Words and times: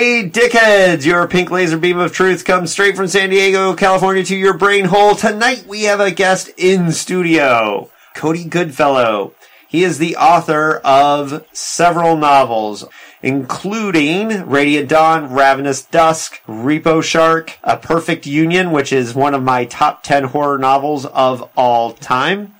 Hey, 0.00 0.26
dickheads! 0.30 1.04
Your 1.04 1.28
pink 1.28 1.50
laser 1.50 1.76
beam 1.76 1.98
of 1.98 2.10
truth 2.10 2.46
comes 2.46 2.72
straight 2.72 2.96
from 2.96 3.06
San 3.06 3.28
Diego, 3.28 3.74
California 3.74 4.24
to 4.24 4.34
your 4.34 4.56
brain 4.56 4.86
hole. 4.86 5.14
Tonight 5.14 5.66
we 5.68 5.82
have 5.82 6.00
a 6.00 6.10
guest 6.10 6.48
in 6.56 6.90
studio, 6.90 7.90
Cody 8.14 8.44
Goodfellow. 8.44 9.34
He 9.68 9.84
is 9.84 9.98
the 9.98 10.16
author 10.16 10.76
of 10.76 11.46
several 11.52 12.16
novels, 12.16 12.86
including 13.20 14.48
Radiant 14.48 14.88
Dawn, 14.88 15.34
Ravenous 15.34 15.82
Dusk, 15.82 16.40
Repo 16.48 17.02
Shark, 17.02 17.58
A 17.62 17.76
Perfect 17.76 18.24
Union, 18.24 18.70
which 18.70 18.94
is 18.94 19.14
one 19.14 19.34
of 19.34 19.42
my 19.42 19.66
top 19.66 20.02
10 20.02 20.24
horror 20.24 20.56
novels 20.56 21.04
of 21.04 21.46
all 21.58 21.92
time. 21.92 22.54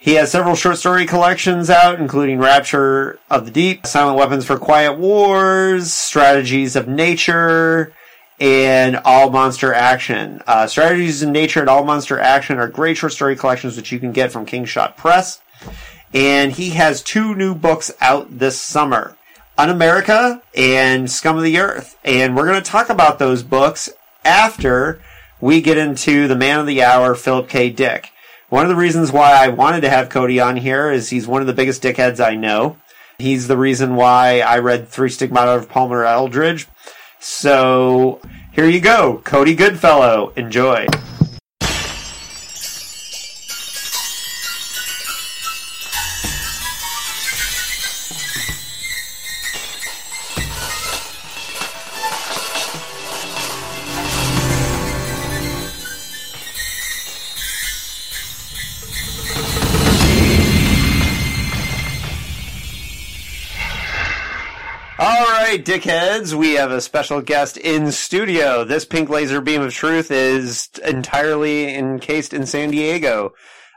He 0.00 0.14
has 0.14 0.30
several 0.30 0.54
short 0.54 0.78
story 0.78 1.06
collections 1.06 1.68
out, 1.68 1.98
including 1.98 2.38
Rapture 2.38 3.18
of 3.28 3.44
the 3.44 3.50
Deep, 3.50 3.84
Silent 3.84 4.16
Weapons 4.16 4.44
for 4.44 4.56
Quiet 4.56 4.96
Wars, 4.96 5.92
Strategies 5.92 6.76
of 6.76 6.86
Nature, 6.86 7.92
and 8.38 8.96
All 9.04 9.30
Monster 9.30 9.74
Action. 9.74 10.40
Uh, 10.46 10.68
Strategies 10.68 11.24
of 11.24 11.30
Nature 11.30 11.60
and 11.60 11.68
All 11.68 11.84
Monster 11.84 12.20
Action 12.20 12.58
are 12.58 12.68
great 12.68 12.96
short 12.96 13.12
story 13.12 13.34
collections 13.34 13.76
which 13.76 13.90
you 13.90 13.98
can 13.98 14.12
get 14.12 14.30
from 14.30 14.46
Kingshot 14.46 14.96
Press. 14.96 15.40
And 16.14 16.52
he 16.52 16.70
has 16.70 17.02
two 17.02 17.34
new 17.34 17.54
books 17.54 17.90
out 18.00 18.38
this 18.38 18.60
summer. 18.60 19.16
Unamerica 19.58 20.42
and 20.54 21.10
Scum 21.10 21.36
of 21.36 21.42
the 21.42 21.58
Earth. 21.58 21.98
And 22.04 22.36
we're 22.36 22.46
going 22.46 22.62
to 22.62 22.70
talk 22.70 22.88
about 22.88 23.18
those 23.18 23.42
books 23.42 23.90
after 24.24 25.02
we 25.40 25.60
get 25.60 25.76
into 25.76 26.28
the 26.28 26.36
man 26.36 26.60
of 26.60 26.66
the 26.66 26.84
hour, 26.84 27.16
Philip 27.16 27.48
K. 27.48 27.68
Dick. 27.68 28.12
One 28.48 28.64
of 28.64 28.70
the 28.70 28.76
reasons 28.76 29.12
why 29.12 29.32
I 29.32 29.48
wanted 29.48 29.82
to 29.82 29.90
have 29.90 30.08
Cody 30.08 30.40
on 30.40 30.56
here 30.56 30.90
is 30.90 31.10
he's 31.10 31.26
one 31.26 31.42
of 31.42 31.46
the 31.46 31.52
biggest 31.52 31.82
dickheads 31.82 32.18
I 32.18 32.34
know. 32.34 32.78
He's 33.18 33.46
the 33.46 33.58
reason 33.58 33.94
why 33.94 34.40
I 34.40 34.58
read 34.60 34.88
Three 34.88 35.10
Stigmata 35.10 35.50
of 35.50 35.68
Palmer 35.68 36.02
Eldritch. 36.04 36.66
So 37.20 38.22
here 38.52 38.66
you 38.66 38.80
go, 38.80 39.20
Cody 39.22 39.54
Goodfellow. 39.54 40.32
Enjoy. 40.34 40.86
Right, 65.58 65.66
dickheads, 65.66 66.34
we 66.34 66.54
have 66.54 66.70
a 66.70 66.80
special 66.80 67.20
guest 67.20 67.56
in 67.56 67.90
studio. 67.90 68.64
This 68.64 68.84
pink 68.84 69.08
laser 69.08 69.40
beam 69.40 69.62
of 69.62 69.72
truth 69.72 70.10
is 70.10 70.68
entirely 70.84 71.74
encased 71.74 72.32
in 72.32 72.46
San 72.46 72.70
Diego. 72.70 73.32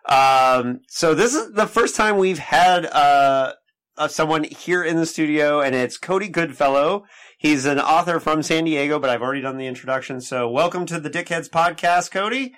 Um, 0.07 0.81
so 0.87 1.15
this 1.15 1.33
is 1.33 1.53
the 1.53 1.65
first 1.65 1.95
time 1.95 2.17
we've 2.17 2.37
had 2.37 2.85
uh, 2.85 3.53
someone 4.09 4.43
here 4.43 4.83
in 4.83 4.97
the 4.97 5.07
studio, 5.07 5.59
and 5.59 5.73
it's 5.73 5.97
Cody 5.97 6.27
Goodfellow. 6.27 7.05
He's 7.37 7.65
an 7.65 7.79
author 7.79 8.19
from 8.19 8.43
San 8.43 8.65
Diego, 8.65 8.99
but 8.99 9.09
I've 9.09 9.23
already 9.23 9.41
done 9.41 9.57
the 9.57 9.67
introduction. 9.67 10.21
So 10.21 10.49
welcome 10.49 10.85
to 10.85 10.99
the 10.99 11.09
Dickheads 11.09 11.49
podcast, 11.49 12.11
Cody. 12.11 12.53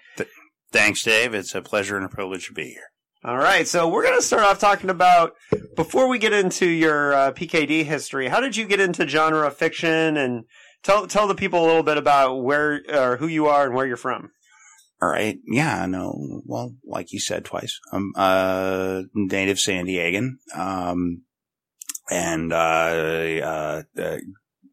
Thanks, 0.71 1.01
Dave. 1.03 1.33
It's 1.33 1.55
a 1.55 1.61
pleasure 1.61 1.95
and 1.95 2.05
a 2.05 2.09
privilege 2.09 2.47
to 2.47 2.53
be 2.53 2.71
here. 2.71 2.92
All 3.25 3.37
right, 3.37 3.65
so 3.65 3.87
we're 3.87 4.03
going 4.03 4.17
to 4.17 4.21
start 4.21 4.43
off 4.43 4.59
talking 4.59 4.89
about 4.89 5.35
before 5.77 6.09
we 6.09 6.19
get 6.19 6.33
into 6.33 6.65
your 6.65 7.13
uh, 7.13 7.31
PKD 7.31 7.85
history. 7.85 8.27
How 8.27 8.41
did 8.41 8.57
you 8.57 8.65
get 8.65 8.81
into 8.81 9.07
genre 9.07 9.49
fiction, 9.49 10.17
and 10.17 10.43
tell 10.83 11.07
tell 11.07 11.27
the 11.27 11.35
people 11.35 11.63
a 11.63 11.67
little 11.67 11.83
bit 11.83 11.97
about 11.97 12.43
where 12.43 12.81
or 12.93 13.17
who 13.17 13.27
you 13.27 13.47
are 13.47 13.65
and 13.65 13.73
where 13.73 13.87
you're 13.87 13.97
from. 13.97 14.31
All 15.01 15.09
right. 15.09 15.37
Yeah, 15.47 15.85
no. 15.85 16.41
Well, 16.45 16.75
like 16.85 17.11
you 17.11 17.19
said 17.19 17.43
twice, 17.43 17.79
I'm 17.91 18.13
a 18.15 19.03
native 19.13 19.59
San 19.59 19.85
Diegan. 19.85 20.35
Um, 20.55 21.23
and, 22.09 22.53
uh, 22.53 22.55
uh, 22.55 23.81
uh, 23.97 24.17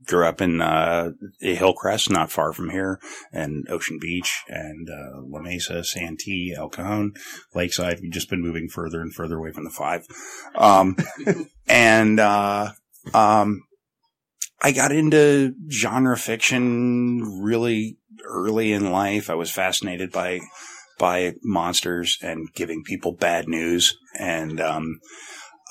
grew 0.06 0.26
up 0.26 0.40
in, 0.40 0.60
uh, 0.60 1.12
Hillcrest, 1.40 2.10
not 2.10 2.30
far 2.30 2.52
from 2.52 2.70
here, 2.70 2.98
and 3.32 3.68
Ocean 3.68 3.98
Beach, 4.00 4.42
and, 4.48 4.88
uh, 4.88 5.20
La 5.22 5.40
Mesa, 5.40 5.84
Santee, 5.84 6.54
El 6.56 6.68
Cajon, 6.68 7.12
Lakeside. 7.54 8.00
We've 8.00 8.12
just 8.12 8.30
been 8.30 8.42
moving 8.42 8.68
further 8.68 9.00
and 9.00 9.14
further 9.14 9.38
away 9.38 9.52
from 9.52 9.64
the 9.64 9.70
five. 9.70 10.06
Um, 10.54 10.96
and, 11.68 12.18
uh, 12.18 12.72
um, 13.14 13.62
I 14.62 14.72
got 14.72 14.92
into 14.92 15.54
genre 15.70 16.16
fiction 16.16 17.40
really 17.42 17.96
early 18.24 18.72
in 18.72 18.92
life. 18.92 19.30
I 19.30 19.34
was 19.34 19.50
fascinated 19.50 20.12
by 20.12 20.40
by 20.98 21.32
monsters 21.42 22.18
and 22.20 22.52
giving 22.52 22.84
people 22.84 23.12
bad 23.12 23.48
news, 23.48 23.96
and 24.18 24.60
um, 24.60 25.00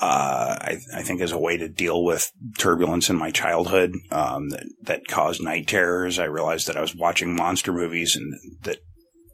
uh, 0.01 0.55
I, 0.61 0.77
I, 0.95 1.01
think 1.01 1.19
as 1.19 1.33
a 1.33 1.37
way 1.37 1.57
to 1.57 1.67
deal 1.67 2.03
with 2.03 2.31
turbulence 2.57 3.09
in 3.09 3.17
my 3.17 3.31
childhood 3.31 3.93
um, 4.11 4.49
that 4.49 4.65
that 4.83 5.07
caused 5.07 5.43
night 5.43 5.67
terrors, 5.67 6.19
I 6.19 6.25
realized 6.25 6.67
that 6.67 6.77
I 6.77 6.81
was 6.81 6.95
watching 6.95 7.35
monster 7.35 7.73
movies 7.73 8.15
and 8.15 8.33
that 8.63 8.77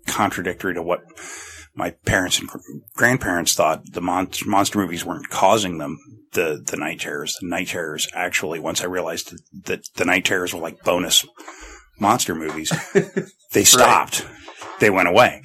contradictory 0.07 0.73
to 0.73 0.81
what 0.81 1.01
my 1.75 1.91
parents 2.05 2.39
and 2.39 2.49
grandparents 2.95 3.53
thought 3.53 3.91
the 3.91 4.01
mon- 4.01 4.31
monster 4.45 4.79
movies 4.79 5.05
weren't 5.05 5.29
causing 5.29 5.77
them 5.77 5.99
the 6.31 6.63
the 6.65 6.77
night 6.77 6.99
terrors. 6.99 7.37
The 7.39 7.47
night 7.47 7.67
terrors 7.67 8.07
actually, 8.13 8.59
once 8.59 8.81
I 8.81 8.85
realized 8.85 9.31
that, 9.31 9.41
that 9.65 9.79
the 9.95 10.05
night 10.05 10.25
terrors 10.25 10.53
were 10.53 10.61
like 10.61 10.83
bonus 10.83 11.25
monster 11.99 12.33
movies, 12.33 12.71
they 13.51 13.65
stopped. 13.65 14.23
Right. 14.23 14.31
They 14.79 14.89
went 14.89 15.09
away, 15.09 15.43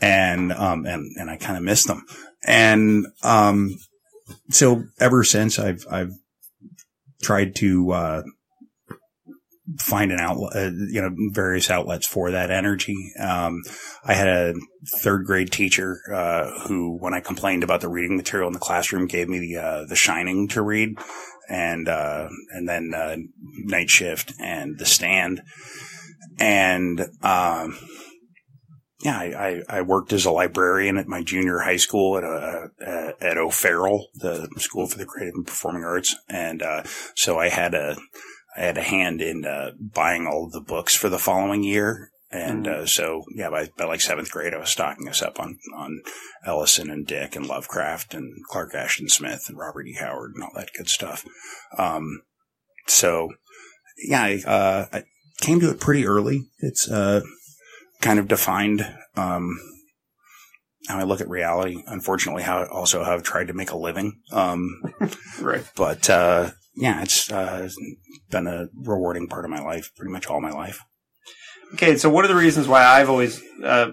and 0.00 0.52
um 0.52 0.84
and 0.86 1.16
and 1.16 1.30
I 1.30 1.36
kind 1.36 1.56
of 1.56 1.62
missed 1.62 1.86
them. 1.86 2.04
And 2.42 3.06
um, 3.22 3.76
so 4.50 4.84
ever 4.98 5.24
since 5.24 5.58
I've 5.58 5.84
I've 5.90 6.12
tried 7.22 7.54
to 7.56 7.92
uh, 7.92 8.22
find 9.78 10.10
an 10.10 10.20
outlet, 10.20 10.56
uh, 10.56 10.70
you 10.90 11.00
know, 11.00 11.14
various 11.32 11.70
outlets 11.70 12.06
for 12.06 12.30
that 12.30 12.50
energy. 12.50 13.12
Um, 13.18 13.62
I 14.04 14.14
had 14.14 14.28
a 14.28 14.54
third 14.98 15.26
grade 15.26 15.52
teacher, 15.52 16.00
uh, 16.12 16.66
who, 16.66 16.96
when 16.98 17.14
I 17.14 17.20
complained 17.20 17.62
about 17.62 17.80
the 17.80 17.88
reading 17.88 18.16
material 18.16 18.48
in 18.48 18.52
the 18.52 18.58
classroom, 18.58 19.06
gave 19.06 19.28
me 19.28 19.38
the, 19.38 19.56
uh, 19.56 19.84
The 19.86 19.96
Shining 19.96 20.48
to 20.48 20.62
read 20.62 20.98
and, 21.48 21.88
uh, 21.88 22.28
and 22.50 22.68
then, 22.68 22.92
uh, 22.94 23.16
Night 23.64 23.90
Shift 23.90 24.32
and 24.40 24.78
The 24.78 24.86
Stand. 24.86 25.42
And, 26.38 27.06
um, 27.22 27.78
yeah, 29.02 29.18
I, 29.18 29.62
I, 29.68 29.82
worked 29.82 30.12
as 30.12 30.26
a 30.26 30.30
librarian 30.30 30.98
at 30.98 31.08
my 31.08 31.22
junior 31.22 31.60
high 31.60 31.78
school 31.78 32.18
at 32.18 32.24
a, 32.24 33.14
at 33.20 33.38
O'Farrell, 33.38 34.08
the 34.14 34.48
School 34.58 34.86
for 34.86 34.98
the 34.98 35.06
Creative 35.06 35.34
and 35.34 35.46
Performing 35.46 35.84
Arts, 35.84 36.14
and 36.28 36.62
uh, 36.62 36.82
so 37.14 37.38
I 37.38 37.48
had 37.48 37.74
a 37.74 37.96
I 38.56 38.62
had 38.62 38.78
a 38.78 38.82
hand 38.82 39.20
in 39.22 39.46
uh, 39.46 39.70
buying 39.78 40.26
all 40.26 40.46
of 40.46 40.52
the 40.52 40.60
books 40.60 40.94
for 40.94 41.08
the 41.08 41.18
following 41.18 41.62
year. 41.62 42.10
And 42.32 42.68
uh, 42.68 42.86
so, 42.86 43.24
yeah, 43.34 43.50
by, 43.50 43.70
by 43.76 43.86
like 43.86 44.00
seventh 44.00 44.30
grade, 44.30 44.54
I 44.54 44.58
was 44.58 44.70
stocking 44.70 45.08
us 45.08 45.20
up 45.20 45.40
on, 45.40 45.58
on 45.74 46.00
Ellison 46.44 46.88
and 46.88 47.04
Dick 47.04 47.34
and 47.34 47.44
Lovecraft 47.44 48.14
and 48.14 48.44
Clark 48.48 48.72
Ashton 48.72 49.08
Smith 49.08 49.46
and 49.48 49.58
Robert 49.58 49.86
E. 49.88 49.94
Howard 49.94 50.34
and 50.34 50.44
all 50.44 50.52
that 50.54 50.70
good 50.76 50.88
stuff. 50.88 51.24
Um, 51.76 52.22
so, 52.86 53.30
yeah, 54.04 54.22
I, 54.22 54.42
uh, 54.46 54.86
I, 54.92 55.04
came 55.40 55.58
to 55.58 55.70
it 55.70 55.80
pretty 55.80 56.06
early. 56.06 56.46
It's 56.58 56.88
uh, 56.88 57.22
kind 58.00 58.18
of 58.18 58.28
defined 58.28 58.86
um, 59.16 59.58
how 60.88 60.98
I 60.98 61.04
look 61.04 61.20
at 61.20 61.28
reality. 61.28 61.82
Unfortunately, 61.86 62.42
how 62.42 62.66
also 62.66 63.04
how 63.04 63.14
I've 63.14 63.22
tried 63.22 63.48
to 63.48 63.54
make 63.54 63.70
a 63.70 63.76
living. 63.76 64.20
Um, 64.32 64.82
right. 65.40 65.64
But 65.76 66.08
uh, 66.10 66.50
yeah, 66.74 67.02
it's 67.02 67.30
uh, 67.30 67.68
been 68.30 68.46
a 68.46 68.68
rewarding 68.74 69.28
part 69.28 69.44
of 69.44 69.50
my 69.50 69.60
life, 69.60 69.90
pretty 69.96 70.12
much 70.12 70.26
all 70.26 70.40
my 70.40 70.50
life. 70.50 70.80
Okay, 71.74 71.96
so 71.96 72.10
one 72.10 72.24
of 72.24 72.30
the 72.30 72.36
reasons 72.36 72.66
why 72.66 72.84
I've 72.84 73.08
always 73.08 73.40
uh, 73.62 73.92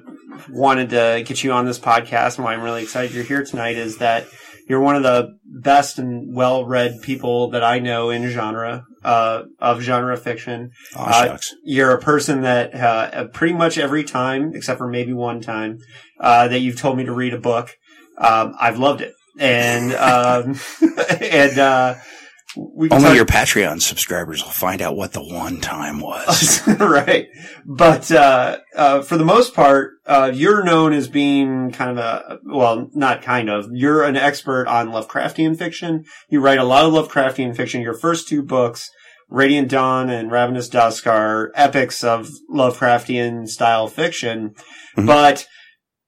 wanted 0.50 0.90
to 0.92 1.24
get 1.26 1.44
you 1.44 1.52
on 1.52 1.66
this 1.66 1.78
podcast 1.78 2.38
and 2.38 2.46
why 2.46 2.54
I'm 2.54 2.64
really 2.64 2.82
excited 2.82 3.14
you're 3.14 3.24
here 3.24 3.44
tonight 3.44 3.78
is 3.78 4.00
that 4.00 4.26
you're 4.68 4.80
one 4.80 4.96
of 4.96 5.04
the 5.04 5.38
best 5.46 6.00
and 6.00 6.36
well-read 6.36 7.02
people 7.04 7.52
that 7.52 7.64
I 7.64 7.78
know 7.78 8.10
in 8.10 8.28
genre 8.30 8.84
uh, 9.08 9.44
of 9.60 9.80
genre 9.82 10.18
fiction. 10.18 10.72
Oh, 10.96 11.04
uh, 11.04 11.38
you're 11.64 11.92
a 11.92 12.00
person 12.00 12.42
that 12.42 12.76
uh, 12.76 13.28
pretty 13.30 13.54
much 13.54 13.78
every 13.78 14.04
time, 14.04 14.52
except 14.54 14.78
for 14.78 14.88
maybe 14.88 15.14
one 15.14 15.40
time, 15.40 15.80
uh, 16.20 16.50
that 16.50 16.60
you've 16.60 16.78
told 16.78 16.98
me 16.98 17.06
to 17.06 17.14
read 17.14 17.34
a 17.34 17.40
book, 17.40 17.78
um, 18.18 18.54
I've 18.60 18.78
loved 18.78 19.00
it, 19.02 19.14
and 19.40 19.94
um, 19.94 20.60
and 21.22 21.58
uh, 21.58 21.96
we 22.56 22.90
Only 22.90 23.04
talk- 23.06 23.16
your 23.16 23.26
Patreon 23.26 23.82
subscribers 23.82 24.44
will 24.44 24.52
find 24.52 24.82
out 24.82 24.96
what 24.96 25.14
the 25.14 25.24
one 25.24 25.62
time 25.62 26.00
was. 26.00 26.62
right. 26.80 27.28
But, 27.66 28.12
uh, 28.12 28.60
uh, 28.76 29.02
for 29.02 29.18
the 29.18 29.26
most 29.26 29.54
part, 29.54 29.94
uh, 30.06 30.32
you're 30.34 30.64
known 30.64 30.94
as 30.94 31.08
being 31.08 31.72
kind 31.72 31.92
of 31.92 31.98
a, 31.98 32.40
well, 32.46 32.90
not 32.94 33.22
kind 33.22 33.50
of, 33.50 33.70
you're 33.72 34.04
an 34.04 34.16
expert 34.16 34.68
on 34.68 34.90
Lovecraftian 34.90 35.58
fiction. 35.58 36.06
You 36.30 36.40
write 36.40 36.60
a 36.60 36.64
lot 36.64 36.86
of 36.86 36.94
Lovecraftian 36.94 37.56
fiction. 37.56 37.82
Your 37.82 37.94
first 37.94 38.28
two 38.28 38.42
books 38.42 38.90
Radiant 39.30 39.70
Dawn 39.70 40.10
and 40.10 40.32
Ravenous 40.32 40.70
Dusk 40.70 41.06
are 41.08 41.52
epics 41.56 42.04
of 42.04 42.30
Lovecraftian 42.54 43.48
style 43.48 43.88
fiction, 43.88 44.54
Mhm. 44.98 45.06
but 45.06 45.46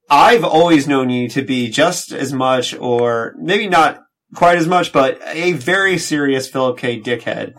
I've 0.09 0.43
always 0.43 0.87
known 0.87 1.09
you 1.09 1.29
to 1.29 1.41
be 1.41 1.69
just 1.69 2.11
as 2.11 2.33
much, 2.33 2.73
or 2.79 3.35
maybe 3.37 3.67
not 3.67 3.99
quite 4.35 4.57
as 4.57 4.67
much, 4.67 4.91
but 4.93 5.19
a 5.25 5.51
very 5.53 5.97
serious 5.97 6.47
Philip 6.47 6.77
K. 6.77 6.99
Dickhead. 6.99 7.53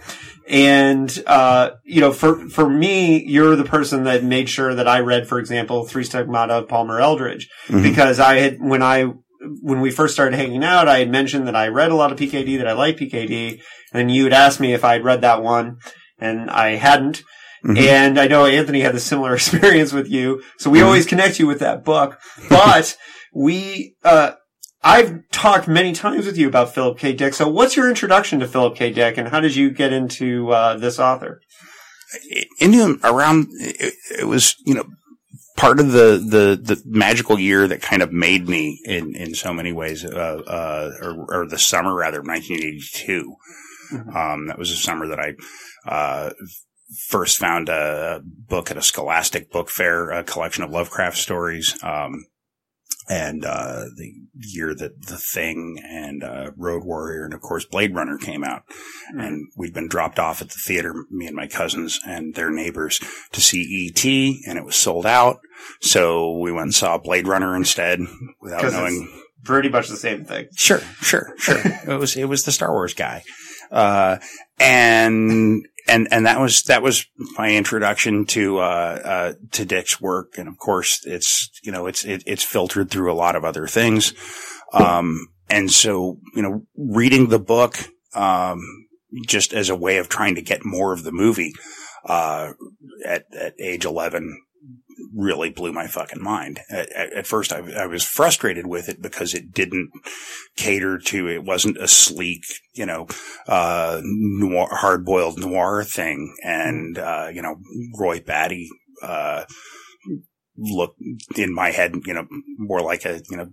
And, 0.49 1.23
uh, 1.27 1.71
you 1.85 2.01
know, 2.01 2.11
for, 2.13 2.49
for 2.49 2.69
me, 2.69 3.23
you're 3.25 3.55
the 3.55 3.65
person 3.65 4.03
that 4.05 4.25
made 4.25 4.49
sure 4.49 4.75
that 4.75 4.89
I 4.89 4.99
read, 4.99 5.29
for 5.29 5.39
example, 5.39 5.85
Three 5.85 6.03
Stigmata 6.05 6.55
of 6.55 6.69
Palmer 6.69 6.99
Eldritch. 7.01 7.49
Mhm. 7.69 7.83
Because 7.85 8.19
I 8.19 8.39
had, 8.39 8.57
when 8.61 8.83
I, 8.83 9.05
when 9.63 9.81
we 9.81 9.91
first 9.91 10.15
started 10.15 10.37
hanging 10.37 10.63
out, 10.65 10.89
I 10.89 10.99
had 10.99 11.11
mentioned 11.11 11.47
that 11.47 11.57
I 11.57 11.69
read 11.69 11.91
a 11.91 11.95
lot 11.97 12.13
of 12.13 12.19
PKD, 12.19 12.59
that 12.59 12.69
I 12.69 12.73
like 12.73 12.97
PKD, 12.99 13.61
and 13.93 14.11
you 14.11 14.25
had 14.25 14.33
asked 14.33 14.61
me 14.61 14.73
if 14.75 14.85
I'd 14.85 15.05
read 15.05 15.23
that 15.23 15.43
one, 15.43 15.79
and 16.19 16.51
I 16.51 16.77
hadn't. 16.77 17.23
Mhm. 17.65 17.79
And 17.79 18.19
I 18.19 18.27
know 18.27 18.47
Anthony 18.47 18.81
had 18.81 18.95
a 18.95 19.01
similar 19.01 19.35
experience 19.41 19.93
with 19.93 20.09
you, 20.09 20.43
so 20.59 20.71
we 20.71 20.79
Mhm. 20.81 20.85
always 20.87 21.07
connect 21.07 21.39
you 21.39 21.47
with 21.47 21.59
that 21.61 21.85
book. 21.85 22.19
But 22.49 22.97
we, 23.35 23.95
uh, 24.05 24.33
I've 24.83 25.21
talked 25.31 25.69
many 25.69 25.93
times 25.93 26.25
with 26.25 26.39
you 26.39 26.49
about 26.49 26.75
Philip 26.75 26.99
K. 26.99 27.13
Dick. 27.13 27.35
So 27.35 27.49
what's 27.49 27.77
your 27.77 27.89
introduction 27.91 28.41
to 28.41 28.49
Philip 28.49 28.77
K. 28.77 28.91
Dick 28.91 29.19
and 29.19 29.29
how 29.29 29.41
did 29.41 29.55
you 29.55 29.71
get 29.71 29.93
into, 29.93 30.51
uh, 30.51 30.77
this 30.79 30.99
author? 30.99 31.41
into 32.59 32.79
him 32.79 33.01
around 33.05 33.47
it, 33.61 33.95
it 34.19 34.25
was 34.27 34.57
you 34.67 34.75
know 34.75 34.85
part 35.61 35.79
of 35.79 35.93
the 35.93 36.17
the 36.27 36.75
the 36.75 36.83
magical 36.87 37.39
year 37.39 37.69
that 37.69 37.83
kind 37.83 38.03
of 38.03 38.13
made 38.13 38.49
me 38.49 38.81
in 38.85 39.15
in 39.15 39.35
so 39.35 39.53
many 39.53 39.73
ways 39.73 40.05
uh 40.05 40.09
uh 40.47 40.91
or, 41.03 41.27
or 41.43 41.47
the 41.49 41.59
summer 41.59 41.95
rather 41.95 42.21
of 42.21 42.27
1982 42.27 43.37
Mhm. 43.93 44.17
um 44.17 44.47
that 44.47 44.59
was 44.59 44.71
a 44.71 44.77
summer 44.77 45.07
that 45.09 45.19
i 45.19 45.35
uh 45.89 46.31
first 47.09 47.39
found 47.39 47.69
a 47.69 48.21
book 48.25 48.71
at 48.71 48.77
a 48.77 48.83
scholastic 48.83 49.51
book 49.51 49.69
fair 49.69 50.11
a 50.11 50.23
collection 50.25 50.65
of 50.65 50.71
lovecraft 50.71 51.17
stories 51.17 51.77
um 51.83 52.25
and 53.11 53.45
uh, 53.45 53.87
the 53.97 54.13
year 54.39 54.73
that 54.73 55.07
The 55.07 55.17
Thing 55.17 55.83
and 55.85 56.23
uh, 56.23 56.53
Road 56.57 56.85
Warrior 56.85 57.25
and 57.25 57.35
of 57.35 57.41
course 57.41 57.65
Blade 57.65 57.95
Runner 57.95 58.17
came 58.17 58.45
out, 58.45 58.63
and 59.09 59.49
we'd 59.57 59.75
been 59.75 59.89
dropped 59.89 60.21
off 60.21 60.41
at 60.41 60.49
the 60.49 60.61
theater, 60.65 60.95
me 61.11 61.27
and 61.27 61.35
my 61.35 61.49
cousins 61.49 61.99
and 62.07 62.35
their 62.37 62.51
neighbors, 62.51 63.01
to 63.33 63.41
see 63.41 63.63
E.T. 63.63 64.45
and 64.47 64.57
it 64.57 64.65
was 64.65 64.77
sold 64.77 65.07
out. 65.07 65.39
So 65.81 66.39
we 66.39 66.53
went 66.53 66.67
and 66.67 66.75
saw 66.75 66.99
Blade 66.99 67.27
Runner 67.27 67.57
instead, 67.57 67.99
without 68.41 68.63
knowing. 68.73 69.23
Pretty 69.43 69.71
much 69.71 69.89
the 69.89 69.97
same 69.97 70.25
thing. 70.25 70.47
Sure, 70.55 70.81
sure, 71.01 71.35
sure. 71.39 71.61
it 71.65 71.99
was 71.99 72.17
it 72.17 72.27
was 72.27 72.45
the 72.45 72.53
Star 72.53 72.71
Wars 72.71 72.95
guy, 72.95 73.25
uh, 73.73 74.19
and 74.59 75.67
and 75.91 76.09
and 76.11 76.27
that 76.27 76.41
was 76.41 76.63
that 76.65 76.83
was 76.83 77.05
my 77.37 77.51
introduction 77.51 78.25
to 78.27 78.59
uh, 78.59 78.63
uh, 79.05 79.33
to 79.53 79.65
Dick's 79.65 80.01
work, 80.01 80.39
and 80.39 80.49
of 80.49 80.57
course 80.57 81.05
it's 81.05 81.51
you 81.63 81.73
know 81.73 81.87
it's 81.87 82.05
it, 82.05 82.23
it's 82.27 82.45
filtered 82.45 82.91
through 82.91 83.13
a 83.13 83.15
lot 83.15 83.37
of 83.37 83.45
other 83.45 83.67
things, 83.67 84.15
um, 84.73 85.27
and 85.49 85.71
so 85.71 86.19
you 86.35 86.43
know 86.43 86.63
reading 86.77 87.29
the 87.29 87.41
book 87.41 87.77
um, 88.15 88.61
just 89.27 89.53
as 89.53 89.69
a 89.69 89.77
way 89.77 89.99
of 89.99 90.09
trying 90.09 90.37
to 90.37 90.43
get 90.43 90.65
more 90.65 90.93
of 90.93 91.03
the 91.03 91.13
movie 91.13 91.53
uh, 92.07 92.53
at 93.05 93.25
at 93.35 93.55
age 93.61 93.85
eleven 93.85 94.41
really 95.15 95.51
blew 95.51 95.73
my 95.73 95.87
fucking 95.87 96.23
mind. 96.23 96.61
At, 96.71 96.91
at, 96.93 97.27
first, 97.27 97.53
I, 97.53 97.59
I 97.73 97.87
was 97.87 98.05
frustrated 98.05 98.67
with 98.67 98.89
it 98.89 99.01
because 99.03 99.35
it 99.35 99.53
didn't 99.53 99.91
cater 100.57 100.99
to. 100.99 101.29
It 101.29 101.45
wasn't 101.45 101.79
a 101.79 101.89
sleek, 101.89 102.45
you 102.75 102.87
know, 102.87 103.07
uh, 103.47 104.01
noir, 104.03 104.69
hard 104.71 105.05
boiled 105.05 105.39
noir 105.39 105.85
thing, 105.85 106.35
and 106.43 106.99
uh, 106.99 107.29
you 107.33 107.43
know, 107.43 107.57
Roy 107.99 108.21
Batty 108.21 108.69
uh, 109.03 109.45
looked 110.57 111.01
in 111.37 111.55
my 111.55 111.71
head, 111.71 111.95
you 112.07 112.15
know, 112.15 112.27
more 112.59 112.83
like 112.83 113.05
a 113.05 113.21
you 113.31 113.37
know. 113.37 113.51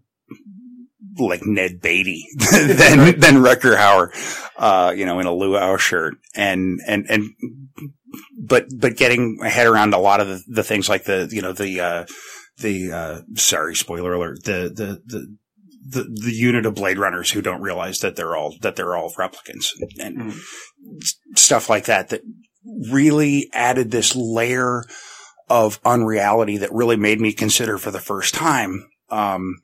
Like 1.19 1.41
Ned 1.43 1.81
Beatty 1.81 2.25
than 2.51 3.19
than 3.19 3.41
Rutger 3.41 3.75
Hauer, 3.75 4.11
uh, 4.55 4.93
you 4.95 5.03
know, 5.03 5.19
in 5.19 5.25
a 5.25 5.33
luau 5.33 5.77
shirt, 5.77 6.15
and 6.35 6.79
and 6.87 7.07
and 7.09 7.31
but 8.39 8.65
but 8.77 8.97
getting 8.97 9.37
my 9.39 9.49
head 9.49 9.67
around 9.67 9.93
a 9.93 9.97
lot 9.99 10.19
of 10.19 10.27
the, 10.27 10.43
the 10.47 10.63
things 10.63 10.87
like 10.89 11.03
the 11.05 11.27
you 11.31 11.41
know 11.41 11.53
the 11.53 11.79
uh, 11.81 12.05
the 12.59 12.91
uh, 12.91 13.21
sorry 13.35 13.75
spoiler 13.75 14.13
alert 14.13 14.43
the 14.43 14.71
the 14.73 15.01
the 15.05 15.37
the, 15.89 16.03
the 16.25 16.33
unit 16.33 16.65
of 16.65 16.75
Blade 16.75 16.97
Runners 16.99 17.31
who 17.31 17.41
don't 17.41 17.61
realize 17.61 17.99
that 17.99 18.15
they're 18.15 18.35
all 18.35 18.55
that 18.61 18.75
they're 18.75 18.95
all 18.95 19.11
replicants 19.17 19.67
and 19.99 20.17
Mm. 20.17 21.03
stuff 21.35 21.69
like 21.69 21.85
that 21.85 22.09
that 22.09 22.21
really 22.91 23.49
added 23.53 23.91
this 23.91 24.15
layer 24.15 24.83
of 25.49 25.79
unreality 25.85 26.57
that 26.57 26.73
really 26.73 26.97
made 26.97 27.21
me 27.21 27.31
consider 27.31 27.77
for 27.77 27.89
the 27.91 28.01
first 28.01 28.33
time 28.33 28.89
um, 29.09 29.55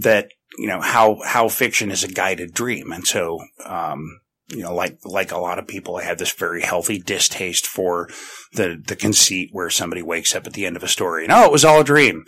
that 0.00 0.28
you 0.58 0.68
know 0.68 0.80
how 0.80 1.18
how 1.24 1.48
fiction 1.48 1.90
is 1.90 2.04
a 2.04 2.08
guided 2.08 2.54
dream 2.54 2.92
and 2.92 3.06
so 3.06 3.40
um, 3.64 4.20
you 4.52 4.62
know, 4.62 4.74
like 4.74 4.98
like 5.04 5.32
a 5.32 5.38
lot 5.38 5.58
of 5.58 5.66
people, 5.66 5.96
I 5.96 6.04
have 6.04 6.18
this 6.18 6.32
very 6.32 6.62
healthy 6.62 6.98
distaste 6.98 7.66
for 7.66 8.08
the 8.52 8.80
the 8.84 8.96
conceit 8.96 9.50
where 9.52 9.70
somebody 9.70 10.02
wakes 10.02 10.34
up 10.34 10.46
at 10.46 10.52
the 10.52 10.66
end 10.66 10.76
of 10.76 10.82
a 10.82 10.88
story 10.88 11.24
and 11.24 11.32
oh, 11.32 11.44
it 11.44 11.52
was 11.52 11.64
all 11.64 11.80
a 11.80 11.84
dream. 11.84 12.24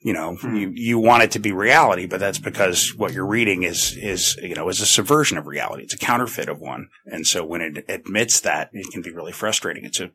You 0.00 0.12
know, 0.12 0.36
Hmm. 0.36 0.54
you 0.54 0.70
you 0.74 0.98
want 0.98 1.24
it 1.24 1.32
to 1.32 1.40
be 1.40 1.50
reality, 1.50 2.06
but 2.06 2.20
that's 2.20 2.38
because 2.38 2.94
what 2.94 3.12
you're 3.12 3.26
reading 3.26 3.64
is 3.64 3.96
is 3.96 4.36
you 4.42 4.54
know 4.54 4.68
is 4.68 4.80
a 4.80 4.86
subversion 4.86 5.38
of 5.38 5.46
reality. 5.46 5.82
It's 5.82 5.94
a 5.94 5.98
counterfeit 5.98 6.48
of 6.48 6.60
one, 6.60 6.88
and 7.06 7.26
so 7.26 7.44
when 7.44 7.60
it 7.60 7.84
admits 7.88 8.40
that, 8.40 8.70
it 8.72 8.92
can 8.92 9.02
be 9.02 9.10
really 9.10 9.32
frustrating. 9.32 9.84
It's 9.84 10.00
a 10.00 10.10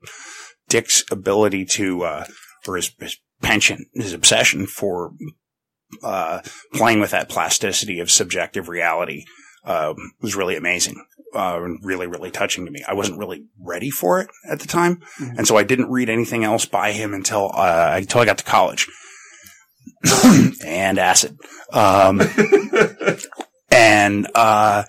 Dick's 0.70 1.04
ability 1.12 1.66
to 1.66 2.04
uh, 2.04 2.26
or 2.66 2.78
his, 2.78 2.96
his 3.00 3.18
penchant, 3.42 3.88
his 3.94 4.14
obsession 4.14 4.68
for 4.68 5.12
uh, 6.02 6.40
playing 6.74 7.00
with 7.02 7.12
that 7.12 7.30
plasticity 7.30 8.00
of 8.00 8.10
subjective 8.10 8.70
reality 8.70 9.26
um, 9.66 9.96
was 10.22 10.36
really 10.36 10.56
amazing 10.56 11.04
uh, 11.34 11.60
really, 11.82 12.08
really 12.08 12.32
touching 12.32 12.66
to 12.66 12.72
me. 12.72 12.84
I 12.88 12.94
wasn't 12.94 13.20
really 13.20 13.46
ready 13.60 13.90
for 13.90 14.20
it 14.22 14.30
at 14.50 14.60
the 14.60 14.68
time, 14.68 15.02
Mhm. 15.20 15.38
and 15.38 15.48
so 15.48 15.58
I 15.58 15.64
didn't 15.64 15.90
read 15.92 16.10
anything 16.10 16.44
else 16.44 16.66
by 16.66 16.92
him 16.92 17.14
until 17.14 17.52
uh, 17.54 17.94
until 17.96 18.22
I 18.22 18.26
got 18.26 18.38
to 18.40 18.44
college. 18.44 18.88
and 20.66 20.98
acid, 21.00 21.38
um, 21.72 22.22
and 23.72 24.28
uh, 24.36 24.84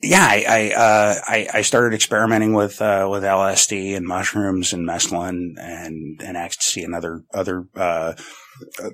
yeah, 0.00 0.26
I 0.28 0.44
I, 0.48 0.70
uh, 0.74 1.14
I 1.26 1.48
I 1.54 1.62
started 1.62 1.94
experimenting 1.94 2.52
with 2.52 2.80
uh, 2.80 3.08
with 3.10 3.22
LSD 3.22 3.96
and 3.96 4.06
mushrooms 4.06 4.72
and 4.72 4.88
mescaline 4.88 5.54
and 5.58 6.20
and 6.22 6.36
ecstasy 6.36 6.82
and 6.82 6.94
other 6.94 7.22
other 7.34 7.64
uh, 7.76 8.14
uh, 8.82 8.90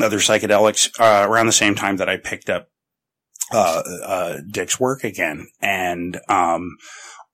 other 0.00 0.18
psychedelics 0.18 0.90
uh, 0.98 1.28
around 1.28 1.46
the 1.46 1.52
same 1.52 1.74
time 1.74 1.96
that 1.98 2.08
I 2.08 2.16
picked 2.16 2.50
up 2.50 2.68
uh, 3.54 3.82
uh, 4.04 4.40
Dick's 4.50 4.80
work 4.80 5.04
again, 5.04 5.46
and 5.60 6.18
um, 6.28 6.76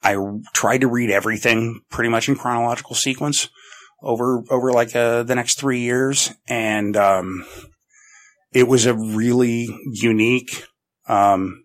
I 0.02 0.16
tried 0.52 0.82
to 0.82 0.88
read 0.88 1.10
everything 1.10 1.80
pretty 1.90 2.10
much 2.10 2.28
in 2.28 2.36
chronological 2.36 2.94
sequence 2.94 3.48
over 4.02 4.42
over 4.50 4.70
like 4.72 4.94
uh, 4.94 5.22
the 5.22 5.34
next 5.34 5.58
three 5.58 5.80
years, 5.80 6.32
and 6.46 6.94
um, 6.96 7.46
it 8.52 8.68
was 8.68 8.84
a 8.84 8.94
really 8.94 9.68
unique. 9.92 10.64
Um, 11.08 11.64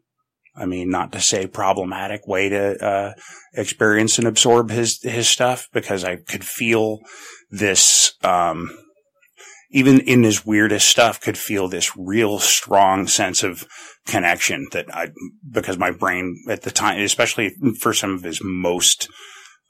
I 0.56 0.66
mean, 0.66 0.90
not 0.90 1.12
to 1.12 1.20
say 1.20 1.48
problematic 1.48 2.26
way 2.26 2.48
to 2.48 2.86
uh, 2.86 3.14
experience 3.54 4.18
and 4.18 4.28
absorb 4.28 4.70
his 4.70 5.02
his 5.04 5.28
stuff 5.28 5.68
because 5.74 6.06
I 6.06 6.16
could 6.16 6.46
feel 6.46 7.00
this. 7.52 8.14
Um, 8.24 8.72
even 9.72 10.00
in 10.02 10.24
his 10.24 10.46
weirdest 10.46 10.88
stuff, 10.88 11.20
could 11.22 11.38
feel 11.38 11.68
this 11.68 11.96
real 11.98 12.40
strong 12.40 13.08
sense 13.08 13.44
of 13.44 13.66
connection 14.06 14.68
that 14.72 14.86
I, 14.94 15.10
because 15.50 15.78
my 15.78 15.92
brain 15.92 16.44
at 16.50 16.62
the 16.62 16.72
time, 16.72 17.00
especially 17.02 17.56
for 17.80 17.94
some 17.94 18.14
of 18.14 18.24
his 18.24 18.40
most, 18.44 19.10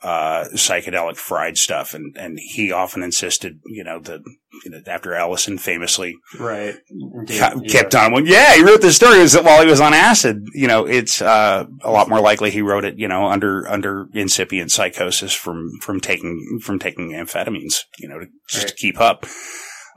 uh, 0.04 0.46
psychedelic 0.54 1.16
fried 1.16 1.58
stuff. 1.58 1.94
And, 1.96 2.16
and 2.18 2.38
he 2.40 2.72
often 2.72 3.02
insisted, 3.02 3.60
you 3.66 3.84
know, 3.84 4.00
that, 4.02 4.20
you 4.64 4.70
know, 4.70 4.80
after 4.86 5.16
Ellison 5.16 5.58
famously 5.58 6.16
Right. 6.38 6.76
ca- 7.28 7.60
kept 7.68 7.96
on, 7.96 8.26
yeah, 8.26 8.54
he 8.54 8.64
wrote 8.64 8.82
this 8.82 8.98
story 8.98 9.20
was 9.20 9.36
while 9.36 9.64
he 9.64 9.70
was 9.70 9.82
on 9.82 9.94
acid. 9.94 10.44
You 10.54 10.68
know, 10.68 10.86
it's, 10.86 11.22
uh, 11.22 11.66
a 11.82 11.90
lot 11.90 12.10
more 12.10 12.20
likely 12.20 12.52
he 12.52 12.62
wrote 12.62 12.86
it, 12.86 13.00
you 13.00 13.08
know, 13.08 13.26
under, 13.26 13.68
under 13.68 14.08
incipient 14.14 14.72
psychosis 14.72 15.34
from, 15.34 15.72
from 15.82 16.00
taking, 16.00 16.60
from 16.62 16.78
taking 16.78 17.12
amphetamines, 17.12 17.80
you 17.98 18.08
know, 18.08 18.20
to, 18.20 18.28
just 18.48 18.68
to 18.68 18.76
keep 18.76 19.00
up 19.00 19.26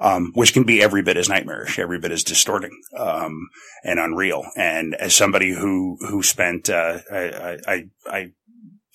um, 0.00 0.32
which 0.34 0.52
can 0.52 0.64
be 0.64 0.82
every 0.82 1.02
bit 1.02 1.16
as 1.16 1.28
nightmarish, 1.28 1.78
every 1.78 1.98
bit 1.98 2.12
as 2.12 2.22
distorting, 2.22 2.80
um, 2.96 3.48
and 3.84 3.98
unreal. 3.98 4.44
And 4.56 4.94
as 4.94 5.14
somebody 5.14 5.52
who, 5.52 5.96
who 6.08 6.22
spent, 6.22 6.70
uh, 6.70 6.98
I, 7.10 7.58
I, 7.66 7.84
I, 8.06 8.26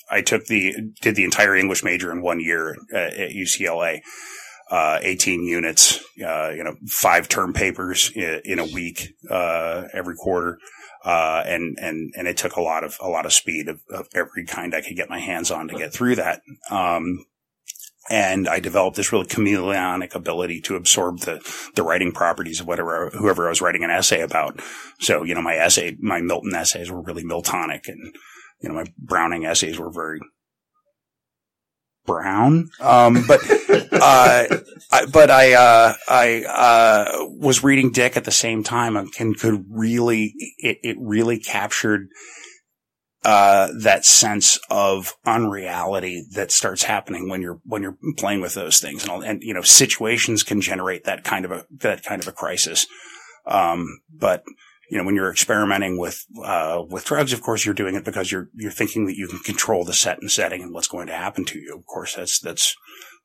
I 0.09 0.21
took 0.21 0.45
the, 0.45 0.91
did 1.01 1.15
the 1.15 1.25
entire 1.25 1.55
English 1.55 1.83
major 1.83 2.11
in 2.11 2.21
one 2.21 2.39
year 2.39 2.77
uh, 2.93 2.97
at 2.97 3.31
UCLA, 3.31 4.01
uh, 4.71 4.99
18 5.01 5.43
units, 5.43 5.99
uh, 6.25 6.49
you 6.49 6.63
know, 6.63 6.75
five 6.87 7.27
term 7.27 7.53
papers 7.53 8.11
in, 8.15 8.41
in 8.45 8.59
a 8.59 8.65
week, 8.65 9.09
uh, 9.29 9.83
every 9.93 10.15
quarter. 10.15 10.57
Uh, 11.03 11.43
and, 11.45 11.77
and, 11.81 12.13
and 12.15 12.29
it 12.29 12.37
took 12.37 12.55
a 12.55 12.61
lot 12.61 12.85
of, 12.85 12.97
a 13.01 13.09
lot 13.09 13.25
of 13.25 13.33
speed 13.33 13.67
of, 13.67 13.81
of 13.89 14.07
every 14.15 14.45
kind 14.45 14.73
I 14.73 14.79
could 14.79 14.95
get 14.95 15.09
my 15.09 15.19
hands 15.19 15.51
on 15.51 15.67
to 15.67 15.77
get 15.77 15.91
through 15.91 16.15
that. 16.15 16.41
Um, 16.71 17.25
and 18.09 18.47
I 18.47 18.59
developed 18.59 18.97
this 18.97 19.11
really 19.11 19.25
chameleonic 19.25 20.13
ability 20.13 20.61
to 20.61 20.75
absorb 20.75 21.19
the, 21.19 21.39
the 21.75 21.83
writing 21.83 22.11
properties 22.11 22.59
of 22.59 22.67
whatever, 22.67 23.09
whoever 23.11 23.45
I 23.45 23.49
was 23.49 23.61
writing 23.61 23.83
an 23.83 23.91
essay 23.91 24.21
about. 24.21 24.59
So, 24.99 25.23
you 25.23 25.33
know, 25.33 25.41
my 25.41 25.55
essay, 25.55 25.95
my 25.99 26.21
Milton 26.21 26.53
essays 26.53 26.91
were 26.91 27.01
really 27.01 27.23
Miltonic 27.23 27.87
and, 27.87 28.13
you 28.61 28.69
know, 28.69 28.75
my 28.75 28.85
Browning 28.97 29.45
essays 29.45 29.79
were 29.79 29.91
very 29.91 30.19
brown. 32.05 32.69
Um, 32.81 33.23
but, 33.25 33.39
uh, 33.93 34.47
I, 34.91 35.05
but 35.05 35.31
I, 35.31 35.53
uh, 35.53 35.93
I, 36.09 36.43
uh, 36.43 37.25
was 37.29 37.63
reading 37.63 37.91
Dick 37.91 38.17
at 38.17 38.25
the 38.25 38.31
same 38.31 38.63
time 38.63 38.97
and 38.97 39.39
could 39.39 39.65
really, 39.69 40.33
it, 40.57 40.79
it 40.83 40.97
really 40.99 41.39
captured, 41.39 42.09
uh, 43.25 43.69
that 43.79 44.05
sense 44.05 44.59
of 44.69 45.15
unreality 45.25 46.25
that 46.31 46.51
starts 46.51 46.83
happening 46.83 47.29
when 47.29 47.41
you're 47.41 47.59
when 47.65 47.81
you're 47.81 47.97
playing 48.17 48.41
with 48.41 48.53
those 48.53 48.79
things, 48.79 49.03
and 49.03 49.11
all, 49.11 49.21
and 49.21 49.41
you 49.41 49.53
know 49.53 49.61
situations 49.61 50.43
can 50.43 50.59
generate 50.59 51.05
that 51.05 51.23
kind 51.23 51.45
of 51.45 51.51
a 51.51 51.65
that 51.71 52.03
kind 52.03 52.21
of 52.21 52.27
a 52.27 52.33
crisis. 52.33 52.85
Um, 53.45 53.99
but 54.13 54.43
you 54.89 54.97
know 54.97 55.05
when 55.05 55.15
you're 55.15 55.31
experimenting 55.31 55.97
with 55.97 56.25
uh, 56.43 56.83
with 56.89 57.05
drugs, 57.05 57.31
of 57.31 57.41
course 57.41 57.65
you're 57.65 57.73
doing 57.73 57.95
it 57.95 58.03
because 58.03 58.31
you're 58.31 58.49
you're 58.55 58.71
thinking 58.71 59.05
that 59.05 59.15
you 59.15 59.27
can 59.27 59.39
control 59.39 59.85
the 59.85 59.93
set 59.93 60.19
and 60.19 60.29
setting 60.29 60.61
and 60.61 60.73
what's 60.73 60.89
going 60.89 61.07
to 61.07 61.13
happen 61.13 61.45
to 61.45 61.59
you. 61.59 61.77
Of 61.77 61.85
course, 61.85 62.15
that's 62.15 62.39
that's 62.39 62.75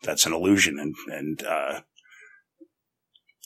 that's 0.03 0.27
an 0.27 0.33
illusion, 0.33 0.79
and 0.79 0.95
and 1.13 1.43
uh, 1.43 1.81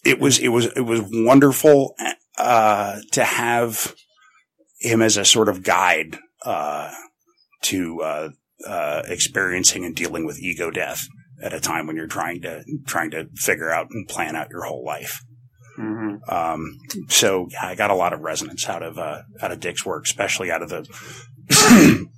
it 0.05 0.21
was 0.21 0.39
it 0.39 0.49
was 0.49 0.67
it 0.77 0.83
was 0.83 1.01
wonderful 1.11 1.95
uh, 2.37 2.99
to 3.13 3.25
have 3.25 3.95
him 4.81 5.01
as 5.01 5.17
a 5.17 5.25
sort 5.25 5.49
of 5.49 5.63
guide 5.63 6.19
uh, 6.45 6.91
to 7.63 8.01
uh, 8.03 8.29
uh, 8.67 9.03
experiencing 9.07 9.85
and 9.85 9.95
dealing 9.95 10.27
with 10.27 10.39
ego 10.41 10.71
death 10.71 11.07
at 11.43 11.53
a 11.53 11.61
time 11.61 11.87
when 11.87 11.97
you're 11.97 12.07
trying 12.07 12.41
to 12.43 12.65
trying 12.87 13.11
to 13.11 13.29
figure 13.35 13.71
out 13.71 13.89
and 13.91 14.09
plan 14.09 14.37
out 14.37 14.51
your 14.51 14.65
whole 14.65 14.85
life. 14.85 15.21
Mm-hmm. 15.79 16.31
Um, 16.33 16.79
so 17.09 17.49
yeah, 17.51 17.67
I 17.67 17.75
got 17.75 17.91
a 17.91 17.97
lot 17.97 18.13
of 18.13 18.21
resonance 18.21 18.69
out 18.69 18.83
of 18.83 18.99
uh, 18.99 19.23
out 19.41 19.53
of 19.53 19.61
Dick's 19.61 19.87
work, 19.87 20.05
especially 20.05 20.51
out 20.51 20.63
of 20.63 20.69
the. 20.69 20.87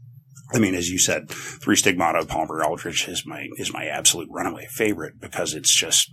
I 0.52 0.58
mean, 0.58 0.74
as 0.74 0.90
you 0.90 0.98
said, 0.98 1.30
Three 1.30 1.74
Stigmata 1.74 2.18
of 2.18 2.28
Palmer 2.28 2.62
Eldritch 2.62 3.08
is 3.08 3.24
my 3.26 3.48
is 3.56 3.72
my 3.72 3.86
absolute 3.86 4.28
runaway 4.30 4.66
favorite 4.70 5.20
because 5.20 5.54
it's 5.54 5.74
just 5.74 6.10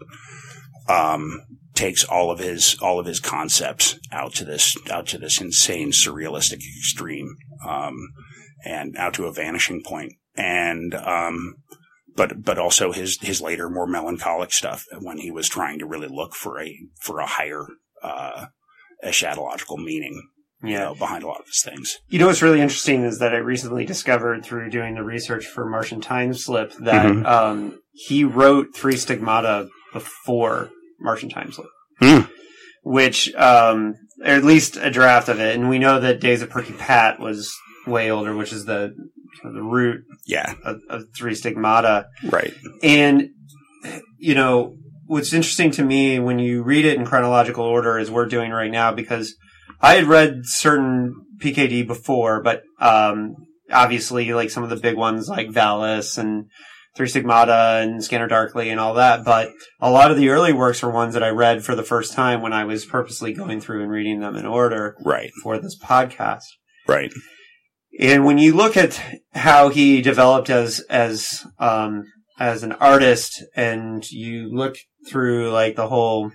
um, 0.88 1.41
takes 1.74 2.03
all 2.03 2.32
of 2.32 2.39
his 2.39 2.77
all 2.82 3.00
of 3.00 3.06
his 3.06 3.20
concepts 3.20 4.00
out 4.12 4.34
to 4.36 4.46
this 4.46 4.75
out 4.89 5.08
to 5.08 5.18
this 5.18 5.41
insane 5.41 5.91
surrealistic 5.91 6.62
extreme 6.77 7.36
um, 7.65 7.96
and 8.65 8.96
out 8.98 9.13
to 9.13 9.25
a 9.25 9.34
vanishing 9.34 9.82
point 9.84 10.13
and 10.36 10.94
um, 10.96 11.56
but 12.15 12.44
but 12.44 12.58
also 12.58 12.91
his 12.91 13.18
his 13.22 13.41
later 13.41 13.70
more 13.70 13.88
melancholic 13.88 14.51
stuff 14.51 14.86
when 15.01 15.18
he 15.18 15.32
was 15.32 15.48
trying 15.48 15.80
to 15.80 15.86
really 15.86 16.08
look 16.08 16.36
for 16.36 16.62
a 16.62 16.77
for 17.00 17.20
a 17.20 17.25
higher 17.25 17.65
uh, 18.03 18.46
eschatological 19.03 19.77
meaning 19.77 20.22
yeah. 20.63 20.70
you 20.70 20.77
know, 20.77 20.96
behind 20.96 21.24
a 21.24 21.27
lot 21.27 21.39
of 21.39 21.48
his 21.48 21.62
things. 21.63 22.00
You 22.08 22.20
know 22.20 22.27
what's 22.27 22.41
really 22.41 22.62
interesting 22.62 23.03
is 23.03 23.20
that 23.20 23.34
I 23.34 23.38
recently 23.38 23.86
discovered 23.86 24.44
through 24.44 24.70
doing 24.70 24.96
the 24.96 25.03
research 25.03 25.46
for 25.46 25.65
Martian 25.65 26.01
Time 26.01 26.34
Slip 26.34 26.74
that 26.82 27.06
mm-hmm. 27.06 27.25
um, 27.25 27.80
he 27.91 28.24
wrote 28.24 28.75
Three 28.75 28.98
Stigmata 28.98 29.68
before 29.94 30.70
Martian 31.00 31.30
Time 31.30 31.51
Slip, 31.51 31.68
mm. 32.01 32.30
which, 32.84 33.34
um, 33.36 33.96
or 34.24 34.32
at 34.32 34.44
least 34.44 34.78
a 34.78 34.92
draft 34.92 35.30
of 35.30 35.40
it. 35.40 35.56
And 35.56 35.70
we 35.70 35.80
know 35.80 36.00
that 36.00 36.20
Days 36.20 36.42
of 36.42 36.50
Perky 36.50 36.74
Pat 36.74 37.20
was 37.20 37.54
way 37.88 38.12
older, 38.12 38.36
which 38.36 38.54
is 38.54 38.66
the 38.66 38.94
the 39.44 39.62
root 39.62 40.04
yeah. 40.25 40.54
of, 40.63 40.78
of 40.90 41.04
Three 41.18 41.36
Stigmata. 41.36 42.08
Right. 42.24 42.54
And, 42.84 43.30
you 44.18 44.36
know, 44.36 44.75
what's 45.06 45.34
interesting 45.34 45.72
to 45.72 45.84
me 45.84 46.20
when 46.20 46.38
you 46.38 46.63
read 46.63 46.86
it 46.86 46.98
in 46.98 47.06
chronological 47.06 47.66
order 47.66 47.98
as 47.98 48.12
we're 48.12 48.28
doing 48.28 48.51
right 48.51 48.70
now, 48.70 48.94
because 48.94 49.36
I 49.80 49.96
had 49.96 50.06
read 50.06 50.42
certain 50.44 51.16
PKD 51.40 51.88
before, 51.88 52.44
but, 52.44 52.62
um, 52.80 53.36
obviously 53.72 54.34
like 54.34 54.50
some 54.50 54.63
of 54.63 54.70
the 54.70 54.75
big 54.75 54.96
ones 54.96 55.28
like 55.28 55.48
Valis 55.48 56.18
and 56.18 56.46
Three 56.95 57.07
Stigmata 57.07 57.79
and 57.81 58.03
Scanner 58.03 58.27
Darkly 58.27 58.69
and 58.69 58.79
all 58.79 58.95
that, 58.95 59.24
but 59.24 59.51
a 59.79 59.89
lot 59.89 60.12
of 60.12 60.17
the 60.17 60.29
early 60.29 60.51
works 60.51 60.83
were 60.83 60.91
ones 60.91 61.13
that 61.13 61.24
I 61.24 61.29
read 61.29 61.63
for 61.63 61.74
the 61.74 61.83
first 61.83 62.13
time 62.13 62.41
when 62.41 62.51
I 62.51 62.65
was 62.65 62.86
purposely 62.86 63.31
going 63.31 63.62
through 63.62 63.81
and 63.81 63.91
reading 63.91 64.19
them 64.19 64.36
in 64.36 64.45
order 64.45 64.98
right. 65.05 65.31
for 65.41 65.57
this 65.57 65.77
podcast. 65.79 66.43
Right. 66.88 67.12
And 68.00 68.25
when 68.25 68.38
you 68.38 68.55
look 68.55 68.75
at 68.75 69.01
how 69.33 69.69
he 69.69 70.01
developed 70.01 70.50
as 70.50 70.79
as 70.89 71.45
um, 71.60 72.05
as 72.39 72.63
an 72.63 72.74
artist, 72.74 73.43
and 73.55 74.10
you 74.12 74.50
look 74.53 74.75
through 75.07 75.51
like 75.51 75.75
the 75.75 75.88
whole, 75.88 76.31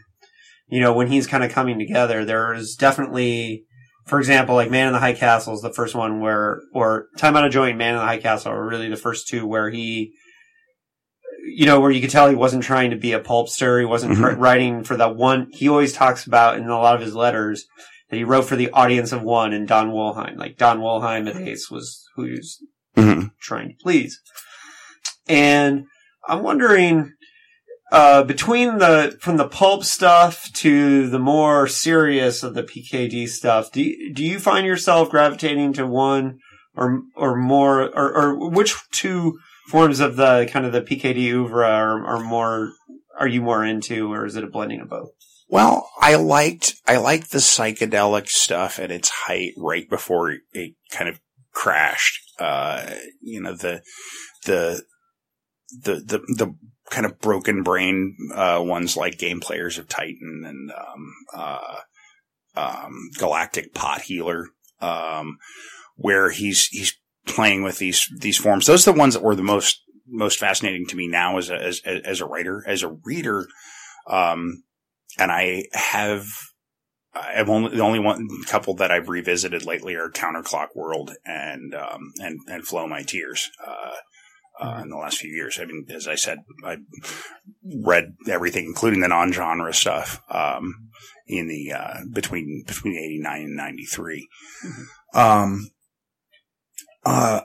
you 0.68 0.80
know, 0.80 0.92
when 0.92 1.08
he's 1.08 1.26
kind 1.26 1.44
of 1.44 1.52
coming 1.52 1.78
together, 1.78 2.24
there's 2.24 2.76
definitely, 2.76 3.64
for 4.06 4.18
example, 4.18 4.54
like 4.54 4.70
Man 4.70 4.86
in 4.86 4.92
the 4.92 5.00
High 5.00 5.14
Castle 5.14 5.54
is 5.54 5.62
the 5.62 5.72
first 5.72 5.94
one 5.94 6.20
where, 6.20 6.60
or 6.72 7.08
Time 7.16 7.36
Out 7.36 7.44
of 7.44 7.52
Joint, 7.52 7.78
Man 7.78 7.94
in 7.94 8.00
the 8.00 8.06
High 8.06 8.18
Castle 8.18 8.52
are 8.52 8.68
really 8.68 8.88
the 8.88 8.96
first 8.96 9.26
two 9.26 9.46
where 9.46 9.70
he 9.70 10.12
you 11.46 11.66
know, 11.66 11.80
where 11.80 11.90
you 11.90 12.00
could 12.00 12.10
tell 12.10 12.28
he 12.28 12.34
wasn't 12.34 12.64
trying 12.64 12.90
to 12.90 12.96
be 12.96 13.12
a 13.12 13.20
pulpster. 13.20 13.78
He 13.78 13.86
wasn't 13.86 14.14
mm-hmm. 14.14 14.40
writing 14.40 14.84
for 14.84 14.96
that 14.96 15.16
one. 15.16 15.48
He 15.52 15.68
always 15.68 15.92
talks 15.92 16.26
about 16.26 16.58
in 16.58 16.68
a 16.68 16.78
lot 16.78 16.94
of 16.94 17.00
his 17.00 17.14
letters 17.14 17.66
that 18.10 18.16
he 18.16 18.24
wrote 18.24 18.44
for 18.44 18.56
the 18.56 18.70
audience 18.70 19.12
of 19.12 19.22
one 19.22 19.52
and 19.52 19.66
Don 19.66 19.90
Wollheim. 19.90 20.36
Like 20.36 20.56
Don 20.56 20.80
Wollheim 20.80 21.28
at 21.28 21.36
Ace 21.36 21.70
was 21.70 22.04
who 22.14 22.24
he 22.24 22.32
was 22.32 22.64
mm-hmm. 22.96 23.26
trying 23.40 23.68
to 23.70 23.74
please. 23.80 24.20
And 25.28 25.86
I'm 26.28 26.42
wondering, 26.42 27.12
uh, 27.92 28.24
between 28.24 28.78
the, 28.78 29.16
from 29.20 29.36
the 29.36 29.48
pulp 29.48 29.84
stuff 29.84 30.52
to 30.54 31.08
the 31.08 31.18
more 31.18 31.66
serious 31.66 32.42
of 32.42 32.54
the 32.54 32.62
PKD 32.62 33.28
stuff, 33.28 33.72
do 33.72 33.82
you, 33.82 34.12
do 34.12 34.24
you 34.24 34.38
find 34.38 34.66
yourself 34.66 35.10
gravitating 35.10 35.72
to 35.74 35.86
one 35.86 36.38
or, 36.76 37.02
or 37.14 37.36
more, 37.36 37.82
or, 37.82 38.16
or 38.16 38.50
which 38.50 38.76
two 38.92 39.38
forms 39.68 40.00
of 40.00 40.16
the 40.16 40.48
kind 40.50 40.66
of 40.66 40.72
the 40.72 40.82
PKD 40.82 41.30
oeuvre 41.32 41.66
are, 41.66 42.04
are 42.06 42.20
more 42.20 42.72
are 43.18 43.28
you 43.28 43.42
more 43.42 43.64
into, 43.64 44.12
or 44.12 44.26
is 44.26 44.36
it 44.36 44.44
a 44.44 44.48
blending 44.48 44.80
of 44.80 44.90
both? 44.90 45.10
Well, 45.48 45.90
I 46.00 46.16
liked 46.16 46.74
I 46.86 46.96
liked 46.96 47.30
the 47.30 47.38
psychedelic 47.38 48.28
stuff 48.28 48.78
at 48.78 48.90
its 48.90 49.08
height, 49.08 49.52
right 49.56 49.88
before 49.88 50.34
it 50.52 50.74
kind 50.90 51.08
of 51.08 51.20
crashed. 51.52 52.20
Uh, 52.38 52.90
you 53.20 53.40
know 53.40 53.54
the 53.54 53.82
the 54.44 54.82
the 55.82 55.94
the 55.94 56.18
the 56.34 56.54
kind 56.90 57.06
of 57.06 57.18
broken 57.20 57.62
brain 57.62 58.16
uh, 58.34 58.60
ones 58.62 58.96
like 58.96 59.18
Game 59.18 59.40
Players 59.40 59.78
of 59.78 59.88
Titan 59.88 60.42
and 60.44 60.70
um, 60.70 61.14
uh, 61.34 61.78
um, 62.56 63.10
Galactic 63.18 63.74
Pot 63.74 64.02
Healer, 64.02 64.46
um, 64.80 65.38
where 65.96 66.30
he's 66.30 66.66
he's 66.66 66.96
playing 67.26 67.62
with 67.62 67.78
these 67.78 68.08
these 68.18 68.38
forms. 68.38 68.66
Those 68.66 68.86
are 68.86 68.92
the 68.92 68.98
ones 68.98 69.14
that 69.14 69.22
were 69.22 69.36
the 69.36 69.42
most 69.42 69.82
most 70.06 70.38
fascinating 70.38 70.86
to 70.86 70.96
me 70.96 71.08
now 71.08 71.38
as 71.38 71.50
a 71.50 71.62
as, 71.62 71.80
as 71.84 72.20
a 72.20 72.26
writer, 72.26 72.64
as 72.66 72.82
a 72.82 72.96
reader. 73.04 73.46
Um, 74.08 74.62
and 75.18 75.32
I 75.32 75.64
have 75.72 76.26
I've 77.14 77.48
only 77.48 77.76
the 77.76 77.82
only 77.82 77.98
one 77.98 78.28
couple 78.46 78.74
that 78.74 78.90
I've 78.90 79.08
revisited 79.08 79.64
lately 79.64 79.94
are 79.94 80.10
Counterclock 80.10 80.68
World 80.74 81.12
and 81.24 81.74
um, 81.74 82.12
and 82.18 82.40
and 82.48 82.66
Flow 82.66 82.86
My 82.86 83.02
Tears. 83.02 83.50
Uh, 83.66 83.94
uh, 84.58 84.80
in 84.82 84.88
the 84.88 84.96
last 84.96 85.18
few 85.18 85.30
years, 85.30 85.58
I 85.60 85.66
mean, 85.66 85.86
as 85.90 86.08
I 86.08 86.14
said, 86.14 86.38
I 86.64 86.78
read 87.62 88.14
everything, 88.26 88.64
including 88.64 89.00
the 89.00 89.08
non-genre 89.08 89.74
stuff, 89.74 90.22
um, 90.30 90.88
in 91.26 91.46
the 91.46 91.72
uh, 91.72 91.98
between 92.10 92.64
between 92.66 92.96
eighty 92.96 93.18
nine 93.20 93.42
and 93.42 93.56
ninety 93.56 93.84
three. 93.84 94.26
Mm-hmm. 94.64 95.18
Um, 95.18 95.70
uh, 97.06 97.40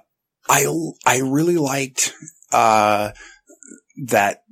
I, 0.50 0.66
I 1.06 1.20
really 1.20 1.58
liked, 1.58 2.14
uh, 2.52 3.12
that 4.08 4.44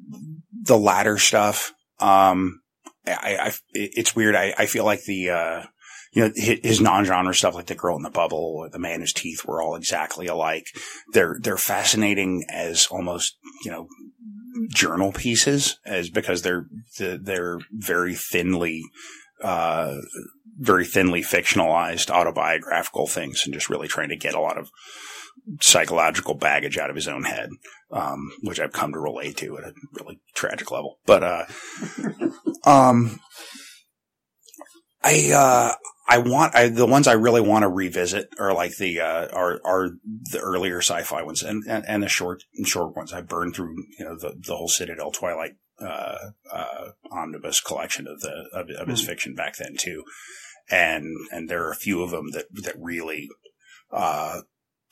the 0.52 0.78
latter 0.78 1.18
stuff. 1.18 1.74
Um, 2.00 2.62
I, 3.08 3.38
I, 3.42 3.54
it's 3.74 4.16
weird. 4.16 4.36
I, 4.36 4.54
I 4.58 4.66
feel 4.68 4.86
like 4.86 5.04
the, 5.04 5.32
uh, 5.32 5.64
you 6.14 6.24
know, 6.24 6.32
his, 6.36 6.60
his 6.64 6.82
non-genre 6.82 7.34
stuff 7.34 7.56
like 7.56 7.66
the 7.66 7.76
girl 7.76 7.96
in 7.98 8.04
the 8.04 8.10
bubble 8.10 8.56
or 8.58 8.70
the 8.70 8.80
man 8.80 9.00
whose 9.00 9.14
teeth 9.14 9.46
were 9.46 9.62
all 9.62 9.76
exactly 9.76 10.28
alike. 10.28 10.68
They're, 11.14 11.38
they're 11.42 11.58
fascinating 11.58 12.46
as 12.50 12.88
almost, 12.92 13.38
you 13.66 13.72
know, 13.72 13.88
journal 14.70 15.12
pieces 15.12 15.80
as 15.86 16.10
because 16.10 16.42
they're, 16.42 16.68
they're 17.00 17.60
very 17.72 18.16
thinly, 18.16 18.84
uh, 19.44 19.96
very 20.58 20.86
thinly 20.86 21.22
fictionalized 21.22 22.10
autobiographical 22.10 23.08
things 23.08 23.44
and 23.46 23.54
just 23.54 23.70
really 23.70 23.88
trying 23.88 24.10
to 24.10 24.18
get 24.18 24.34
a 24.34 24.42
lot 24.42 24.58
of 24.58 24.70
psychological 25.62 26.36
baggage 26.36 26.78
out 26.78 26.90
of 26.90 26.96
his 26.96 27.08
own 27.08 27.24
head, 27.24 27.50
um, 27.92 28.32
which 28.42 28.60
I've 28.60 28.74
come 28.74 28.92
to 28.94 29.00
relate 29.00 29.38
to 29.38 29.58
at 29.58 29.64
a 29.64 29.74
really 29.94 30.20
tragic 30.36 30.72
level. 30.72 31.00
But, 31.06 31.24
uh, 31.24 31.46
um, 32.66 33.20
I, 35.02 35.32
uh, 35.32 35.76
I 36.10 36.18
want 36.18 36.56
I, 36.56 36.70
the 36.70 36.88
ones 36.88 37.08
I 37.08 37.14
really 37.14 37.40
want 37.40 37.62
to 37.62 37.70
revisit 37.70 38.34
are 38.40 38.52
like 38.52 38.76
the 38.78 39.00
uh, 39.00 39.28
are 39.28 39.62
are 39.64 39.90
the 40.32 40.40
earlier 40.40 40.80
sci-fi 40.80 41.22
ones 41.22 41.44
and, 41.44 41.64
and, 41.70 41.86
and 41.88 42.02
the 42.02 42.10
short 42.10 42.44
short 42.66 42.96
ones. 42.96 43.14
I 43.14 43.22
burned 43.22 43.56
through 43.56 43.76
you 43.98 44.06
know 44.06 44.18
the 44.18 44.34
the 44.36 44.56
whole 44.56 44.68
Citadel 44.68 45.12
Twilight 45.12 45.52
uh, 45.82 46.18
uh, 46.52 46.90
omnibus 47.12 47.62
collection 47.62 48.08
of 48.08 48.20
the 48.22 48.50
of, 48.54 48.70
of 48.72 48.88
his 48.88 49.02
Mhm. 49.02 49.06
fiction 49.06 49.36
back 49.36 49.58
then 49.58 49.76
too, 49.78 50.04
and 50.70 51.06
and 51.32 51.50
there 51.50 51.66
are 51.66 51.72
a 51.72 51.76
few 51.76 52.02
of 52.04 52.12
them 52.12 52.32
that 52.32 52.46
that 52.64 52.76
really 52.78 53.30
uh, 53.92 54.42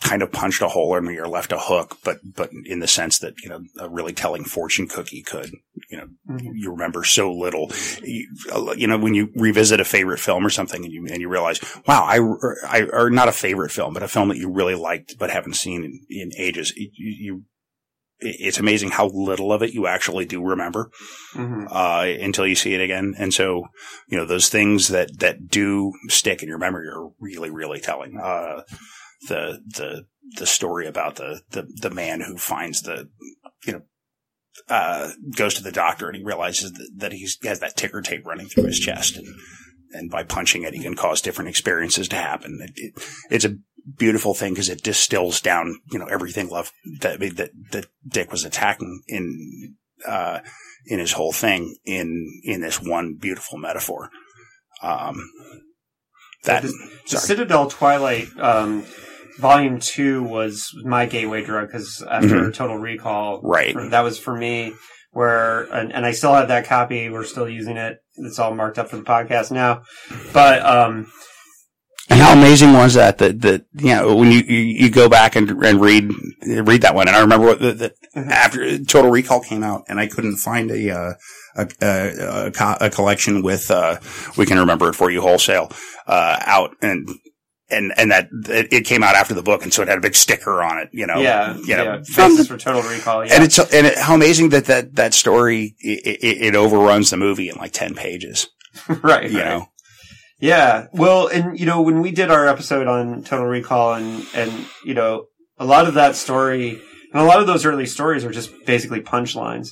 kind 0.02 0.22
of 0.22 0.32
punched 0.32 0.62
a 0.62 0.68
hole 0.68 0.96
in 0.96 1.06
me 1.06 1.18
or 1.18 1.28
left 1.28 1.52
a 1.52 1.58
hook, 1.58 1.98
but 2.04 2.20
but 2.36 2.52
in 2.66 2.80
the 2.80 2.88
sense 2.88 3.18
that 3.20 3.34
you 3.44 3.50
know 3.50 3.62
a 3.80 3.90
really 3.90 4.14
telling 4.14 4.44
fortune 4.44 4.88
cookie 4.88 5.24
could 5.24 5.52
you 5.90 5.98
know 5.98 6.08
Mhm. 6.30 6.52
you 6.54 6.72
remember 6.72 7.04
so 7.04 7.32
little. 7.32 7.72
You, 8.04 8.28
you 8.76 8.88
know, 8.88 8.98
when 8.98 9.14
you 9.14 9.30
revisit 9.36 9.80
a 9.80 9.86
favorite 9.86 10.20
film 10.20 10.46
or 10.46 10.50
something 10.50 10.84
and 10.84 10.94
you, 10.94 11.08
and 11.10 11.20
you 11.22 11.30
realize, 11.30 11.60
wow, 11.88 12.04
I, 12.04 12.18
I, 12.68 12.84
or 12.92 13.10
not 13.10 13.28
a 13.28 13.32
favorite 13.32 13.72
film, 13.72 13.94
but 13.94 14.04
a 14.04 14.08
film 14.08 14.30
that 14.30 14.38
you 14.38 14.50
really 14.52 14.76
liked 14.76 15.18
but 15.18 15.30
haven't 15.30 15.54
seen 15.56 15.84
in, 15.84 16.00
in 16.10 16.32
ages, 16.38 16.74
you, 16.76 16.90
you, 16.96 17.44
it's 18.20 18.60
amazing 18.60 18.90
how 18.92 19.08
little 19.08 19.54
of 19.54 19.62
it 19.62 19.74
you 19.74 19.88
actually 19.88 20.26
do 20.26 20.44
remember, 20.44 20.90
Mhm. 21.36 21.68
uh, 21.70 22.24
until 22.24 22.48
you 22.48 22.56
see 22.56 22.74
it 22.74 22.82
again. 22.82 23.14
And 23.18 23.34
so, 23.34 23.68
you 24.08 24.18
know, 24.18 24.26
those 24.26 24.50
things 24.50 24.88
that, 24.88 25.20
that 25.20 25.48
do 25.48 25.94
stick 26.08 26.42
in 26.42 26.50
your 26.50 26.58
memory 26.58 26.88
are 26.88 27.10
really, 27.20 27.50
really 27.52 27.80
telling. 27.80 28.18
Uh, 28.18 28.64
the, 29.28 29.60
the, 29.68 30.06
the 30.38 30.46
story 30.46 30.88
about 30.88 31.16
the, 31.16 31.42
the, 31.52 31.68
the 31.82 31.90
man 31.90 32.22
who 32.22 32.38
finds 32.38 32.82
the, 32.82 33.10
you 33.66 33.74
know, 33.74 33.82
uh, 34.70 35.12
goes 35.36 35.54
to 35.54 35.64
the 35.64 35.72
doctor 35.72 36.08
and 36.08 36.18
he 36.18 36.24
realizes 36.24 36.72
that, 36.74 36.90
that 36.96 37.12
he's 37.14 37.38
has 37.44 37.60
that 37.60 37.78
ticker 37.78 38.02
tape 38.02 38.26
running 38.26 38.48
through 38.48 38.66
his 38.66 38.80
chest, 38.80 39.16
and 39.16 39.28
and 39.94 40.10
by 40.10 40.24
punching 40.24 40.64
it, 40.64 40.74
he 40.74 40.82
can 40.82 40.96
cause 40.96 41.22
different 41.22 41.48
experiences 41.50 42.08
to 42.08 42.16
happen. 42.16 42.60
It, 42.62 42.72
it, 42.76 42.94
it's 43.30 43.46
a 43.46 43.56
beautiful 43.98 44.34
thing 44.34 44.54
because 44.54 44.70
it 44.70 44.84
distills 44.84 45.42
down, 45.42 45.80
you 45.92 46.00
know, 46.00 46.06
everything 46.08 46.50
love 46.50 46.72
that 47.00 47.20
that 47.20 47.52
that 47.72 47.86
Dick 48.08 48.32
was 48.32 48.44
attacking 48.46 49.02
in 49.08 49.76
uh, 50.08 50.40
in 50.86 51.00
his 51.00 51.14
whole 51.14 51.32
thing 51.34 51.76
in 51.86 52.28
in 52.44 52.62
this 52.62 52.82
one 52.82 53.16
beautiful 53.20 53.58
metaphor. 53.58 54.10
Um, 54.82 55.16
that 56.44 56.64
The 56.64 56.70
sorry. 57.06 57.22
Citadel 57.22 57.70
Twilight 57.70 58.28
um, 58.40 58.86
Volume 59.40 59.80
Two 59.80 60.24
was 60.24 60.72
my 60.84 61.06
gateway 61.06 61.44
drug 61.44 61.68
because 61.68 62.04
after 62.10 62.28
Mhm. 62.50 62.54
Total 62.54 62.78
Recall, 62.78 63.42
Right. 63.44 63.76
that 63.92 64.02
was 64.02 64.20
for 64.20 64.36
me. 64.36 64.74
Where 65.12 65.64
and, 65.74 65.92
and 65.94 66.06
I 66.06 66.12
still 66.12 66.34
have 66.34 66.50
that 66.50 66.66
copy. 66.68 67.10
We're 67.10 67.24
still 67.24 67.50
using 67.50 67.78
it. 67.78 67.98
It's 68.18 68.38
all 68.38 68.54
marked 68.54 68.78
up 68.78 68.90
for 68.90 68.98
the 68.98 69.04
podcast 69.04 69.50
now. 69.52 69.82
But 70.32 70.64
um, 70.64 71.12
how 72.28 72.34
amazing 72.38 72.74
was 72.74 72.94
that? 72.96 73.18
That 73.20 73.42
that 73.42 73.66
you 73.76 73.88
know 73.96 74.16
when 74.16 74.32
you 74.32 74.40
you, 74.40 74.60
you 74.86 74.90
go 74.90 75.10
back 75.10 75.36
and 75.36 75.50
and 75.64 75.80
read 75.82 76.12
read 76.46 76.82
that 76.82 76.96
one, 76.96 77.08
and 77.08 77.16
I 77.16 77.22
remember 77.22 77.46
what 77.48 77.60
the, 77.60 77.74
the, 77.74 77.94
Mhm. 78.16 78.32
after 78.32 78.80
Total 78.84 79.12
Recall 79.12 79.42
came 79.42 79.62
out, 79.64 79.84
and 79.88 80.00
I 80.00 80.08
couldn't 80.08 80.38
find 80.38 80.72
a 80.72 80.90
uh, 80.92 81.14
a, 81.56 81.68
a, 81.82 82.48
a, 82.48 82.52
co- 82.52 82.78
a 82.82 82.90
collection 82.90 83.44
with 83.44 83.70
uh, 83.70 83.98
we 84.38 84.46
can 84.48 84.58
remember 84.60 84.90
it 84.90 84.96
for 84.96 85.12
you 85.12 85.22
wholesale 85.22 85.72
uh, 86.08 86.38
out, 86.46 86.72
and 86.82 87.08
and 87.70 87.94
and 87.98 88.10
that 88.12 88.30
it, 88.50 88.74
it 88.74 88.86
came 88.86 89.04
out 89.04 89.14
after 89.16 89.34
the 89.36 89.44
book, 89.44 89.62
and 89.64 89.72
so 89.74 89.84
it 89.84 89.88
had 89.88 89.98
a 90.00 90.02
big 90.02 90.16
sticker 90.16 90.64
on 90.64 90.80
it, 90.80 90.90
you 90.94 91.06
know, 91.06 91.20
yeah, 91.20 91.56
you 91.58 91.76
know, 91.76 91.84
yeah, 91.84 92.02
from 92.12 92.38
the- 92.38 92.46
for 92.46 92.58
Total 92.58 92.82
Recall. 92.82 93.26
Yeah. 93.26 93.36
and 93.36 93.44
it's 93.44 93.60
and 93.60 93.86
it, 93.88 93.98
how 93.98 94.16
amazing 94.16 94.50
that 94.50 94.66
that 94.66 94.96
that 94.96 95.14
story 95.14 95.76
it, 95.80 96.18
it, 96.24 96.42
it 96.48 96.56
overruns 96.56 97.10
the 97.12 97.18
movie 97.18 97.50
in 97.50 97.56
like 97.58 97.74
ten 97.74 97.94
pages, 97.94 98.48
right, 98.88 99.30
you 99.30 99.38
right. 99.40 99.46
know. 99.46 99.68
Yeah. 100.40 100.88
Well, 100.94 101.28
and 101.28 101.60
you 101.60 101.66
know, 101.66 101.82
when 101.82 102.02
we 102.02 102.12
did 102.12 102.30
our 102.32 102.48
episode 102.48 102.88
on 102.88 103.24
Total 103.24 103.46
Recall 103.46 103.96
and, 103.96 104.26
and, 104.36 104.52
you 104.86 104.94
know, 104.94 105.26
a 105.58 105.66
lot 105.66 105.88
of 105.88 105.96
that 105.96 106.16
story 106.16 106.80
and 107.14 107.22
a 107.22 107.26
lot 107.26 107.40
of 107.40 107.48
those 107.48 107.66
early 107.66 107.86
stories 107.86 108.24
are 108.24 108.32
just 108.32 108.52
basically 108.66 109.02
punchlines, 109.02 109.70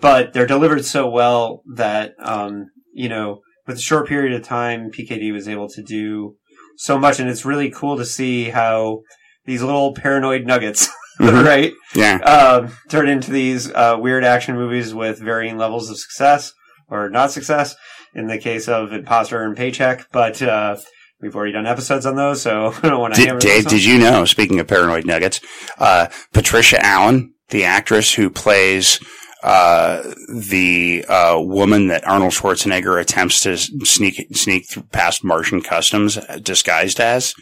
but 0.00 0.32
they're 0.32 0.46
delivered 0.46 0.84
so 0.84 1.08
well 1.10 1.62
that, 1.74 2.14
um, 2.20 2.66
you 2.94 3.08
know, 3.08 3.40
with 3.66 3.76
a 3.76 3.80
short 3.80 4.08
period 4.08 4.32
of 4.32 4.42
time, 4.46 4.90
PKD 4.90 5.32
was 5.32 5.46
able 5.48 5.68
to 5.68 5.82
do 5.82 6.36
so 6.78 6.98
much. 6.98 7.20
And 7.20 7.28
it's 7.28 7.44
really 7.44 7.70
cool 7.70 7.98
to 7.98 8.04
see 8.06 8.44
how 8.44 9.00
these 9.44 9.62
little 9.62 9.92
paranoid 9.94 10.46
nuggets, 10.46 10.88
Mhm. 11.20 11.44
right? 11.44 11.72
Yeah, 11.96 12.18
um, 12.18 12.72
turn 12.88 13.08
into 13.08 13.30
these 13.32 13.70
uh, 13.72 13.96
weird 13.98 14.24
action 14.24 14.54
movies 14.54 14.94
with 14.94 15.18
varying 15.20 15.58
levels 15.58 15.90
of 15.90 15.98
success 15.98 16.52
or 16.88 17.10
not 17.10 17.32
success. 17.32 17.74
In 18.18 18.26
the 18.26 18.38
case 18.38 18.66
of 18.66 18.92
Imposter 18.92 19.44
and 19.44 19.56
Paycheck, 19.56 20.10
but 20.10 20.42
uh, 20.42 20.76
we've 21.20 21.36
already 21.36 21.52
done 21.52 21.66
episodes 21.66 22.04
on 22.04 22.16
those, 22.16 22.42
so 22.42 22.74
I 22.82 22.88
don't 22.88 23.00
want 23.00 23.14
to 23.14 23.24
Did, 23.24 23.38
Dave, 23.38 23.66
did 23.66 23.84
you 23.84 23.96
know, 23.96 24.24
speaking 24.24 24.58
of 24.58 24.66
paranoid 24.66 25.06
nuggets, 25.06 25.40
uh, 25.78 26.08
Patricia 26.32 26.84
Allen, 26.84 27.32
the 27.50 27.62
actress 27.62 28.12
who 28.12 28.28
plays, 28.28 28.98
uh, 29.44 30.02
the, 30.34 31.04
uh, 31.08 31.38
woman 31.40 31.86
that 31.86 32.04
Arnold 32.08 32.32
Schwarzenegger 32.32 33.00
attempts 33.00 33.44
to 33.44 33.56
sneak, 33.56 34.34
sneak 34.34 34.68
through 34.68 34.82
past 34.90 35.22
Martian 35.22 35.60
customs 35.60 36.16
uh, 36.18 36.40
disguised 36.42 36.98
as, 36.98 37.34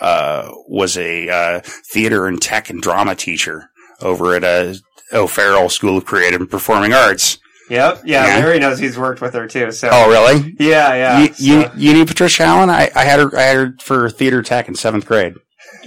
uh, 0.00 0.50
was 0.66 0.98
a, 0.98 1.28
uh, 1.28 1.60
theater 1.92 2.26
and 2.26 2.42
tech 2.42 2.68
and 2.68 2.82
drama 2.82 3.14
teacher 3.14 3.70
over 4.00 4.34
at, 4.34 4.42
uh, 4.42 4.74
O'Farrell 5.12 5.68
School 5.68 5.96
of 5.96 6.04
Creative 6.04 6.40
and 6.40 6.50
Performing 6.50 6.92
Arts. 6.92 7.38
Yep, 7.70 8.02
yeah, 8.04 8.26
Yeah. 8.26 8.44
Larry 8.44 8.58
knows 8.58 8.78
he's 8.78 8.98
worked 8.98 9.20
with 9.20 9.34
her 9.34 9.46
too. 9.48 9.72
So 9.72 9.88
Oh, 9.92 10.08
really? 10.10 10.54
yeah, 10.60 10.94
yeah. 10.94 11.18
you, 11.20 11.24
you, 11.38 11.62
so- 11.62 11.72
you 11.76 11.92
knew 11.92 12.04
Patricia 12.06 12.44
Allen? 12.44 12.70
I, 12.70 12.90
I 12.94 13.04
had 13.04 13.20
her, 13.20 13.36
I 13.36 13.42
had 13.42 13.56
her 13.56 13.74
for 13.80 14.08
theater 14.10 14.42
tech 14.42 14.68
in 14.68 14.74
seventh 14.74 15.06
grade. 15.06 15.34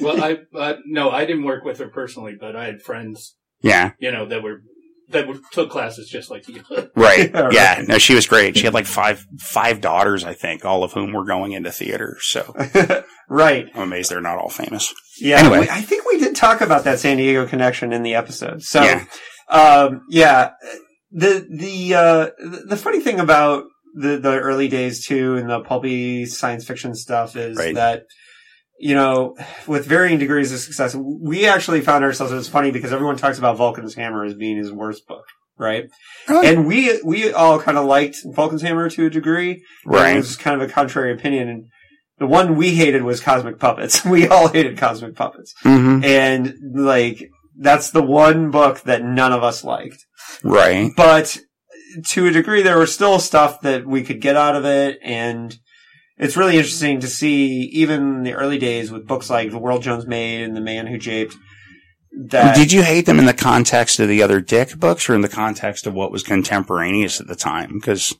Well, 0.01 0.21
I 0.23 0.39
uh, 0.57 0.75
no, 0.85 1.09
I 1.11 1.25
didn't 1.25 1.43
work 1.43 1.63
with 1.63 1.79
her 1.79 1.87
personally, 1.89 2.35
but 2.39 2.55
I 2.55 2.65
had 2.65 2.81
friends, 2.81 3.35
Yeah. 3.61 3.91
you 3.99 4.11
know, 4.11 4.25
that 4.27 4.41
were 4.43 4.61
that 5.09 5.27
were, 5.27 5.35
took 5.51 5.71
classes 5.71 6.07
just 6.09 6.29
like 6.29 6.47
you. 6.47 6.63
Right. 6.95 7.31
Yeah, 7.33 7.49
yeah. 7.51 7.83
No, 7.87 7.97
she 7.97 8.13
was 8.13 8.27
great. 8.27 8.57
She 8.57 8.65
had 8.65 8.73
like 8.73 8.85
five 8.85 9.25
five 9.39 9.81
daughters, 9.81 10.23
I 10.23 10.33
think, 10.33 10.65
all 10.65 10.83
of 10.83 10.93
whom 10.93 11.13
were 11.13 11.25
going 11.25 11.53
into 11.53 11.71
theater. 11.71 12.17
So 12.21 12.53
right. 13.29 13.67
I'm 13.73 13.81
amazed 13.83 14.11
they're 14.11 14.21
not 14.21 14.37
all 14.37 14.49
famous. 14.49 14.93
Yeah. 15.19 15.37
Anyway. 15.39 15.61
we- 15.61 15.69
I 15.69 15.81
think 15.81 16.05
we 16.05 16.19
did 16.19 16.35
talk 16.35 16.61
about 16.61 16.83
that 16.83 16.99
San 16.99 17.17
Diego 17.17 17.45
connection 17.47 17.91
in 17.93 18.03
the 18.03 18.15
episode. 18.15 18.61
So, 18.63 18.83
Yeah. 18.83 19.05
um, 19.49 20.01
yeah, 20.09 20.51
the, 21.12 21.45
the, 21.50 21.93
uh, 21.95 22.30
the 22.65 22.78
funny 22.78 23.00
thing 23.00 23.19
about 23.19 23.63
the, 23.95 24.17
the 24.17 24.39
early 24.39 24.67
days 24.67 25.06
too 25.06 25.36
and 25.38 25.50
the 25.50 25.62
pulpy 25.62 26.26
science 26.26 26.65
fiction 26.65 26.93
stuff 26.95 27.36
is 27.36 27.58
Right. 27.58 27.76
that, 27.76 28.04
you 28.80 28.93
know, 28.95 29.36
with 29.67 29.86
varying 29.86 30.19
degrees 30.19 30.54
of 30.54 30.60
success, 30.60 30.95
we 30.95 31.45
actually 31.48 31.82
found 31.82 32.04
ourselves, 32.04 32.32
it 32.32 32.36
was 32.36 32.48
funny 32.48 32.72
because 32.72 32.93
everyone 32.93 33.17
talks 33.17 33.38
about 33.38 33.58
Vulcan's 33.58 33.95
Hammer 33.95 34.24
as 34.24 34.36
being 34.36 34.58
his 34.58 34.72
worst 34.72 35.06
book. 35.08 35.26
Right. 35.58 35.89
Really? 36.30 36.48
And 36.48 36.65
we, 36.65 37.02
we 37.04 37.34
all 37.34 37.60
kind 37.60 37.78
of 37.78 37.86
liked 37.86 38.17
Vulcan's 38.24 38.62
Hammer 38.62 38.89
to 38.91 39.08
a 39.08 39.10
degree. 39.10 39.62
Right. 39.86 40.13
It 40.13 40.17
was 40.17 40.38
kind 40.38 40.62
of 40.62 40.69
a 40.69 40.72
contrary 40.72 41.12
opinion. 41.12 41.50
And 41.50 41.65
the 42.19 42.28
one 42.28 42.56
we 42.56 42.76
hated 42.76 43.04
was 43.04 43.19
Cosmic 43.19 43.60
Puppets. 43.60 44.06
We 44.06 44.28
all 44.28 44.48
hated 44.48 44.78
Cosmic 44.78 45.15
Puppets. 45.15 45.54
hmm 45.63 46.00
And 46.06 46.54
like, 46.74 47.30
that's 47.58 47.89
the 47.91 48.02
one 48.04 48.52
book 48.52 48.82
that 48.84 49.04
none 49.04 49.34
of 49.34 49.43
us 49.43 49.65
liked. 49.65 50.06
Right. 50.43 50.91
But 50.95 51.39
to 52.09 52.27
a 52.27 52.31
degree, 52.31 52.61
there 52.61 52.77
was 52.77 52.93
still 52.93 53.19
stuff 53.19 53.61
that 53.61 53.85
we 53.85 54.03
could 54.03 54.21
get 54.21 54.35
out 54.35 54.55
of 54.55 54.65
it. 54.65 54.99
And 55.01 55.57
it's 56.17 56.37
really 56.37 56.57
interesting 56.57 56.99
to 56.99 57.07
see, 57.07 57.63
even 57.73 58.17
in 58.17 58.23
the 58.23 58.33
early 58.33 58.57
days 58.57 58.91
with 58.91 59.07
books 59.07 59.29
like 59.29 59.51
The 59.51 59.57
World 59.57 59.83
Jones 59.83 60.05
Made 60.05 60.43
and 60.43 60.55
The 60.55 60.61
Man 60.61 60.87
Who 60.87 60.97
Japed, 60.97 61.35
that 62.27 62.55
Did 62.55 62.71
you 62.71 62.83
hate 62.83 63.05
them 63.05 63.19
in 63.19 63.25
the 63.25 63.33
context 63.33 63.99
of 63.99 64.07
the 64.07 64.23
other 64.23 64.41
Dick 64.41 64.77
books 64.77 65.09
or 65.09 65.15
in 65.15 65.21
the 65.21 65.29
context 65.29 65.85
of 65.85 65.93
what 65.93 66.11
was 66.11 66.23
contemporaneous 66.23 67.21
at 67.21 67.27
the 67.27 67.35
time? 67.35 67.73
Because 67.73 68.15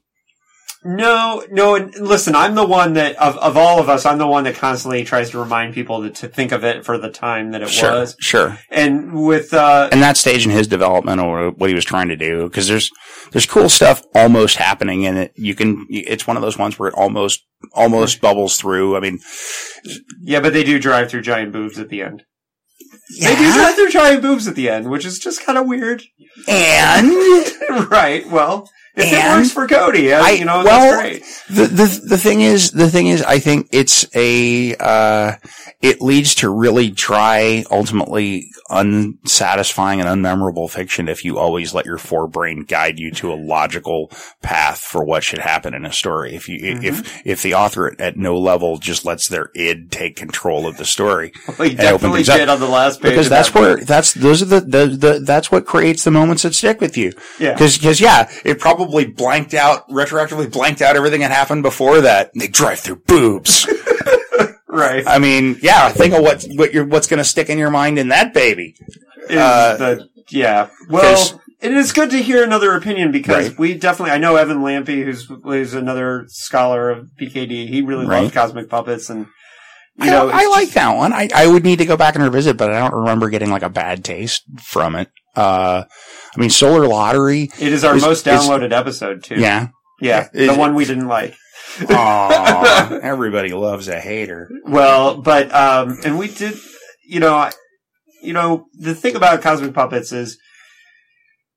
No, 0.84 1.44
no. 1.52 1.76
And 1.76 1.94
listen, 1.96 2.36
I'm 2.36 2.56
the 2.56 2.66
one 2.66 2.94
that 2.94 3.18
of 3.18 3.38
of 3.38 3.58
all 3.58 3.80
of 3.82 3.90
us, 3.90 4.06
I'm 4.06 4.18
the 4.18 4.28
one 4.28 4.46
that 4.46 4.56
constantly 4.56 5.04
tries 5.04 5.32
to 5.32 5.40
remind 5.40 5.74
people 5.74 6.02
that, 6.02 6.16
to 6.16 6.30
think 6.30 6.54
of 6.54 6.64
it 6.64 6.86
for 6.86 6.98
the 6.98 7.10
time 7.10 7.52
that 7.52 7.62
it 7.62 7.70
sure, 7.70 7.92
was. 7.92 8.16
sure. 8.20 8.58
And 8.70 9.26
with 9.26 9.54
uh, 9.54 9.90
And 9.92 10.02
that 10.02 10.16
stage 10.16 10.46
in 10.46 10.52
his 10.52 10.68
development 10.68 11.20
or 11.20 11.52
what 11.52 11.70
he 11.70 11.76
was 11.76 11.84
trying 11.84 12.08
to 12.08 12.16
do, 12.16 12.44
because 12.44 12.70
there's 12.70 12.90
there's 13.32 13.46
cool 13.46 13.68
stuff 13.68 14.04
almost 14.16 14.56
happening 14.56 15.04
in 15.04 15.18
it. 15.18 15.34
You 15.36 15.54
can, 15.54 15.86
it's 15.90 16.26
one 16.26 16.38
of 16.38 16.42
those 16.42 16.58
ones 16.58 16.80
where 16.80 16.88
it 16.88 16.96
almost 16.96 17.46
almost 17.74 18.22
bubbles 18.22 18.58
through. 18.58 18.96
I 18.96 19.02
mean, 19.02 19.20
yeah, 20.22 20.40
but 20.40 20.54
they 20.54 20.64
do 20.64 20.80
drive 20.80 21.10
through 21.10 21.22
giant 21.22 21.52
boobs 21.52 21.78
at 21.78 21.90
the 21.90 22.02
end. 22.02 22.24
They 23.20 23.36
do 23.36 23.44
yeah, 23.44 23.54
drive 23.54 23.76
through 23.76 23.90
giant 23.90 24.22
boobs 24.22 24.48
at 24.48 24.56
the 24.56 24.70
end, 24.70 24.90
which 24.90 25.06
is 25.06 25.20
just 25.20 25.44
kind 25.44 25.58
of 25.58 25.68
weird. 25.68 26.04
and 26.48 27.12
right. 27.92 28.26
Well, 28.30 28.70
If 29.00 29.14
it 29.14 29.38
works 29.38 29.52
for 29.52 29.68
Cody, 29.68 30.14
I- 30.14 30.30
you 30.32 30.46
know, 30.46 30.64
well, 30.64 31.02
that's 31.02 31.02
great. 31.02 31.58
the, 31.58 31.68
the 31.68 32.02
the 32.10 32.18
thing 32.18 32.42
is 32.42 32.72
the 32.72 32.90
thing 32.90 33.08
is 33.08 33.22
I 33.24 33.40
think 33.40 33.68
it's 33.72 34.06
a 34.16 34.76
uh 34.76 35.34
it 35.82 36.02
leads 36.02 36.36
to 36.36 36.50
really 36.50 36.90
dry 36.92 37.64
ultimately 37.72 38.50
unsatisfying 38.70 40.02
and 40.02 40.10
unmemorable 40.10 40.70
fiction 40.70 41.08
if 41.08 41.24
you 41.24 41.38
always 41.38 41.74
let 41.74 41.86
your 41.86 41.98
forebrain 41.98 42.68
guide 42.68 43.00
you 43.00 43.12
to 43.12 43.32
a 43.32 43.36
logical 43.36 44.12
path 44.42 44.80
for 44.80 45.04
what 45.04 45.24
should 45.24 45.40
happen 45.40 45.74
in 45.74 45.86
a 45.86 45.92
story 45.94 46.36
if 46.36 46.48
you 46.48 46.60
Mm-hmm. 46.60 46.84
if 46.84 47.22
if 47.26 47.42
the 47.42 47.54
author 47.54 47.96
at, 48.00 48.18
no 48.18 48.38
level 48.38 48.78
just 48.80 49.06
lets 49.06 49.30
their 49.30 49.50
id 49.56 49.90
take 49.92 50.18
control 50.18 50.68
of 50.68 50.76
the 50.78 50.84
story 50.86 51.32
Well, 51.58 51.68
you 51.70 51.78
and 51.78 51.80
open 51.80 51.94
definitely 52.12 52.18
things 52.20 52.30
up. 52.30 52.38
did 52.38 52.50
on 52.50 52.60
the 52.60 52.68
last 52.68 53.02
page. 53.02 53.12
because 53.12 53.30
that's 53.30 53.50
that 53.50 53.60
where 53.60 53.78
that's 53.78 54.14
those 54.14 54.42
are 54.42 54.46
the, 54.46 54.60
the 54.60 54.86
the 54.88 55.20
that's 55.26 55.52
what 55.52 55.66
creates 55.66 56.04
the 56.04 56.12
moments 56.12 56.44
that 56.44 56.54
stick 56.54 56.82
with 56.82 56.98
you 56.98 57.14
Yeah. 57.40 57.58
Cause, 57.58 57.78
because 57.78 58.02
yeah, 58.02 58.30
it 58.44 58.60
probably 58.60 58.89
blanked 59.06 59.54
out, 59.54 59.88
retroactively 59.90 60.52
blanked 60.52 60.82
out 60.82 60.96
everything 60.96 61.22
that 61.22 61.32
happened 61.32 61.64
before 61.64 62.02
that. 62.02 62.32
They 62.36 62.48
drive 62.48 62.80
through 62.80 62.98
boobs. 63.08 63.68
right. 64.68 65.04
I 65.08 65.20
mean, 65.20 65.58
yeah, 65.62 65.90
think 65.90 66.14
of 66.14 66.22
what 66.22 66.46
what 66.56 66.74
you're 66.74 66.86
what's 66.86 67.08
going 67.08 67.18
to 67.20 67.24
stick 67.24 67.50
in 67.50 67.58
your 67.58 67.72
mind 67.72 68.00
in 68.00 68.10
that 68.10 68.34
baby. 68.34 68.76
Uh, 69.30 69.78
the 69.78 70.10
yeah. 70.32 70.70
Well, 70.90 71.42
it 71.60 71.74
is 71.74 71.92
good 71.92 72.10
to 72.12 72.22
hear 72.22 72.44
another 72.44 72.74
opinion 72.76 73.12
because 73.12 73.50
Right. 73.50 73.60
we 73.60 73.74
definitely. 73.76 74.12
I 74.12 74.18
know 74.18 74.36
Evan 74.36 74.60
Lampe, 74.60 75.04
who's 75.04 75.30
who's 75.44 75.74
another 75.74 76.26
scholar 76.28 76.90
of 76.90 77.10
PKD. 77.20 77.68
He 77.68 77.82
really 77.82 78.06
Right. 78.06 78.22
loves 78.22 78.34
cosmic 78.34 78.70
puppets, 78.70 79.10
and 79.10 79.28
you 79.98 80.06
know, 80.06 80.28
know, 80.28 80.32
I 80.34 80.48
like 80.48 80.62
just- 80.68 80.76
that 80.76 80.96
one. 80.96 81.14
I 81.14 81.30
I 81.36 81.48
would 81.48 81.64
need 81.64 81.80
to 81.80 81.86
go 81.86 81.98
back 81.98 82.16
and 82.16 82.24
revisit, 82.24 82.58
but 82.58 82.72
I 82.72 82.80
don't 82.80 82.94
remember 83.02 83.30
getting 83.30 83.52
like 83.52 83.64
a 83.64 83.70
bad 83.70 84.04
taste 84.04 84.44
from 84.62 84.96
it. 84.96 85.10
Uh, 85.36 85.84
I 86.36 86.40
mean, 86.40 86.50
Solar 86.50 86.88
Lottery. 86.88 87.50
It 87.60 87.74
is 87.74 87.84
our 87.84 87.96
is- 87.96 88.04
most 88.04 88.26
is- 88.28 88.34
downloaded 88.42 88.72
episode 88.72 89.24
too. 89.24 89.36
Yeah. 89.36 89.70
yeah, 90.02 90.28
Is 90.34 90.48
the 90.48 90.54
it- 90.54 90.60
one 90.60 90.76
we 90.76 90.86
didn't 90.86 91.08
like. 91.08 91.36
Aw, 91.90 93.00
everybody 93.04 93.54
loves 93.54 93.88
a 93.88 94.00
hater. 94.00 94.50
Well, 94.66 95.22
but 95.22 95.54
um, 95.54 95.98
and 96.04 96.18
we 96.18 96.28
did, 96.28 96.56
you 97.08 97.20
know, 97.20 97.36
I- 97.36 97.52
you 98.22 98.34
know, 98.34 98.66
the 98.74 98.94
thing 98.96 99.16
about 99.16 99.42
cosmic 99.42 99.74
puppets 99.74 100.12
is 100.12 100.38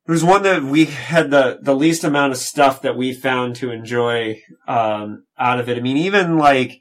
it 0.06 0.10
was 0.12 0.22
one 0.24 0.42
that 0.44 0.62
we 0.62 0.84
had 0.86 1.30
the 1.30 1.58
the 1.60 1.74
least 1.74 2.04
amount 2.04 2.32
of 2.32 2.38
stuff 2.38 2.82
that 2.82 2.96
we 2.96 3.12
found 3.12 3.56
to 3.56 3.70
enjoy 3.70 4.40
um, 4.68 5.24
out 5.38 5.58
of 5.58 5.68
it. 5.68 5.76
I 5.76 5.80
mean, 5.80 5.96
even 5.96 6.38
like 6.38 6.78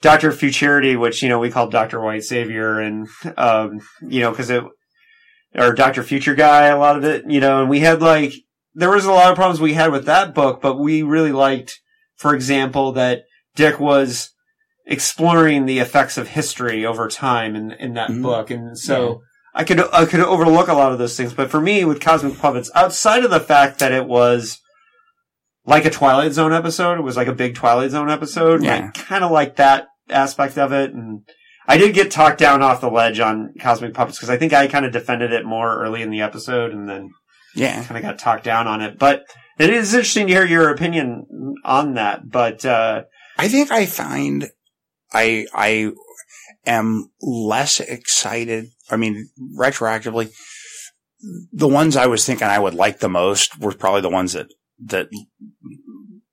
Doctor 0.00 0.32
Futurity, 0.32 0.96
which 0.96 1.22
you 1.22 1.28
know 1.28 1.38
we 1.38 1.50
called 1.50 1.70
Doctor 1.70 2.00
White 2.00 2.24
Savior, 2.24 2.80
and 2.80 3.06
um, 3.36 3.80
you 4.08 4.20
know 4.20 4.30
because 4.30 4.48
it 4.50 4.62
or 5.54 5.72
Doctor 5.72 6.02
Future 6.02 6.34
Guy, 6.34 6.66
a 6.66 6.78
lot 6.78 6.96
of 6.96 7.04
it, 7.04 7.24
you 7.28 7.40
know, 7.40 7.60
and 7.60 7.70
we 7.70 7.80
had 7.80 8.00
like 8.02 8.32
there 8.74 8.90
was 8.90 9.04
a 9.04 9.12
lot 9.12 9.30
of 9.30 9.36
problems 9.36 9.60
we 9.60 9.74
had 9.74 9.92
with 9.92 10.04
that 10.06 10.34
book, 10.34 10.60
but 10.60 10.78
we 10.78 11.02
really 11.02 11.30
liked, 11.32 11.80
for 12.16 12.34
example, 12.34 12.90
that 12.92 13.22
Dick 13.54 13.78
was 13.78 14.30
exploring 14.86 15.64
the 15.66 15.78
effects 15.78 16.18
of 16.18 16.28
history 16.28 16.84
over 16.84 17.08
time 17.08 17.54
in 17.56 17.72
in 17.72 17.94
that 17.94 18.10
Mhm. 18.10 18.22
book, 18.22 18.50
and 18.50 18.78
so 18.78 19.22
I 19.54 19.64
could 19.64 19.80
I 19.92 20.04
could 20.06 20.20
overlook 20.20 20.68
a 20.68 20.74
lot 20.74 20.92
of 20.92 20.98
those 20.98 21.16
things. 21.16 21.32
But 21.32 21.50
for 21.50 21.60
me, 21.60 21.84
with 21.84 22.00
Cosmic 22.00 22.38
Puppets, 22.38 22.70
outside 22.74 23.24
of 23.24 23.30
the 23.30 23.40
fact 23.40 23.78
that 23.78 23.92
it 23.92 24.06
was 24.06 24.60
like 25.66 25.84
a 25.86 25.90
Twilight 25.90 26.32
Zone 26.32 26.52
episode, 26.52 26.98
it 26.98 27.02
was 27.02 27.16
like 27.16 27.28
a 27.28 27.32
big 27.32 27.54
Twilight 27.54 27.92
Zone 27.92 28.10
episode. 28.10 28.62
Yeah. 28.62 28.90
I 28.94 28.98
kind 28.98 29.24
of 29.24 29.30
like 29.30 29.56
that 29.56 29.86
aspect 30.10 30.58
of 30.58 30.72
it, 30.72 30.92
and 30.92 31.22
I 31.66 31.76
did 31.78 31.94
get 31.94 32.10
talked 32.10 32.38
down 32.38 32.62
off 32.62 32.80
the 32.80 32.90
ledge 32.90 33.20
on 33.20 33.54
Cosmic 33.60 33.94
Puppets 33.94 34.18
because 34.18 34.30
I 34.30 34.36
think 34.36 34.52
I 34.52 34.66
kind 34.66 34.84
of 34.84 34.92
defended 34.92 35.32
it 35.32 35.44
more 35.46 35.82
early 35.82 36.02
in 36.02 36.10
the 36.10 36.20
episode, 36.20 36.72
and 36.72 36.88
then 36.88 37.10
Yeah. 37.54 37.82
kind 37.84 37.96
of 37.96 38.02
got 38.02 38.18
talked 38.18 38.44
down 38.44 38.66
on 38.66 38.80
it. 38.82 38.98
But 38.98 39.24
it 39.58 39.70
is 39.70 39.94
interesting 39.94 40.26
to 40.26 40.32
hear 40.32 40.44
your 40.44 40.70
opinion 40.70 41.26
on 41.64 41.94
that. 41.94 42.30
But 42.30 42.64
uh, 42.64 43.04
I 43.38 43.48
think 43.48 43.70
I 43.70 43.86
find 43.86 44.48
I 45.12 45.46
I 45.54 45.92
am 46.66 47.10
less 47.22 47.80
excited. 47.80 48.66
I 48.90 48.96
mean, 48.96 49.28
retroactively, 49.56 50.30
the 51.52 51.68
ones 51.68 51.96
I 51.96 52.06
was 52.06 52.26
thinking 52.26 52.46
I 52.48 52.58
would 52.58 52.74
like 52.74 52.98
the 52.98 53.08
most 53.08 53.58
were 53.58 53.72
probably 53.72 54.02
the 54.02 54.10
ones 54.10 54.32
that 54.34 54.48
that 54.86 55.08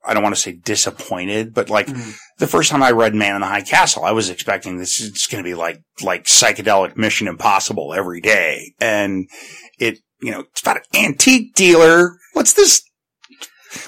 I 0.03 0.13
don't 0.13 0.23
want 0.23 0.35
to 0.35 0.41
say 0.41 0.53
disappointed, 0.53 1.53
but 1.53 1.69
like 1.69 1.87
Mhm. 1.87 2.15
The 2.41 2.47
first 2.47 2.71
time 2.71 2.81
I 2.81 2.89
read 2.89 3.13
Man 3.13 3.35
in 3.35 3.41
the 3.41 3.47
High 3.47 3.61
Castle, 3.61 4.03
I 4.03 4.11
was 4.11 4.31
expecting 4.31 4.77
this 4.77 4.99
is 4.99 5.27
going 5.27 5.43
to 5.43 5.47
be 5.47 5.53
like 5.53 5.79
like 6.01 6.23
psychedelic 6.23 6.97
Mission 6.97 7.27
Impossible 7.27 7.93
every 7.93 8.19
day, 8.19 8.73
and 8.81 9.29
it 9.77 9.99
you 10.21 10.31
know 10.31 10.39
it's 10.51 10.61
about 10.61 10.77
an 10.77 11.05
antique 11.05 11.53
dealer. 11.53 12.17
What's 12.33 12.53
this? 12.53 12.81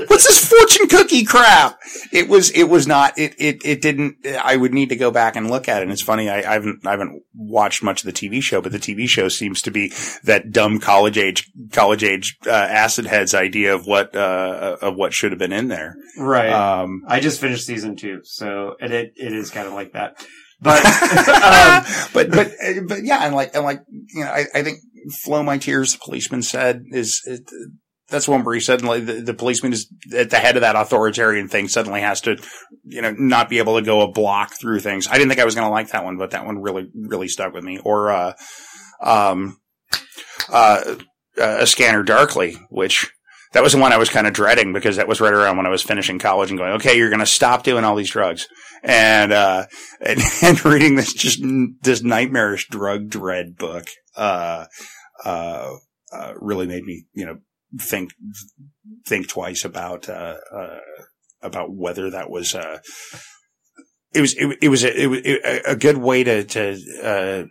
What's 0.08 0.26
this 0.26 0.50
fortune 0.50 0.88
cookie 0.88 1.24
crap? 1.24 1.80
It 2.12 2.30
was, 2.30 2.50
it 2.52 2.65
was 2.65 2.88
not, 2.88 3.17
it, 3.17 3.36
it, 3.38 3.65
it 3.65 3.82
didn't, 3.82 4.26
I 4.26 4.56
would 4.56 4.74
need 4.74 4.89
to 4.89 4.96
go 4.96 5.12
back 5.12 5.36
and 5.36 5.50
look 5.50 5.67
at 5.67 5.82
it. 5.82 5.84
And 5.84 5.91
it's 5.91 6.02
funny, 6.02 6.30
I, 6.30 6.38
I 6.38 6.54
haven't, 6.54 6.86
I 6.86 6.91
haven't 6.91 7.24
watched 7.36 7.84
much 7.84 8.04
of 8.04 8.06
the 8.06 8.13
TV 8.13 8.41
show, 8.41 8.62
but 8.62 8.72
the 8.72 8.80
TV 8.80 9.08
show 9.08 9.28
seems 9.28 9.62
to 9.63 9.72
be 9.72 9.91
that 10.24 10.52
dumb 10.52 10.80
college 10.80 11.17
age, 11.17 11.52
college 11.72 12.04
age, 12.04 12.38
uh, 12.48 12.52
acid 12.52 13.06
heads 13.06 13.34
idea 13.34 13.74
of 13.76 13.86
what, 13.86 14.15
uh, 14.15 14.78
of 14.82 14.96
what 14.96 15.13
should 15.13 15.32
have 15.32 15.39
been 15.39 15.54
in 15.54 15.67
there. 15.67 15.96
right. 16.17 16.52
Um, 16.52 17.04
I 17.08 17.19
just 17.19 17.41
finished 17.41 17.65
season 17.65 17.96
two, 17.96 18.19
so 18.24 18.76
it 18.80 18.91
it, 18.91 19.13
it 19.15 19.34
is 19.34 19.50
kind 19.50 19.67
of 19.67 19.74
like 19.74 19.93
that. 19.93 20.26
But 20.62 20.86
um, 20.86 22.10
but 22.13 22.32
but 22.32 22.52
but 22.88 23.04
yeah, 23.04 23.26
and 23.26 23.36
like 23.36 23.54
and 23.56 23.63
like 23.63 23.82
you 23.89 24.24
know, 24.24 24.32
I, 24.32 24.46
I 24.54 24.63
think 24.63 24.80
"Flow 25.24 25.43
My 25.43 25.58
Tears," 25.58 25.93
the 25.93 26.00
policeman 26.04 26.41
said 26.41 26.84
is. 26.91 27.22
is 27.26 27.41
that's 28.13 28.28
one 28.28 28.43
where 28.43 28.54
he 28.54 28.62
suddenly 28.62 29.02
the, 29.02 29.13
the 29.21 29.34
policeman 29.34 29.73
is 29.73 29.91
at 30.15 30.30
the 30.30 30.38
head 30.38 30.56
of 30.56 30.62
that 30.62 30.76
authoritarian 30.76 31.47
thing 31.47 31.67
suddenly 31.67 32.02
has 32.02 32.21
to, 32.21 32.38
you 32.86 33.02
know, 33.02 33.12
not 33.17 33.49
be 33.49 33.58
able 33.58 33.78
to 33.78 33.82
go 33.82 34.02
a 34.02 34.12
block 34.12 34.54
through 34.54 34.80
things. 34.80 35.08
I 35.08 35.13
didn't 35.13 35.30
think 35.30 35.41
I 35.41 35.45
was 35.45 35.56
going 35.56 35.67
to 35.67 35.71
like 35.71 35.89
that 35.89 36.06
one, 36.06 36.17
but 36.17 36.32
that 36.32 36.45
one 36.45 36.62
really, 36.62 36.89
really 36.93 37.28
stuck 37.28 37.54
with 37.54 37.63
me. 37.63 37.80
Or, 37.84 38.12
uh, 38.12 38.34
um, 39.02 39.60
uh, 40.49 40.95
uh, 41.36 41.58
a 41.62 41.67
scanner 41.67 42.04
darkly, 42.04 42.56
which 42.69 43.12
that 43.54 43.63
was 43.63 43.73
the 43.73 43.80
one 43.80 43.91
I 43.91 43.97
was 43.97 44.10
kind 44.10 44.28
of 44.28 44.34
dreading 44.34 44.71
because 44.71 44.97
that 44.97 45.08
was 45.08 45.19
right 45.19 45.34
around 45.34 45.58
when 45.58 45.65
I 45.65 45.69
was 45.69 45.82
finishing 45.82 46.19
college 46.19 46.52
and 46.52 46.60
going, 46.60 46.73
okay, 46.73 46.95
you're 46.95 47.10
going 47.10 47.19
to 47.19 47.26
stop 47.26 47.63
doing 47.63 47.84
all 47.84 47.95
these 47.95 48.12
drugs. 48.12 48.47
And, 48.84 49.34
uh, 49.34 49.65
and, 49.99 50.21
and 50.43 50.63
reading 50.63 50.95
this 50.95 51.13
just, 51.13 51.41
this 51.82 52.04
nightmarish 52.04 52.67
drug 52.69 53.10
dread 53.10 53.58
book, 53.58 53.86
uh, 54.15 54.65
uh, 55.26 55.73
uh, 56.12 56.34
really 56.39 56.67
made 56.67 56.84
me, 56.84 57.06
you 57.13 57.26
know, 57.26 57.39
think, 57.79 58.12
think 59.07 59.27
twice 59.27 59.65
about, 59.65 60.09
uh, 60.09 60.38
uh, 60.51 60.79
about 61.41 61.73
whether 61.73 62.09
that 62.09 62.29
was, 62.29 62.55
uh, 62.55 62.79
it 64.13 64.21
was, 64.21 64.33
it, 64.36 64.57
it 64.62 64.69
was, 64.69 64.83
a, 64.83 65.01
it 65.01 65.07
was 65.07 65.21
a 65.65 65.75
good 65.75 65.97
way 65.97 66.23
to, 66.23 66.43
to, 66.43 66.77
uh, 67.03 67.43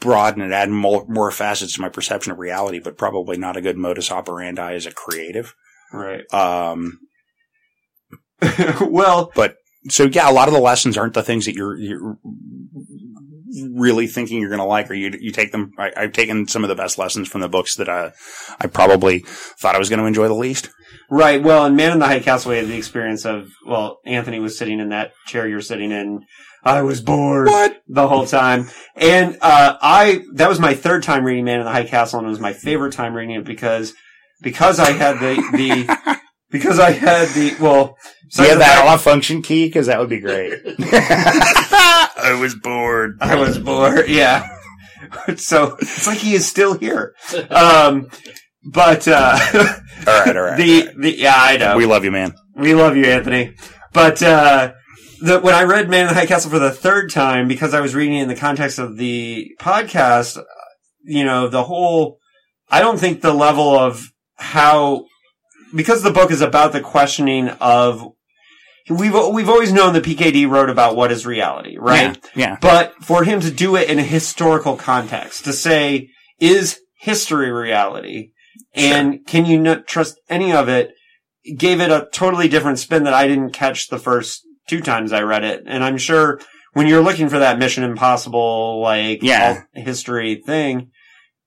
broaden 0.00 0.42
and 0.42 0.52
add 0.52 0.70
more, 0.70 1.04
more 1.08 1.30
facets 1.30 1.74
to 1.74 1.80
my 1.80 1.88
perception 1.88 2.32
of 2.32 2.38
reality, 2.38 2.78
but 2.78 2.98
probably 2.98 3.36
not 3.36 3.56
a 3.56 3.62
good 3.62 3.76
modus 3.76 4.10
operandi 4.10 4.74
as 4.74 4.86
a 4.86 4.92
creative. 4.92 5.54
right. 5.92 6.22
Um, 6.32 6.98
well, 8.80 9.32
but 9.34 9.56
so 9.88 10.04
yeah, 10.04 10.30
a 10.30 10.32
lot 10.32 10.48
of 10.48 10.54
the 10.54 10.60
lessons 10.60 10.98
aren't 10.98 11.14
the 11.14 11.22
things 11.22 11.46
that 11.46 11.54
you're, 11.54 11.76
you're 11.76 12.18
really 13.74 14.06
thinking 14.06 14.40
you're 14.40 14.50
going 14.50 14.58
to 14.60 14.64
like, 14.66 14.90
or 14.90 14.94
you, 14.94 15.16
you 15.20 15.30
take 15.32 15.52
them. 15.52 15.72
I, 15.78 15.92
I've 15.96 16.12
taken 16.12 16.46
some 16.48 16.62
of 16.64 16.68
the 16.68 16.74
best 16.74 16.98
lessons 16.98 17.28
from 17.28 17.40
the 17.40 17.48
books 17.48 17.76
that 17.76 17.88
I, 17.88 18.12
I 18.60 18.66
probably 18.66 19.20
thought 19.60 19.74
I 19.74 19.78
was 19.78 19.88
going 19.88 20.00
to 20.00 20.06
enjoy 20.06 20.28
the 20.28 20.34
least. 20.34 20.70
right. 21.10 21.42
Well, 21.42 21.64
and 21.66 21.76
Man 21.76 21.92
in 21.92 21.98
the 21.98 22.06
High 22.06 22.20
Castle, 22.20 22.50
we 22.52 22.58
had 22.58 22.68
the 22.68 22.76
experience 22.76 23.24
of 23.24 23.48
well, 23.66 23.98
Anthony 24.04 24.38
was 24.40 24.56
sitting 24.58 24.80
in 24.80 24.90
that 24.90 25.12
chair 25.26 25.46
you're 25.48 25.60
sitting 25.60 25.90
in. 25.92 26.24
I 26.64 26.82
was 26.82 27.00
bored 27.00 27.46
What? 27.46 27.80
the 27.86 28.08
whole 28.08 28.26
time, 28.26 28.68
and 28.96 29.36
uh, 29.40 29.76
I 29.80 30.24
that 30.34 30.48
was 30.48 30.58
my 30.58 30.74
third 30.74 31.04
time 31.04 31.24
reading 31.24 31.44
Man 31.44 31.60
in 31.60 31.64
the 31.64 31.70
High 31.70 31.84
Castle, 31.84 32.18
and 32.18 32.26
it 32.26 32.30
was 32.30 32.40
my 32.40 32.52
favorite 32.54 32.92
time 32.92 33.14
reading 33.14 33.36
it 33.36 33.44
because 33.44 33.94
because 34.42 34.80
I 34.80 34.90
had 34.90 35.20
the 35.20 35.36
the 35.52 36.18
because 36.50 36.80
I 36.80 36.90
had 36.90 37.28
the 37.28 37.54
well. 37.60 37.96
You 38.36 38.48
have 38.48 38.58
that 38.58 38.84
off 38.84 39.04
function 39.04 39.40
key? 39.40 39.70
Cause 39.70 39.86
that 39.86 40.00
would 40.00 40.08
be 40.08 40.18
great. 40.18 40.54
I 42.26 42.40
was 42.40 42.54
bored. 42.54 43.18
I 43.20 43.36
was 43.36 43.58
bored. 43.58 44.08
Yeah. 44.08 44.48
so 45.36 45.76
it's 45.80 46.06
like 46.06 46.18
he 46.18 46.34
is 46.34 46.46
still 46.46 46.74
here. 46.74 47.14
Um, 47.50 48.08
but 48.64 49.06
uh, 49.06 49.38
All 50.06 50.20
right. 50.20 50.36
All 50.36 50.42
right. 50.42 50.56
the 50.56 50.90
the 50.98 51.16
yeah, 51.16 51.36
I 51.36 51.56
know. 51.56 51.76
we 51.76 51.86
love 51.86 52.04
you, 52.04 52.10
man. 52.10 52.34
We 52.56 52.74
love 52.74 52.96
you, 52.96 53.04
Anthony. 53.04 53.54
But 53.92 54.22
uh, 54.22 54.72
the, 55.20 55.40
when 55.40 55.54
I 55.54 55.62
read 55.62 55.88
Man 55.88 56.02
in 56.02 56.08
the 56.08 56.14
High 56.14 56.26
Castle 56.26 56.50
for 56.50 56.58
the 56.58 56.70
third 56.70 57.10
time, 57.10 57.48
because 57.48 57.74
I 57.74 57.80
was 57.80 57.94
reading 57.94 58.16
it 58.16 58.22
in 58.22 58.28
the 58.28 58.36
context 58.36 58.78
of 58.78 58.96
the 58.96 59.50
podcast, 59.60 60.36
uh, 60.38 60.42
you 61.04 61.24
know, 61.24 61.48
the 61.48 61.64
whole, 61.64 62.18
I 62.70 62.80
don't 62.80 62.98
think 62.98 63.20
the 63.20 63.32
level 63.32 63.78
of 63.78 64.10
how, 64.34 65.06
because 65.74 66.02
the 66.02 66.10
book 66.10 66.30
is 66.30 66.40
about 66.40 66.72
the 66.72 66.80
questioning 66.80 67.48
of, 67.60 68.06
we've, 68.88 69.14
we've 69.32 69.48
always 69.48 69.72
known 69.72 69.92
that 69.94 70.04
PKD 70.04 70.48
wrote 70.48 70.70
about 70.70 70.96
what 70.96 71.10
is 71.12 71.26
reality, 71.26 71.76
right? 71.78 72.18
Yeah. 72.34 72.48
yeah. 72.50 72.58
But 72.60 72.94
for 73.02 73.24
him 73.24 73.40
to 73.40 73.50
do 73.50 73.76
it 73.76 73.88
in 73.88 73.98
a 73.98 74.02
historical 74.04 74.76
context, 74.76 75.44
to 75.44 75.52
say, 75.52 76.08
is 76.38 76.80
history 77.00 77.50
reality? 77.50 78.30
And 78.74 79.26
can 79.26 79.46
you 79.46 79.58
not 79.60 79.86
trust 79.86 80.20
any 80.28 80.52
of 80.52 80.68
it? 80.68 80.92
Gave 81.56 81.80
it 81.80 81.90
a 81.90 82.08
totally 82.12 82.48
different 82.48 82.78
spin 82.78 83.04
that 83.04 83.14
I 83.14 83.28
didn't 83.28 83.50
catch 83.50 83.88
the 83.88 83.98
first 83.98 84.42
two 84.68 84.80
times 84.80 85.12
I 85.12 85.22
read 85.22 85.44
it. 85.44 85.62
And 85.66 85.84
I'm 85.84 85.98
sure 85.98 86.40
when 86.72 86.86
you're 86.86 87.02
looking 87.02 87.28
for 87.28 87.38
that 87.38 87.58
Mission 87.58 87.84
Impossible, 87.84 88.80
like, 88.82 89.22
Yeah. 89.22 89.62
history 89.74 90.42
thing, 90.44 90.90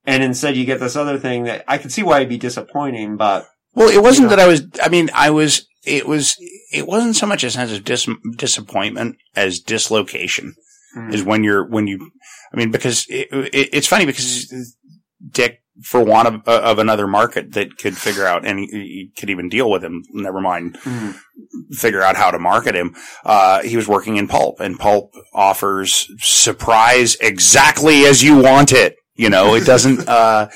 and 0.05 0.23
instead 0.23 0.55
you 0.55 0.65
get 0.65 0.79
this 0.79 0.95
other 0.95 1.19
thing 1.19 1.43
that 1.43 1.63
I 1.67 1.77
could 1.77 1.91
see 1.91 2.01
why 2.03 2.17
it'd 2.17 2.29
be 2.29 2.37
disappointing, 2.37 3.17
but 3.17 3.45
Well, 3.75 3.89
it 3.89 4.01
wasn't 4.01 4.29
You 4.29 4.29
know? 4.31 4.35
that 4.37 4.39
I 4.39 4.47
was, 4.47 4.63
I 4.81 4.89
mean, 4.89 5.09
I 5.13 5.29
was, 5.29 5.67
it 5.85 6.07
was, 6.07 6.35
it 6.71 6.87
wasn't 6.87 7.15
so 7.15 7.25
much 7.25 7.43
a 7.43 7.51
sense 7.51 7.71
of 7.71 7.83
dis- 7.83 8.07
disappointment 8.37 9.17
as 9.35 9.59
dislocation 9.59 10.53
Hmm. 10.95 11.13
is 11.13 11.23
when 11.23 11.43
you're, 11.43 11.63
when 11.67 11.85
you, 11.85 12.09
I 12.51 12.57
mean, 12.57 12.71
because 12.71 13.05
it, 13.09 13.27
it, 13.31 13.69
it's 13.73 13.85
funny 13.85 14.07
because 14.07 14.51
Dick, 15.31 15.61
for 15.83 16.03
want 16.03 16.27
of, 16.27 16.47
of 16.47 16.79
another 16.79 17.05
market 17.05 17.51
that 17.53 17.77
could 17.77 17.95
figure 17.95 18.25
out 18.25 18.43
and 18.43 18.57
he, 18.57 18.65
he 18.65 19.11
could 19.15 19.29
even 19.29 19.49
deal 19.49 19.69
with 19.69 19.83
him, 19.83 20.01
never 20.13 20.41
mind 20.41 20.79
Mhm. 20.83 21.15
figure 21.73 22.01
out 22.01 22.15
how 22.15 22.31
to 22.31 22.39
market 22.39 22.73
him. 22.75 22.95
Uh, 23.23 23.61
he 23.61 23.75
was 23.77 23.87
working 23.87 24.17
in 24.17 24.27
pulp 24.27 24.59
and 24.59 24.79
pulp 24.79 25.13
offers 25.31 26.07
surprise 26.17 27.15
exactly 27.21 28.05
as 28.05 28.23
you 28.23 28.37
want 28.41 28.71
it. 28.73 28.95
You 29.15 29.29
know, 29.29 29.53
it 29.53 29.65
doesn't, 29.65 29.99
uh, 30.09 30.49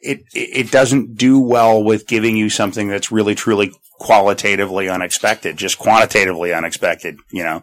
it 0.00 0.20
it 0.34 0.70
doesn't 0.70 1.16
do 1.16 1.38
well 1.40 1.82
with 1.84 2.06
giving 2.06 2.36
you 2.36 2.48
something 2.48 2.88
that's 2.88 3.12
really 3.12 3.34
truly 3.34 3.70
qualitatively 3.98 4.88
unexpected, 4.88 5.56
just 5.56 5.78
quantitatively 5.78 6.52
unexpected, 6.52 7.16
you 7.30 7.42
know. 7.44 7.62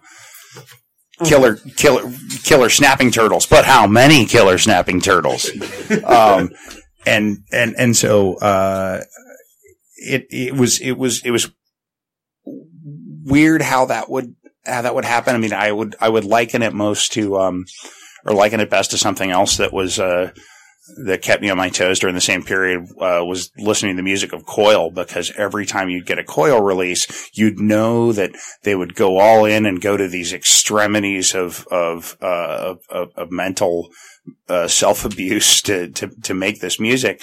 Killer, 1.24 1.58
killer, 1.78 2.12
killer 2.44 2.70
snapping 2.70 3.12
turtles, 3.12 3.46
but 3.46 3.64
how 3.64 3.86
many 3.86 4.26
killer 4.26 4.58
snapping 4.58 5.00
turtles? 5.00 5.52
um, 6.04 6.50
and, 7.06 7.44
and, 7.52 7.76
and 7.78 7.96
so, 7.96 8.38
uh, 8.38 9.04
it, 9.98 10.26
it 10.32 10.56
was, 10.56 10.80
it 10.80 10.94
was, 10.94 11.24
it 11.24 11.30
was 11.30 11.52
weird 12.44 13.62
how 13.62 13.86
that 13.86 14.10
would, 14.10 14.36
how 14.66 14.82
that 14.82 14.96
would 14.96 15.06
happen. 15.06 15.36
I 15.36 15.38
mean, 15.38 15.54
I 15.54 15.72
would, 15.72 15.96
I 16.00 16.10
would 16.10 16.26
liken 16.26 16.64
it 16.64 16.74
most 16.74 17.14
to, 17.14 17.38
um, 17.38 17.66
or 18.26 18.34
liken 18.34 18.60
it 18.60 18.72
best 18.72 18.90
to 18.92 18.98
something 18.98 19.30
else 19.30 19.58
that 19.58 19.72
was, 19.72 20.00
uh, 20.00 20.32
that 20.98 21.22
kept 21.22 21.42
me 21.42 21.50
on 21.50 21.58
my 21.58 21.70
toes 21.70 22.00
during 22.00 22.16
the 22.16 22.22
same 22.22 22.44
period 22.44 22.84
uh, 23.00 23.24
was 23.24 23.52
listening 23.58 23.94
to 23.94 23.98
the 23.98 24.04
music 24.04 24.34
of 24.34 24.46
Coil 24.46 24.90
because 24.90 25.32
every 25.38 25.66
time 25.66 25.90
you'd 25.90 26.08
get 26.08 26.18
a 26.18 26.24
Coil 26.24 26.62
release, 26.62 27.30
you'd 27.34 27.60
know 27.60 28.12
that 28.12 28.32
they 28.64 28.76
would 28.76 28.96
go 28.96 29.20
all 29.20 29.46
in 29.46 29.66
and 29.66 29.82
go 29.82 29.96
to 29.96 30.08
these 30.08 30.34
extremities 30.34 31.36
of 31.36 31.68
of 31.70 32.18
uh, 32.22 32.76
of, 32.90 33.12
of 33.16 33.32
mental 33.32 33.90
uh, 34.50 34.68
self 34.68 35.06
abuse 35.06 35.62
to, 35.62 35.90
to 35.90 36.08
to 36.24 36.34
make 36.34 36.62
this 36.62 36.80
music, 36.80 37.22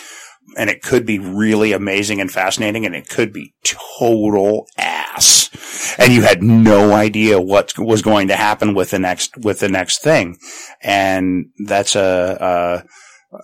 and 0.56 0.70
it 0.70 0.82
could 0.82 1.04
be 1.04 1.18
really 1.18 1.72
amazing 1.72 2.20
and 2.20 2.30
fascinating, 2.30 2.86
and 2.86 2.94
it 2.94 3.08
could 3.08 3.32
be 3.32 3.54
total 3.64 4.68
ass, 4.78 5.96
and 5.98 6.12
you 6.12 6.22
had 6.22 6.44
no 6.44 6.92
idea 6.92 7.40
what 7.40 7.76
was 7.76 8.02
going 8.02 8.28
to 8.28 8.36
happen 8.36 8.72
with 8.72 8.92
the 8.92 9.00
next 9.00 9.36
with 9.36 9.58
the 9.58 9.68
next 9.68 10.00
thing, 10.00 10.38
and 10.80 11.46
that's 11.66 11.96
a. 11.96 12.02
Uh, 12.40 12.82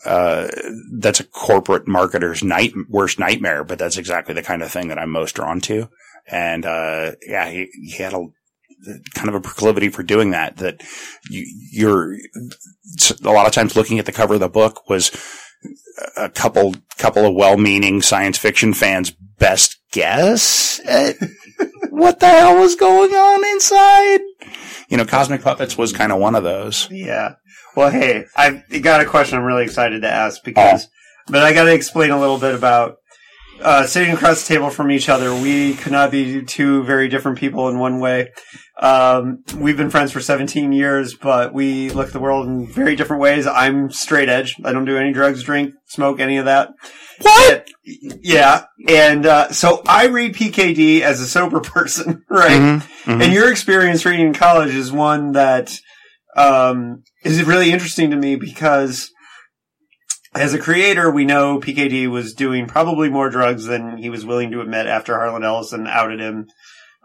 uh, 0.05 0.49
that's 0.99 1.20
a 1.20 1.25
corporate 1.25 1.87
marketer's 1.87 2.42
night 2.42 2.73
worst 2.88 3.18
nightmare, 3.18 3.64
but 3.64 3.79
that's 3.79 3.99
exactly 3.99 4.35
the 4.35 4.42
kind 4.42 4.62
of 4.62 4.70
thing 4.70 4.88
that 4.88 4.99
I'm 4.99 5.11
most 5.11 5.35
drawn 5.35 5.61
to. 5.62 5.88
And 6.27 6.64
uh, 6.64 7.12
yeah, 7.27 7.51
he, 7.51 7.68
he 7.75 8.03
had 8.03 8.14
a 8.14 8.27
kind 9.14 9.29
of 9.29 9.35
a 9.35 9.40
proclivity 9.40 9.88
for 9.88 10.03
doing 10.03 10.31
that. 10.31 10.57
That 10.59 10.83
you, 11.29 11.44
you're 11.70 12.16
a 13.23 13.31
lot 13.31 13.47
of 13.47 13.53
times 13.53 13.77
looking 13.77 13.99
at 13.99 14.07
the 14.07 14.12
cover 14.12 14.35
of 14.35 14.40
the 14.40 14.49
book 14.49 14.88
was 14.88 15.11
a 16.16 16.29
couple 16.29 16.75
couple 16.99 17.27
of 17.27 17.35
well-meaning 17.35 18.03
science 18.03 18.38
fiction 18.38 18.73
fans' 18.73 19.11
best 19.11 19.79
guess 19.92 20.81
at 20.87 21.16
what 21.90 22.20
the 22.20 22.29
hell 22.29 22.59
was 22.61 22.75
going 22.75 23.12
on 23.12 23.44
inside. 23.53 24.20
You 24.88 24.97
know, 24.97 25.05
Cosmic 25.05 25.42
Puppets 25.42 25.79
was 25.79 25.92
kind 25.92 26.12
of 26.12 26.20
one 26.20 26.35
of 26.35 26.44
those. 26.44 26.88
Yeah. 26.90 27.35
Well, 27.76 27.90
hey, 27.90 28.26
I've 28.37 28.62
got 28.82 29.00
a 29.00 29.04
question 29.04 29.38
I'm 29.38 29.44
really 29.44 29.64
excited 29.64 30.02
to 30.02 30.08
ask 30.10 30.42
because, 30.44 30.88
but 31.26 31.42
I 31.42 31.52
got 31.52 31.64
to 31.64 31.74
explain 31.74 32.10
a 32.10 32.20
little 32.20 32.38
bit 32.38 32.54
about 32.54 32.96
uh, 33.60 33.87
sitting 33.87 34.12
across 34.14 34.46
the 34.46 34.54
table 34.54 34.70
from 34.70 34.90
each 34.90 35.08
other. 35.08 35.34
We 35.34 35.74
could 35.74 35.92
not 35.92 36.10
be 36.10 36.44
two 36.44 36.84
very 36.84 37.08
different 37.08 37.38
people 37.38 37.68
in 37.68 37.78
one 37.78 38.00
way. 38.00 38.30
Um, 38.80 39.44
we've 39.56 39.76
been 39.76 39.90
friends 39.90 40.12
for 40.12 40.20
17 40.20 40.72
years, 40.72 41.14
but 41.14 41.52
we 41.52 41.90
look 41.90 42.08
at 42.08 42.12
the 42.12 42.20
world 42.20 42.46
in 42.46 42.66
very 42.66 42.96
different 42.96 43.22
ways. 43.22 43.46
I'm 43.46 43.90
straight 43.90 44.28
edge. 44.28 44.56
I 44.64 44.72
don't 44.72 44.84
do 44.84 44.96
any 44.96 45.12
drugs, 45.12 45.42
drink, 45.42 45.74
smoke, 45.87 46.20
any 46.20 46.37
of 46.38 46.44
that. 46.46 46.70
What? 47.22 47.68
Yeah. 47.84 48.64
And, 48.88 49.24
uh, 49.26 49.52
so 49.52 49.82
I 49.87 50.06
read 50.06 50.34
PKD 50.34 51.02
as 51.02 51.20
a 51.20 51.26
sober 51.26 51.60
person, 51.60 52.24
right? 52.28 52.60
Mhm, 52.60 52.80
mhm. 53.04 53.22
And 53.22 53.32
your 53.32 53.50
experience 53.50 54.04
reading 54.04 54.28
in 54.28 54.34
college 54.34 54.74
is 54.74 54.92
one 54.92 55.32
that 55.32 55.76
um, 56.37 57.04
is 57.24 57.42
really 57.44 57.72
interesting 57.72 58.10
to 58.10 58.16
me 58.16 58.37
because 58.37 59.10
as 60.34 60.52
a 60.52 60.58
creator, 60.58 61.10
we 61.10 61.24
know 61.24 61.60
PKD 61.60 62.10
was 62.10 62.34
doing 62.34 62.66
probably 62.66 63.08
more 63.08 63.30
drugs 63.30 63.66
than 63.66 63.98
he 63.98 64.10
was 64.10 64.26
willing 64.26 64.50
to 64.50 64.60
admit 64.60 64.87
after 64.87 65.14
Harlan 65.14 65.44
Ellison 65.44 65.87
outed 65.87 66.20
him 66.20 66.46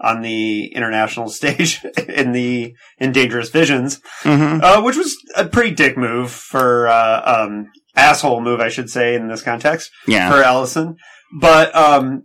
on 0.01 0.21
the 0.21 0.67
international 0.73 1.29
stage 1.39 1.83
in 2.07 2.31
the 2.31 2.73
in 2.99 3.11
Dangerous 3.11 3.49
Visions, 3.49 3.99
Mhm. 4.23 4.61
uh, 4.63 4.81
which 4.81 4.95
was 4.97 5.15
a 5.35 5.45
pretty 5.45 5.71
dick 5.71 5.97
move 5.97 6.31
for 6.31 6.87
uh, 6.87 7.21
um, 7.45 7.67
asshole 7.95 8.41
move, 8.41 8.59
I 8.61 8.69
should 8.69 8.89
say, 8.89 9.13
in 9.15 9.27
this 9.27 9.43
context 9.43 9.91
Yeah. 10.07 10.29
for 10.31 10.41
Ellison. 10.43 10.95
But 11.39 11.75
um, 11.75 12.23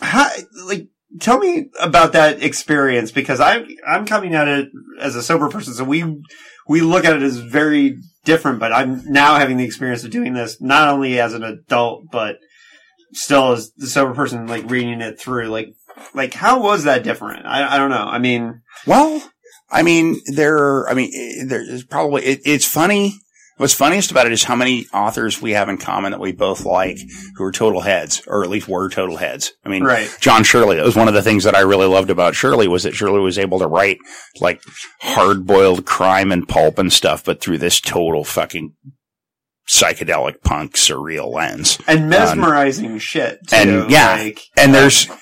how, 0.00 0.30
like, 0.66 0.86
tell 1.20 1.38
me 1.38 1.70
about 1.80 2.12
that 2.12 2.42
experience 2.42 3.10
because 3.10 3.40
I'm 3.40 3.66
I'm 3.88 4.06
coming 4.06 4.34
at 4.34 4.46
it 4.46 4.68
as 5.00 5.16
a 5.16 5.22
sober 5.22 5.48
person, 5.48 5.74
so 5.74 5.82
we 5.82 6.04
we 6.70 6.82
look 6.82 7.04
at 7.04 7.16
it 7.16 7.22
as 7.22 7.38
very 7.38 7.96
different. 8.24 8.60
But 8.60 8.72
I'm 8.72 9.02
now 9.10 9.34
having 9.34 9.56
the 9.56 9.64
experience 9.64 10.04
of 10.04 10.12
doing 10.12 10.34
this 10.34 10.60
not 10.60 10.88
only 10.88 11.18
as 11.20 11.34
an 11.34 11.42
adult, 11.42 12.04
but 12.12 12.36
still 13.12 13.52
as 13.52 13.72
the 13.76 13.88
sober 13.88 14.14
person, 14.14 14.46
like 14.46 14.70
reading 14.70 15.00
it 15.00 15.18
through. 15.18 15.48
Like, 15.48 15.74
like 16.14 16.32
how 16.32 16.62
was 16.62 16.84
that 16.84 17.02
different? 17.02 17.44
I 17.44 17.74
I 17.74 17.76
don't 17.76 17.90
know. 17.90 18.06
I 18.06 18.18
mean, 18.18 18.62
Well, 18.86 19.20
I 19.68 19.82
mean, 19.82 20.20
there. 20.26 20.88
I 20.88 20.94
mean, 20.94 21.48
there's 21.48 21.82
probably. 21.84 22.22
It, 22.22 22.40
it's 22.44 22.66
funny. 22.66 23.14
What's 23.60 23.74
funniest 23.74 24.10
about 24.10 24.24
it 24.24 24.32
is 24.32 24.42
how 24.42 24.56
many 24.56 24.86
authors 24.86 25.42
we 25.42 25.50
have 25.50 25.68
in 25.68 25.76
common 25.76 26.12
that 26.12 26.18
we 26.18 26.32
both 26.32 26.64
like, 26.64 26.98
who 27.34 27.44
are 27.44 27.52
total 27.52 27.82
heads, 27.82 28.22
or 28.26 28.42
at 28.42 28.48
least 28.48 28.68
were 28.68 28.88
total 28.88 29.18
heads. 29.18 29.52
I 29.66 29.68
mean, 29.68 29.84
right? 29.84 30.10
John 30.18 30.44
Shirley. 30.44 30.76
That 30.76 30.86
was 30.86 30.96
one 30.96 31.08
of 31.08 31.14
the 31.14 31.20
things 31.20 31.44
that 31.44 31.54
I 31.54 31.60
really 31.60 31.86
loved 31.86 32.08
about 32.08 32.34
Shirley 32.34 32.68
was 32.68 32.84
that 32.84 32.94
Shirley 32.94 33.20
was 33.20 33.38
able 33.38 33.58
to 33.58 33.66
write 33.66 33.98
like 34.40 34.62
hard 35.02 35.44
boiled 35.44 35.84
crime 35.84 36.32
and 36.32 36.48
pulp 36.48 36.78
and 36.78 36.90
stuff, 36.90 37.22
but 37.22 37.42
through 37.42 37.58
this 37.58 37.82
total 37.82 38.24
fucking 38.24 38.72
psychedelic 39.68 40.40
punk 40.42 40.76
surreal 40.76 41.30
lens. 41.30 41.78
And 41.86 42.04
um, 42.04 42.08
mesmerizing 42.08 42.96
shit. 42.96 43.46
Too. 43.46 43.56
and, 43.56 43.90
yeah, 43.90 44.14
like, 44.14 44.40
And 44.56 44.72
there's 44.72 45.10
um, 45.10 45.18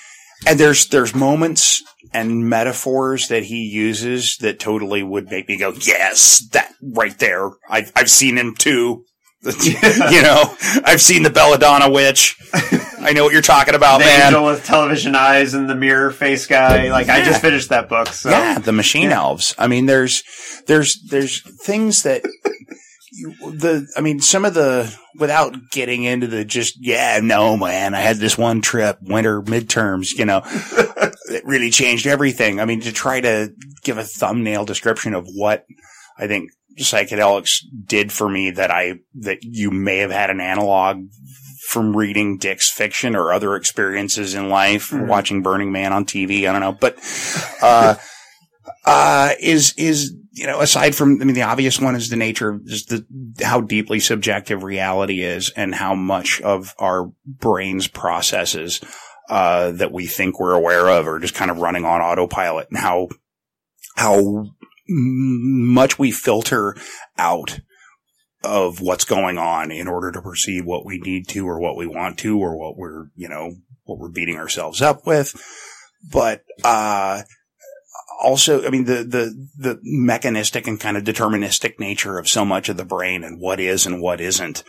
and 0.46 0.58
there's 0.58 0.88
there's 0.88 1.14
moments 1.14 1.82
and 2.12 2.48
metaphors 2.48 3.28
that 3.28 3.44
he 3.44 3.64
uses 3.64 4.36
that 4.38 4.58
totally 4.58 5.02
would 5.02 5.30
make 5.30 5.48
me 5.48 5.58
go, 5.58 5.72
yes, 5.72 6.40
that 6.52 6.72
right 6.82 7.18
there. 7.18 7.50
I've 7.68 7.92
I've 7.96 8.10
seen 8.10 8.36
him 8.38 8.54
too. 8.54 9.04
you 9.64 10.20
know, 10.22 10.56
I've 10.84 11.00
seen 11.00 11.22
the 11.22 11.30
Belladonna 11.30 11.88
witch. 11.90 12.36
I 13.00 13.12
know 13.14 13.22
what 13.22 13.32
you're 13.32 13.40
talking 13.40 13.76
about, 13.76 13.98
the 13.98 14.06
man. 14.06 14.26
angel 14.26 14.44
with 14.46 14.64
television 14.64 15.14
eyes 15.14 15.54
and 15.54 15.70
the 15.70 15.76
mirror 15.76 16.10
face 16.10 16.46
guy. 16.46 16.90
Like 16.90 17.08
I 17.08 17.22
just 17.22 17.40
finished 17.40 17.68
that 17.68 17.88
book. 17.88 18.08
So 18.08 18.30
Yeah, 18.30 18.58
the 18.58 18.72
machine 18.72 19.10
Yeah. 19.10 19.18
elves. 19.18 19.54
I 19.56 19.68
mean, 19.68 19.86
there's 19.86 20.24
there's 20.66 21.00
there's 21.08 21.40
things 21.64 22.02
that 22.02 22.22
you, 23.12 23.32
the 23.52 23.86
I 23.96 24.00
mean, 24.00 24.20
some 24.20 24.44
of 24.44 24.54
the 24.54 24.94
without 25.16 25.70
getting 25.70 26.04
into 26.04 26.26
the 26.26 26.44
just 26.44 26.76
yeah, 26.80 27.20
no 27.22 27.56
man, 27.56 27.94
I 27.94 28.00
had 28.00 28.16
this 28.16 28.38
one 28.38 28.60
trip, 28.60 28.98
winter 29.02 29.42
midterms, 29.42 30.16
you 30.16 30.24
know, 30.24 30.42
it 30.44 31.44
really 31.44 31.70
changed 31.70 32.06
everything. 32.06 32.60
I 32.60 32.64
mean, 32.64 32.80
to 32.82 32.92
try 32.92 33.20
to 33.20 33.52
give 33.82 33.98
a 33.98 34.04
thumbnail 34.04 34.64
description 34.64 35.14
of 35.14 35.26
what 35.26 35.64
I 36.18 36.26
think 36.26 36.50
psychedelics 36.78 37.62
did 37.86 38.12
for 38.12 38.28
me 38.28 38.50
that 38.52 38.70
I 38.70 39.00
that 39.20 39.38
you 39.42 39.70
may 39.70 39.98
have 39.98 40.10
had 40.10 40.30
an 40.30 40.40
analog 40.40 40.98
from 41.68 41.94
reading 41.96 42.38
Dick's 42.38 42.70
fiction 42.70 43.14
or 43.14 43.32
other 43.32 43.54
experiences 43.54 44.34
in 44.34 44.48
life, 44.48 44.90
Mhm. 44.90 45.06
watching 45.06 45.42
Burning 45.42 45.70
Man 45.70 45.92
on 45.92 46.06
TV. 46.06 46.48
I 46.48 46.52
don't 46.52 46.60
know, 46.60 46.72
but 46.72 46.96
uh, 47.60 47.96
uh, 48.84 49.34
is 49.40 49.74
is 49.76 50.14
you 50.38 50.46
know 50.46 50.60
aside 50.60 50.94
from 50.94 51.20
I 51.20 51.24
mean 51.24 51.34
the 51.34 51.42
obvious 51.42 51.80
one 51.80 51.96
is 51.96 52.08
the 52.08 52.16
nature 52.16 52.50
of 52.50 52.66
just 52.66 52.88
the 52.88 53.04
how 53.44 53.60
deeply 53.60 54.00
subjective 54.00 54.62
reality 54.62 55.22
is 55.22 55.50
and 55.50 55.74
how 55.74 55.94
much 55.94 56.40
of 56.40 56.74
our 56.78 57.10
brains 57.26 57.88
processes 57.88 58.80
uh, 59.28 59.72
that 59.72 59.92
we 59.92 60.06
think 60.06 60.40
we're 60.40 60.54
aware 60.54 60.88
of 60.88 61.06
are 61.06 61.18
just 61.18 61.34
kind 61.34 61.50
of 61.50 61.58
running 61.58 61.84
on 61.84 62.00
autopilot 62.00 62.68
and 62.70 62.78
how 62.78 63.08
how 63.96 64.46
much 64.88 65.98
we 65.98 66.10
filter 66.10 66.76
out 67.18 67.60
of 68.44 68.80
what's 68.80 69.04
going 69.04 69.38
on 69.38 69.70
in 69.70 69.88
order 69.88 70.12
to 70.12 70.22
perceive 70.22 70.64
what 70.64 70.86
we 70.86 70.98
need 70.98 71.28
to 71.28 71.46
or 71.46 71.60
what 71.60 71.76
we 71.76 71.86
want 71.86 72.18
to 72.18 72.38
or 72.38 72.56
what 72.56 72.76
we're, 72.76 73.06
you 73.16 73.28
know, 73.28 73.52
what 73.84 73.98
we're 73.98 74.08
beating 74.08 74.36
ourselves 74.36 74.80
up 74.80 75.06
with. 75.06 75.34
But, 76.12 76.44
uh, 76.62 77.22
also, 78.18 78.66
I 78.66 78.70
mean, 78.70 78.84
the, 78.84 79.04
the, 79.04 79.48
the 79.56 79.80
mechanistic 79.82 80.66
and 80.66 80.80
kind 80.80 80.96
of 80.96 81.04
deterministic 81.04 81.78
nature 81.78 82.18
of 82.18 82.28
so 82.28 82.44
much 82.44 82.68
of 82.68 82.76
the 82.76 82.84
brain 82.84 83.24
and 83.24 83.40
what 83.40 83.60
is 83.60 83.86
and 83.86 84.02
what 84.02 84.20
isn't. 84.20 84.64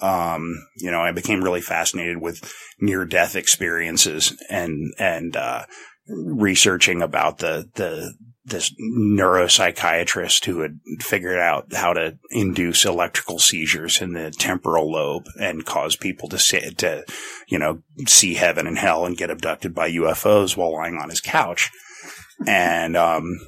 Um, 0.00 0.54
you 0.76 0.90
know, 0.90 1.00
I 1.00 1.12
became 1.12 1.42
really 1.42 1.60
fascinated 1.60 2.20
with 2.20 2.52
near 2.80 3.04
death 3.04 3.36
experiences 3.36 4.36
and, 4.48 4.92
and, 4.98 5.36
uh, 5.36 5.64
researching 6.08 7.00
about 7.00 7.38
the, 7.38 7.68
the, 7.74 8.12
this 8.44 8.74
neuropsychiatrist 8.78 10.44
who 10.44 10.60
had 10.60 10.78
figured 11.00 11.38
out 11.38 11.72
how 11.72 11.94
to 11.94 12.18
induce 12.30 12.84
electrical 12.84 13.38
seizures 13.38 14.02
in 14.02 14.12
the 14.12 14.30
temporal 14.30 14.92
lobe 14.92 15.24
and 15.40 15.64
cause 15.64 15.96
people 15.96 16.28
to 16.28 16.38
say, 16.38 16.70
to, 16.70 17.04
you 17.48 17.58
know, 17.58 17.82
see 18.06 18.34
heaven 18.34 18.66
and 18.66 18.78
hell 18.78 19.06
and 19.06 19.16
get 19.16 19.30
abducted 19.30 19.74
by 19.74 19.90
UFOs 19.90 20.56
while 20.56 20.74
lying 20.74 20.98
on 20.98 21.08
his 21.08 21.22
couch. 21.22 21.70
And, 22.46 22.96
um, 22.96 23.38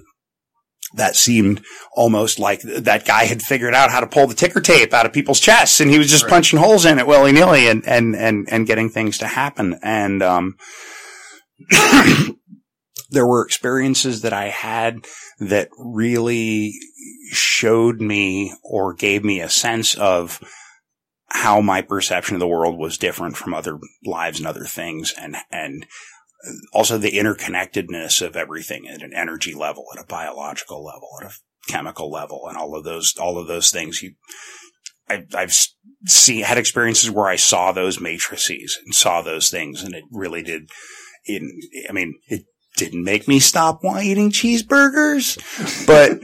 that 0.95 1.17
seemed 1.17 1.63
almost 1.93 2.39
like 2.39 2.63
that 2.63 3.05
guy 3.07 3.25
had 3.25 3.43
figured 3.43 3.75
out 3.75 3.91
how 3.91 4.01
to 4.01 4.07
pull 4.07 4.27
the 4.27 4.35
ticker 4.35 4.61
tape 4.61 4.95
out 4.95 5.05
of 5.05 5.13
people's 5.13 5.41
chests 5.41 5.81
and 5.81 5.91
he 5.91 5.99
was 5.99 6.11
just 6.11 6.25
right. 6.25 6.31
punching 6.31 6.59
holes 6.59 6.85
in 6.87 6.99
it 6.99 7.07
willy 7.07 7.33
nilly 7.33 7.69
and, 7.69 7.87
and, 7.87 8.15
and, 8.15 8.49
and 8.51 8.67
getting 8.67 8.89
things 8.89 9.19
to 9.19 9.27
happen. 9.27 9.79
And, 9.83 10.23
um, 10.23 10.57
there 13.11 13.27
were 13.27 13.45
experiences 13.45 14.23
that 14.23 14.33
I 14.33 14.49
had 14.49 15.07
that 15.39 15.69
really 15.79 16.73
showed 17.33 18.01
me 18.01 18.55
or 18.63 18.95
gave 18.95 19.25
me 19.25 19.41
a 19.41 19.49
sense 19.49 19.95
of 19.97 20.41
how 21.29 21.61
my 21.61 21.83
perception 21.83 22.37
of 22.37 22.41
the 22.41 22.49
world 22.49 22.79
was 22.79 22.99
different 22.99 23.37
from 23.37 23.53
other 23.53 23.79
lives 24.05 24.39
and 24.39 24.47
other 24.47 24.65
things 24.65 25.15
and, 25.21 25.37
and 25.51 25.87
also 26.73 26.99
the 26.99 27.13
interconnectedness 27.13 28.25
of 28.25 28.37
everything 28.37 28.89
at 28.89 29.03
an 29.03 29.13
energy 29.15 29.55
level, 29.55 29.87
at 29.95 30.03
a 30.03 30.07
biological 30.07 30.85
level, 30.85 31.09
at 31.21 31.31
a 31.31 31.35
chemical 31.69 32.11
level, 32.11 32.47
and 32.49 32.57
all 32.57 32.77
of 32.77 32.85
those, 32.85 33.15
all 33.19 33.39
of 33.39 33.49
those 33.49 33.71
things. 33.71 34.03
You, 34.03 34.15
I, 35.09 35.25
I've 35.35 35.55
seen, 36.07 36.43
had 36.43 36.59
experiences 36.59 37.11
where 37.11 37.27
I 37.27 37.37
saw 37.37 37.73
those 37.73 38.01
matrices 38.01 38.79
and 38.85 38.95
saw 38.95 39.23
those 39.23 39.51
things, 39.51 39.83
and 39.83 39.95
it 39.95 40.05
really 40.11 40.43
did. 40.43 40.69
In, 41.27 41.61
I 41.89 41.93
mean, 41.93 42.15
it 42.29 42.45
didn't 42.77 43.05
make 43.05 43.27
me 43.27 43.41
stop 43.41 43.81
eating 43.85 44.31
cheeseburgers, 44.31 45.87
but, 45.87 46.21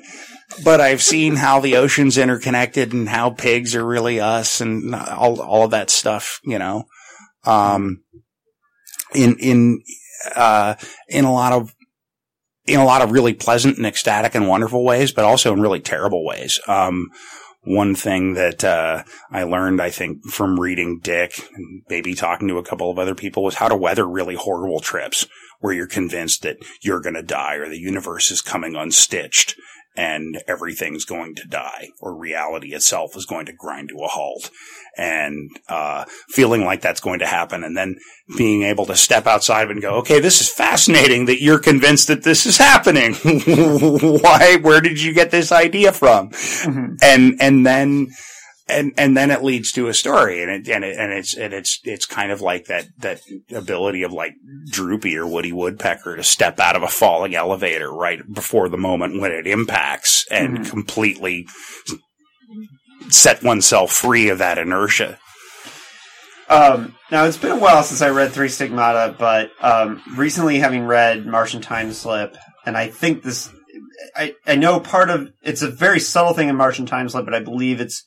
but 0.64 0.80
I've 0.80 1.02
seen 1.02 1.36
how 1.36 1.60
the 1.60 1.76
ocean's 1.76 2.18
interconnected 2.18 2.92
and 2.92 3.08
how 3.08 3.30
pigs 3.30 3.74
are 3.74 3.84
really 3.84 4.20
us 4.20 4.60
and 4.60 4.94
all, 4.94 5.40
all 5.40 5.64
of 5.64 5.72
that 5.72 5.90
stuff, 5.90 6.40
you 6.44 6.58
know. 6.58 6.84
Um, 7.44 8.04
in, 9.14 9.36
in, 9.38 9.82
uh, 10.34 10.74
in 11.08 11.24
a 11.24 11.32
lot 11.32 11.52
of, 11.52 11.74
in 12.66 12.80
a 12.80 12.84
lot 12.84 13.02
of 13.02 13.10
really 13.10 13.34
pleasant 13.34 13.76
and 13.76 13.86
ecstatic 13.86 14.34
and 14.34 14.48
wonderful 14.48 14.84
ways, 14.84 15.12
but 15.12 15.24
also 15.24 15.52
in 15.52 15.60
really 15.60 15.80
terrible 15.80 16.24
ways. 16.24 16.60
Um, 16.68 17.08
one 17.64 17.94
thing 17.94 18.34
that 18.34 18.64
uh, 18.64 19.04
I 19.30 19.44
learned, 19.44 19.80
I 19.80 19.90
think, 19.90 20.24
from 20.26 20.58
reading 20.58 20.98
Dick 21.00 21.48
and 21.54 21.82
maybe 21.88 22.14
talking 22.14 22.48
to 22.48 22.58
a 22.58 22.64
couple 22.64 22.90
of 22.90 22.98
other 22.98 23.14
people 23.14 23.44
was 23.44 23.54
how 23.54 23.68
to 23.68 23.76
weather 23.76 24.08
really 24.08 24.34
horrible 24.34 24.80
trips 24.80 25.26
where 25.60 25.72
you're 25.72 25.86
convinced 25.86 26.42
that 26.42 26.56
you're 26.80 27.00
going 27.00 27.14
to 27.14 27.22
die 27.22 27.54
or 27.54 27.68
the 27.68 27.78
universe 27.78 28.32
is 28.32 28.40
coming 28.42 28.72
unstitched 28.72 29.54
and 29.94 30.42
everything's 30.48 31.04
going 31.04 31.34
to 31.34 31.46
die 31.46 31.88
or 32.00 32.16
reality 32.16 32.74
itself 32.74 33.16
is 33.16 33.26
going 33.26 33.46
to 33.46 33.52
grind 33.52 33.90
to 33.90 33.98
a 34.02 34.08
halt. 34.08 34.50
And 34.96 35.50
uh, 35.68 36.04
feeling 36.28 36.64
like 36.64 36.82
that's 36.82 37.00
going 37.00 37.20
to 37.20 37.26
happen 37.26 37.64
and 37.64 37.76
then 37.76 37.96
being 38.36 38.62
able 38.62 38.86
to 38.86 38.96
step 38.96 39.26
outside 39.26 39.70
and 39.70 39.80
go 39.80 39.96
okay 39.96 40.20
this 40.20 40.40
is 40.40 40.48
fascinating 40.48 41.26
that 41.26 41.42
you're 41.42 41.58
convinced 41.58 42.08
that 42.08 42.24
this 42.24 42.46
is 42.46 42.58
happening. 42.58 43.14
Why 43.14 44.58
where 44.60 44.80
did 44.80 45.00
you 45.00 45.12
get 45.12 45.30
this 45.30 45.52
idea 45.52 45.92
from? 45.92 46.30
Mm-hmm. 46.30 46.94
and 47.02 47.36
and 47.40 47.66
then 47.66 48.08
and 48.72 48.92
and 48.96 49.16
then 49.16 49.30
it 49.30 49.42
leads 49.42 49.72
to 49.72 49.88
a 49.88 49.94
story, 49.94 50.42
and 50.42 50.50
it, 50.50 50.68
and 50.68 50.84
it, 50.84 50.96
and 50.98 51.12
it's 51.12 51.36
and 51.36 51.52
it's 51.52 51.80
it's 51.84 52.06
kind 52.06 52.32
of 52.32 52.40
like 52.40 52.66
that 52.66 52.86
that 52.98 53.20
ability 53.54 54.02
of 54.02 54.12
like 54.12 54.34
Droopy 54.70 55.16
or 55.16 55.26
Woody 55.26 55.52
Woodpecker 55.52 56.16
to 56.16 56.22
step 56.22 56.58
out 56.58 56.76
of 56.76 56.82
a 56.82 56.88
falling 56.88 57.34
elevator 57.34 57.92
right 57.92 58.20
before 58.32 58.68
the 58.68 58.78
moment 58.78 59.20
when 59.20 59.32
it 59.32 59.46
impacts 59.46 60.26
and 60.30 60.58
mm-hmm. 60.58 60.70
completely 60.70 61.46
set 63.08 63.42
oneself 63.42 63.92
free 63.92 64.28
of 64.28 64.38
that 64.38 64.58
inertia. 64.58 65.18
Um, 66.48 66.94
now 67.10 67.24
it's 67.24 67.38
been 67.38 67.52
a 67.52 67.58
while 67.58 67.82
since 67.82 68.02
I 68.02 68.10
read 68.10 68.32
Three 68.32 68.48
Stigmata, 68.48 69.14
but 69.18 69.50
um, 69.60 70.02
recently 70.16 70.58
having 70.58 70.84
read 70.84 71.26
Martian 71.26 71.62
Time 71.62 71.92
Slip, 71.92 72.36
and 72.66 72.76
I 72.76 72.88
think 72.88 73.22
this, 73.22 73.48
I 74.14 74.34
I 74.46 74.56
know 74.56 74.80
part 74.80 75.08
of 75.08 75.28
it's 75.42 75.62
a 75.62 75.70
very 75.70 75.98
subtle 75.98 76.34
thing 76.34 76.48
in 76.48 76.56
Martian 76.56 76.86
Time 76.86 77.08
Slip, 77.08 77.24
but 77.24 77.34
I 77.34 77.40
believe 77.40 77.80
it's 77.80 78.04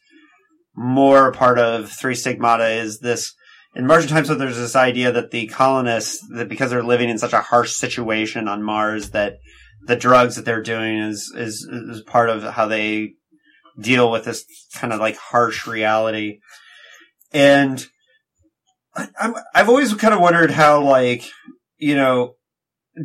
more 0.76 1.32
part 1.32 1.60
of 1.60 1.92
Three 1.92 2.16
Stigmata 2.16 2.70
is 2.70 3.00
this. 3.00 3.34
In 3.76 3.88
Martian 3.88 4.10
Time 4.10 4.24
Slip, 4.24 4.38
there's 4.38 4.58
this 4.58 4.76
idea 4.76 5.12
that 5.12 5.32
the 5.32 5.48
colonists, 5.48 6.26
that 6.36 6.48
because 6.48 6.70
they're 6.70 6.84
living 6.84 7.10
in 7.10 7.18
such 7.18 7.34
a 7.34 7.42
harsh 7.42 7.74
situation 7.74 8.48
on 8.48 8.64
Mars, 8.64 9.10
that 9.10 9.38
the 9.88 9.96
drugs 9.96 10.36
that 10.36 10.46
they're 10.46 10.64
doing 10.64 10.98
is 10.98 11.34
is 11.36 11.68
is 11.70 12.02
part 12.02 12.30
of 12.30 12.44
how 12.44 12.68
they 12.68 13.14
deal 13.80 14.10
with 14.10 14.26
this 14.26 14.46
kind 14.74 14.94
of 14.94 15.00
like 15.00 15.18
harsh 15.18 15.68
reality. 15.68 16.40
And 17.34 17.86
I'm, 19.20 19.36
I've 19.54 19.70
always 19.70 19.94
kind 19.94 20.14
of 20.14 20.22
wondered 20.22 20.52
how, 20.52 20.82
like, 20.82 21.30
you 21.78 21.96
know, 21.96 22.36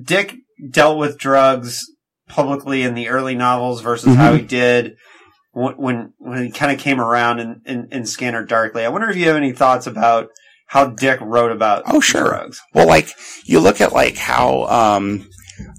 Dick 0.04 0.36
dealt 0.70 0.98
with 0.98 1.18
drugs 1.18 1.84
publicly 2.28 2.82
in 2.82 2.94
the 2.94 3.08
early 3.08 3.34
novels 3.34 3.80
versus 3.80 4.10
mm-hmm. 4.10 4.20
how 4.20 4.34
he 4.34 4.42
did 4.42 4.96
when 5.52 6.12
when 6.18 6.44
he 6.44 6.50
kind 6.50 6.72
of 6.72 6.78
came 6.78 7.00
around 7.00 7.40
in, 7.40 7.62
in, 7.64 7.88
in 7.90 8.06
Scanner 8.06 8.44
Darkly. 8.44 8.84
I 8.84 8.88
wonder 8.88 9.10
if 9.10 9.16
you 9.16 9.26
have 9.26 9.36
any 9.36 9.52
thoughts 9.52 9.86
about 9.86 10.30
how 10.66 10.86
Dick 10.86 11.20
wrote 11.20 11.50
about 11.50 11.82
oh 11.86 12.00
sure 12.00 12.24
drugs. 12.24 12.60
Well, 12.74 12.86
like 12.86 13.10
you 13.44 13.60
look 13.60 13.80
at 13.80 13.92
like 13.92 14.16
how 14.16 14.64
um, 14.66 15.28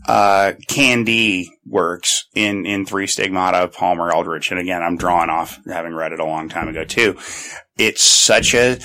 uh, 0.08 0.54
Can 0.68 1.04
D 1.04 1.52
works 1.66 2.26
in 2.36 2.66
in 2.66 2.86
Three 2.86 3.08
Stigmata 3.08 3.60
of 3.60 3.74
Palmer 3.74 4.12
Eldritch, 4.12 4.52
and 4.52 4.60
again, 4.60 4.82
I'm 4.82 4.98
drawing 4.98 5.30
off 5.30 5.60
having 5.66 5.94
read 5.94 6.12
it 6.12 6.20
a 6.20 6.26
long 6.26 6.50
time 6.50 6.68
ago 6.68 6.84
too. 6.84 7.18
It's 7.78 8.04
such 8.04 8.54
a 8.54 8.80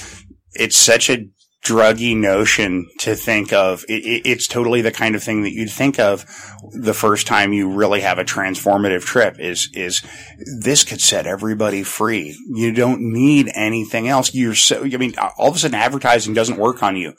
it's 0.53 0.77
such 0.77 1.11
a 1.11 1.27
druggy 1.67 2.17
notion 2.17 2.89
to 2.99 3.17
think 3.17 3.53
of. 3.53 3.85
It, 3.89 4.05
it, 4.05 4.23
it's 4.27 4.47
totally 4.47 4.83
the 4.83 4.93
kind 4.93 5.15
of 5.15 5.23
thing 5.23 5.43
that 5.43 5.53
you'd 5.53 5.71
think 5.71 5.99
of 5.99 6.25
the 6.73 6.95
first 6.95 7.27
time 7.27 7.53
you 7.53 7.69
really 7.69 8.01
have 8.01 8.19
a 8.19 8.25
transformative 8.25 9.03
trip 9.03 9.41
is, 9.41 9.69
is 9.75 10.03
this 10.61 10.85
could 10.85 11.01
set 11.01 11.27
everybody 11.27 11.83
free. 11.83 12.37
You 12.49 12.73
don't 12.73 13.01
need 13.01 13.51
anything 13.55 14.09
else. 14.09 14.35
You're 14.35 14.55
so, 14.55 14.85
I 14.85 14.97
mean, 14.97 15.15
all 15.19 15.51
of 15.51 15.57
a 15.57 15.59
sudden 15.59 15.75
advertising 15.75 16.35
doesn't 16.35 16.59
work 16.59 16.83
on 16.83 16.97
you. 16.97 17.15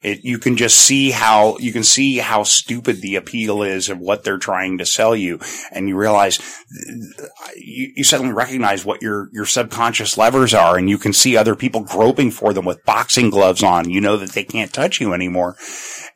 It, 0.00 0.20
you 0.22 0.38
can 0.38 0.56
just 0.56 0.78
see 0.78 1.10
how, 1.10 1.58
you 1.58 1.72
can 1.72 1.82
see 1.82 2.18
how 2.18 2.44
stupid 2.44 3.00
the 3.00 3.16
appeal 3.16 3.62
is 3.62 3.88
of 3.88 3.98
what 3.98 4.22
they're 4.22 4.38
trying 4.38 4.78
to 4.78 4.86
sell 4.86 5.16
you. 5.16 5.40
And 5.72 5.88
you 5.88 5.96
realize, 5.96 6.38
you, 7.56 7.92
you 7.96 8.04
suddenly 8.04 8.32
recognize 8.32 8.84
what 8.84 9.02
your, 9.02 9.28
your 9.32 9.44
subconscious 9.44 10.16
levers 10.16 10.54
are 10.54 10.78
and 10.78 10.88
you 10.88 10.98
can 10.98 11.12
see 11.12 11.36
other 11.36 11.56
people 11.56 11.80
groping 11.80 12.30
for 12.30 12.52
them 12.52 12.64
with 12.64 12.84
boxing 12.84 13.28
gloves 13.28 13.64
on. 13.64 13.90
You 13.90 14.00
know 14.00 14.16
that 14.18 14.32
they 14.32 14.44
can't 14.44 14.72
touch 14.72 15.00
you 15.00 15.12
anymore. 15.12 15.56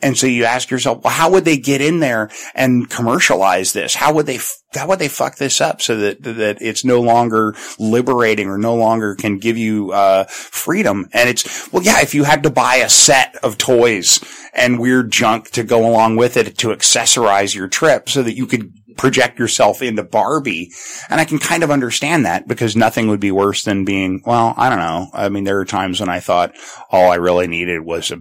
And 0.00 0.16
so 0.16 0.28
you 0.28 0.44
ask 0.44 0.70
yourself, 0.70 1.02
well, 1.02 1.12
how 1.12 1.30
would 1.30 1.44
they 1.44 1.56
get 1.56 1.80
in 1.80 2.00
there 2.00 2.30
and 2.54 2.88
commercialize 2.88 3.72
this? 3.72 3.96
How 3.96 4.12
would 4.14 4.26
they, 4.26 4.38
how 4.74 4.88
would 4.88 4.98
they 4.98 5.08
fuck 5.08 5.36
this 5.36 5.60
up 5.60 5.82
so 5.82 5.96
that, 5.96 6.22
that 6.22 6.58
it's 6.60 6.84
no 6.84 7.00
longer 7.00 7.54
liberating 7.78 8.48
or 8.48 8.58
no 8.58 8.74
longer 8.74 9.14
can 9.14 9.38
give 9.38 9.56
you, 9.58 9.92
uh, 9.92 10.24
freedom? 10.24 11.08
And 11.12 11.28
it's, 11.28 11.72
well, 11.72 11.82
yeah, 11.82 12.00
if 12.00 12.14
you 12.14 12.24
had 12.24 12.42
to 12.44 12.50
buy 12.50 12.76
a 12.76 12.88
set 12.88 13.36
of 13.42 13.58
toys 13.58 14.20
and 14.52 14.78
weird 14.78 15.10
junk 15.10 15.50
to 15.50 15.64
go 15.64 15.86
along 15.88 16.16
with 16.16 16.36
it 16.36 16.58
to 16.58 16.68
accessorize 16.68 17.54
your 17.54 17.68
trip 17.68 18.08
so 18.08 18.22
that 18.22 18.36
you 18.36 18.46
could 18.46 18.72
project 18.96 19.38
yourself 19.38 19.82
into 19.82 20.02
Barbie. 20.02 20.70
And 21.08 21.20
I 21.20 21.24
can 21.24 21.38
kind 21.38 21.62
of 21.62 21.70
understand 21.70 22.26
that 22.26 22.46
because 22.46 22.76
nothing 22.76 23.08
would 23.08 23.20
be 23.20 23.32
worse 23.32 23.64
than 23.64 23.84
being, 23.84 24.22
well, 24.24 24.54
I 24.56 24.68
don't 24.68 24.78
know. 24.78 25.08
I 25.12 25.28
mean, 25.28 25.44
there 25.44 25.58
are 25.58 25.64
times 25.64 26.00
when 26.00 26.08
I 26.08 26.20
thought 26.20 26.54
all 26.90 27.10
I 27.10 27.16
really 27.16 27.46
needed 27.46 27.80
was 27.80 28.10
a 28.10 28.18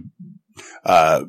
uh, 0.84 1.24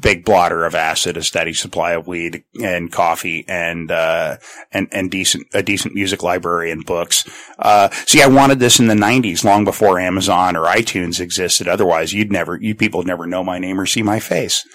big 0.00 0.24
blotter 0.24 0.64
of 0.64 0.74
acid, 0.74 1.16
a 1.16 1.22
steady 1.22 1.52
supply 1.52 1.92
of 1.92 2.06
weed 2.06 2.44
and 2.62 2.92
coffee 2.92 3.44
and, 3.48 3.90
uh, 3.90 4.36
and, 4.72 4.88
and 4.92 5.10
decent, 5.10 5.46
a 5.54 5.62
decent 5.62 5.94
music 5.94 6.22
library 6.22 6.70
and 6.70 6.84
books. 6.84 7.24
Uh, 7.58 7.88
see, 8.06 8.22
I 8.22 8.26
wanted 8.26 8.58
this 8.58 8.80
in 8.80 8.88
the 8.88 8.94
nineties, 8.94 9.44
long 9.44 9.64
before 9.64 9.98
Amazon 9.98 10.56
or 10.56 10.66
iTunes 10.66 11.20
existed. 11.20 11.68
Otherwise, 11.68 12.12
you'd 12.12 12.32
never, 12.32 12.58
you 12.60 12.74
people 12.74 13.00
would 13.00 13.06
never 13.06 13.26
know 13.26 13.42
my 13.42 13.58
name 13.58 13.80
or 13.80 13.86
see 13.86 14.02
my 14.02 14.20
face. 14.20 14.66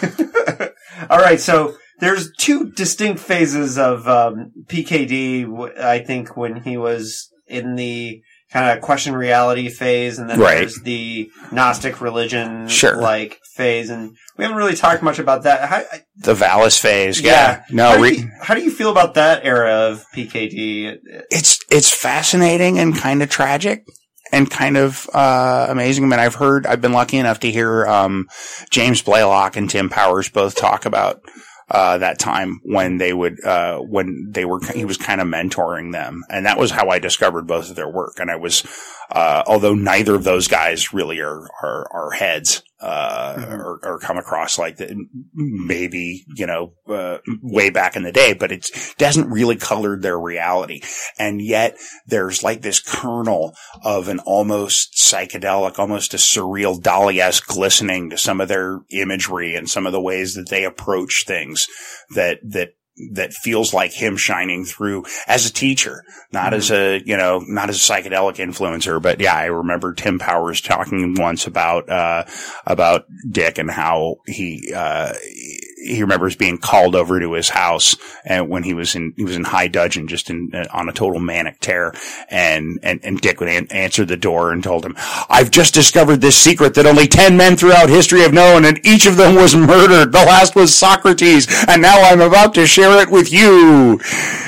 All 1.10 1.18
right. 1.18 1.40
So 1.40 1.76
there's 1.98 2.30
two 2.38 2.70
distinct 2.72 3.20
phases 3.20 3.76
of, 3.76 4.06
um, 4.06 4.52
PKD. 4.66 5.78
I 5.78 5.98
think 5.98 6.36
when 6.36 6.62
he 6.62 6.76
was 6.76 7.30
in 7.46 7.74
the 7.74 8.22
kind 8.52 8.70
of 8.76 8.82
question 8.82 9.14
reality 9.14 9.68
phase, 9.68 10.18
and 10.18 10.28
then 10.28 10.38
Right. 10.40 10.58
there's 10.58 10.80
the 10.82 11.30
Gnostic 11.52 12.00
religion 12.00 12.68
Sure. 12.68 12.96
like 12.96 13.38
phase, 13.54 13.90
and 13.90 14.16
we 14.36 14.44
haven't 14.44 14.56
really 14.58 14.74
talked 14.74 15.02
much 15.02 15.18
about 15.18 15.42
that. 15.44 15.68
How, 15.68 15.82
The 16.16 16.34
Valis 16.34 16.78
phase. 16.78 17.20
Yeah. 17.20 17.30
Yeah. 17.30 17.62
No, 17.70 17.88
how, 17.90 17.96
do 17.96 18.02
re- 18.02 18.16
you, 18.16 18.30
how 18.42 18.54
do 18.54 18.62
you 18.62 18.70
feel 18.70 18.90
about 18.90 19.14
that 19.14 19.44
era 19.44 19.72
of 19.90 20.04
PKD? 20.14 20.96
it's 21.30 21.58
it's 21.70 21.90
fascinating 21.92 22.78
and 22.78 22.96
kind 22.96 23.22
of 23.22 23.28
tragic 23.30 23.84
and 24.32 24.48
kind 24.50 24.76
of 24.76 25.08
uh, 25.12 25.66
amazing. 25.68 26.04
I 26.04 26.06
mean, 26.08 26.20
I've 26.20 26.36
heard, 26.36 26.64
I've 26.66 26.80
been 26.80 26.92
lucky 26.92 27.16
enough 27.18 27.40
to 27.40 27.50
hear 27.50 27.86
um, 27.86 28.28
James 28.70 29.02
Blaylock 29.02 29.56
and 29.56 29.68
Tim 29.68 29.88
Powers 29.88 30.28
both 30.28 30.54
talk 30.56 30.86
about 30.86 31.20
uh, 31.70 31.98
that 31.98 32.18
time 32.18 32.60
when 32.64 32.98
they 32.98 33.12
would 33.12 33.42
uh, 33.44 33.78
when 33.78 34.28
they 34.30 34.44
were 34.44 34.60
he 34.74 34.84
was 34.84 34.96
kind 34.96 35.20
of 35.20 35.28
mentoring 35.28 35.92
them, 35.92 36.24
and 36.28 36.46
that 36.46 36.58
was 36.58 36.70
how 36.70 36.88
I 36.88 36.98
discovered 36.98 37.46
both 37.46 37.70
of 37.70 37.76
their 37.76 37.88
work. 37.88 38.14
And 38.18 38.30
I 38.30 38.36
was, 38.36 38.64
uh, 39.10 39.44
although 39.46 39.74
neither 39.74 40.14
of 40.14 40.24
those 40.24 40.48
guys 40.48 40.92
really 40.92 41.20
are 41.20 41.46
are, 41.62 41.86
are 41.92 42.10
heads. 42.10 42.62
Uh, 42.80 43.46
or, 43.50 43.78
or 43.82 43.98
come 43.98 44.16
across 44.16 44.58
like 44.58 44.78
that, 44.78 44.88
maybe, 45.34 46.24
you 46.34 46.46
know, 46.46 46.72
uh, 46.88 47.18
way 47.42 47.68
back 47.68 47.94
in 47.94 48.04
the 48.04 48.10
day, 48.10 48.32
but 48.32 48.50
it 48.50 48.70
doesn't 48.96 49.28
really 49.28 49.56
color 49.56 49.98
their 49.98 50.18
reality. 50.18 50.80
And 51.18 51.42
yet 51.42 51.76
there's 52.06 52.42
like 52.42 52.62
this 52.62 52.80
kernel 52.80 53.54
of 53.84 54.08
an 54.08 54.18
almost 54.20 54.94
psychedelic, 54.94 55.78
almost 55.78 56.14
a 56.14 56.16
surreal 56.16 56.80
Dali-esque 56.80 57.46
glistening 57.46 58.08
to 58.08 58.16
some 58.16 58.40
of 58.40 58.48
their 58.48 58.80
imagery 58.90 59.54
and 59.54 59.68
some 59.68 59.86
of 59.86 59.92
the 59.92 60.00
ways 60.00 60.32
that 60.32 60.48
they 60.48 60.64
approach 60.64 61.24
things 61.26 61.66
that, 62.14 62.38
that, 62.42 62.70
that 63.12 63.32
feels 63.32 63.72
like 63.74 63.92
him 63.92 64.16
shining 64.16 64.64
through 64.64 65.04
as 65.26 65.46
a 65.46 65.52
teacher, 65.52 66.04
not 66.32 66.54
as 66.54 66.70
a, 66.70 67.02
you 67.04 67.16
know, 67.16 67.42
not 67.46 67.68
as 67.68 67.76
a 67.76 67.92
psychedelic 67.92 68.36
influencer. 68.36 69.00
But 69.00 69.20
yeah, 69.20 69.34
I 69.34 69.46
remember 69.46 69.94
Tim 69.94 70.18
Powers 70.18 70.60
talking 70.60 71.14
once 71.18 71.46
about, 71.46 71.88
uh, 71.88 72.24
about 72.66 73.04
Dick 73.28 73.58
and 73.58 73.70
how 73.70 74.16
he, 74.26 74.72
uh, 74.74 75.14
he 75.82 76.02
remembers 76.02 76.36
being 76.36 76.58
called 76.58 76.94
over 76.94 77.18
to 77.20 77.32
his 77.32 77.48
house 77.48 77.96
and 78.24 78.48
when 78.48 78.62
he 78.62 78.74
was 78.74 78.94
in 78.94 79.14
he 79.16 79.24
was 79.24 79.34
in 79.36 79.44
high 79.44 79.66
dudgeon 79.68 80.06
just 80.08 80.28
in 80.28 80.50
uh, 80.54 80.66
on 80.72 80.88
a 80.88 80.92
total 80.92 81.20
manic 81.20 81.58
tear 81.60 81.92
and 82.28 82.78
and 82.82 83.00
and 83.02 83.20
Dick 83.20 83.40
would 83.40 83.48
an- 83.48 83.66
answer 83.72 84.04
the 84.04 84.16
door 84.16 84.52
and 84.52 84.62
told 84.62 84.84
him 84.84 84.94
I've 85.28 85.50
just 85.50 85.72
discovered 85.74 86.20
this 86.20 86.36
secret 86.36 86.74
that 86.74 86.86
only 86.86 87.06
10 87.06 87.36
men 87.36 87.56
throughout 87.56 87.88
history 87.88 88.20
have 88.20 88.32
known 88.34 88.64
and 88.64 88.78
each 88.84 89.06
of 89.06 89.16
them 89.16 89.34
was 89.34 89.56
murdered 89.56 90.12
the 90.12 90.18
last 90.18 90.54
was 90.54 90.74
Socrates 90.74 91.46
and 91.68 91.80
now 91.80 92.00
I'm 92.02 92.20
about 92.20 92.54
to 92.54 92.66
share 92.66 93.00
it 93.02 93.10
with 93.10 93.32
you 93.32 94.00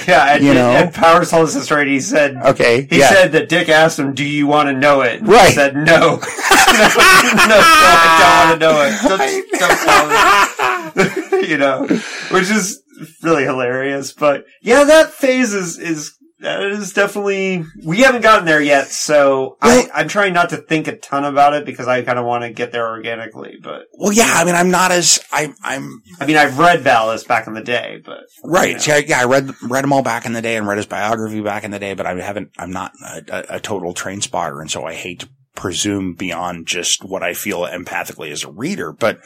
Yeah, 0.07 0.35
and, 0.35 0.45
You 0.45 0.55
know? 0.55 0.71
and 0.71 0.93
Powers 0.95 1.31
told 1.31 1.49
us 1.49 1.55
this 1.55 1.71
right. 1.71 1.87
He 1.87 2.01
said, 2.01 2.37
okay 2.37 2.87
he 2.91 2.99
yeah 2.99 3.09
said 3.09 3.33
that 3.33 3.49
Dick 3.49 3.69
asked 3.69 3.99
him, 3.99 4.13
"Do 4.15 4.25
you 4.25 4.47
want 4.47 4.69
to 4.69 4.73
know 4.73 5.01
it?" 5.03 5.23
Right. 5.23 5.49
He 5.49 5.55
said, 5.55 5.75
"No, 5.77 6.21
no, 6.73 7.59
I 7.61 8.19
don't 8.21 8.49
want 8.49 8.61
to 8.61 8.67
know 8.67 8.77
it. 8.83 8.93
Don't, 9.09 9.61
don't 9.61 9.79
tell 9.85 11.41
me." 11.43 11.49
you 11.49 11.57
know, 11.59 11.87
which 12.31 12.51
is 12.51 12.83
really 13.23 13.45
hilarious. 13.45 14.13
But 14.13 14.45
yeah, 14.61 14.85
that 14.85 15.11
phase 15.13 15.53
is 15.55 15.79
is 15.79 16.17
that 16.41 16.61
is 16.63 16.93
definitely 16.93 17.65
we 17.85 18.01
haven't 18.01 18.23
gotten 18.23 18.45
there 18.47 18.61
yet. 18.61 18.89
So 18.89 19.57
Well- 19.63 19.89
I, 19.95 20.01
I'm 20.01 20.09
trying 20.09 20.33
not 20.35 20.51
to 20.51 20.57
think 20.57 20.89
a 20.89 20.97
ton 20.97 21.25
about 21.25 21.55
it 21.55 21.65
because 21.65 21.87
I 21.87 22.03
kind 22.03 22.19
of 22.19 22.25
want 22.25 22.43
to 22.43 22.51
get 22.51 22.73
there 22.73 22.89
organically. 22.89 23.59
But 23.63 23.83
well 23.97 24.13
yeah 24.13 24.29
I 24.29 24.45
mean 24.45 24.55
I'm 24.57 24.71
not 24.71 24.91
as 24.91 25.21
I 25.33 25.53
I'm 25.63 26.03
I 26.21 26.27
mean, 26.27 26.37
I've 26.37 26.59
read 26.59 26.81
Valis 26.83 27.27
back 27.27 27.47
in 27.47 27.55
the 27.55 27.63
day, 27.63 28.01
but 28.05 28.25
Right. 28.45 28.85
Yeah. 28.87 28.97
Yeah. 28.99 29.05
yeah, 29.07 29.21
I 29.21 29.25
read 29.27 29.51
read 29.63 29.85
them 29.85 29.93
all 29.93 30.03
back 30.03 30.27
in 30.27 30.33
the 30.33 30.43
day 30.43 30.57
and 30.57 30.67
read 30.67 30.79
his 30.79 30.87
biography 30.87 31.41
back 31.41 31.63
in 31.65 31.71
the 31.71 31.79
day, 31.79 31.95
but 31.95 32.07
I 32.07 32.21
haven't. 32.21 32.51
I'm 32.59 32.73
not 32.73 32.93
a, 33.05 33.23
a, 33.29 33.57
a 33.57 33.61
total 33.61 33.95
train 33.95 34.21
spotter, 34.21 34.61
and 34.61 34.71
so 34.71 34.85
I 34.85 34.95
hate 34.95 35.21
to 35.21 35.29
presume 35.55 36.15
beyond 36.15 36.67
just 36.67 37.05
what 37.05 37.23
I 37.23 37.35
feel 37.35 37.61
empathically 37.61 38.31
as 38.31 38.45
a 38.45 38.51
reader. 38.51 38.93
But 38.93 39.19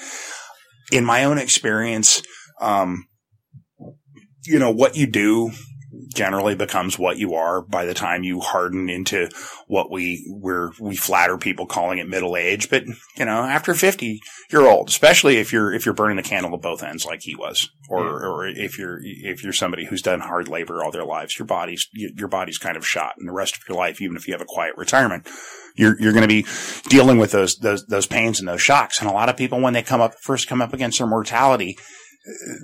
in 0.92 1.04
my 1.04 1.24
own 1.24 1.38
experience, 1.38 2.22
um, 2.60 3.06
you 4.44 4.58
know, 4.58 4.70
what 4.70 4.96
you 4.96 5.06
do 5.06 5.52
generally 6.14 6.54
becomes 6.54 6.98
what 6.98 7.18
you 7.18 7.34
are 7.34 7.62
by 7.62 7.84
the 7.84 7.94
time 7.94 8.22
you 8.22 8.40
harden 8.40 8.88
into 8.88 9.28
what 9.66 9.90
we 9.90 10.24
we're 10.28 10.70
we 10.80 10.96
flatter 10.96 11.36
people 11.36 11.66
calling 11.66 11.98
it 11.98 12.08
middle 12.08 12.36
age. 12.36 12.70
But 12.70 12.86
you 13.16 13.24
know 13.24 13.42
after 13.42 13.74
50 13.74 14.20
you're 14.50 14.68
old 14.68 14.88
especially 14.88 15.36
if 15.36 15.52
you're 15.52 15.72
if 15.72 15.84
you're 15.84 15.94
burning 15.94 16.16
the 16.16 16.22
candle 16.22 16.54
at 16.54 16.62
both 16.62 16.82
ends 16.82 17.04
like 17.04 17.22
he 17.22 17.34
was 17.34 17.70
or 17.88 18.02
mm-hmm. 18.02 18.24
or 18.24 18.46
if 18.46 18.78
you're 18.78 19.00
if 19.02 19.42
you're 19.42 19.52
somebody 19.52 19.84
who's 19.86 20.02
done 20.02 20.20
hard 20.20 20.48
labor 20.48 20.82
all 20.82 20.90
their 20.90 21.04
lives 21.04 21.38
your 21.38 21.46
body's 21.46 21.88
your 21.92 22.28
body's 22.28 22.58
kind 22.58 22.76
of 22.76 22.86
shot 22.86 23.14
and 23.18 23.28
the 23.28 23.32
rest 23.32 23.56
of 23.56 23.62
your 23.68 23.76
life 23.76 24.00
even 24.00 24.16
if 24.16 24.26
you 24.26 24.34
have 24.34 24.40
a 24.40 24.46
quiet 24.46 24.74
retirement 24.76 25.26
you're 25.76 26.00
you're 26.00 26.12
going 26.12 26.22
to 26.22 26.28
be 26.28 26.46
dealing 26.88 27.18
with 27.18 27.30
those 27.30 27.56
those 27.58 27.86
those 27.86 28.06
pains 28.06 28.40
and 28.40 28.48
those 28.48 28.62
shocks. 28.62 29.00
And 29.00 29.08
a 29.08 29.12
lot 29.12 29.28
of 29.28 29.36
people 29.36 29.60
when 29.60 29.74
they 29.74 29.82
come 29.82 30.00
up 30.00 30.14
first 30.20 30.48
come 30.48 30.62
up 30.62 30.72
against 30.72 30.98
their 30.98 31.06
mortality 31.06 31.78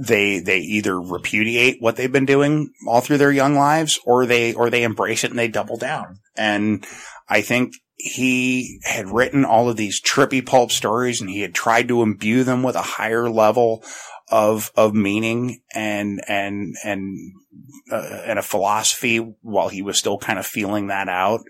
they 0.01 0.41
they 0.41 0.59
either 0.59 1.01
repudiate 1.01 1.81
what 1.81 1.97
they've 1.97 2.13
been 2.13 2.27
doing 2.27 2.73
all 2.87 3.01
through 3.01 3.19
their 3.19 3.33
young 3.33 3.55
lives 3.55 3.99
or 4.05 4.27
they 4.27 4.55
or 4.55 4.71
they 4.71 4.83
embrace 4.83 5.25
it 5.25 5.31
and 5.31 5.39
they 5.39 5.49
double 5.49 5.77
down. 5.77 6.19
And 6.37 6.85
i 7.29 7.41
think 7.43 7.75
he 7.97 8.81
had 8.83 9.09
written 9.09 9.45
all 9.45 9.69
of 9.69 9.77
these 9.77 10.03
trippy 10.03 10.45
pulp 10.45 10.73
stories 10.73 11.21
and 11.21 11.31
he 11.31 11.41
had 11.41 11.55
tried 11.55 11.87
to 11.87 12.03
imbue 12.03 12.43
them 12.43 12.63
with 12.65 12.75
a 12.75 12.83
higher 12.83 13.31
level 13.31 13.85
of 14.29 14.73
of 14.77 14.95
meaning 14.95 15.61
and 15.73 16.21
and 16.27 16.75
and 16.85 17.17
uh, 17.93 18.23
and 18.27 18.39
a 18.39 18.43
philosophy 18.43 19.19
while 19.43 19.69
he 19.69 19.83
was 19.83 19.99
still 19.99 20.19
kind 20.19 20.39
of 20.39 20.47
feeling 20.47 20.89
that 20.89 21.09
out 21.09 21.41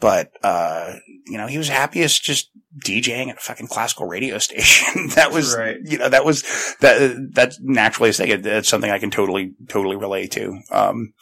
but 0.00 0.30
uh 0.42 0.94
you 1.26 1.38
know 1.38 1.46
he 1.46 1.58
was 1.58 1.68
happiest 1.68 2.22
just 2.22 2.50
DJing 2.84 3.28
at 3.28 3.36
a 3.36 3.40
fucking 3.40 3.68
classical 3.68 4.06
radio 4.06 4.38
station. 4.48 5.08
that 5.14 5.32
was, 5.32 5.56
Right. 5.56 5.76
you 5.84 5.98
know, 5.98 6.08
that 6.08 6.24
was 6.24 6.42
that. 6.80 7.28
That's 7.32 7.60
naturally 7.60 8.10
a 8.10 8.12
thing. 8.12 8.42
That's 8.42 8.68
something 8.68 8.90
I 8.90 8.98
can 8.98 9.10
totally, 9.12 9.52
totally 9.68 9.96
relate 9.96 10.32
to. 10.32 10.58
Um, 10.72 11.12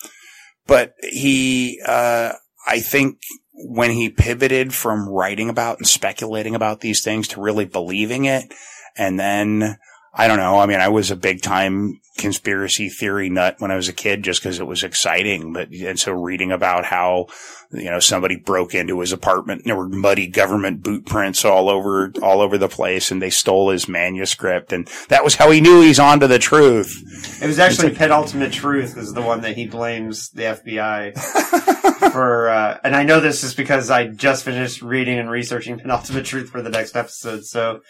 but 0.66 0.94
he, 1.02 1.78
uh, 1.84 2.32
I 2.66 2.80
think 2.80 3.18
when 3.52 3.90
he 3.90 4.08
pivoted 4.08 4.72
from 4.72 5.08
writing 5.08 5.50
about 5.50 5.76
and 5.78 5.86
speculating 5.86 6.54
about 6.54 6.80
these 6.80 7.04
things 7.04 7.28
to 7.28 7.40
really 7.42 7.66
believing 7.66 8.24
it, 8.24 8.52
and 8.96 9.20
then 9.20 9.76
I 10.14 10.28
don't 10.28 10.38
know. 10.38 10.58
I 10.58 10.66
mean, 10.66 10.80
I 10.80 10.88
was 10.88 11.10
a 11.10 11.16
big 11.16 11.40
time 11.40 12.00
conspiracy 12.18 12.90
theory 12.90 13.30
nut 13.30 13.56
when 13.58 13.70
I 13.70 13.76
was 13.76 13.88
a 13.88 13.92
kid 13.92 14.22
just 14.22 14.42
because 14.42 14.60
it 14.60 14.66
was 14.66 14.82
exciting. 14.82 15.54
But, 15.54 15.70
and 15.70 15.98
so 15.98 16.12
reading 16.12 16.52
about 16.52 16.84
how, 16.84 17.28
you 17.72 17.90
know, 17.90 17.98
somebody 17.98 18.36
broke 18.36 18.74
into 18.74 19.00
his 19.00 19.12
apartment 19.12 19.62
and 19.62 19.70
there 19.70 19.76
were 19.76 19.88
muddy 19.88 20.26
government 20.26 20.82
boot 20.82 21.06
prints 21.06 21.46
all 21.46 21.70
over, 21.70 22.12
all 22.22 22.42
over 22.42 22.58
the 22.58 22.68
place 22.68 23.10
and 23.10 23.22
they 23.22 23.30
stole 23.30 23.70
his 23.70 23.88
manuscript. 23.88 24.72
And 24.72 24.86
that 25.08 25.24
was 25.24 25.36
how 25.36 25.50
he 25.50 25.62
knew 25.62 25.80
he's 25.80 25.98
onto 25.98 26.26
the 26.26 26.38
truth. 26.38 27.40
it 27.42 27.46
was 27.46 27.58
actually 27.58 27.94
Penultimate 27.94 28.52
Truth 28.52 28.98
is 28.98 29.14
the 29.14 29.22
one 29.22 29.40
that 29.40 29.56
he 29.56 29.66
blames 29.66 30.28
the 30.30 30.42
FBI 30.42 31.18
for. 32.12 32.50
Uh, 32.50 32.78
and 32.84 32.94
I 32.94 33.04
know 33.04 33.20
this 33.20 33.42
is 33.42 33.54
because 33.54 33.90
I 33.90 34.08
just 34.08 34.44
finished 34.44 34.82
reading 34.82 35.18
and 35.18 35.30
researching 35.30 35.78
Penultimate 35.78 36.26
Truth 36.26 36.50
for 36.50 36.60
the 36.60 36.70
next 36.70 36.94
episode. 36.96 37.46
So 37.46 37.80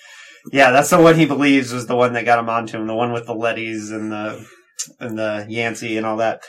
yeah, 0.51 0.70
that's 0.70 0.90
the 0.90 1.01
one 1.01 1.16
he 1.18 1.26
believes 1.26 1.72
was 1.72 1.86
the 1.86 1.97
one 1.97 2.14
that 2.14 2.24
got 2.24 2.38
him 2.38 2.49
onto 2.49 2.78
him, 2.78 2.86
the 2.86 2.95
one 2.95 3.12
with 3.12 3.26
the 3.26 3.34
leadies 3.34 3.90
and 3.90 4.11
the 4.11 4.45
and 4.99 5.18
the 5.18 5.47
Yancy 5.49 5.97
and 5.97 6.07
all 6.07 6.16
that. 6.16 6.43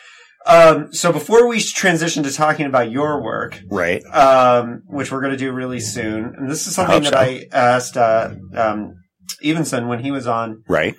Um, 0.45 0.91
so 0.91 1.13
before 1.13 1.47
we 1.47 1.61
transition 1.61 2.23
to 2.23 2.31
talking 2.31 2.65
about 2.65 2.91
your 2.91 3.21
work, 3.23 3.61
Right. 3.69 4.03
um, 4.13 4.81
which 4.87 5.11
we're 5.11 5.21
going 5.21 5.31
to 5.31 5.37
do 5.37 5.51
really 5.53 5.79
soon. 5.79 6.33
And 6.35 6.49
this 6.49 6.67
is 6.67 6.75
something 6.75 7.03
hope 7.03 7.13
that 7.13 7.13
so. 7.13 7.19
I 7.19 7.45
asked 7.53 7.95
uh, 7.95 8.31
um, 8.55 8.95
Evenson 9.41 9.87
when 9.87 9.99
he 9.99 10.11
was 10.11 10.27
on. 10.27 10.63
Right. 10.67 10.95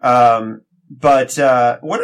Um, 0.00 0.60
but 0.90 1.38
uh, 1.38 1.78
what 1.80 2.00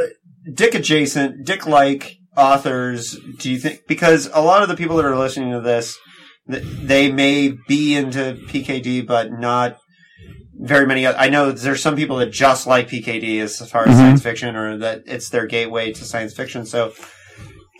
Dick 0.53 0.75
adjacent, 0.75 1.47
Dick 1.47 1.67
like 1.67 2.17
authors? 2.37 3.17
Do 3.39 3.51
you 3.51 3.59
think? 3.59 3.83
Because 3.87 4.29
a 4.33 4.41
lot 4.41 4.63
of 4.63 4.69
the 4.69 4.77
people 4.77 4.97
that 4.97 5.05
are 5.05 5.17
listening 5.17 5.53
to 5.53 5.61
this, 5.61 5.97
they 6.47 7.13
may 7.13 7.55
be 7.69 7.95
into 7.95 8.35
PKD, 8.49 9.07
but 9.07 9.31
not 9.31 9.77
very 10.63 10.87
many. 10.87 11.07
I 11.07 11.29
know 11.31 11.53
there's 11.53 11.83
some 11.83 11.97
people 11.97 12.17
that 12.19 12.31
just 12.31 12.67
like 12.67 12.89
PKD 12.89 13.41
as 13.41 13.59
far 13.71 13.89
as 13.89 13.95
Mhm. 13.95 13.99
science 13.99 14.23
fiction, 14.23 14.57
or 14.57 14.79
that 14.79 15.03
it's 15.07 15.31
their 15.31 15.47
gateway 15.47 15.93
to 15.93 16.05
science 16.05 16.35
fiction. 16.35 16.67
So, 16.67 16.93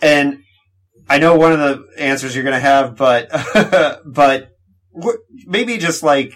and 0.01 0.39
I 1.09 1.19
know 1.19 1.35
one 1.35 1.51
of 1.51 1.59
the 1.59 1.85
answers 1.97 2.35
you're 2.35 2.43
going 2.43 2.55
to 2.55 2.59
have, 2.59 2.95
but 2.95 3.29
but 4.05 4.49
maybe 5.45 5.77
just 5.77 6.03
like 6.03 6.33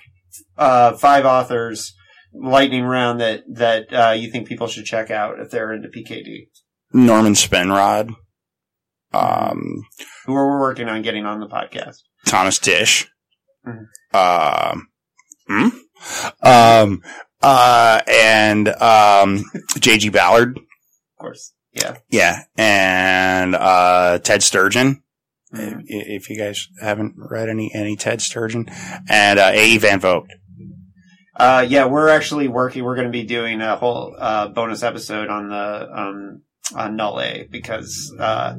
uh, 0.57 0.93
five 0.97 1.25
authors 1.25 1.93
lightning 2.33 2.83
round 2.83 3.21
that 3.21 3.43
that 3.53 3.93
uh, 3.93 4.11
you 4.11 4.29
think 4.29 4.47
people 4.47 4.67
should 4.67 4.85
check 4.85 5.09
out 5.09 5.39
if 5.39 5.49
they're 5.49 5.73
into 5.73 5.87
PKD. 5.89 6.47
Norman 6.93 7.33
Spinrad. 7.33 8.09
Um, 9.13 9.83
Who 10.25 10.35
are 10.35 10.47
we're 10.47 10.59
working 10.59 10.89
on 10.89 11.01
getting 11.01 11.25
on 11.25 11.39
the 11.39 11.47
podcast. 11.47 11.97
Thomas 12.25 12.59
Disch. 12.59 13.07
Mhm. 13.65 13.85
Um, 14.13 14.87
hmm? 15.47 15.69
Um, 16.41 17.03
uh, 17.41 18.01
and, 18.07 18.67
um, 18.67 19.45
J.G. 19.79 20.09
Ballard. 20.09 20.57
Of 20.57 21.19
course. 21.19 21.53
Yeah. 21.73 21.97
Yeah. 22.09 22.43
And, 22.57 23.55
uh, 23.55 24.19
Ted 24.19 24.43
Sturgeon. 24.43 25.03
If, 25.57 25.77
if 25.87 26.29
you 26.29 26.37
guys 26.37 26.67
haven't 26.81 27.15
read 27.17 27.49
any 27.49 27.71
any 27.73 27.95
Ted 27.95 28.21
Sturgeon 28.21 28.65
and 29.09 29.39
uh, 29.39 29.51
A. 29.53 29.65
E 29.69 29.77
Van 29.77 29.99
Vogt. 29.99 30.31
Uh, 31.35 31.65
yeah, 31.67 31.85
we're 31.85 32.09
actually 32.09 32.47
working. 32.47 32.83
We're 32.83 32.95
going 32.95 33.07
to 33.07 33.11
be 33.11 33.23
doing 33.23 33.61
a 33.61 33.75
whole 33.75 34.15
uh, 34.17 34.47
bonus 34.49 34.83
episode 34.83 35.29
on 35.29 35.49
the 35.49 35.89
um, 35.93 36.41
on 36.75 36.95
Null 36.95 37.21
A 37.21 37.47
because 37.49 38.13
uh, 38.19 38.55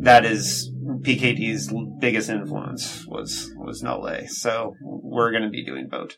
that 0.00 0.24
is 0.24 0.71
PKD's 0.82 1.72
biggest 2.00 2.28
influence 2.28 3.04
was 3.06 3.50
was 3.56 3.82
Null 3.82 4.08
So 4.28 4.74
we're 4.82 5.30
going 5.30 5.44
to 5.44 5.50
be 5.50 5.64
doing 5.64 5.88
both. 5.90 6.16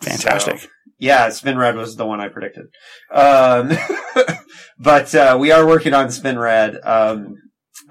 Fantastic. 0.00 0.58
So, 0.60 0.68
yeah, 0.98 1.28
Spinrad 1.28 1.76
was 1.76 1.96
the 1.96 2.06
one 2.06 2.20
I 2.20 2.28
predicted. 2.28 2.66
Um, 3.12 3.72
but 4.78 5.14
uh, 5.14 5.36
we 5.38 5.50
are 5.50 5.66
working 5.66 5.94
on 5.94 6.06
Spinrad. 6.06 6.86
Um, 6.86 7.34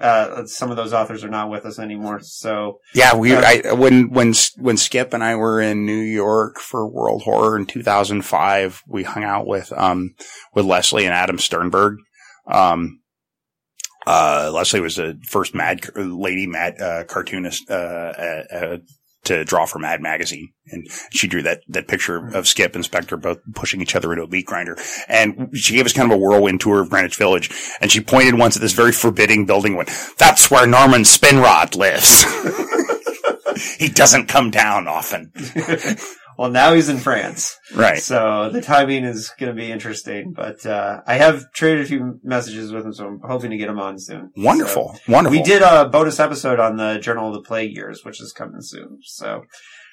uh, 0.00 0.44
some 0.46 0.70
of 0.70 0.76
those 0.76 0.92
authors 0.92 1.24
are 1.24 1.30
not 1.30 1.48
with 1.48 1.64
us 1.64 1.78
anymore. 1.78 2.20
So 2.20 2.80
Yeah, 2.94 3.16
we 3.16 3.34
Uh, 3.34 3.42
I, 3.44 3.72
when 3.72 4.10
when 4.10 4.34
when 4.56 4.76
Skipp 4.76 5.14
and 5.14 5.22
I 5.22 5.36
were 5.36 5.60
in 5.60 5.86
New 5.86 5.92
York 5.92 6.58
for 6.58 6.88
World 6.88 7.22
Horror 7.22 7.56
in 7.56 7.66
2005, 7.66 8.82
we 8.88 9.04
hung 9.04 9.24
out 9.24 9.46
with 9.46 9.72
um 9.72 10.14
with 10.54 10.66
Leslie 10.66 11.04
and 11.04 11.14
Adam 11.14 11.38
Sternberg. 11.38 11.98
Um, 12.46 13.00
uh, 14.06 14.50
Leslie 14.52 14.80
was 14.80 14.96
the 14.96 15.18
first 15.28 15.54
Mad 15.54 15.80
lady 15.96 16.46
Mad 16.46 16.80
uh, 16.80 17.04
cartoonist 17.04 17.70
uh, 17.70 17.74
uh, 17.74 18.76
to 19.24 19.44
draw 19.44 19.66
for 19.66 19.80
Mad 19.80 20.00
Magazine, 20.00 20.52
and 20.68 20.86
she 21.10 21.26
drew 21.26 21.42
that 21.42 21.62
that 21.68 21.88
picture 21.88 22.28
of 22.28 22.44
Skipp 22.44 22.74
and 22.74 22.84
Spector 22.84 23.20
both 23.20 23.38
pushing 23.54 23.82
each 23.82 23.96
other 23.96 24.12
into 24.12 24.24
a 24.24 24.28
meat 24.28 24.46
grinder. 24.46 24.76
And 25.08 25.50
she 25.56 25.74
gave 25.74 25.86
us 25.86 25.92
kind 25.92 26.10
of 26.10 26.16
a 26.16 26.20
whirlwind 26.20 26.60
tour 26.60 26.80
of 26.80 26.90
Greenwich 26.90 27.16
Village, 27.16 27.50
and 27.80 27.90
she 27.90 28.00
pointed 28.00 28.38
once 28.38 28.56
at 28.56 28.62
this 28.62 28.72
very 28.72 28.92
forbidding 28.92 29.46
building. 29.46 29.76
Went, 29.76 29.90
"That's 30.18 30.50
where 30.50 30.66
Norman 30.66 31.02
Spinrad 31.02 31.74
lives." 31.74 32.24
he 33.78 33.88
doesn't 33.88 34.28
come 34.28 34.50
down 34.50 34.86
often. 34.86 35.32
well, 36.38 36.50
now 36.50 36.72
he's 36.74 36.88
in 36.88 36.98
France. 36.98 37.56
Right. 37.74 37.98
So 38.02 38.50
the 38.52 38.60
timing 38.60 39.04
is 39.04 39.30
going 39.38 39.54
to 39.54 39.60
be 39.60 39.70
interesting, 39.70 40.32
but 40.34 40.64
uh, 40.66 41.00
I 41.06 41.14
have 41.14 41.44
traded 41.52 41.84
a 41.84 41.88
few 41.88 42.20
messages 42.22 42.72
with 42.72 42.84
him, 42.84 42.92
so 42.92 43.06
I'm 43.06 43.20
hoping 43.24 43.50
to 43.50 43.56
get 43.56 43.68
him 43.68 43.78
on 43.78 43.98
soon. 43.98 44.30
Wonderful. 44.36 44.94
So, 45.06 45.12
Wonderful. 45.12 45.38
we 45.38 45.42
did 45.42 45.62
a 45.62 45.88
bonus 45.88 46.20
episode 46.20 46.60
on 46.60 46.76
the 46.76 46.98
Journal 46.98 47.28
of 47.28 47.34
the 47.34 47.42
Plague 47.42 47.74
Years, 47.74 48.04
which 48.04 48.20
is 48.20 48.32
coming 48.32 48.60
soon. 48.60 48.98
So, 49.02 49.42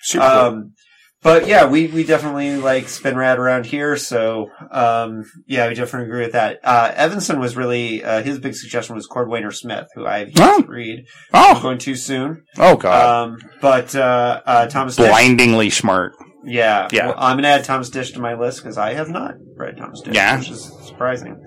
Super 0.03 0.25
cool. 0.27 0.37
um, 0.39 0.73
but 1.21 1.47
yeah, 1.47 1.65
we, 1.67 1.87
we 1.87 2.03
definitely 2.03 2.57
like 2.57 2.83
Spinrad 2.87 3.37
around 3.37 3.65
here. 3.65 3.95
So, 3.95 4.49
um, 4.71 5.23
yeah, 5.47 5.69
we 5.69 5.73
definitely 5.73 6.07
agree 6.09 6.23
with 6.23 6.33
that. 6.33 6.59
Uh, 6.65 6.91
Evenson 6.93 7.39
was 7.39 7.55
really, 7.55 8.03
uh, 8.03 8.21
his 8.21 8.39
big 8.39 8.55
suggestion 8.55 8.93
was 8.95 9.07
Cordwainer 9.07 9.53
Smith, 9.53 9.87
who 9.95 10.05
I've 10.05 10.27
yet 10.31 10.37
Oh. 10.41 10.61
to 10.61 10.67
read. 10.67 11.05
I'm 11.33 11.55
Oh, 11.55 11.61
going 11.61 11.77
too 11.77 11.95
soon. 11.95 12.43
oh 12.57 12.75
God. 12.75 13.29
Um, 13.29 13.37
but, 13.61 13.95
uh, 13.95 14.41
uh, 14.45 14.65
Thomas 14.67 14.97
Blindingly 14.97 15.69
smart. 15.69 16.11
Yeah. 16.45 16.87
Yeah. 16.91 17.07
Well, 17.07 17.15
I'm 17.17 17.35
going 17.37 17.43
to 17.43 17.49
add 17.49 17.63
Thomas 17.63 17.89
Disch 17.89 18.13
to 18.13 18.19
my 18.19 18.33
list 18.35 18.61
because 18.61 18.77
I 18.77 18.93
have 18.93 19.09
not 19.09 19.35
read 19.55 19.77
Thomas 19.77 20.01
Disch, 20.01 20.13
Yeah. 20.15 20.37
which 20.39 20.49
is 20.49 20.63
surprising. 20.85 21.43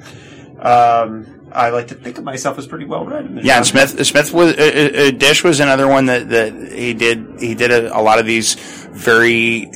Um, 0.60 1.48
I 1.52 1.68
like 1.70 1.88
to 1.88 1.94
think 1.94 2.16
of 2.18 2.24
myself 2.24 2.58
as 2.58 2.66
pretty 2.66 2.86
well 2.86 3.04
read. 3.04 3.40
Yeah, 3.44 3.58
and. 3.58 3.66
Smith 3.66 4.06
Smith 4.06 4.32
was 4.32 4.54
uh, 4.54 4.56
uh, 4.56 4.62
uh, 4.62 5.10
Disch 5.12 5.44
was 5.44 5.60
another 5.60 5.86
one 5.86 6.06
that 6.06 6.30
that 6.30 6.72
he 6.72 6.94
did 6.94 7.26
he 7.40 7.54
did 7.54 7.70
a, 7.70 7.94
a 7.96 8.00
lot 8.00 8.18
of 8.18 8.24
these 8.26 8.54
very 8.92 9.70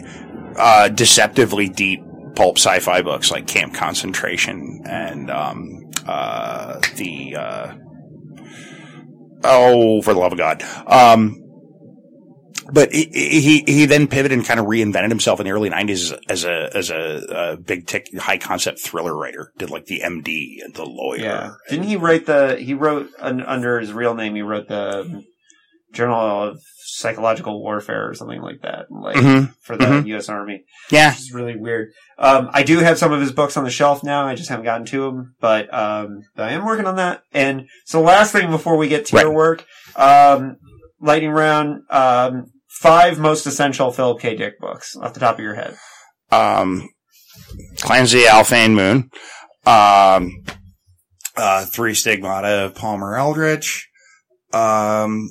uh, 0.56 0.88
deceptively 0.88 1.68
deep 1.68 2.00
pulp 2.34 2.56
sci-fi 2.56 3.02
books 3.02 3.30
like 3.30 3.46
Camp 3.46 3.74
Concentration 3.74 4.82
and 4.86 5.30
um, 5.30 5.90
uh, 6.06 6.80
the 6.96 7.36
uh, 7.36 7.74
oh 9.44 10.00
for 10.02 10.14
the 10.14 10.20
love 10.20 10.32
of 10.32 10.38
God. 10.38 10.62
Um, 10.86 11.39
but 12.72 12.92
he, 12.92 13.04
he 13.12 13.64
he 13.66 13.86
then 13.86 14.06
pivoted 14.06 14.36
and 14.38 14.46
kind 14.46 14.60
of 14.60 14.66
reinvented 14.66 15.08
himself 15.08 15.40
in 15.40 15.46
the 15.46 15.52
early 15.52 15.70
'90s 15.70 16.16
as 16.28 16.44
a 16.44 16.70
as 16.76 16.90
a, 16.90 17.24
a 17.30 17.56
big 17.56 17.86
tick, 17.86 18.08
high 18.18 18.38
concept 18.38 18.80
thriller 18.80 19.16
writer. 19.16 19.52
Did 19.58 19.70
like 19.70 19.86
the 19.86 20.00
MD 20.00 20.62
and 20.64 20.74
the 20.74 20.84
lawyer. 20.84 21.18
Yeah. 21.20 21.50
Didn't 21.68 21.86
he 21.86 21.96
write 21.96 22.26
the, 22.26 22.56
he 22.56 22.74
wrote 22.74 23.08
un, 23.18 23.40
under 23.42 23.80
his 23.80 23.92
real 23.92 24.14
name, 24.14 24.34
he 24.34 24.42
wrote 24.42 24.68
the 24.68 25.24
Journal 25.92 26.20
of 26.48 26.60
Psychological 26.84 27.60
Warfare 27.62 28.08
or 28.08 28.14
something 28.14 28.40
like 28.40 28.60
that, 28.62 28.86
like 28.90 29.16
Mhm. 29.16 29.54
for 29.62 29.76
the 29.76 29.84
Mhm. 29.86 30.06
U.S. 30.08 30.28
Army. 30.28 30.64
Yeah, 30.90 31.12
It's 31.12 31.32
really 31.32 31.56
weird. 31.56 31.88
Um, 32.18 32.48
I 32.52 32.62
do 32.62 32.78
have 32.78 32.98
some 32.98 33.12
of 33.12 33.20
his 33.20 33.32
books 33.32 33.56
on 33.56 33.64
the 33.64 33.70
shelf 33.70 34.04
now. 34.04 34.26
I 34.26 34.34
just 34.34 34.48
haven't 34.50 34.64
gotten 34.66 34.86
to 34.86 35.02
them, 35.04 35.34
but, 35.40 35.72
um, 35.72 36.22
I 36.36 36.52
am 36.52 36.64
working 36.64 36.86
on 36.86 36.96
that. 36.96 37.22
And 37.32 37.66
so 37.86 38.00
last 38.02 38.32
thing 38.32 38.50
before 38.50 38.76
we 38.76 38.88
get 38.88 39.06
to 39.06 39.18
your 39.18 39.32
work, 39.32 39.64
um, 39.96 40.56
lightning 41.00 41.30
round, 41.30 41.82
um, 41.90 42.46
five 42.70 43.18
most 43.18 43.46
essential 43.46 43.90
Philip 43.92 44.20
K. 44.20 44.36
Dick 44.36 44.58
books 44.60 44.96
off 44.96 45.12
the 45.14 45.20
top 45.20 45.34
of 45.38 45.44
your 45.44 45.54
head. 45.54 45.76
um, 46.30 46.88
Clans 47.78 48.14
of 48.14 48.20
Alphane 48.20 48.74
Moon, 48.74 49.10
um, 49.66 50.42
uh, 51.36 51.64
Three 51.66 51.94
Stigmata 51.94 52.66
of 52.66 52.74
Palmer 52.74 53.16
Eldritch. 53.16 53.88
Um, 54.52 55.30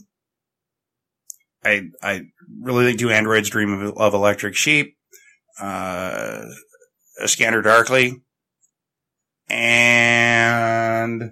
I, 1.64 1.84
I 2.02 2.22
really 2.62 2.86
like 2.86 2.98
Do 2.98 3.10
Androids 3.10 3.50
Dream 3.50 3.74
of, 3.74 3.98
of 3.98 4.14
Electric 4.14 4.56
Sheep, 4.56 4.96
uh, 5.60 6.44
A 7.22 7.28
Scanner 7.28 7.62
Darkly, 7.62 8.22
and 9.50 11.32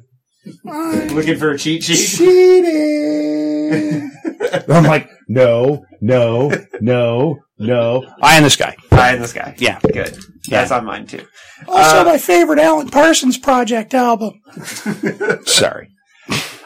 Looking 0.64 1.38
for 1.38 1.51
a 1.51 1.58
cheat 1.58 1.84
sheet? 1.84 2.18
cheating. 2.18 4.12
I'm 4.70 4.84
like, 4.86 5.10
no, 5.28 5.86
no, 6.02 6.52
no, 6.82 7.40
no. 7.60 8.14
Eye 8.22 8.38
in 8.38 8.44
the 8.44 8.50
Sky. 8.50 8.76
Eye 8.92 9.14
in 9.16 9.22
the 9.22 9.28
Sky. 9.28 9.56
Yeah. 9.58 9.80
Good. 9.82 10.18
That's 10.50 10.72
on 10.72 10.86
mine 10.86 11.08
too. 11.08 11.26
Also 11.68 12.02
Uh, 12.02 12.04
my 12.06 12.18
favorite 12.18 12.60
Alan 12.60 12.90
Parsons 12.90 13.38
Project 13.38 13.94
album. 13.94 14.42
Sorry. 15.46 15.90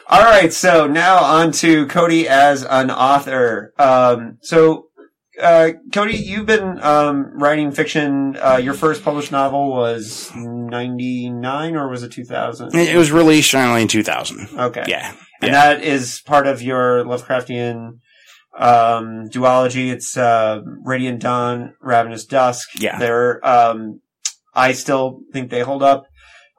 All 0.07 0.21
right, 0.21 0.51
so 0.51 0.87
now 0.87 1.23
on 1.23 1.51
to 1.53 1.85
Cody 1.87 2.27
as 2.27 2.63
an 2.65 2.91
author. 2.91 3.73
Um, 3.79 4.39
so, 4.41 4.87
uh, 5.41 5.69
Cody, 5.93 6.17
you've 6.17 6.45
been 6.45 6.81
um, 6.83 7.31
writing 7.39 7.71
fiction. 7.71 8.35
Uh, 8.35 8.57
your 8.61 8.73
first 8.73 9.05
published 9.05 9.31
novel 9.31 9.69
was 9.71 10.29
ninety 10.35 11.29
nine, 11.29 11.77
or 11.77 11.87
was 11.89 12.03
it 12.03 12.11
two 12.11 12.25
thousand? 12.25 12.75
It 12.75 12.97
was 12.97 13.09
released 13.13 13.55
only 13.55 13.83
in 13.83 13.87
2000. 13.87 14.49
Okay, 14.59 14.83
Yeah. 14.85 15.11
and 15.41 15.51
yeah. 15.53 15.75
that 15.75 15.83
is 15.85 16.21
part 16.25 16.45
of 16.45 16.61
your 16.61 17.05
Lovecraftian 17.05 17.99
um, 18.57 19.29
duology. 19.29 19.91
It's 19.91 20.17
uh, 20.17 20.61
Radiant 20.83 21.19
Dawn, 21.21 21.73
Ravenous 21.81 22.25
Dusk. 22.25 22.69
Yeah. 22.79 22.97
they're. 22.99 23.45
Um, 23.47 24.01
I 24.53 24.73
still 24.73 25.21
think 25.31 25.49
they 25.49 25.61
hold 25.61 25.81
up 25.83 26.07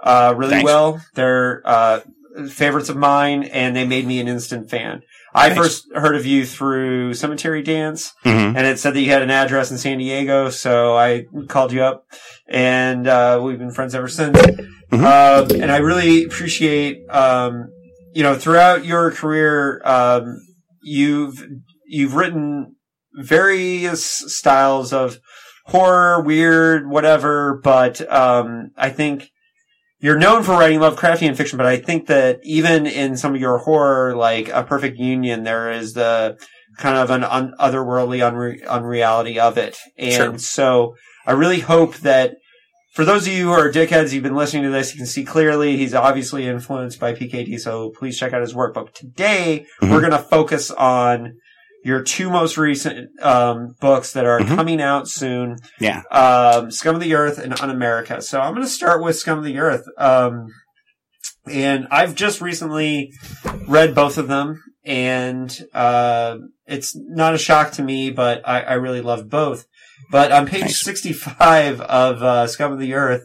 uh, 0.03 0.35
really 0.37 0.53
Thanks. 0.53 0.65
well. 0.65 1.01
They're 1.15 1.61
uh, 1.65 2.01
favorites 2.49 2.89
of 2.89 2.97
mine, 2.97 3.43
and 3.45 3.77
they 3.77 3.87
made 3.87 4.07
me 4.07 4.19
an 4.21 4.29
instant 4.29 4.71
fan. 4.71 5.03
I 5.35 5.49
Thanks. 5.49 5.63
first 5.63 5.87
heard 5.95 6.15
of 6.17 6.27
you 6.27 6.45
through 6.47 7.15
Cemetery 7.15 7.63
Dance, 7.63 8.13
Mhm. 8.25 8.55
and 8.57 8.67
it 8.67 8.79
said 8.79 8.95
that 8.95 9.01
you 9.01 9.11
had 9.11 9.23
an 9.23 9.31
address 9.31 9.71
in 9.71 9.79
San 9.79 9.99
Diego, 9.99 10.51
so 10.51 10.97
I 10.97 11.25
called 11.49 11.73
you 11.73 11.83
up, 11.83 12.05
and 12.49 13.07
uh, 13.07 13.41
we've 13.43 13.59
been 13.59 13.71
friends 13.73 13.95
ever 13.95 14.09
since. 14.09 14.39
Mm-hmm. 14.39 15.05
Um, 15.05 15.61
and 15.63 15.73
I 15.73 15.79
really 15.79 16.25
appreciate, 16.25 17.09
um, 17.09 17.69
you 18.15 18.23
know, 18.23 18.35
throughout 18.35 18.85
your 18.85 19.11
career, 19.11 19.81
um, 19.87 20.37
you've 20.83 21.43
you've 21.93 22.15
written 22.15 22.77
various 23.15 24.03
styles 24.35 24.93
of 24.93 25.19
horror, 25.67 26.23
weird, 26.23 26.89
whatever. 26.89 27.61
But 27.63 28.01
um, 28.13 28.71
I 28.77 28.89
think 28.91 29.29
you're 30.01 30.19
known 30.19 30.43
for 30.43 30.53
writing 30.53 30.81
Lovecraftian 30.81 31.37
fiction, 31.37 31.59
but 31.59 31.67
I 31.67 31.77
think 31.77 32.07
that 32.07 32.41
even 32.43 32.87
in 32.87 33.17
some 33.17 33.35
of 33.35 33.41
your 33.41 33.59
horror, 33.59 34.17
like 34.17 34.49
A 34.49 34.65
Perfect 34.65 34.99
Union, 34.99 35.45
there 35.45 35.71
is 35.71 35.93
the 35.93 36.39
kind 36.79 36.97
of 36.97 37.11
an 37.11 37.23
un- 37.25 37.53
otherworldly 37.61 38.19
unre- 38.21 38.67
unreality 38.67 39.39
of 39.39 39.59
it. 39.59 39.77
And 39.99 40.13
Sure. 40.15 40.39
so 40.39 40.95
I 41.27 41.33
really 41.33 41.61
hope 41.61 41.97
that 41.99 42.37
for 42.95 43.05
those 43.05 43.27
of 43.27 43.33
you 43.35 43.45
who 43.45 43.53
are 43.53 43.71
dickheads, 43.71 44.13
you've 44.13 44.23
been 44.23 44.35
listening 44.35 44.65
to 44.65 44.71
this, 44.71 44.93
you 44.93 44.99
can 44.99 45.07
see 45.07 45.25
clearly 45.25 45.77
he's 45.77 45.95
obviously 45.95 46.47
influenced 46.47 46.99
by 46.99 47.13
PKD, 47.15 47.59
so 47.59 47.91
please 47.99 48.19
check 48.19 48.33
out 48.33 48.41
his 48.41 48.55
work. 48.55 48.75
But 48.75 48.95
today, 48.95 49.67
Mhm. 49.83 49.91
we're 49.91 50.01
going 50.01 50.13
to 50.13 50.19
focus 50.19 50.71
on 50.71 51.35
your 51.85 52.03
two 52.03 52.31
most 52.31 52.57
recent 52.57 53.11
um, 53.23 53.75
books 53.81 54.13
that 54.13 54.25
are 54.25 54.41
Mhm. 54.41 54.55
coming 54.57 54.81
out 54.81 55.09
soon 55.09 55.57
Yeah. 55.81 56.03
um, 56.11 56.71
Scum 56.71 56.95
of 56.95 57.01
the 57.01 57.15
Earth 57.15 57.39
and 57.39 57.53
Unamerica. 57.55 58.23
So 58.23 58.41
I'm 58.41 58.55
going 58.55 58.65
to 58.67 58.71
start 58.73 59.03
with 59.03 59.17
Scum 59.19 59.39
of 59.39 59.45
the 59.45 59.59
Earth. 59.59 59.85
Um, 59.99 60.47
and 61.47 61.89
I've 61.91 62.15
just 62.15 62.41
recently 62.41 63.13
read 63.67 63.95
both 63.97 64.17
of 64.17 64.29
them, 64.29 64.63
and 64.85 65.53
uh, 65.75 66.37
it's 66.67 66.95
not 66.97 67.35
a 67.35 67.39
shock 67.39 67.73
to 67.73 67.83
me, 67.83 68.11
but 68.11 68.47
I, 68.49 68.61
I 68.61 68.73
really 68.75 69.01
loved 69.01 69.29
both. 69.29 69.67
But 70.11 70.31
on 70.31 70.47
page 70.47 70.61
Thanks. 70.63 70.85
65 70.85 71.81
of 71.81 72.23
uh, 72.23 72.47
Scum 72.47 72.73
of 72.73 72.79
the 72.79 72.95
Earth, 72.95 73.23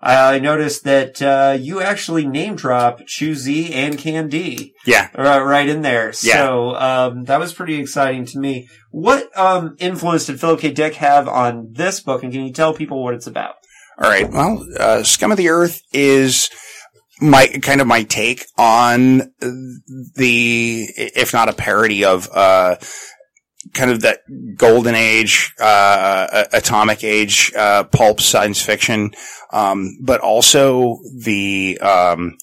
I 0.00 0.38
noticed 0.38 0.84
that 0.84 1.20
uh, 1.20 1.56
you 1.58 1.80
actually 1.82 2.24
name 2.26 2.54
drop 2.54 3.00
Z 3.34 3.72
and 3.74 3.98
Can 3.98 4.28
D 4.28 4.74
Yeah. 4.86 5.08
uh, 5.16 5.42
right 5.42 5.68
in 5.68 5.82
there. 5.82 6.12
Yeah. 6.22 6.34
So 6.36 6.76
um, 6.76 7.24
that 7.24 7.40
was 7.40 7.52
pretty 7.52 7.80
exciting 7.80 8.24
to 8.26 8.38
me. 8.38 8.68
What 8.90 9.36
um, 9.36 9.76
influence 9.78 10.26
did 10.26 10.40
Philip 10.40 10.60
K. 10.60 10.70
Dick 10.70 10.94
have 10.94 11.26
on 11.28 11.72
this 11.72 12.00
book, 12.00 12.22
and 12.22 12.32
can 12.32 12.44
you 12.46 12.52
tell 12.52 12.72
people 12.74 13.02
what 13.02 13.14
it's 13.14 13.26
about? 13.26 13.54
All 14.00 14.08
right. 14.08 14.30
Well, 14.30 14.64
uh, 14.78 15.02
Scum 15.02 15.32
of 15.32 15.36
the 15.38 15.48
Earth 15.48 15.82
is 15.92 16.48
my 17.20 17.48
kind 17.48 17.80
of 17.80 17.88
my 17.88 18.04
take 18.04 18.46
on 18.56 19.32
the, 19.40 20.86
if 20.96 21.32
not 21.32 21.48
a 21.48 21.52
parody 21.52 22.04
of, 22.04 22.28
uh, 22.32 22.76
kind 23.74 23.90
of 23.90 24.02
that 24.02 24.20
golden 24.56 24.94
age, 24.94 25.52
uh, 25.60 26.44
atomic 26.52 27.04
age, 27.04 27.52
uh, 27.56 27.84
pulp 27.84 28.20
science 28.20 28.60
fiction. 28.62 29.10
Um, 29.52 29.98
but 30.02 30.20
also 30.20 30.98
the, 31.16 31.78
um, 31.80 32.36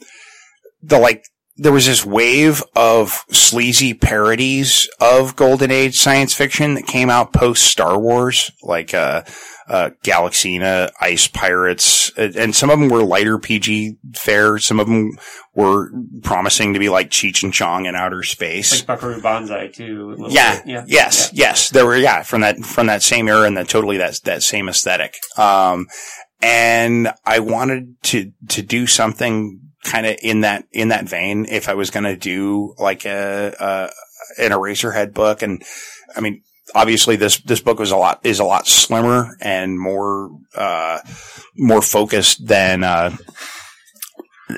the 0.83 0.99
like, 0.99 1.25
there 1.57 1.71
was 1.71 1.85
this 1.85 2.05
wave 2.05 2.61
of 2.75 3.23
sleazy 3.31 3.93
parodies 3.93 4.89
of 4.99 5.37
golden 5.37 5.71
age 5.71 5.95
science 5.95 6.33
fiction 6.33 6.73
that 6.73 6.85
came 6.85 7.09
out 7.09 7.31
post 7.31 7.63
Star 7.63 7.97
Wars, 7.97 8.51
like, 8.61 8.93
uh, 8.93 9.23
uh, 9.67 9.89
Galaxina, 10.03 10.91
Ice 10.99 11.27
Pirates, 11.27 12.11
and 12.17 12.55
some 12.55 12.69
of 12.69 12.79
them 12.79 12.89
were 12.89 13.03
lighter 13.03 13.39
PG 13.39 13.97
fare. 14.13 14.59
Some 14.59 14.79
of 14.79 14.87
them 14.87 15.17
were 15.55 15.89
promising 16.21 16.73
to 16.73 16.79
be 16.79 16.89
like 16.89 17.09
Cheech 17.09 17.43
and 17.43 17.53
Chong 17.53 17.85
in 17.85 17.95
outer 17.95 18.23
space. 18.23 18.79
Like 18.79 18.87
Buckaroo 18.87 19.21
Banzai 19.21 19.67
too. 19.67 20.27
Yeah, 20.29 20.61
yeah, 20.65 20.83
yes, 20.87 21.31
yes. 21.33 21.69
There 21.69 21.85
were, 21.85 21.97
yeah, 21.97 22.23
from 22.23 22.41
that, 22.41 22.57
from 22.59 22.87
that 22.87 23.01
same 23.01 23.27
era 23.27 23.43
and 23.43 23.57
that 23.57 23.69
totally 23.69 23.97
that, 23.97 24.19
that 24.25 24.43
same 24.43 24.69
aesthetic. 24.69 25.15
Um, 25.37 25.87
and 26.41 27.11
I 27.25 27.39
wanted 27.39 27.95
to, 28.03 28.31
to 28.49 28.61
do 28.61 28.85
something 28.85 29.61
kind 29.83 30.05
of 30.05 30.17
in 30.21 30.41
that, 30.41 30.65
in 30.71 30.89
that 30.89 31.07
vein 31.07 31.45
if 31.49 31.69
I 31.69 31.73
was 31.73 31.89
going 31.89 32.03
to 32.03 32.17
do 32.17 32.75
like 32.77 33.05
a, 33.05 33.55
a, 33.59 34.43
an 34.43 34.51
Eraserhead 34.51 35.13
book. 35.13 35.41
And 35.41 35.63
I 36.15 36.21
mean, 36.21 36.43
obviously 36.75 37.15
this, 37.15 37.39
this 37.39 37.61
book 37.61 37.79
was 37.79 37.91
a 37.91 37.97
lot, 37.97 38.19
is 38.23 38.39
a 38.39 38.43
lot 38.43 38.67
slimmer 38.67 39.35
and 39.41 39.79
more, 39.79 40.29
uh, 40.55 40.99
more 41.55 41.81
focused 41.81 42.45
than, 42.47 42.83
uh, 42.83 43.15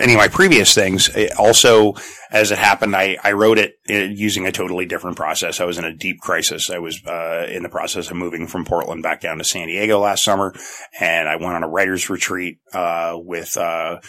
any 0.01 0.13
of 0.13 0.17
my 0.17 0.27
previous 0.27 0.75
things. 0.75 1.09
It 1.15 1.31
also, 1.37 1.93
as 2.29 2.51
it 2.51 2.57
happened, 2.57 2.95
I, 2.95 3.17
I 3.23 3.31
wrote 3.31 3.57
it 3.57 3.75
uh, 3.89 3.93
using 3.93 4.45
a 4.45 4.51
totally 4.51 4.85
different 4.85 5.15
process. 5.15 5.61
I 5.61 5.65
was 5.65 5.77
in 5.77 5.85
a 5.85 5.95
deep 5.95 6.19
crisis. 6.19 6.69
I 6.69 6.79
was 6.79 7.01
uh, 7.05 7.47
in 7.49 7.63
the 7.63 7.69
process 7.69 8.09
of 8.11 8.17
moving 8.17 8.47
from 8.47 8.65
Portland 8.65 9.01
back 9.01 9.21
down 9.21 9.37
to 9.37 9.43
San 9.43 9.67
Diego 9.67 9.99
last 9.99 10.23
summer, 10.23 10.53
and 10.99 11.29
I 11.29 11.37
went 11.37 11.53
on 11.53 11.63
a 11.63 11.69
writer's 11.69 12.09
retreat 12.09 12.59
uh, 12.73 13.13
with 13.15 13.55
uh, 13.55 13.99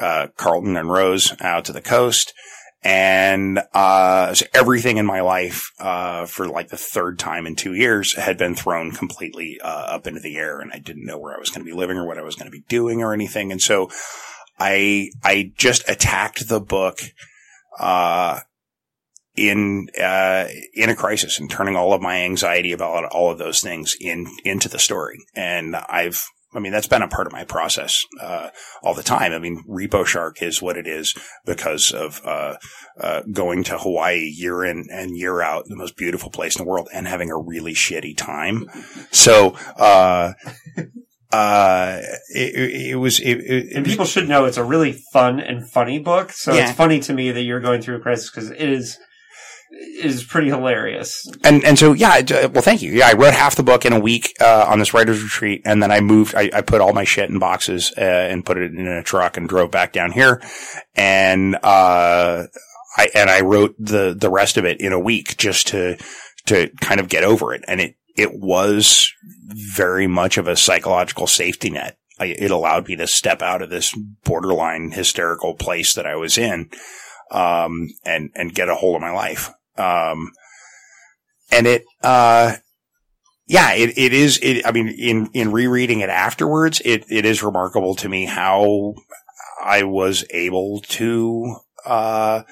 uh, 0.00 0.26
Carlton 0.36 0.76
and 0.76 0.90
Rose 0.90 1.32
out 1.40 1.66
to 1.66 1.72
the 1.72 1.82
coast. 1.82 2.34
And 2.82 3.60
uh, 3.74 4.34
so 4.34 4.46
everything 4.54 4.98
in 4.98 5.06
my 5.06 5.20
life 5.20 5.72
uh, 5.80 6.26
for 6.26 6.46
like 6.46 6.68
the 6.68 6.76
third 6.76 7.18
time 7.18 7.46
in 7.46 7.56
two 7.56 7.74
years 7.74 8.14
had 8.14 8.38
been 8.38 8.54
thrown 8.54 8.92
completely 8.92 9.60
uh, 9.60 9.66
up 9.66 10.06
into 10.06 10.20
the 10.20 10.36
air, 10.36 10.60
and 10.60 10.70
I 10.72 10.78
didn't 10.78 11.04
know 11.04 11.18
where 11.18 11.34
I 11.34 11.40
was 11.40 11.50
going 11.50 11.66
to 11.66 11.70
be 11.70 11.76
living 11.76 11.96
or 11.96 12.06
what 12.06 12.18
I 12.18 12.22
was 12.22 12.36
going 12.36 12.46
to 12.46 12.56
be 12.56 12.64
doing 12.68 13.02
or 13.02 13.12
anything. 13.12 13.50
And 13.50 13.60
so 13.60 13.90
I 14.58 15.10
I 15.24 15.52
just 15.56 15.88
attacked 15.88 16.48
the 16.48 16.60
book 16.60 17.00
uh 17.78 18.40
in 19.36 19.88
uh 20.00 20.46
in 20.74 20.90
a 20.90 20.96
crisis 20.96 21.38
and 21.38 21.50
turning 21.50 21.76
all 21.76 21.92
of 21.92 22.02
my 22.02 22.22
anxiety 22.22 22.72
about 22.72 23.04
all 23.06 23.30
of 23.30 23.38
those 23.38 23.60
things 23.60 23.96
in 24.00 24.26
into 24.44 24.68
the 24.68 24.78
story. 24.78 25.18
And 25.34 25.76
I've 25.76 26.24
I 26.54 26.60
mean 26.60 26.72
that's 26.72 26.88
been 26.88 27.02
a 27.02 27.08
part 27.08 27.26
of 27.26 27.32
my 27.32 27.44
process 27.44 28.04
uh 28.20 28.48
all 28.82 28.94
the 28.94 29.02
time. 29.02 29.32
I 29.32 29.38
mean 29.38 29.62
Repo 29.68 30.06
Shark 30.06 30.42
is 30.42 30.62
what 30.62 30.76
it 30.76 30.86
is 30.86 31.14
because 31.44 31.92
of 31.92 32.20
uh 32.24 32.56
uh 33.00 33.22
going 33.32 33.64
to 33.64 33.78
Hawaii 33.78 34.32
year 34.34 34.64
in 34.64 34.86
and 34.90 35.16
year 35.16 35.42
out, 35.42 35.64
the 35.66 35.76
most 35.76 35.96
beautiful 35.96 36.30
place 36.30 36.56
in 36.56 36.64
the 36.64 36.68
world 36.68 36.88
and 36.92 37.06
having 37.06 37.30
a 37.30 37.36
really 37.38 37.74
shitty 37.74 38.16
time. 38.16 38.66
So 39.10 39.56
uh 39.76 40.32
uh 41.30 42.00
it, 42.34 42.90
it, 42.92 42.96
was 42.96 43.20
it, 43.20 43.34
it, 43.34 43.76
And 43.76 43.84
people 43.84 44.06
should 44.06 44.28
know 44.28 44.46
it's 44.46 44.56
a 44.56 44.64
really 44.64 44.98
fun 45.12 45.40
and 45.40 45.70
funny 45.70 45.98
book. 45.98 46.32
So 46.32 46.54
Yeah. 46.54 46.68
it's 46.68 46.76
funny 46.76 47.00
to 47.00 47.12
me 47.12 47.30
that 47.32 47.42
you're 47.42 47.60
going 47.60 47.82
through 47.82 47.96
a 47.96 48.00
crisis 48.00 48.30
because 48.30 48.50
it 48.50 48.60
is 48.68 48.98
is 49.70 50.24
pretty 50.24 50.48
hilarious. 50.48 51.26
and 51.44 51.64
and 51.64 51.78
so 51.78 51.92
yeah, 51.92 52.20
well, 52.46 52.62
thank 52.62 52.82
you. 52.82 52.92
Yeah, 52.92 53.08
I 53.08 53.12
wrote 53.12 53.34
half 53.34 53.56
the 53.56 53.62
book 53.62 53.84
in 53.84 53.92
a 53.92 54.00
week 54.00 54.34
uh, 54.40 54.66
on 54.68 54.78
this 54.78 54.94
writers 54.94 55.22
retreat, 55.22 55.62
and 55.64 55.82
then 55.82 55.90
I 55.90 56.00
moved. 56.00 56.34
I, 56.34 56.50
I 56.52 56.60
put 56.62 56.80
all 56.80 56.92
my 56.92 57.04
shit 57.04 57.30
in 57.30 57.38
boxes 57.38 57.92
uh, 57.96 58.00
and 58.00 58.44
put 58.44 58.56
it 58.56 58.72
in 58.72 58.86
a 58.86 59.02
truck 59.02 59.36
and 59.36 59.48
drove 59.48 59.70
back 59.70 59.92
down 59.92 60.12
here, 60.12 60.42
and 60.94 61.56
uh, 61.56 62.44
I 62.96 63.08
and 63.14 63.30
I 63.30 63.42
wrote 63.42 63.74
the 63.78 64.16
the 64.18 64.30
rest 64.30 64.56
of 64.56 64.64
it 64.64 64.80
in 64.80 64.92
a 64.92 65.00
week 65.00 65.36
just 65.36 65.68
to 65.68 65.96
to 66.46 66.70
kind 66.80 67.00
of 67.00 67.08
get 67.08 67.24
over 67.24 67.52
it, 67.52 67.64
and 67.68 67.80
it 67.80 67.96
it 68.16 68.34
was 68.34 69.12
very 69.48 70.06
much 70.06 70.38
of 70.38 70.48
a 70.48 70.56
psychological 70.56 71.26
safety 71.26 71.70
net. 71.70 71.98
I, 72.18 72.26
it 72.26 72.50
allowed 72.50 72.88
me 72.88 72.96
to 72.96 73.06
step 73.06 73.42
out 73.42 73.62
of 73.62 73.70
this 73.70 73.96
borderline 74.24 74.90
hysterical 74.90 75.54
place 75.54 75.94
that 75.94 76.06
I 76.06 76.16
was 76.16 76.36
in, 76.36 76.70
um, 77.30 77.90
and 78.04 78.30
and 78.34 78.54
get 78.54 78.68
a 78.68 78.74
hold 78.74 78.96
of 78.96 79.02
my 79.02 79.12
life. 79.12 79.50
Um, 79.78 80.32
and 81.50 81.66
it, 81.66 81.84
uh, 82.02 82.56
yeah, 83.46 83.72
it, 83.72 83.96
it 83.96 84.12
is, 84.12 84.38
it, 84.42 84.66
I 84.66 84.72
mean, 84.72 84.88
in, 84.88 85.30
in 85.32 85.52
rereading 85.52 86.00
it 86.00 86.10
afterwards, 86.10 86.82
it, 86.84 87.04
it 87.08 87.24
is 87.24 87.42
remarkable 87.42 87.94
to 87.96 88.08
me 88.08 88.26
how 88.26 88.94
I 89.64 89.84
was 89.84 90.24
able 90.30 90.80
to, 90.88 91.56
uh, 91.86 92.42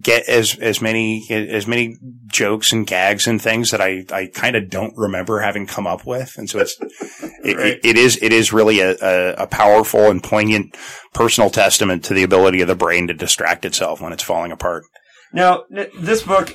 get 0.00 0.26
as, 0.28 0.56
as 0.58 0.80
many, 0.80 1.26
as 1.30 1.66
many 1.66 1.96
jokes 2.28 2.72
and 2.72 2.86
gags 2.86 3.26
and 3.26 3.42
things 3.42 3.70
that 3.72 3.82
I, 3.82 4.06
I 4.10 4.26
kind 4.32 4.56
of 4.56 4.70
don't 4.70 4.96
remember 4.96 5.40
having 5.40 5.66
come 5.66 5.86
up 5.86 6.06
with. 6.06 6.38
And 6.38 6.48
so 6.48 6.60
it's, 6.60 6.78
it, 7.44 7.56
Right. 7.56 7.66
it, 7.74 7.80
it 7.84 7.96
is, 7.98 8.18
it 8.22 8.32
is 8.32 8.52
really 8.52 8.80
a, 8.80 8.96
a, 9.02 9.34
a 9.42 9.46
powerful 9.46 10.08
and 10.10 10.22
poignant 10.22 10.74
personal 11.12 11.50
testament 11.50 12.04
to 12.04 12.14
the 12.14 12.22
ability 12.22 12.62
of 12.62 12.68
the 12.68 12.74
brain 12.76 13.08
to 13.08 13.14
distract 13.14 13.64
itself 13.64 14.00
when 14.00 14.12
it's 14.12 14.22
falling 14.22 14.52
apart. 14.52 14.84
Now, 15.32 15.64
this 15.98 16.22
book, 16.22 16.52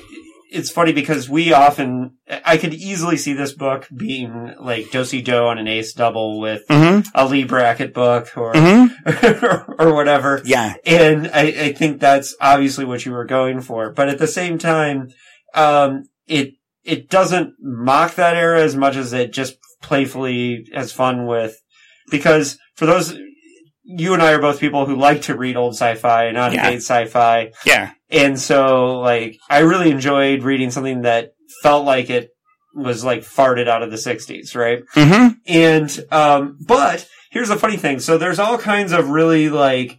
it's 0.50 0.70
funny 0.70 0.92
because 0.92 1.28
we 1.28 1.52
often, 1.52 2.18
I 2.44 2.56
could 2.56 2.72
easily 2.74 3.16
see 3.16 3.32
this 3.32 3.52
book 3.52 3.88
being 3.94 4.54
like 4.60 4.86
Dosey 4.90 5.22
Doe 5.24 5.48
on 5.48 5.58
an 5.58 5.66
ace 5.68 5.92
double 5.92 6.38
with 6.40 6.66
Mm-hmm. 6.68 7.08
a 7.14 7.26
Leigh 7.26 7.44
Brackett 7.44 7.92
book 7.94 8.28
or, 8.36 8.52
Mm-hmm. 8.54 9.72
or 9.82 9.94
whatever. 9.94 10.42
Yeah. 10.44 10.74
And 10.84 11.28
I, 11.28 11.40
I 11.42 11.72
think 11.72 12.00
that's 12.00 12.34
obviously 12.40 12.84
what 12.84 13.04
you 13.04 13.12
were 13.12 13.24
going 13.24 13.60
for. 13.60 13.92
But 13.92 14.08
at 14.08 14.18
the 14.18 14.26
same 14.28 14.58
time, 14.58 15.08
um, 15.54 16.04
it, 16.26 16.54
it 16.84 17.08
doesn't 17.10 17.54
mock 17.60 18.14
that 18.14 18.36
era 18.36 18.62
as 18.62 18.76
much 18.76 18.96
as 18.96 19.12
it 19.12 19.32
just 19.32 19.56
playfully 19.82 20.66
has 20.74 20.92
fun 20.92 21.26
with, 21.26 21.56
because 22.10 22.58
for 22.76 22.86
those, 22.86 23.16
you 23.82 24.14
and 24.14 24.22
I 24.22 24.32
are 24.32 24.40
both 24.40 24.60
people 24.60 24.86
who 24.86 24.96
like 24.96 25.22
to 25.22 25.36
read 25.36 25.56
old 25.56 25.74
sci-fi 25.74 26.24
and 26.26 26.36
out 26.36 26.48
of 26.48 26.54
Yeah. 26.54 26.70
sci-fi. 26.70 27.50
Yeah. 27.64 27.92
And 28.10 28.38
so, 28.38 29.00
like, 29.00 29.38
I 29.50 29.60
really 29.60 29.90
enjoyed 29.90 30.42
reading 30.42 30.70
something 30.70 31.02
that 31.02 31.32
felt 31.62 31.84
like 31.84 32.08
it 32.10 32.30
was 32.74 33.04
like 33.04 33.20
farted 33.20 33.68
out 33.68 33.82
of 33.82 33.90
the 33.90 33.96
60s, 33.96 34.54
right? 34.54 34.84
Mm-hmm. 34.94 35.38
And, 35.46 36.04
um, 36.12 36.58
but 36.60 37.08
here's 37.30 37.48
the 37.48 37.56
funny 37.56 37.76
thing. 37.76 38.00
So 38.00 38.18
there's 38.18 38.38
all 38.38 38.58
kinds 38.58 38.92
of 38.92 39.08
really 39.08 39.48
like, 39.48 39.98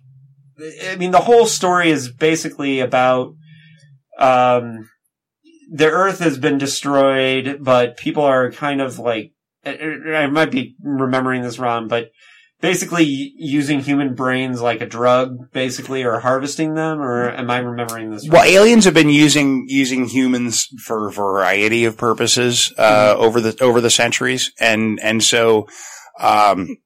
I 0.85 0.95
mean, 0.95 1.11
the 1.11 1.19
whole 1.21 1.45
story 1.45 1.89
is 1.89 2.09
basically 2.11 2.79
about, 2.79 3.33
um, 4.17 4.89
the 5.71 5.89
earth 5.89 6.19
has 6.19 6.37
been 6.37 6.57
destroyed, 6.57 7.59
but 7.61 7.97
people 7.97 8.23
are 8.23 8.51
kind 8.51 8.79
of 8.81 8.99
like, 8.99 9.33
I- 9.65 10.13
I 10.15 10.27
might 10.27 10.51
be 10.51 10.75
remembering 10.81 11.41
this 11.41 11.59
wrong, 11.59 11.87
but 11.87 12.09
basically 12.61 13.33
using 13.37 13.79
human 13.81 14.15
brains 14.15 14.61
like 14.61 14.81
a 14.81 14.85
drug, 14.85 15.51
basically, 15.51 16.03
or 16.03 16.19
harvesting 16.19 16.73
them, 16.73 16.99
or 16.99 17.29
am 17.29 17.49
I 17.49 17.59
remembering 17.59 18.09
this 18.09 18.27
Well, 18.27 18.41
wrong? 18.43 18.51
aliens 18.51 18.85
have 18.85 18.93
been 18.93 19.09
using 19.09 19.65
using 19.67 20.07
humans 20.07 20.67
for 20.83 21.07
a 21.07 21.11
variety 21.11 21.85
of 21.85 21.97
purposes 21.97 22.73
uh, 22.77 23.15
over 23.17 23.41
the 23.41 23.61
over 23.63 23.81
the 23.81 23.89
centuries, 23.91 24.51
and 24.59 24.99
and 25.01 25.23
so 25.23 25.67
um, 26.19 26.77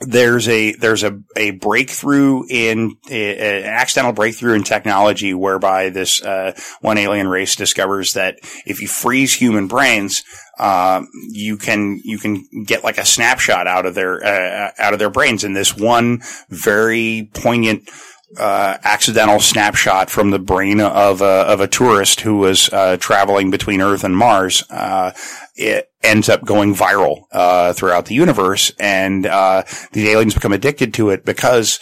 there's 0.00 0.48
a 0.48 0.72
there's 0.72 1.02
a 1.02 1.18
a 1.36 1.52
breakthrough 1.52 2.42
in 2.50 2.96
a, 3.10 3.60
an 3.60 3.64
accidental 3.64 4.12
breakthrough 4.12 4.54
in 4.54 4.62
technology 4.62 5.32
whereby 5.32 5.88
this 5.90 6.22
uh, 6.22 6.52
one 6.80 6.98
alien 6.98 7.28
race 7.28 7.56
discovers 7.56 8.14
that 8.14 8.36
if 8.66 8.80
you 8.80 8.88
freeze 8.88 9.34
human 9.34 9.68
brains, 9.68 10.22
uh, 10.62 11.04
you 11.28 11.56
can 11.56 12.00
you 12.04 12.18
can 12.18 12.46
get 12.64 12.84
like 12.84 12.96
a 12.96 13.04
snapshot 13.04 13.66
out 13.66 13.84
of 13.84 13.96
their 13.96 14.24
uh, 14.24 14.70
out 14.78 14.92
of 14.92 15.00
their 15.00 15.10
brains, 15.10 15.42
in 15.42 15.54
this 15.54 15.76
one 15.76 16.22
very 16.50 17.28
poignant 17.34 17.90
uh, 18.38 18.78
accidental 18.84 19.40
snapshot 19.40 20.08
from 20.08 20.30
the 20.30 20.38
brain 20.38 20.80
of 20.80 21.20
a, 21.20 21.24
of 21.24 21.60
a 21.60 21.66
tourist 21.66 22.20
who 22.20 22.36
was 22.36 22.72
uh, 22.72 22.96
traveling 22.98 23.50
between 23.50 23.82
Earth 23.82 24.04
and 24.04 24.16
Mars. 24.16 24.62
Uh, 24.70 25.10
it 25.56 25.90
ends 26.00 26.28
up 26.28 26.44
going 26.44 26.76
viral 26.76 27.24
uh, 27.32 27.72
throughout 27.72 28.06
the 28.06 28.14
universe, 28.14 28.70
and 28.78 29.26
uh, 29.26 29.64
the 29.90 30.10
aliens 30.10 30.34
become 30.34 30.52
addicted 30.52 30.94
to 30.94 31.10
it 31.10 31.24
because. 31.24 31.80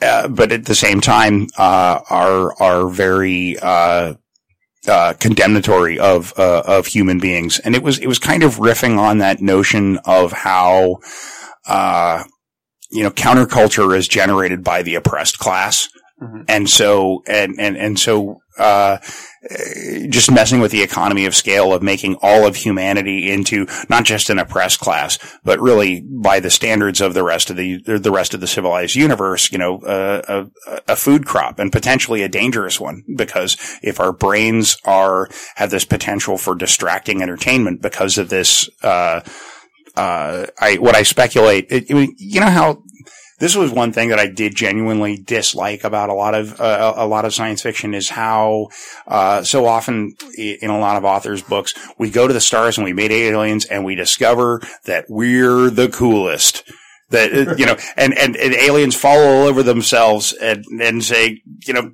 But 0.00 0.50
at 0.50 0.64
the 0.64 0.74
same 0.74 1.00
time, 1.00 1.46
are 1.56 2.60
are 2.60 2.88
very 2.88 3.56
uh, 4.88 5.14
condemnatory 5.14 5.98
of 5.98 6.32
uh, 6.36 6.62
of 6.66 6.86
human 6.86 7.18
beings, 7.18 7.58
and 7.58 7.74
it 7.74 7.82
was 7.82 7.98
it 7.98 8.06
was 8.06 8.18
kind 8.18 8.42
of 8.42 8.56
riffing 8.56 8.98
on 8.98 9.18
that 9.18 9.40
notion 9.40 9.98
of 10.04 10.32
how 10.32 10.98
uh, 11.66 12.24
you 12.92 13.02
know, 13.02 13.10
counterculture 13.10 13.96
is 13.96 14.06
generated 14.06 14.62
by 14.62 14.82
the 14.82 14.94
oppressed 14.94 15.38
class. 15.38 15.88
Mm-hmm. 16.20 16.42
And 16.46 16.68
so, 16.68 17.22
and, 17.26 17.58
and, 17.58 17.76
and 17.76 17.98
so, 17.98 18.42
uh, 18.58 18.98
just 20.08 20.30
messing 20.30 20.60
with 20.60 20.70
the 20.70 20.82
economy 20.82 21.26
of 21.26 21.34
scale 21.34 21.72
of 21.72 21.82
making 21.82 22.16
all 22.22 22.46
of 22.46 22.56
humanity 22.56 23.30
into 23.30 23.66
not 23.88 24.04
just 24.04 24.30
an 24.30 24.38
oppressed 24.38 24.78
class, 24.78 25.18
but 25.42 25.60
really 25.60 26.00
by 26.00 26.38
the 26.38 26.50
standards 26.50 27.00
of 27.00 27.14
the 27.14 27.24
rest 27.24 27.50
of 27.50 27.56
the, 27.56 27.78
the 27.82 28.12
rest 28.12 28.34
of 28.34 28.40
the 28.40 28.46
civilized 28.46 28.94
universe, 28.94 29.50
you 29.50 29.58
know, 29.58 29.78
uh, 29.80 30.46
a, 30.66 30.92
a 30.92 30.96
food 30.96 31.26
crop 31.26 31.58
and 31.58 31.72
potentially 31.72 32.22
a 32.22 32.28
dangerous 32.28 32.78
one. 32.78 33.02
Because 33.16 33.56
if 33.82 33.98
our 33.98 34.12
brains 34.12 34.76
are, 34.84 35.28
have 35.56 35.70
this 35.70 35.84
potential 35.84 36.38
for 36.38 36.54
distracting 36.54 37.20
entertainment 37.20 37.82
because 37.82 38.18
of 38.18 38.28
this, 38.28 38.70
uh, 38.82 39.20
uh, 39.96 40.46
I, 40.60 40.76
what 40.76 40.94
I 40.94 41.02
speculate, 41.02 41.66
it, 41.68 41.90
it, 41.90 42.10
you 42.16 42.40
know 42.40 42.46
how 42.46 42.82
this 43.42 43.56
was 43.56 43.72
one 43.72 43.92
thing 43.92 44.10
that 44.10 44.20
I 44.20 44.28
did 44.28 44.54
genuinely 44.54 45.16
dislike 45.16 45.82
about 45.82 46.10
a 46.10 46.14
lot 46.14 46.32
of 46.36 46.60
uh, 46.60 46.94
a 46.94 47.08
lot 47.08 47.24
of 47.24 47.34
science 47.34 47.60
fiction 47.60 47.92
is 47.92 48.08
how 48.08 48.68
uh, 49.08 49.42
so 49.42 49.66
often 49.66 50.14
in 50.38 50.70
a 50.70 50.78
lot 50.78 50.96
of 50.96 51.04
authors' 51.04 51.42
books 51.42 51.74
we 51.98 52.08
go 52.08 52.28
to 52.28 52.32
the 52.32 52.40
stars 52.40 52.78
and 52.78 52.84
we 52.84 52.92
meet 52.92 53.10
aliens 53.10 53.64
and 53.64 53.84
we 53.84 53.96
discover 53.96 54.60
that 54.84 55.06
we're 55.08 55.70
the 55.70 55.88
coolest. 55.88 56.62
That 57.10 57.32
uh, 57.32 57.56
you 57.56 57.66
know, 57.66 57.76
and, 57.96 58.16
and, 58.16 58.36
and 58.36 58.54
aliens 58.54 58.94
fall 58.94 59.18
all 59.18 59.48
over 59.48 59.64
themselves 59.64 60.32
and 60.34 60.64
and 60.80 61.02
say, 61.02 61.42
you 61.66 61.74
know, 61.74 61.90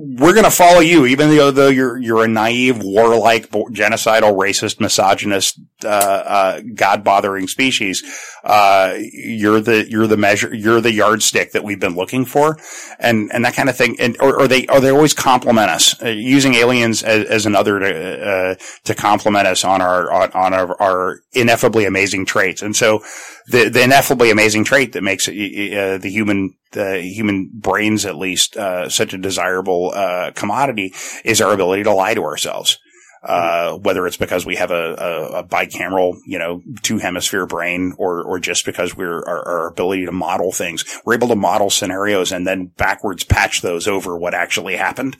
we're 0.00 0.32
going 0.32 0.44
to 0.44 0.50
follow 0.50 0.78
you, 0.78 1.06
even 1.06 1.28
though, 1.28 1.50
though 1.50 1.68
you're 1.68 1.98
you're 1.98 2.22
a 2.22 2.28
naive, 2.28 2.80
warlike, 2.84 3.50
genocidal, 3.50 4.36
racist, 4.36 4.78
misogynist, 4.78 5.58
uh, 5.84 5.88
uh, 5.88 6.60
god 6.74 7.02
bothering 7.02 7.48
species. 7.48 8.04
Uh, 8.44 8.94
you're 8.96 9.60
the 9.60 9.90
you're 9.90 10.06
the 10.06 10.16
measure, 10.16 10.54
you're 10.54 10.80
the 10.80 10.92
yardstick 10.92 11.50
that 11.50 11.64
we've 11.64 11.80
been 11.80 11.96
looking 11.96 12.24
for, 12.24 12.56
and 13.00 13.28
and 13.32 13.44
that 13.44 13.54
kind 13.54 13.68
of 13.68 13.76
thing. 13.76 13.96
And 13.98 14.16
or, 14.20 14.42
or 14.42 14.46
they 14.46 14.66
or 14.68 14.80
they 14.80 14.90
always 14.90 15.14
compliment 15.14 15.68
us, 15.68 16.00
uh, 16.00 16.08
using 16.08 16.54
aliens 16.54 17.02
as, 17.02 17.24
as 17.28 17.46
another 17.46 17.80
to 17.80 18.28
uh, 18.28 18.54
to 18.84 18.94
compliment 18.94 19.48
us 19.48 19.64
on 19.64 19.82
our 19.82 20.12
on, 20.12 20.30
on 20.30 20.54
our, 20.54 20.80
our 20.80 21.20
ineffably 21.32 21.86
amazing 21.86 22.24
traits. 22.24 22.62
And 22.62 22.76
so 22.76 23.02
the 23.48 23.68
the 23.68 23.82
ineffably 23.82 24.30
amazing 24.30 24.62
trait 24.62 24.92
that 24.92 25.02
makes 25.02 25.26
uh, 25.26 25.32
the 25.32 26.08
human 26.08 26.54
the 26.72 27.00
human 27.00 27.50
brains 27.52 28.04
at 28.04 28.16
least 28.16 28.56
uh, 28.56 28.88
such 28.88 29.12
a 29.12 29.18
desirable 29.18 29.92
uh, 29.94 30.32
commodity 30.34 30.94
is 31.24 31.40
our 31.40 31.52
ability 31.52 31.82
to 31.84 31.92
lie 31.92 32.14
to 32.14 32.22
ourselves. 32.22 32.78
Uh, 33.20 33.76
whether 33.78 34.06
it's 34.06 34.16
because 34.16 34.46
we 34.46 34.54
have 34.54 34.70
a, 34.70 34.94
a, 34.94 35.38
a, 35.38 35.44
bicameral, 35.44 36.16
you 36.24 36.38
know, 36.38 36.62
two 36.82 36.98
hemisphere 36.98 37.46
brain 37.46 37.92
or, 37.98 38.22
or 38.22 38.38
just 38.38 38.64
because 38.64 38.96
we're, 38.96 39.24
our, 39.24 39.48
our, 39.48 39.66
ability 39.66 40.06
to 40.06 40.12
model 40.12 40.52
things. 40.52 40.84
We're 41.04 41.14
able 41.14 41.26
to 41.28 41.34
model 41.34 41.68
scenarios 41.68 42.30
and 42.30 42.46
then 42.46 42.66
backwards 42.66 43.24
patch 43.24 43.60
those 43.60 43.88
over 43.88 44.16
what 44.16 44.34
actually 44.34 44.76
happened. 44.76 45.16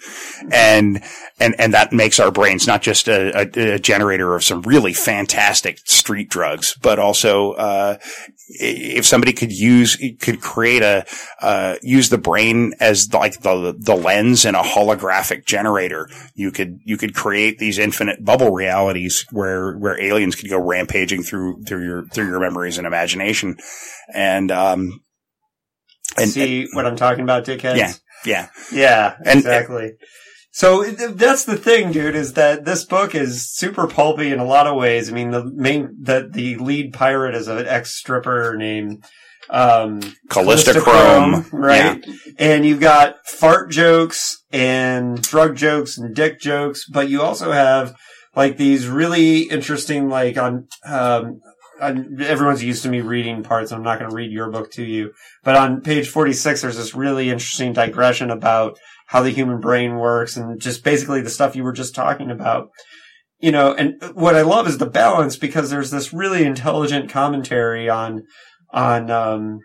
And, 0.52 1.02
and, 1.40 1.56
and 1.58 1.74
that 1.74 1.92
makes 1.92 2.20
our 2.20 2.30
brains 2.30 2.68
not 2.68 2.82
just 2.82 3.08
a, 3.08 3.36
a, 3.36 3.74
a 3.74 3.78
generator 3.80 4.36
of 4.36 4.44
some 4.44 4.62
really 4.62 4.92
fantastic 4.92 5.80
street 5.84 6.30
drugs, 6.30 6.76
but 6.80 7.00
also, 7.00 7.54
uh, 7.54 7.98
if 8.50 9.04
somebody 9.04 9.32
could 9.32 9.52
use, 9.52 9.96
could 10.20 10.40
create 10.40 10.82
a, 10.82 11.04
uh, 11.42 11.76
use 11.82 12.08
the 12.08 12.16
brain 12.16 12.72
as 12.80 13.12
like 13.12 13.40
the, 13.40 13.74
the 13.76 13.94
lens 13.94 14.44
in 14.44 14.54
a 14.54 14.62
holographic 14.62 15.44
generator, 15.44 16.08
you 16.34 16.50
could, 16.50 16.80
you 16.84 16.96
could 16.96 17.14
create 17.14 17.58
these 17.58 17.78
infinite 17.88 18.22
bubble 18.22 18.52
realities 18.52 19.24
where, 19.30 19.76
where 19.78 20.00
aliens 20.00 20.34
could 20.34 20.50
go 20.50 20.58
rampaging 20.58 21.22
through, 21.22 21.62
through 21.64 21.84
your, 21.84 22.06
through 22.08 22.26
your 22.26 22.40
memories 22.40 22.76
and 22.76 22.86
imagination. 22.86 23.56
And, 24.12 24.50
um, 24.50 25.00
and, 26.18 26.30
see 26.30 26.62
and, 26.62 26.70
what 26.74 26.86
I'm 26.86 26.96
talking 26.96 27.24
about, 27.24 27.46
dickheads? 27.46 27.76
Yeah. 27.76 27.92
Yeah. 28.24 28.48
Yeah. 28.70 29.16
Exactly. 29.24 29.84
And, 29.86 29.98
so 30.50 30.82
that's 30.82 31.44
the 31.44 31.56
thing, 31.56 31.92
dude, 31.92 32.16
is 32.16 32.32
that 32.32 32.64
this 32.64 32.84
book 32.84 33.14
is 33.14 33.48
super 33.48 33.86
pulpy 33.86 34.32
in 34.32 34.40
a 34.40 34.44
lot 34.44 34.66
of 34.66 34.76
ways. 34.76 35.08
I 35.08 35.12
mean, 35.12 35.30
the 35.30 35.44
main, 35.44 35.96
that 36.02 36.32
the 36.32 36.56
lead 36.56 36.92
pirate 36.92 37.34
is 37.34 37.48
an 37.48 37.66
ex 37.66 37.94
stripper 37.94 38.56
named, 38.56 39.04
um, 39.50 40.00
Callista 40.28 40.80
Chrome, 40.80 41.46
right? 41.52 42.04
Yeah. 42.06 42.14
And 42.38 42.66
you've 42.66 42.80
got 42.80 43.26
fart 43.26 43.70
jokes 43.70 44.44
and 44.52 45.20
drug 45.22 45.56
jokes 45.56 45.98
and 45.98 46.14
dick 46.14 46.40
jokes, 46.40 46.86
but 46.88 47.08
you 47.08 47.22
also 47.22 47.52
have 47.52 47.94
like 48.36 48.56
these 48.56 48.86
really 48.86 49.42
interesting, 49.42 50.08
like 50.08 50.36
on, 50.36 50.68
um, 50.84 51.40
on, 51.80 52.20
everyone's 52.20 52.62
used 52.62 52.82
to 52.82 52.88
me 52.88 53.00
reading 53.00 53.42
parts. 53.42 53.72
I'm 53.72 53.82
not 53.82 53.98
going 53.98 54.10
to 54.10 54.16
read 54.16 54.30
your 54.30 54.50
book 54.50 54.70
to 54.72 54.84
you, 54.84 55.12
but 55.42 55.56
on 55.56 55.80
page 55.80 56.08
46, 56.08 56.62
there's 56.62 56.76
this 56.76 56.94
really 56.94 57.30
interesting 57.30 57.72
digression 57.72 58.30
about 58.30 58.78
how 59.06 59.22
the 59.22 59.30
human 59.30 59.58
brain 59.60 59.96
works 59.96 60.36
and 60.36 60.60
just 60.60 60.84
basically 60.84 61.22
the 61.22 61.30
stuff 61.30 61.56
you 61.56 61.64
were 61.64 61.72
just 61.72 61.94
talking 61.94 62.30
about. 62.30 62.68
You 63.40 63.52
know, 63.52 63.72
and 63.72 64.02
what 64.14 64.34
I 64.34 64.42
love 64.42 64.66
is 64.66 64.78
the 64.78 64.86
balance 64.86 65.36
because 65.36 65.70
there's 65.70 65.92
this 65.92 66.12
really 66.12 66.44
intelligent 66.44 67.08
commentary 67.08 67.88
on, 67.88 68.24
on, 68.70 69.10
um, 69.10 69.60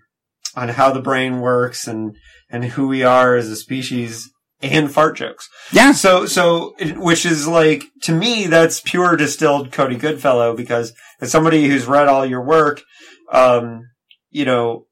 on 0.55 0.69
how 0.69 0.91
the 0.91 1.01
brain 1.01 1.39
works 1.39 1.87
and, 1.87 2.15
and 2.49 2.65
who 2.65 2.87
we 2.87 3.03
are 3.03 3.35
as 3.35 3.49
a 3.49 3.55
species 3.55 4.29
and 4.61 4.91
fart 4.91 5.17
jokes. 5.17 5.49
Yeah. 5.71 5.91
So, 5.91 6.25
so, 6.25 6.73
which 6.95 7.25
is 7.25 7.47
like, 7.47 7.85
to 8.03 8.13
me, 8.13 8.47
that's 8.47 8.79
pure 8.79 9.15
distilled 9.15 9.71
Cody 9.71 9.97
Goodfellow 9.97 10.55
because 10.55 10.93
as 11.19 11.31
somebody 11.31 11.67
who's 11.67 11.85
read 11.85 12.07
all 12.07 12.25
your 12.25 12.43
work, 12.43 12.81
um, 13.31 13.81
you 14.29 14.45
know, 14.45 14.85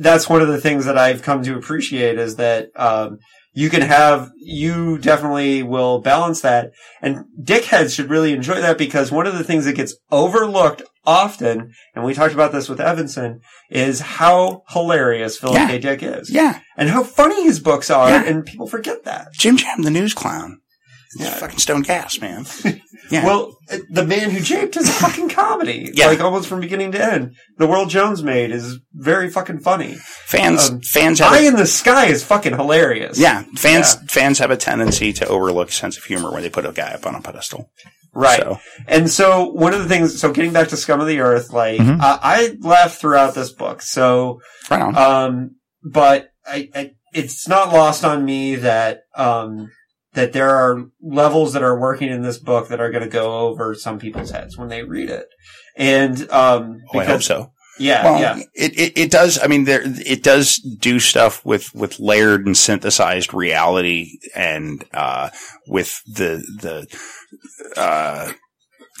that's 0.00 0.28
one 0.28 0.42
of 0.42 0.48
the 0.48 0.60
things 0.60 0.84
that 0.86 0.98
I've 0.98 1.22
come 1.22 1.42
to 1.42 1.56
appreciate 1.56 2.18
is 2.18 2.36
that, 2.36 2.68
um, 2.76 3.18
you 3.54 3.70
can 3.70 3.82
have, 3.82 4.30
you 4.36 4.98
definitely 4.98 5.62
will 5.62 6.00
balance 6.00 6.40
that. 6.42 6.72
And 7.00 7.24
dickheads 7.40 7.94
should 7.94 8.10
really 8.10 8.32
enjoy 8.32 8.60
that 8.60 8.76
because 8.76 9.12
one 9.12 9.26
of 9.26 9.38
the 9.38 9.44
things 9.44 9.64
that 9.64 9.76
gets 9.76 9.96
overlooked 10.10 10.82
often, 11.06 11.72
and 11.94 12.04
we 12.04 12.14
talked 12.14 12.34
about 12.34 12.50
this 12.50 12.68
with 12.68 12.80
Evenson, 12.80 13.40
is 13.70 14.00
how 14.00 14.64
hilarious 14.68 15.38
Philip 15.38 15.54
yeah. 15.54 15.68
K. 15.68 15.78
Dick 15.78 16.02
is. 16.02 16.30
Yeah. 16.30 16.60
And 16.76 16.88
how 16.88 17.04
funny 17.04 17.44
his 17.44 17.60
books 17.60 17.90
are, 17.90 18.10
yeah. 18.10 18.24
and 18.24 18.44
people 18.44 18.66
forget 18.66 19.04
that. 19.04 19.28
Jim 19.32 19.56
Jam, 19.56 19.82
the 19.82 19.90
news 19.90 20.14
clown. 20.14 20.60
Yeah. 21.16 21.34
fucking 21.34 21.58
stone 21.58 21.82
gas, 21.82 22.20
man. 22.20 22.44
Yeah. 23.10 23.24
Well, 23.24 23.56
the 23.90 24.04
man 24.04 24.30
who 24.30 24.38
japed 24.40 24.76
is 24.76 24.88
a 24.88 24.92
fucking 24.92 25.28
comedy. 25.30 25.90
yeah. 25.94 26.06
Like 26.06 26.20
almost 26.20 26.48
from 26.48 26.60
beginning 26.60 26.92
to 26.92 27.04
end. 27.04 27.34
The 27.58 27.66
World 27.66 27.90
Jones 27.90 28.22
made 28.22 28.50
is 28.50 28.78
very 28.92 29.30
fucking 29.30 29.60
funny. 29.60 29.94
Fans, 29.94 30.70
um, 30.70 30.80
fans 30.80 31.18
have 31.18 31.32
Eye 31.32 31.40
a, 31.40 31.48
in 31.48 31.56
the 31.56 31.66
Sky 31.66 32.06
is 32.06 32.24
fucking 32.24 32.54
hilarious. 32.54 33.18
Yeah. 33.18 33.44
Fans, 33.56 33.94
yeah. 33.94 34.06
fans 34.08 34.38
have 34.38 34.50
a 34.50 34.56
tendency 34.56 35.12
to 35.14 35.26
overlook 35.26 35.70
sense 35.70 35.96
of 35.96 36.04
humor 36.04 36.32
when 36.32 36.42
they 36.42 36.50
put 36.50 36.66
a 36.66 36.72
guy 36.72 36.92
up 36.92 37.06
on 37.06 37.14
a 37.14 37.20
pedestal. 37.20 37.70
Right. 38.14 38.40
So. 38.40 38.58
And 38.86 39.10
so 39.10 39.50
one 39.50 39.74
of 39.74 39.82
the 39.82 39.88
things, 39.88 40.20
so 40.20 40.32
getting 40.32 40.52
back 40.52 40.68
to 40.68 40.76
Scum 40.76 41.00
of 41.00 41.06
the 41.06 41.20
Earth, 41.20 41.52
like, 41.52 41.80
mm-hmm. 41.80 42.00
uh, 42.00 42.18
I 42.22 42.56
laughed 42.60 43.00
throughout 43.00 43.34
this 43.34 43.52
book. 43.52 43.82
So, 43.82 44.40
right 44.70 44.94
um, 44.94 45.56
but 45.82 46.28
I, 46.46 46.70
I, 46.74 46.90
it's 47.12 47.48
not 47.48 47.72
lost 47.72 48.04
on 48.04 48.24
me 48.24 48.56
that, 48.56 49.00
um, 49.16 49.70
that 50.14 50.32
there 50.32 50.50
are 50.50 50.86
levels 51.02 51.52
that 51.52 51.62
are 51.62 51.78
working 51.78 52.08
in 52.08 52.22
this 52.22 52.38
book 52.38 52.68
that 52.68 52.80
are 52.80 52.90
going 52.90 53.04
to 53.04 53.10
go 53.10 53.48
over 53.48 53.74
some 53.74 53.98
people's 53.98 54.30
heads 54.30 54.56
when 54.56 54.68
they 54.68 54.82
read 54.82 55.10
it. 55.10 55.28
And, 55.76 56.30
um, 56.30 56.80
because, 56.92 56.94
oh, 56.94 56.98
I 57.00 57.04
hope 57.04 57.22
so. 57.22 57.50
Yeah, 57.78 58.04
well, 58.04 58.20
yeah. 58.20 58.42
It, 58.54 58.78
it, 58.78 58.98
it 58.98 59.10
does. 59.10 59.38
I 59.42 59.48
mean, 59.48 59.64
there 59.64 59.82
it 59.84 60.22
does 60.22 60.58
do 60.58 61.00
stuff 61.00 61.44
with 61.44 61.74
with 61.74 61.98
layered 61.98 62.46
and 62.46 62.56
synthesized 62.56 63.34
reality, 63.34 64.18
and 64.34 64.84
uh, 64.94 65.30
with 65.66 66.00
the 66.06 66.36
the 66.60 66.86
uh, 67.76 68.32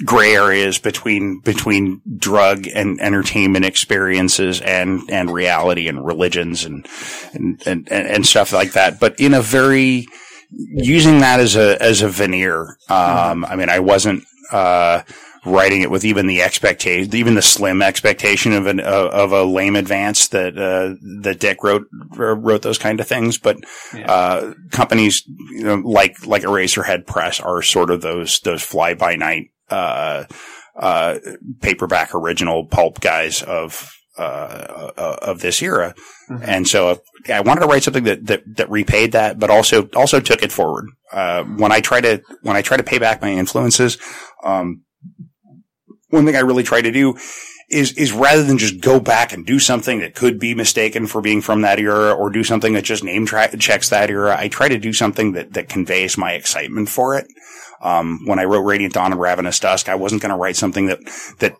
gray 0.04 0.34
areas 0.34 0.78
between 0.78 1.40
between 1.44 2.02
drug 2.16 2.66
and 2.66 3.00
entertainment 3.00 3.64
experiences 3.64 4.60
and 4.60 5.02
and 5.08 5.30
reality 5.30 5.86
and 5.86 6.04
religions 6.04 6.64
and 6.64 6.84
and 7.32 7.62
and, 7.66 7.88
and 7.88 8.26
stuff 8.26 8.52
like 8.52 8.72
that. 8.72 8.98
But 8.98 9.20
in 9.20 9.34
a 9.34 9.40
very 9.40 10.08
using 10.56 11.18
that 11.20 11.40
as 11.40 11.56
a 11.56 11.80
as 11.82 12.02
a 12.02 12.08
veneer. 12.08 12.76
Um, 12.88 13.44
I 13.44 13.56
mean, 13.56 13.68
I 13.68 13.78
wasn't 13.80 14.24
uh, 14.52 15.02
writing 15.44 15.82
it 15.82 15.90
with 15.90 16.04
even 16.04 16.26
the 16.26 16.42
expectation, 16.42 17.14
even 17.14 17.34
the 17.34 17.42
slim 17.42 17.82
expectation 17.82 18.52
of 18.52 18.66
an 18.66 18.80
uh, 18.80 19.08
of 19.12 19.32
a 19.32 19.44
lame 19.44 19.76
advance 19.76 20.28
that 20.28 20.56
uh, 20.58 20.94
that 21.22 21.40
Dick 21.40 21.62
wrote 21.62 21.86
wrote 22.16 22.62
those 22.62 22.78
kind 22.78 23.00
of 23.00 23.06
things. 23.06 23.38
But 23.38 23.58
Yeah. 23.94 24.10
uh, 24.10 24.54
companies 24.70 25.22
you 25.26 25.64
know, 25.64 25.76
like 25.76 26.26
like 26.26 26.42
Eraserhead 26.42 27.06
Press 27.06 27.40
are 27.40 27.62
sort 27.62 27.90
of 27.90 28.00
those 28.00 28.40
those 28.40 28.62
fly 28.62 28.94
by 28.94 29.16
night 29.16 29.50
uh, 29.70 30.24
uh, 30.76 31.18
paperback 31.60 32.14
original 32.14 32.66
pulp 32.66 33.00
guys 33.00 33.42
of 33.42 33.90
uh, 34.16 34.90
uh, 34.96 35.16
of 35.22 35.40
this 35.40 35.60
era. 35.62 35.94
Mhm. 36.30 36.44
And 36.46 36.68
so 36.68 37.00
I 37.28 37.40
wanted 37.40 37.62
to 37.62 37.66
write 37.66 37.82
something 37.82 38.04
that, 38.04 38.26
that, 38.26 38.42
that 38.56 38.70
repaid 38.70 39.12
that, 39.12 39.38
but 39.38 39.50
also, 39.50 39.88
also 39.96 40.20
took 40.20 40.42
it 40.42 40.52
forward. 40.52 40.86
Uh, 41.12 41.42
when 41.44 41.72
I 41.72 41.80
try 41.80 42.00
to, 42.00 42.22
when 42.42 42.56
I 42.56 42.62
try 42.62 42.76
to 42.76 42.82
pay 42.82 42.98
back 42.98 43.20
my 43.20 43.30
influences, 43.30 43.98
um, 44.44 44.82
one 46.10 46.24
thing 46.24 46.36
I 46.36 46.40
really 46.40 46.62
try 46.62 46.80
to 46.80 46.92
do 46.92 47.16
is, 47.70 47.92
is 47.92 48.12
rather 48.12 48.44
than 48.44 48.58
just 48.58 48.80
go 48.80 49.00
back 49.00 49.32
and 49.32 49.44
do 49.44 49.58
something 49.58 49.98
that 50.00 50.14
could 50.14 50.38
be 50.38 50.54
mistaken 50.54 51.06
for 51.06 51.20
being 51.20 51.40
from 51.40 51.62
that 51.62 51.80
era 51.80 52.12
or 52.12 52.30
do 52.30 52.44
something 52.44 52.74
that 52.74 52.84
just 52.84 53.02
name 53.02 53.26
tra- 53.26 53.56
checks 53.56 53.88
that 53.88 54.10
era, 54.10 54.36
I 54.38 54.48
try 54.48 54.68
to 54.68 54.78
do 54.78 54.92
something 54.92 55.32
that, 55.32 55.54
that 55.54 55.68
conveys 55.68 56.16
my 56.16 56.34
excitement 56.34 56.88
for 56.88 57.16
it. 57.16 57.26
Um, 57.82 58.20
when 58.26 58.38
I 58.38 58.44
wrote 58.44 58.60
Radiant 58.60 58.94
Dawn 58.94 59.12
and 59.12 59.20
Ravenous 59.20 59.58
Dusk, 59.58 59.88
I 59.88 59.94
wasn't 59.96 60.22
going 60.22 60.30
to 60.30 60.38
write 60.38 60.56
something 60.56 60.86
that, 60.86 61.00
that 61.40 61.56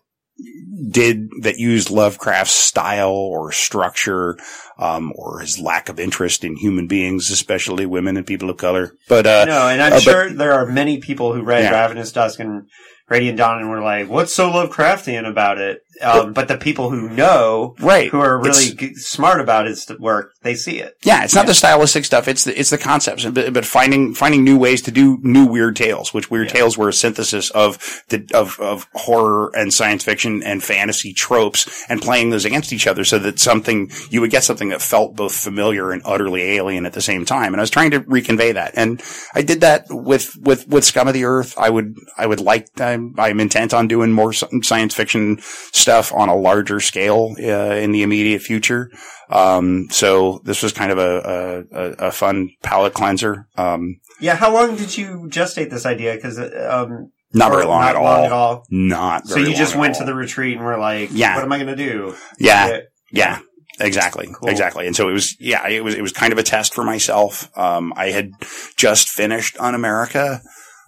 did 0.90 1.30
that 1.42 1.58
used 1.58 1.90
Lovecraft's 1.90 2.52
style 2.54 3.10
or 3.12 3.52
structure, 3.52 4.36
um, 4.78 5.12
or 5.16 5.40
his 5.40 5.58
lack 5.60 5.88
of 5.88 6.00
interest 6.00 6.44
in 6.44 6.56
human 6.56 6.86
beings, 6.86 7.30
especially 7.30 7.86
women 7.86 8.16
and 8.16 8.26
people 8.26 8.50
of 8.50 8.56
color. 8.56 8.96
But 9.08 9.26
uh, 9.26 9.44
no, 9.44 9.68
and 9.68 9.80
I'm 9.80 9.92
uh, 9.92 9.96
but- 9.96 10.02
sure 10.02 10.30
there 10.30 10.52
are 10.52 10.66
many 10.66 10.98
people 10.98 11.32
who 11.32 11.42
read 11.42 11.64
Yeah. 11.64 11.70
Ravenous 11.70 12.12
Dusk 12.12 12.40
and 12.40 12.66
Radiant 13.08 13.38
Dawn 13.38 13.60
and 13.60 13.70
were 13.70 13.82
like, 13.82 14.08
"What's 14.08 14.34
so 14.34 14.50
Lovecraftian 14.50 15.28
about 15.28 15.58
it?" 15.58 15.82
Um, 16.02 16.32
but 16.32 16.48
the 16.48 16.56
people 16.58 16.90
who 16.90 17.08
know, 17.08 17.74
right, 17.80 18.10
who 18.10 18.18
are 18.20 18.38
really 18.40 18.74
g- 18.74 18.94
smart 18.94 19.40
about 19.40 19.66
its 19.66 19.88
work, 19.98 20.32
they 20.42 20.54
see 20.54 20.78
it. 20.80 20.96
yeah, 21.04 21.24
it's 21.24 21.34
not 21.34 21.46
the 21.46 21.54
stylistic 21.54 22.04
stuff; 22.04 22.28
it's 22.28 22.44
the 22.44 22.58
it's 22.58 22.70
the 22.70 22.78
concepts, 22.78 23.24
but, 23.24 23.52
but 23.52 23.64
finding 23.64 24.14
finding 24.14 24.44
new 24.44 24.58
ways 24.58 24.82
to 24.82 24.90
do 24.90 25.18
new 25.22 25.46
weird 25.46 25.76
tales. 25.76 26.12
Which 26.12 26.30
weird 26.30 26.48
Yeah. 26.48 26.54
tales 26.54 26.76
were 26.76 26.88
a 26.88 26.92
synthesis 26.92 27.50
of 27.50 27.78
the 28.08 28.28
of 28.34 28.58
of 28.60 28.86
horror 28.94 29.50
and 29.54 29.72
science 29.72 30.04
fiction 30.04 30.42
and 30.42 30.62
fantasy 30.62 31.12
tropes, 31.12 31.84
and 31.88 32.02
playing 32.02 32.30
those 32.30 32.44
against 32.44 32.72
each 32.72 32.86
other, 32.86 33.04
so 33.04 33.18
that 33.20 33.38
something 33.38 33.90
you 34.10 34.20
would 34.20 34.30
get 34.30 34.44
something 34.44 34.70
that 34.70 34.82
felt 34.82 35.14
both 35.16 35.34
familiar 35.34 35.92
and 35.92 36.02
utterly 36.04 36.42
alien 36.56 36.86
at 36.86 36.92
the 36.92 37.00
same 37.02 37.24
time. 37.24 37.52
And 37.54 37.60
I 37.60 37.62
was 37.62 37.70
trying 37.70 37.92
to 37.92 38.00
reconvey 38.00 38.54
that, 38.54 38.72
and 38.74 39.02
I 39.34 39.42
did 39.42 39.60
that 39.60 39.86
with 39.90 40.36
with 40.40 40.66
with 40.68 40.84
Scum 40.84 41.08
of 41.08 41.14
the 41.14 41.24
Earth. 41.24 41.54
I 41.58 41.70
would 41.70 41.96
I 42.18 42.26
would 42.26 42.40
like 42.40 42.68
I'm, 42.80 43.14
I'm 43.18 43.38
intent 43.40 43.72
on 43.72 43.86
doing 43.88 44.10
more 44.12 44.32
science 44.32 44.94
fiction 44.94 45.38
stuff 45.40 45.83
on 45.88 46.28
a 46.28 46.36
larger 46.36 46.80
scale 46.80 47.34
uh, 47.38 47.74
in 47.74 47.92
the 47.92 48.02
immediate 48.02 48.42
future. 48.42 48.90
Um, 49.30 49.88
so 49.90 50.40
this 50.44 50.62
was 50.62 50.72
kind 50.72 50.92
of 50.92 50.98
a 50.98 51.64
a, 51.72 52.06
a, 52.08 52.12
fun 52.12 52.50
palate 52.62 52.92
cleanser. 52.94 53.48
Um, 53.56 54.00
Yeah, 54.20 54.36
how 54.36 54.52
long 54.52 54.76
did 54.76 54.96
you 54.96 55.28
gestate 55.30 55.70
this 55.70 55.86
idea? 55.86 56.14
Because 56.14 56.38
um, 56.38 57.10
not 57.32 57.50
very 57.50 57.64
long, 57.64 57.80
not 57.80 57.96
at, 57.96 58.02
long 58.02 58.06
all. 58.18 58.24
at 58.24 58.32
all. 58.32 58.66
Not 58.70 59.26
So 59.26 59.38
you 59.38 59.54
just 59.54 59.76
went 59.76 59.96
to 59.96 60.04
the 60.04 60.14
retreat 60.14 60.56
and 60.56 60.64
were 60.64 60.78
like, 60.78 61.08
Yeah. 61.12 61.34
what 61.34 61.44
am 61.44 61.52
I 61.52 61.58
going 61.58 61.76
to 61.76 61.76
do?" 61.76 62.14
yeah. 62.38 62.80
Yeah, 63.10 63.38
exactly, 63.80 64.28
Cool. 64.32 64.48
exactly. 64.48 64.86
And 64.88 64.96
so 64.96 65.08
it 65.08 65.12
was, 65.12 65.36
yeah, 65.40 65.68
it 65.68 65.84
was, 65.84 65.94
it 65.94 66.02
was 66.02 66.12
kind 66.12 66.32
of 66.32 66.38
a 66.38 66.42
test 66.42 66.74
for 66.74 66.82
myself. 66.82 67.48
Um, 67.56 67.92
I 67.96 68.10
had 68.10 68.32
just 68.76 69.08
finished 69.08 69.56
Unamerica, 69.56 70.40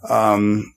um, 0.08 0.72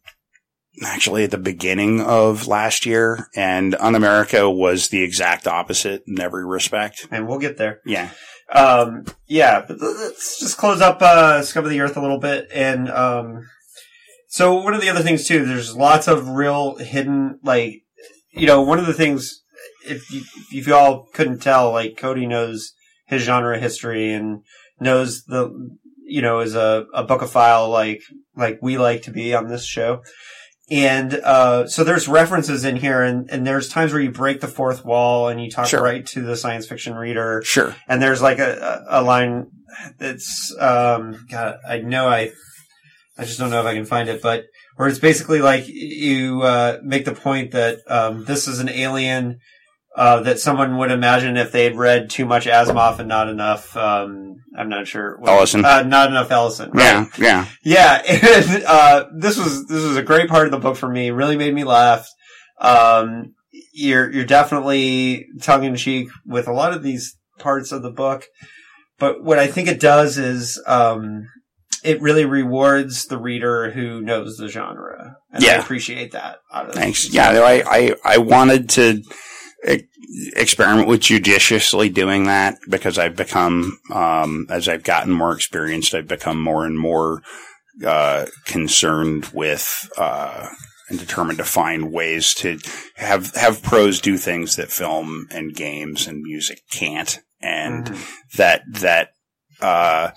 actually 0.83 1.23
at 1.23 1.31
the 1.31 1.37
beginning 1.37 2.01
of 2.01 2.47
last 2.47 2.85
year, 2.85 3.27
and 3.35 3.73
Unamerica 3.73 4.53
was 4.53 4.89
the 4.89 5.03
exact 5.03 5.47
opposite 5.47 6.03
in 6.07 6.19
every 6.19 6.45
respect. 6.45 7.07
and 7.11 7.27
we'll 7.27 7.39
get 7.39 7.57
there. 7.57 7.81
Yeah, 7.85 8.09
Um, 8.51 9.05
yeah, 9.27 9.63
but 9.67 9.77
let's 9.79 10.39
just 10.39 10.57
close 10.57 10.81
up 10.81 11.01
uh, 11.01 11.41
Scum 11.43 11.65
of 11.65 11.71
the 11.71 11.81
Earth 11.81 11.97
a 11.97 12.01
little 12.01 12.19
bit. 12.19 12.47
And 12.53 12.89
um, 12.89 13.47
so 14.27 14.55
one 14.55 14.73
of 14.73 14.81
the 14.81 14.89
other 14.89 15.03
things 15.03 15.27
too, 15.27 15.45
there's 15.45 15.75
lots 15.75 16.07
of 16.07 16.29
real 16.29 16.77
hidden, 16.77 17.39
like, 17.43 17.83
you 18.31 18.47
know, 18.47 18.61
one 18.61 18.79
of 18.79 18.87
the 18.87 18.93
things, 18.93 19.43
if 19.85 20.11
you, 20.11 20.21
if 20.51 20.67
you 20.67 20.75
all 20.75 21.07
couldn't 21.13 21.39
tell, 21.39 21.71
like 21.71 21.97
Cody 21.97 22.25
knows 22.25 22.73
his 23.07 23.23
genre 23.23 23.59
history 23.59 24.13
and 24.13 24.43
knows 24.79 25.23
the, 25.25 25.77
you 26.05 26.21
know, 26.21 26.39
is 26.39 26.55
a, 26.55 26.85
a 26.93 27.05
bookophile 27.05 27.69
like 27.69 28.01
like 28.35 28.59
we 28.61 28.77
like 28.77 29.03
to 29.03 29.11
be 29.11 29.33
on 29.33 29.47
this 29.47 29.65
show. 29.65 30.01
And 30.71 31.13
uh, 31.15 31.67
so 31.67 31.83
there's 31.83 32.07
references 32.07 32.63
in 32.63 32.75
here, 32.75 33.01
and, 33.01 33.29
and 33.31 33.45
there's 33.45 33.69
times 33.69 33.91
where 33.91 34.01
you 34.01 34.11
break 34.11 34.39
the 34.39 34.47
fourth 34.47 34.85
wall 34.85 35.27
and 35.27 35.43
you 35.43 35.49
talk 35.49 35.67
Sure. 35.67 35.81
right 35.81 36.05
to 36.07 36.21
the 36.21 36.35
science 36.37 36.67
fiction 36.67 36.93
reader 36.95 37.41
sure. 37.43 37.75
and 37.87 38.01
there's 38.01 38.21
like 38.21 38.39
a, 38.39 38.85
a, 38.89 39.01
a 39.01 39.03
line 39.03 39.47
that's 39.97 40.55
um 40.59 41.25
God, 41.29 41.57
I 41.67 41.79
know 41.79 42.07
I 42.07 42.31
I 43.17 43.25
just 43.25 43.39
don't 43.39 43.49
know 43.49 43.59
if 43.59 43.65
I 43.65 43.73
can 43.73 43.85
find 43.85 44.09
it, 44.09 44.21
but 44.21 44.45
where 44.75 44.87
it's 44.87 44.99
basically 44.99 45.41
like 45.41 45.67
you 45.67 46.41
uh, 46.43 46.79
make 46.83 47.03
the 47.03 47.13
point 47.13 47.51
that 47.51 47.79
um, 47.87 48.23
this 48.25 48.47
is 48.47 48.59
an 48.59 48.69
alien 48.69 49.39
uh, 49.95 50.21
that 50.21 50.39
someone 50.39 50.77
would 50.77 50.91
imagine 50.91 51.35
if 51.37 51.51
they'd 51.51 51.75
read 51.75 52.09
too 52.09 52.25
much 52.25 52.45
Asimov 52.45 52.99
and 52.99 53.07
not 53.09 53.27
enough. 53.29 53.75
Um, 53.75 54.37
I'm 54.57 54.69
not 54.69 54.87
sure. 54.87 55.17
what- 55.19 55.29
Ellison. 55.29 55.65
Uh, 55.65 55.83
not 55.83 56.09
enough 56.09 56.31
Ellison. 56.31 56.71
right. 56.71 57.07
Yeah, 57.17 57.45
yeah. 57.63 58.01
Yeah, 58.01 58.01
and 58.53 58.63
uh, 58.65 59.05
this 59.17 59.37
was 59.37 59.67
this 59.67 59.83
was 59.83 59.97
a 59.97 60.03
great 60.03 60.29
part 60.29 60.45
of 60.45 60.51
the 60.51 60.59
book 60.59 60.77
for 60.77 60.89
me. 60.89 61.11
Really 61.11 61.37
made 61.37 61.53
me 61.53 61.63
laugh. 61.63 62.07
Um, 62.59 63.35
you're 63.73 64.11
you're 64.11 64.25
definitely 64.25 65.27
tongue 65.41 65.63
in 65.63 65.75
cheek 65.75 66.09
with 66.25 66.47
a 66.47 66.53
lot 66.53 66.73
of 66.73 66.83
these 66.83 67.17
parts 67.39 67.71
of 67.71 67.81
the 67.81 67.91
book, 67.91 68.25
but 68.97 69.23
what 69.23 69.39
I 69.39 69.47
think 69.47 69.67
it 69.67 69.79
does 69.79 70.17
is 70.17 70.61
um, 70.67 71.25
it 71.83 72.01
really 72.01 72.25
rewards 72.25 73.05
the 73.05 73.17
reader 73.17 73.71
who 73.71 74.01
knows 74.01 74.37
the 74.37 74.49
genre, 74.49 75.15
and 75.31 75.43
I 75.43 75.53
appreciate 75.55 76.11
that. 76.11 76.37
Out 76.53 76.69
of 76.69 76.75
Thanks. 76.75 77.09
Yeah, 77.13 77.29
I, 77.29 77.63
I, 77.65 77.95
I 78.03 78.17
wanted 78.17 78.69
to 78.71 79.01
experiment 79.63 80.87
with 80.87 81.01
judiciously 81.01 81.89
doing 81.89 82.25
that 82.25 82.57
because 82.69 82.97
I've 82.97 83.15
become, 83.15 83.79
um, 83.91 84.47
as 84.49 84.67
I've 84.67 84.83
gotten 84.83 85.11
more 85.11 85.33
experienced, 85.33 85.93
I've 85.93 86.07
become 86.07 86.41
more 86.41 86.65
and 86.65 86.77
more, 86.77 87.21
uh, 87.85 88.25
concerned 88.45 89.29
with, 89.33 89.89
uh, 89.97 90.47
and 90.89 90.97
determined 90.99 91.37
to 91.37 91.43
find 91.43 91.91
ways 91.91 92.33
to 92.35 92.59
have, 92.95 93.33
have 93.35 93.61
prose 93.61 93.99
do 94.01 94.17
things 94.17 94.55
that 94.55 94.71
film 94.71 95.27
and 95.29 95.55
games 95.55 96.07
and 96.07 96.21
music 96.21 96.61
can't. 96.71 97.19
And 97.41 97.85
Mhm. 97.85 98.37
that, 98.37 98.63
that, 98.73 99.09
uh, 99.61 100.11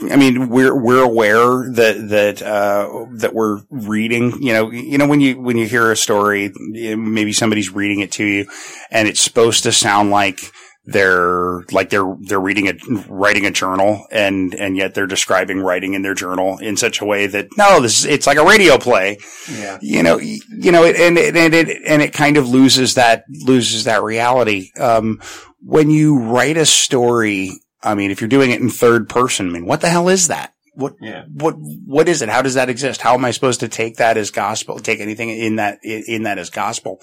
I 0.00 0.16
mean, 0.16 0.48
we're 0.48 0.76
we're 0.80 1.02
aware 1.02 1.70
that 1.72 2.08
that 2.10 2.42
uh, 2.42 3.06
that 3.16 3.34
we're 3.34 3.62
reading. 3.70 4.40
You 4.40 4.52
know, 4.52 4.70
you 4.70 4.96
know 4.96 5.08
when 5.08 5.20
you 5.20 5.40
when 5.40 5.56
you 5.56 5.66
hear 5.66 5.90
a 5.90 5.96
story, 5.96 6.52
maybe 6.56 7.32
somebody's 7.32 7.72
reading 7.72 8.00
it 8.00 8.12
to 8.12 8.24
you, 8.24 8.46
and 8.90 9.08
it's 9.08 9.20
supposed 9.20 9.64
to 9.64 9.72
sound 9.72 10.10
like 10.10 10.52
they're 10.84 11.64
like 11.72 11.90
they're 11.90 12.16
they're 12.20 12.40
reading 12.40 12.68
a 12.68 12.74
writing 13.08 13.44
a 13.44 13.50
journal, 13.50 14.06
and 14.12 14.54
and 14.54 14.76
yet 14.76 14.94
they're 14.94 15.06
describing 15.06 15.60
writing 15.60 15.94
in 15.94 16.02
their 16.02 16.14
journal 16.14 16.58
in 16.58 16.76
such 16.76 17.00
a 17.00 17.04
way 17.04 17.26
that 17.26 17.48
no, 17.56 17.80
this 17.80 17.98
is, 17.98 18.04
it's 18.06 18.26
like 18.26 18.38
a 18.38 18.44
radio 18.44 18.78
play 18.78 19.18
yeah, 19.50 19.78
you 19.82 20.02
know, 20.02 20.18
you 20.18 20.72
know, 20.72 20.84
and 20.84 21.18
and 21.18 21.36
and 21.36 21.54
it 21.54 21.82
and 21.86 22.02
it 22.02 22.12
kind 22.12 22.36
of 22.36 22.48
loses 22.48 22.94
that 22.94 23.24
loses 23.28 23.84
that 23.84 24.02
reality. 24.02 24.70
Um, 24.78 25.20
when 25.60 25.90
you 25.90 26.20
write 26.20 26.56
a 26.56 26.66
story, 26.66 27.60
I 27.82 27.94
mean, 27.94 28.10
if 28.10 28.20
you're 28.20 28.28
doing 28.28 28.50
it 28.50 28.60
in 28.60 28.70
third 28.70 29.08
person, 29.08 29.48
I 29.48 29.52
mean, 29.52 29.66
what 29.66 29.80
the 29.80 29.88
hell 29.88 30.08
is 30.08 30.28
that? 30.28 30.54
What 30.74 30.94
yeah. 31.00 31.24
what 31.32 31.54
what 31.54 32.08
is 32.08 32.22
it? 32.22 32.28
How 32.28 32.40
does 32.40 32.54
that 32.54 32.70
exist? 32.70 33.00
How 33.00 33.14
am 33.14 33.24
I 33.24 33.32
supposed 33.32 33.60
to 33.60 33.68
take 33.68 33.96
that 33.96 34.16
as 34.16 34.30
gospel? 34.30 34.78
Take 34.78 35.00
anything 35.00 35.28
in 35.30 35.56
that 35.56 35.80
in 35.82 36.04
in 36.06 36.22
that 36.22 36.38
as 36.38 36.50
gospel? 36.50 37.00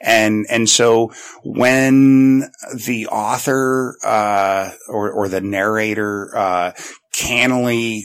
And 0.00 0.46
and 0.48 0.66
so 0.66 1.12
when 1.44 2.50
the 2.86 3.08
author 3.08 3.98
uh, 4.02 4.70
or 4.88 5.12
or 5.12 5.28
the 5.28 5.42
narrator 5.42 6.34
uh, 6.34 6.72
cannily 7.12 8.04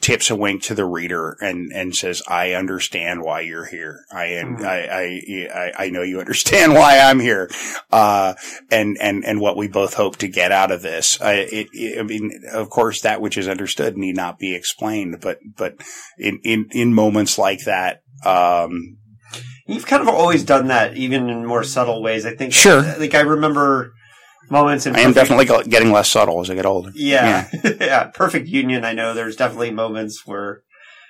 tips 0.00 0.30
a 0.30 0.36
wink 0.36 0.62
to 0.62 0.74
the 0.74 0.84
reader 0.84 1.36
and 1.40 1.72
and 1.72 1.94
says, 1.94 2.22
"I 2.26 2.52
understand 2.54 3.22
why 3.22 3.40
you're 3.40 3.66
here. 3.66 4.04
I 4.12 4.26
am 4.26 4.56
Mhm. 4.56 4.64
I, 4.64 4.86
I 4.86 5.48
I 5.54 5.84
I 5.86 5.90
know 5.90 6.02
you 6.02 6.20
understand 6.20 6.72
why 6.80 6.98
I'm 6.98 7.20
here." 7.20 7.50
Uh, 7.90 8.34
and 8.70 8.96
and 9.00 9.24
and 9.24 9.40
what 9.40 9.56
we 9.56 9.68
both 9.68 9.94
hope 9.94 10.16
to 10.18 10.28
get 10.28 10.52
out 10.52 10.70
of 10.70 10.82
this. 10.82 11.20
I, 11.20 11.32
it, 11.34 11.68
it, 11.72 11.98
I 11.98 12.02
mean, 12.02 12.30
of 12.52 12.70
course, 12.70 13.00
that 13.02 13.20
which 13.20 13.36
is 13.36 13.48
understood 13.48 13.96
need 13.96 14.16
not 14.16 14.38
be 14.38 14.54
explained, 14.54 15.18
but 15.20 15.38
but 15.56 15.76
in 16.18 16.40
in 16.44 16.66
in 16.72 16.94
moments 16.94 17.38
like 17.38 17.64
that, 17.64 18.02
um, 18.24 18.96
You've 19.66 19.86
kind 19.86 20.02
of 20.02 20.08
always 20.08 20.42
done 20.42 20.66
that, 20.66 20.96
even 20.96 21.28
in 21.28 21.46
more 21.46 21.62
subtle 21.62 22.02
ways. 22.02 22.26
I 22.26 22.34
think. 22.34 22.52
Sure. 22.52 22.82
Like 22.98 23.14
I 23.14 23.20
remember 23.20 23.92
moments. 24.50 24.86
I 24.86 24.90
am 24.90 24.94
Perfect- 25.14 25.14
definitely 25.14 25.70
getting 25.70 25.92
less 25.92 26.10
subtle 26.10 26.40
as 26.40 26.50
I 26.50 26.54
get 26.54 26.66
older. 26.66 26.90
Yeah. 26.94 27.48
yeah. 27.64 28.04
Perfect 28.14 28.48
Union. 28.48 28.84
I 28.84 28.92
know 28.92 29.14
there's 29.14 29.36
definitely 29.36 29.70
moments 29.70 30.26
where 30.26 30.62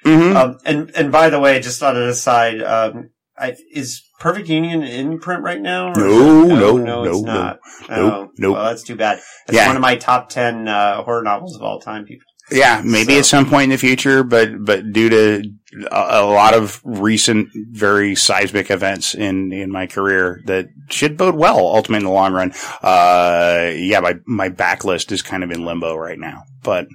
Mhm. 0.05 0.35
Um, 0.35 0.59
and 0.65 0.91
and 0.97 1.13
by 1.13 1.29
the 1.29 1.39
way, 1.39 1.61
just 1.61 1.83
on 1.83 1.95
an 1.97 2.09
aside, 2.09 2.63
um, 2.63 3.11
I, 3.39 3.55
is 3.75 4.03
Perfect 4.19 4.49
Union 4.49 4.83
in 4.83 5.19
print 5.19 5.43
right 5.43 5.61
now? 5.61 5.93
is 5.93 5.99
No, 5.99 6.43
no, 6.45 6.77
no, 6.79 7.05
it's 7.05 7.21
no, 7.21 7.21
no. 7.21 7.33
not. 7.41 7.59
Nope, 7.89 7.99
Oh, 8.13 8.29
nope. 8.39 8.53
Well, 8.55 8.65
that's 8.65 8.83
too 8.83 8.97
bad. 8.97 9.19
It's 9.47 9.57
Yeah. 9.57 9.67
one 9.67 9.77
of 9.77 9.83
my 9.83 9.97
top 9.97 10.31
ten 10.31 10.69
uh, 10.69 11.03
horror 11.03 11.23
novels 11.23 11.55
of 11.55 11.63
all 11.63 11.81
time. 11.81 12.05
People. 12.07 12.25
Yeah, 12.51 12.81
maybe 12.85 13.13
So- 13.13 13.19
at 13.19 13.27
some 13.27 13.47
point 13.51 13.65
in 13.65 13.71
the 13.71 13.77
future, 13.79 14.23
but 14.25 14.65
but 14.65 14.91
due 14.93 15.11
to 15.11 15.43
a, 15.91 16.23
a 16.23 16.27
lot 16.27 16.55
of 16.55 16.81
recent, 16.85 17.49
very 17.55 18.15
seismic 18.15 18.71
events 18.71 19.15
in 19.15 19.53
in 19.53 19.71
my 19.71 19.87
career 19.87 20.41
that 20.47 20.67
should 20.89 21.17
bode 21.17 21.35
well 21.37 21.59
ultimately 21.59 21.99
in 21.99 22.05
the 22.05 22.11
long 22.11 22.33
run. 22.33 22.53
Uh, 22.83 23.71
yeah, 23.75 24.01
my 24.01 24.15
my 24.27 24.49
backlist 24.49 25.13
is 25.13 25.23
kind 25.23 25.45
of 25.45 25.51
in 25.51 25.65
limbo 25.65 25.97
right 25.97 26.19
now, 26.19 26.45
but 26.63 26.89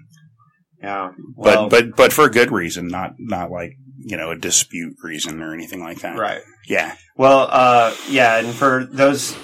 Yeah. 0.82 1.12
but 1.38 1.70
but 1.70 1.96
but 1.96 2.14
for 2.14 2.26
a 2.26 2.32
good 2.32 2.52
reason, 2.52 2.88
not 2.88 3.14
not 3.18 3.50
like 3.52 3.78
you 3.98 4.18
know 4.18 4.32
a 4.32 4.36
dispute 4.38 4.96
reason 5.04 5.42
or 5.42 5.54
anything 5.54 5.82
like 5.82 6.00
that. 6.02 6.18
right. 6.18 6.42
Yeah. 6.68 6.96
Well, 7.18 7.48
uh, 7.50 7.96
yeah, 8.10 8.38
and 8.40 8.50
for 8.54 8.86
those, 8.92 9.36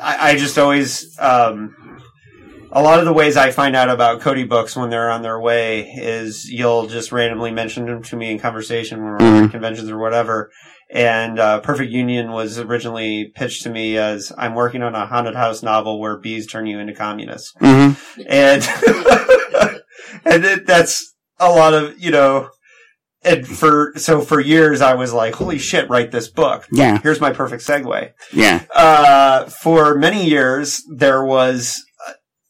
I, 0.00 0.30
I 0.30 0.36
just 0.36 0.56
always, 0.58 1.16
um, 1.18 1.74
a 2.72 2.82
lot 2.82 2.98
of 2.98 3.04
the 3.04 3.12
ways 3.12 3.36
I 3.36 3.50
find 3.50 3.74
out 3.76 3.88
about 3.90 4.20
Cody 4.20 4.44
books 4.44 4.76
when 4.76 4.90
they're 4.90 5.10
on 5.10 5.22
their 5.22 5.40
way 5.40 5.82
is 5.96 6.48
you'll 6.50 6.86
just 6.86 7.12
randomly 7.12 7.50
mention 7.50 7.86
them 7.86 8.02
to 8.04 8.16
me 8.16 8.30
in 8.32 8.38
conversation 8.38 9.02
when 9.02 9.12
we're 9.12 9.18
Mhm. 9.18 9.44
at 9.46 9.50
conventions 9.50 9.90
or 9.90 9.98
whatever. 9.98 10.50
And 10.90 11.38
uh, 11.40 11.60
Perfect 11.60 11.90
Union 11.90 12.30
was 12.30 12.58
originally 12.58 13.32
pitched 13.34 13.62
to 13.64 13.70
me 13.70 13.98
as 13.98 14.32
I'm 14.38 14.54
working 14.54 14.82
on 14.82 14.94
a 14.94 15.06
haunted 15.06 15.34
house 15.34 15.62
novel 15.62 15.98
where 16.00 16.16
bees 16.16 16.46
turn 16.46 16.66
you 16.66 16.78
into 16.78 16.92
communists, 16.94 17.52
hmm 17.58 17.92
and 18.28 18.62
and 20.24 20.44
it, 20.44 20.66
that's 20.66 21.14
a 21.38 21.50
lot 21.50 21.74
of 21.74 21.98
you 21.98 22.10
know. 22.10 22.50
And 23.24 23.44
for 23.44 23.92
so 23.96 24.20
for 24.20 24.38
years 24.38 24.80
I 24.80 24.94
was 24.94 25.12
like, 25.12 25.34
"Holy 25.34 25.58
shit! 25.58 25.90
Write 25.90 26.12
this 26.12 26.28
book." 26.28 26.64
Yeah. 26.70 27.00
Here's 27.02 27.20
my 27.20 27.32
perfect 27.32 27.64
segue. 27.66 28.10
Yeah. 28.32 28.62
Uh, 28.72 29.46
for 29.46 29.96
many 29.96 30.24
years, 30.28 30.80
there 30.94 31.24
was 31.24 31.82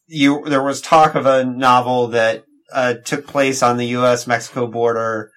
you 0.07 0.43
there 0.47 0.63
was 0.63 0.81
talk 0.81 1.15
of 1.15 1.25
a 1.25 1.43
novel 1.43 2.07
that 2.07 2.43
uh, 2.73 2.95
took 3.05 3.27
place 3.27 3.61
on 3.63 3.77
the 3.77 3.87
U.S. 3.87 4.27
Mexico 4.27 4.67
border 4.67 5.31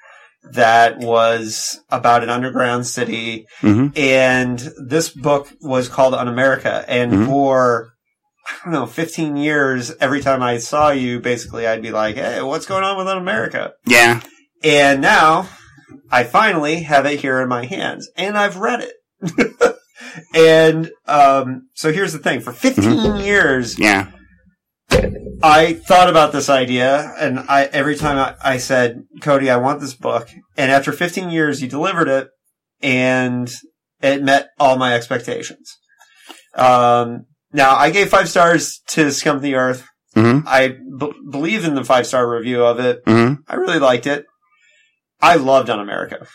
that 0.52 0.98
was 0.98 1.80
about 1.90 2.22
an 2.22 2.30
underground 2.30 2.86
city, 2.86 3.46
hmm 3.60 3.88
and 3.96 4.70
this 4.88 5.10
book 5.10 5.48
was 5.60 5.88
called 5.88 6.14
"Unamerica. 6.14 6.84
And 6.88 7.12
Mhm. 7.12 7.26
for 7.26 7.92
I 8.48 8.64
don't 8.64 8.72
know, 8.72 8.86
15 8.86 9.36
years, 9.36 9.92
every 10.00 10.20
time 10.20 10.42
I 10.42 10.58
saw 10.58 10.90
you, 10.90 11.20
basically, 11.20 11.66
I'd 11.66 11.82
be 11.82 11.90
like, 11.92 12.16
"Hey, 12.16 12.42
what's 12.42 12.66
going 12.66 12.82
on 12.84 12.96
with 12.96 13.06
Unamerica?" 13.06 13.72
Yeah. 13.86 14.20
And 14.64 15.00
now 15.00 15.48
I 16.10 16.24
finally 16.24 16.82
have 16.82 17.06
it 17.06 17.20
here 17.20 17.40
in 17.40 17.48
my 17.48 17.64
hands 17.66 18.10
and 18.16 18.36
I've 18.36 18.56
read 18.56 18.80
it. 18.80 19.76
and 20.34 20.90
um, 21.06 21.68
so 21.74 21.92
here's 21.92 22.12
the 22.12 22.18
thing 22.18 22.40
for 22.40 22.52
15 22.52 23.16
years, 23.16 23.78
Yeah. 23.78 24.08
I 25.42 25.74
thought 25.74 26.10
about 26.10 26.32
this 26.32 26.48
idea 26.48 27.14
and 27.18 27.38
I 27.40 27.64
every 27.64 27.96
time 27.96 28.18
I, 28.18 28.54
I 28.54 28.56
said, 28.58 29.04
Cody, 29.20 29.50
I 29.50 29.56
want 29.56 29.80
this 29.80 29.94
book. 29.94 30.28
And 30.56 30.70
after 30.70 30.92
15 30.92 31.30
years, 31.30 31.62
you 31.62 31.68
delivered 31.68 32.08
it 32.08 32.28
and 32.82 33.50
it 34.02 34.22
met 34.22 34.48
all 34.58 34.76
my 34.76 34.94
expectations. 34.94 35.78
Um, 36.54 37.26
now 37.52 37.74
I 37.74 37.90
gave 37.90 38.08
five 38.10 38.28
stars 38.28 38.80
to 38.88 39.10
Scum 39.12 39.36
of 39.36 39.42
the 39.42 39.54
Earth. 39.54 39.86
hmm 40.14 40.40
I 40.46 40.68
b- 40.98 41.12
believe 41.30 41.64
in 41.64 41.74
the 41.74 41.84
five 41.84 42.06
star 42.06 42.28
review 42.28 42.64
of 42.64 42.78
it. 42.78 43.02
hmm 43.06 43.34
I 43.48 43.54
really 43.56 43.78
liked 43.78 44.06
it. 44.06 44.26
I 45.22 45.36
loved 45.36 45.68
Unamerica. 45.68 46.26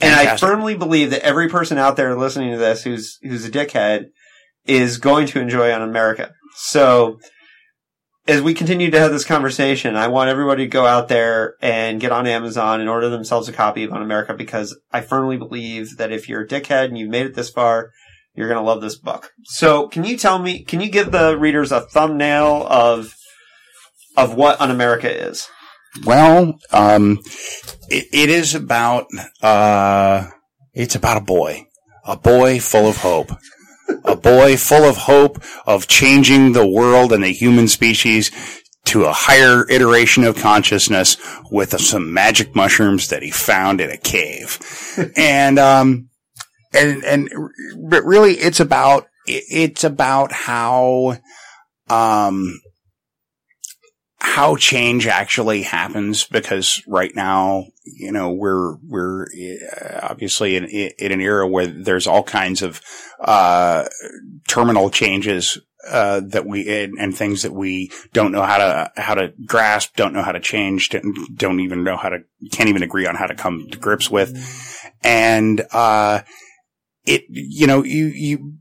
And 0.00 0.14
I 0.14 0.36
firmly 0.36 0.76
believe 0.76 1.10
that 1.10 1.22
every 1.24 1.48
person 1.48 1.78
out 1.78 1.96
there 1.96 2.16
listening 2.16 2.50
to 2.52 2.58
this 2.58 2.82
who's 2.82 3.18
who's 3.22 3.44
a 3.44 3.50
dickhead 3.50 4.06
is 4.66 4.98
going 4.98 5.26
to 5.28 5.40
enjoy 5.40 5.70
Unamerica. 5.70 6.32
So 6.56 7.18
as 8.26 8.40
we 8.40 8.54
continue 8.54 8.90
to 8.90 8.98
have 8.98 9.12
this 9.12 9.24
conversation, 9.24 9.96
I 9.96 10.08
want 10.08 10.30
everybody 10.30 10.64
to 10.64 10.70
go 10.70 10.86
out 10.86 11.08
there 11.08 11.56
and 11.60 12.00
get 12.00 12.12
on 12.12 12.26
Amazon 12.26 12.80
and 12.80 12.88
order 12.88 13.10
themselves 13.10 13.48
a 13.48 13.52
copy 13.52 13.84
of 13.84 13.90
Unamerica 13.90 14.36
because 14.36 14.78
I 14.92 15.02
firmly 15.02 15.36
believe 15.36 15.98
that 15.98 16.10
if 16.10 16.28
you're 16.28 16.42
a 16.42 16.46
dickhead 16.46 16.86
and 16.86 16.96
you've 16.96 17.10
made 17.10 17.26
it 17.26 17.34
this 17.34 17.50
far, 17.50 17.90
you're 18.34 18.48
going 18.48 18.60
to 18.60 18.66
love 18.66 18.80
this 18.80 18.96
book. 18.96 19.32
So 19.44 19.88
can 19.88 20.04
you 20.04 20.16
tell 20.16 20.38
me, 20.38 20.64
can 20.64 20.80
you 20.80 20.90
give 20.90 21.12
the 21.12 21.36
readers 21.36 21.70
a 21.70 21.82
thumbnail 21.82 22.66
of, 22.68 23.14
of 24.16 24.34
what 24.34 24.58
Unamerica 24.58 25.28
is? 25.28 25.48
Well, 26.04 26.58
um, 26.72 27.20
it, 27.88 28.06
it 28.12 28.30
is 28.30 28.54
about, 28.54 29.06
uh, 29.42 30.28
it's 30.72 30.94
about 30.94 31.18
a 31.18 31.24
boy, 31.24 31.66
a 32.04 32.16
boy 32.16 32.58
full 32.58 32.88
of 32.88 32.96
hope, 32.96 33.30
a 34.04 34.16
boy 34.16 34.56
full 34.56 34.84
of 34.84 34.96
hope 34.96 35.42
of 35.66 35.88
changing 35.88 36.52
the 36.52 36.66
world 36.66 37.12
and 37.12 37.22
the 37.22 37.32
human 37.32 37.68
species 37.68 38.30
to 38.84 39.04
a 39.04 39.12
higher 39.12 39.68
iteration 39.70 40.24
of 40.24 40.36
consciousness 40.36 41.16
with 41.50 41.78
some 41.80 42.12
magic 42.12 42.54
mushrooms 42.54 43.08
that 43.08 43.22
he 43.22 43.30
found 43.30 43.80
in 43.80 43.90
a 43.90 43.96
cave. 43.96 44.58
and, 45.16 45.58
um, 45.58 46.10
and, 46.72 47.02
and, 47.04 47.30
but 47.88 48.04
really 48.04 48.34
it's 48.34 48.60
about, 48.60 49.06
it's 49.26 49.84
about 49.84 50.32
how, 50.32 51.16
um, 51.88 52.60
how 54.18 54.56
change 54.56 55.06
actually 55.06 55.62
happens 55.62 56.24
because 56.24 56.82
right 56.86 57.14
now, 57.14 57.64
you 57.84 58.10
know, 58.10 58.32
we're, 58.32 58.76
we're 58.88 59.26
uh, 59.26 60.00
obviously 60.02 60.56
in, 60.56 60.64
in 60.64 61.12
an 61.12 61.20
era 61.20 61.46
where 61.46 61.66
there's 61.66 62.06
all 62.06 62.22
kinds 62.22 62.62
of, 62.62 62.80
uh, 63.20 63.86
terminal 64.48 64.90
changes, 64.90 65.58
uh, 65.90 66.20
that 66.28 66.46
we, 66.46 66.82
and, 66.82 66.94
and 66.98 67.14
things 67.14 67.42
that 67.42 67.52
we 67.52 67.90
don't 68.12 68.32
know 68.32 68.42
how 68.42 68.58
to, 68.58 68.92
how 68.96 69.14
to 69.14 69.32
grasp, 69.46 69.96
don't 69.96 70.14
know 70.14 70.22
how 70.22 70.32
to 70.32 70.40
change, 70.40 70.88
don't, 70.88 71.36
don't 71.36 71.60
even 71.60 71.84
know 71.84 71.96
how 71.96 72.08
to, 72.08 72.18
can't 72.52 72.68
even 72.70 72.82
agree 72.82 73.06
on 73.06 73.16
how 73.16 73.26
to 73.26 73.34
come 73.34 73.66
to 73.70 73.78
grips 73.78 74.10
with. 74.10 74.34
And, 75.02 75.64
uh, 75.72 76.22
it, 77.04 77.24
you 77.28 77.66
know, 77.66 77.84
you, 77.84 78.06
you, 78.06 78.54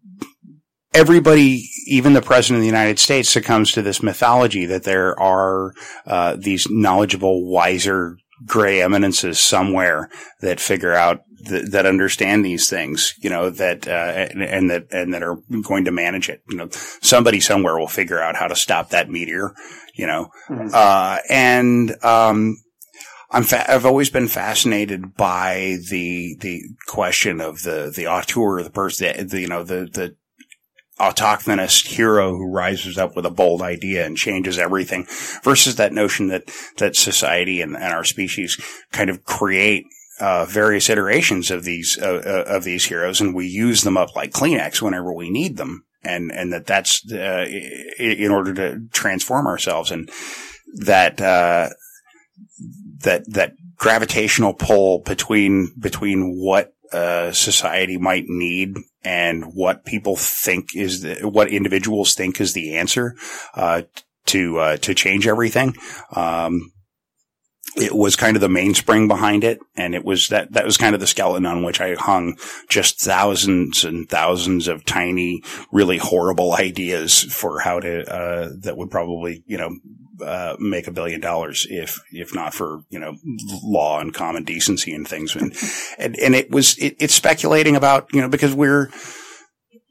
everybody, 0.93 1.69
even 1.87 2.13
the 2.13 2.21
president 2.21 2.57
of 2.57 2.61
the 2.61 2.67
United 2.67 2.99
States 2.99 3.29
succumbs 3.29 3.71
to 3.71 3.81
this 3.81 4.03
mythology 4.03 4.65
that 4.65 4.83
there 4.83 5.17
are, 5.19 5.73
uh, 6.05 6.35
these 6.37 6.67
knowledgeable, 6.69 7.49
wiser, 7.49 8.17
gray 8.45 8.81
eminences 8.81 9.39
somewhere 9.39 10.09
that 10.41 10.59
figure 10.59 10.93
out 10.93 11.21
th- 11.45 11.71
that 11.71 11.85
understand 11.85 12.43
these 12.43 12.69
things, 12.69 13.13
you 13.19 13.29
know, 13.29 13.49
that, 13.49 13.87
uh, 13.87 13.91
and, 13.91 14.41
and 14.43 14.69
that, 14.69 14.87
and 14.91 15.13
that 15.13 15.23
are 15.23 15.37
going 15.63 15.85
to 15.85 15.91
manage 15.91 16.29
it. 16.29 16.41
You 16.49 16.57
know, 16.57 16.69
somebody 17.01 17.39
somewhere 17.39 17.77
will 17.77 17.87
figure 17.87 18.21
out 18.21 18.35
how 18.35 18.47
to 18.47 18.55
stop 18.55 18.89
that 18.89 19.09
meteor, 19.09 19.53
you 19.95 20.07
know, 20.07 20.29
Mhm. 20.49 20.73
uh, 20.73 21.19
and, 21.29 22.03
um, 22.03 22.57
I'm 23.31 23.43
fa- 23.43 23.71
I've 23.71 23.85
always 23.87 24.11
been 24.11 24.27
fascinated 24.27 25.15
by 25.15 25.77
the 25.89 26.37
the 26.39 26.61
question 26.87 27.41
of 27.41 27.63
the 27.63 27.91
the 27.95 28.05
auteur, 28.07 28.61
the 28.61 28.69
person, 28.69 29.27
the, 29.27 29.41
you 29.41 29.47
know, 29.47 29.63
the 29.63 29.89
the 29.91 30.15
autochthonous 30.99 31.87
hero 31.87 32.29
who 32.31 32.51
rises 32.51 32.97
up 32.99 33.15
with 33.15 33.25
a 33.25 33.31
bold 33.31 33.63
idea 33.63 34.05
and 34.05 34.15
changes 34.17 34.59
everything, 34.59 35.07
versus 35.43 35.77
that 35.77 35.93
notion 35.93 36.27
that 36.27 36.43
that 36.77 36.95
society 36.95 37.61
and, 37.61 37.75
and 37.75 37.85
our 37.93 38.03
species 38.03 38.59
kind 38.91 39.09
of 39.09 39.23
create 39.23 39.85
uh, 40.19 40.45
various 40.45 40.89
iterations 40.89 41.51
of 41.51 41.63
these 41.63 41.97
uh, 42.01 42.21
uh, 42.25 42.55
of 42.55 42.63
these 42.63 42.85
heroes, 42.85 43.21
and 43.21 43.35
we 43.35 43.47
use 43.47 43.81
them 43.81 43.97
up 43.97 44.15
like 44.15 44.31
Kleenex 44.31 44.81
whenever 44.81 45.13
we 45.13 45.29
need 45.29 45.57
them, 45.57 45.85
and 46.03 46.31
and 46.31 46.53
that 46.53 46.65
that's 46.65 47.11
uh, 47.11 47.45
in 47.99 48.31
order 48.31 48.53
to 48.53 48.87
transform 48.91 49.47
ourselves, 49.47 49.91
and 49.91 50.09
that 50.75 51.21
uh, 51.21 51.69
that 52.99 53.23
that 53.31 53.53
gravitational 53.75 54.53
pull 54.53 54.99
between 54.99 55.73
between 55.79 56.37
what 56.37 56.73
uh, 56.93 57.31
society 57.31 57.97
might 57.97 58.25
need 58.27 58.75
and 59.03 59.45
what 59.55 59.83
people 59.83 60.15
think 60.15 60.75
is 60.75 61.01
the, 61.01 61.27
what 61.27 61.49
individuals 61.49 62.13
think 62.13 62.39
is 62.39 62.53
the 62.53 62.75
answer 62.75 63.15
uh, 63.55 63.81
to 64.27 64.59
uh, 64.59 64.77
to 64.77 64.93
change 64.93 65.27
everything. 65.27 65.75
Um, 66.11 66.71
it 67.75 67.95
was 67.95 68.15
kind 68.15 68.35
of 68.35 68.41
the 68.41 68.49
mainspring 68.49 69.07
behind 69.07 69.43
it, 69.43 69.59
and 69.75 69.95
it 69.95 70.05
was 70.05 70.27
that 70.29 70.53
that 70.53 70.65
was 70.65 70.77
kind 70.77 70.93
of 70.93 71.01
the 71.01 71.07
skeleton 71.07 71.45
on 71.45 71.63
which 71.63 71.81
I 71.81 71.95
hung 71.95 72.37
just 72.69 72.99
thousands 72.99 73.83
and 73.83 74.07
thousands 74.07 74.67
of 74.67 74.85
tiny, 74.85 75.43
really 75.71 75.97
horrible 75.97 76.53
ideas 76.59 77.23
for 77.23 77.59
how 77.59 77.79
to 77.79 78.13
uh, 78.13 78.49
that 78.61 78.77
would 78.77 78.91
probably 78.91 79.43
you 79.47 79.57
know 79.57 79.75
uh, 80.23 80.55
make 80.59 80.87
a 80.87 80.91
billion 80.91 81.19
dollars 81.19 81.65
if 81.69 81.99
if 82.11 82.35
not 82.35 82.53
for 82.53 82.83
you 82.89 82.99
know 82.99 83.15
law 83.63 83.99
and 83.99 84.13
common 84.13 84.43
decency 84.43 84.93
and 84.93 85.07
things. 85.07 85.35
And 85.35 85.55
and, 85.97 86.19
and 86.19 86.35
it 86.35 86.51
was 86.51 86.77
it, 86.77 86.95
it's 86.99 87.15
speculating 87.15 87.75
about 87.75 88.09
you 88.13 88.21
know 88.21 88.29
because 88.29 88.53
we're 88.53 88.91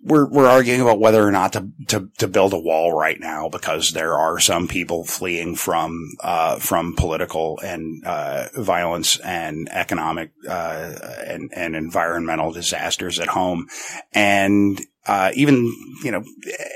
we're 0.02 0.26
we're 0.26 0.48
arguing 0.48 0.80
about 0.80 0.98
whether 0.98 1.26
or 1.26 1.30
not 1.30 1.52
to, 1.52 1.68
to 1.88 2.10
to 2.18 2.28
build 2.28 2.52
a 2.52 2.58
wall 2.58 2.92
right 2.92 3.20
now 3.20 3.48
because 3.48 3.92
there 3.92 4.14
are 4.18 4.40
some 4.40 4.66
people 4.66 5.04
fleeing 5.04 5.54
from 5.54 6.10
uh, 6.20 6.56
from 6.56 6.94
political 6.96 7.60
and 7.62 8.04
uh, 8.04 8.48
violence 8.54 9.18
and 9.20 9.68
economic 9.70 10.32
uh, 10.48 10.94
and 11.24 11.50
and 11.54 11.76
environmental 11.76 12.52
disasters 12.52 13.20
at 13.20 13.28
home, 13.28 13.68
and 14.12 14.80
uh, 15.06 15.30
even 15.34 15.72
you 16.02 16.10
know 16.10 16.24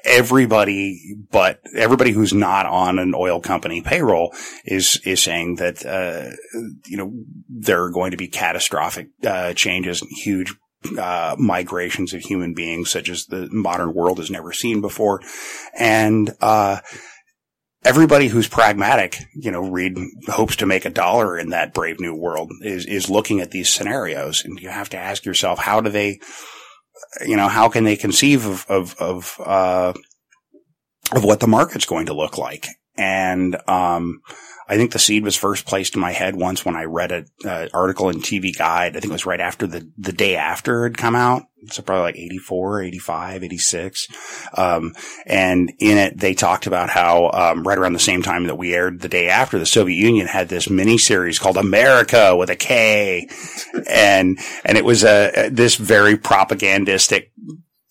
everybody 0.04 1.16
but 1.30 1.60
everybody 1.74 2.12
who's 2.12 2.32
not 2.32 2.66
on 2.66 2.98
an 2.98 3.12
oil 3.14 3.40
company 3.40 3.80
payroll 3.80 4.32
is 4.64 5.00
is 5.04 5.22
saying 5.22 5.56
that 5.56 5.84
uh, 5.84 6.30
you 6.86 6.96
know 6.96 7.12
there 7.48 7.82
are 7.82 7.90
going 7.90 8.12
to 8.12 8.16
be 8.16 8.28
catastrophic 8.28 9.08
uh, 9.24 9.52
changes 9.52 10.00
and 10.00 10.10
huge 10.16 10.54
uh, 10.98 11.36
migrations 11.38 12.12
of 12.12 12.20
human 12.20 12.54
beings 12.54 12.90
such 12.90 13.08
as 13.08 13.26
the 13.26 13.48
modern 13.50 13.92
world 13.94 14.18
has 14.18 14.30
never 14.30 14.52
seen 14.52 14.80
before. 14.80 15.20
And, 15.78 16.32
uh, 16.40 16.80
everybody 17.84 18.26
who's 18.26 18.48
pragmatic, 18.48 19.18
you 19.34 19.50
know, 19.52 19.70
read 19.70 19.96
hopes 20.26 20.56
to 20.56 20.66
make 20.66 20.84
a 20.84 20.90
dollar 20.90 21.38
in 21.38 21.50
that 21.50 21.72
brave 21.72 22.00
new 22.00 22.14
world 22.14 22.50
is, 22.62 22.84
is 22.84 23.08
looking 23.08 23.40
at 23.40 23.52
these 23.52 23.72
scenarios. 23.72 24.44
And 24.44 24.58
you 24.60 24.68
have 24.68 24.88
to 24.90 24.98
ask 24.98 25.24
yourself, 25.24 25.60
how 25.60 25.80
do 25.80 25.88
they, 25.88 26.18
you 27.24 27.36
know, 27.36 27.48
how 27.48 27.68
can 27.68 27.84
they 27.84 27.96
conceive 27.96 28.44
of, 28.44 28.66
of, 28.68 28.96
of, 28.98 29.40
uh, 29.44 29.92
of 31.14 31.24
what 31.24 31.38
the 31.38 31.46
market's 31.46 31.86
going 31.86 32.06
to 32.06 32.14
look 32.14 32.36
like? 32.36 32.66
And, 32.96 33.56
um, 33.68 34.20
I 34.68 34.76
think 34.76 34.92
the 34.92 34.98
seed 34.98 35.22
was 35.22 35.36
first 35.36 35.66
placed 35.66 35.94
in 35.94 36.00
my 36.00 36.12
head 36.12 36.34
once 36.34 36.64
when 36.64 36.76
I 36.76 36.84
read 36.84 37.12
an 37.12 37.26
uh, 37.44 37.68
article 37.72 38.08
in 38.08 38.20
TV 38.20 38.56
Guide. 38.56 38.96
I 38.96 39.00
think 39.00 39.10
it 39.10 39.12
was 39.12 39.26
right 39.26 39.40
after 39.40 39.66
the, 39.66 39.88
the 39.96 40.12
day 40.12 40.36
after 40.36 40.86
it 40.86 40.90
had 40.90 40.98
come 40.98 41.14
out. 41.14 41.44
So 41.70 41.82
probably 41.82 42.02
like 42.02 42.16
84, 42.16 42.82
85, 42.82 43.44
86. 43.44 44.08
Um, 44.56 44.94
and 45.24 45.72
in 45.78 45.98
it, 45.98 46.18
they 46.18 46.34
talked 46.34 46.66
about 46.66 46.90
how, 46.90 47.30
um, 47.30 47.62
right 47.66 47.78
around 47.78 47.92
the 47.92 47.98
same 47.98 48.22
time 48.22 48.44
that 48.44 48.58
we 48.58 48.74
aired 48.74 49.00
the 49.00 49.08
day 49.08 49.28
after, 49.28 49.58
the 49.58 49.66
Soviet 49.66 49.96
Union 49.96 50.26
had 50.26 50.48
this 50.48 50.68
mini 50.68 50.98
series 50.98 51.38
called 51.38 51.56
America 51.56 52.36
with 52.36 52.50
a 52.50 52.56
K. 52.56 53.28
and, 53.88 54.38
and 54.64 54.78
it 54.78 54.84
was 54.84 55.04
a, 55.04 55.48
this 55.50 55.76
very 55.76 56.16
propagandistic 56.16 57.32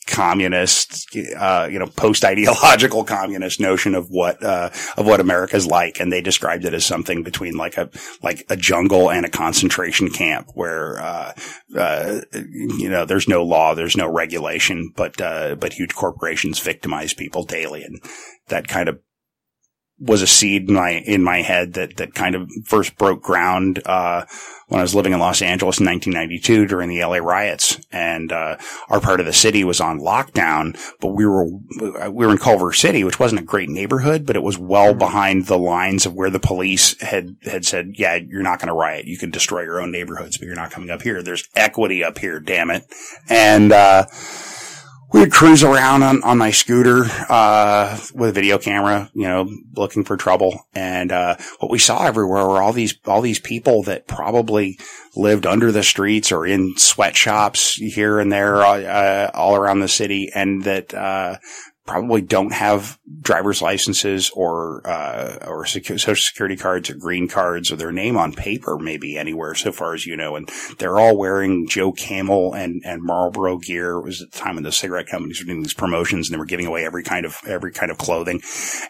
communist, 0.08 1.16
uh, 1.38 1.68
you 1.70 1.80
know, 1.80 1.88
post-ideological 1.88 3.04
communist 3.06 3.60
notion 3.60 3.96
of 3.96 4.08
what, 4.10 4.44
uh, 4.44 4.70
of 4.98 5.06
what 5.06 5.20
America's 5.20 5.66
like. 5.66 6.00
And 6.00 6.12
they 6.12 6.22
described 6.22 6.66
it 6.66 6.74
as 6.74 6.86
something 6.86 7.24
between 7.24 7.56
like 7.56 7.78
a, 7.78 7.90
like 8.22 8.46
a 8.50 8.56
jungle 8.56 9.10
and 9.10 9.26
a 9.26 9.30
concentration 9.30 10.10
camp 10.10 10.50
where, 10.54 11.00
uh, 11.00 11.34
uh, 11.78 12.22
you 12.34 12.90
know, 12.90 13.06
there's 13.06 13.28
no 13.28 13.44
law, 13.44 13.74
there's 13.74 13.98
no 13.98 14.10
regulation, 14.10 14.92
but, 14.96 15.20
uh, 15.20 15.56
but 15.56 15.74
huge 15.74 15.96
corporations 15.96 16.60
victimize 16.60 17.14
people 17.14 17.44
daily. 17.44 17.84
And 17.84 18.02
that 18.48 18.68
kind 18.68 18.90
of 18.90 19.00
was 19.98 20.22
a 20.22 20.28
seed 20.28 20.68
in 20.68 20.76
my 20.76 20.92
in 20.92 21.24
my 21.24 21.42
head 21.42 21.74
that 21.74 21.98
that 21.98 22.14
kind 22.14 22.36
of 22.36 22.50
first 22.66 22.98
broke 22.98 23.22
ground 23.22 23.82
uh, 23.86 24.26
when 24.68 24.80
I 24.80 24.84
was 24.84 24.96
living 24.96 25.14
in 25.14 25.20
Los 25.20 25.42
Angeles 25.42 25.80
in 25.80 25.86
1992 25.86 26.66
during 26.68 26.90
the 26.90 27.00
LA 27.06 27.18
riots, 27.18 27.80
and 27.92 28.32
uh, 28.32 28.58
our 28.90 29.00
part 29.00 29.20
of 29.20 29.26
the 29.26 29.34
city 29.34 29.64
was 29.64 29.80
on 29.80 30.00
lockdown. 30.00 30.78
But 31.00 31.10
we 31.10 31.26
were 31.26 31.46
we 31.46 32.26
were 32.26 32.32
in 32.32 32.38
Culver 32.38 32.74
City, 32.74 33.04
which 33.04 33.20
wasn't 33.20 33.42
a 33.42 33.46
great 33.46 33.70
neighborhood, 33.70 34.26
but 34.26 34.36
it 34.36 34.44
was 34.44 34.58
well 34.58 34.86
Mm-hmm. 34.86 35.00
behind 35.00 35.46
the 35.46 35.58
lines 35.58 36.06
of 36.06 36.14
where 36.14 36.30
the 36.30 36.40
police 36.40 37.00
had 37.02 37.36
had 37.44 37.66
said, 37.66 37.94
"Yeah, 37.96 38.16
you're 38.16 38.44
not 38.44 38.60
going 38.60 38.68
to 38.68 38.74
riot. 38.74 39.06
You 39.06 39.18
can 39.18 39.30
destroy 39.32 39.62
your 39.62 39.82
own 39.82 39.92
neighborhoods, 39.92 40.38
but 40.38 40.46
you're 40.46 40.56
not 40.56 40.72
coming 40.72 40.90
up 40.90 41.02
here. 41.02 41.24
There's 41.24 41.48
equity 41.56 42.04
up 42.04 42.18
here, 42.18 42.40
damn 42.40 42.70
it." 42.70 42.84
And 43.30 43.72
uh, 43.72 44.06
we 45.16 45.22
would 45.22 45.32
cruise 45.32 45.64
around 45.64 46.04
on, 46.04 46.22
on 46.24 46.38
my 46.38 46.52
scooter, 46.52 47.06
uh, 47.30 47.98
with 48.14 48.32
a 48.32 48.34
video 48.34 48.58
camera, 48.58 49.10
you 49.14 49.26
know, 49.26 49.50
looking 49.74 50.04
for 50.04 50.18
trouble. 50.18 50.68
And, 50.74 51.10
uh, 51.10 51.38
what 51.60 51.72
we 51.72 51.80
saw 51.80 52.06
everywhere 52.06 52.46
were 52.46 52.62
all 52.62 52.74
these, 52.74 53.00
all 53.06 53.22
these 53.22 53.40
people 53.40 53.84
that 53.84 54.08
probably 54.08 54.78
lived 55.16 55.46
under 55.46 55.72
the 55.72 55.84
streets 55.84 56.34
or 56.34 56.46
in 56.46 56.76
sweatshops 56.76 57.76
here 57.76 58.20
and 58.20 58.30
there, 58.30 58.62
uh, 58.62 59.32
all 59.34 59.56
around 59.56 59.80
the 59.80 59.88
city 59.88 60.30
and 60.36 60.66
that, 60.66 60.94
uh, 60.94 61.38
probably 61.86 62.22
don't 62.22 62.52
have 62.52 62.98
driver's 63.22 63.62
licenses 63.62 64.32
or 64.32 64.82
uh, 64.88 65.38
or 65.46 65.64
secu- 65.66 66.00
social 66.00 66.16
security 66.16 66.56
cards 66.56 66.90
or 66.90 66.96
green 66.96 67.28
cards 67.28 67.72
or 67.72 67.76
their 67.76 67.92
name 67.92 68.18
on 68.18 68.34
paper 68.34 68.78
maybe 68.78 69.18
anywhere 69.18 69.54
so 69.54 69.72
far 69.72 69.94
as 69.94 70.06
you 70.06 70.18
know. 70.18 70.36
And 70.36 70.50
they're 70.80 71.00
all 71.00 71.18
wearing 71.18 71.68
Joe 71.68 71.92
Camel 71.92 72.54
and 72.54 72.82
and 72.86 73.04
Marlboro 73.04 73.58
gear. 73.58 73.98
It 73.98 74.04
was 74.04 74.22
at 74.22 74.32
the 74.32 74.38
time 74.38 74.56
when 74.56 74.64
the 74.64 74.72
cigarette 74.72 75.08
companies 75.08 75.40
were 75.40 75.46
doing 75.46 75.62
these 75.62 75.74
promotions 75.74 76.28
and 76.28 76.34
they 76.34 76.40
were 76.40 76.46
giving 76.46 76.66
away 76.66 76.86
every 76.86 77.04
kind 77.04 77.26
of 77.26 77.40
every 77.46 77.72
kind 77.72 77.92
of 77.92 77.98
clothing. 77.98 78.42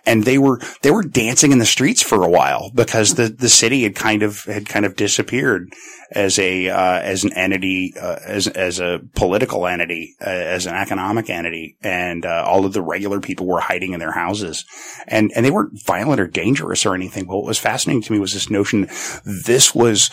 And 0.05 0.23
they 0.23 0.37
were 0.37 0.59
they 0.81 0.91
were 0.91 1.03
dancing 1.03 1.51
in 1.51 1.59
the 1.59 1.65
streets 1.65 2.01
for 2.01 2.23
a 2.23 2.29
while 2.29 2.71
because 2.73 3.15
the 3.15 3.27
the 3.27 3.49
city 3.49 3.83
had 3.83 3.95
kind 3.95 4.23
of 4.23 4.43
had 4.45 4.69
kind 4.69 4.85
of 4.85 4.95
disappeared 4.95 5.73
as 6.11 6.37
a 6.39 6.69
uh, 6.69 6.99
as 6.99 7.23
an 7.23 7.33
entity 7.33 7.93
uh, 7.99 8.17
as 8.25 8.47
as 8.47 8.79
a 8.79 9.01
political 9.15 9.67
entity 9.67 10.15
uh, 10.21 10.29
as 10.29 10.65
an 10.65 10.75
economic 10.75 11.29
entity 11.29 11.77
and 11.81 12.25
uh, 12.25 12.43
all 12.45 12.65
of 12.65 12.73
the 12.73 12.81
regular 12.81 13.19
people 13.19 13.45
were 13.45 13.59
hiding 13.59 13.93
in 13.93 13.99
their 13.99 14.11
houses 14.11 14.65
and 15.07 15.31
and 15.35 15.45
they 15.45 15.51
weren't 15.51 15.83
violent 15.85 16.19
or 16.19 16.27
dangerous 16.27 16.85
or 16.85 16.93
anything 16.93 17.25
but 17.25 17.35
what 17.35 17.45
was 17.45 17.59
fascinating 17.59 18.01
to 18.01 18.11
me 18.11 18.19
was 18.19 18.33
this 18.33 18.49
notion 18.49 18.87
this 19.25 19.73
was 19.73 20.09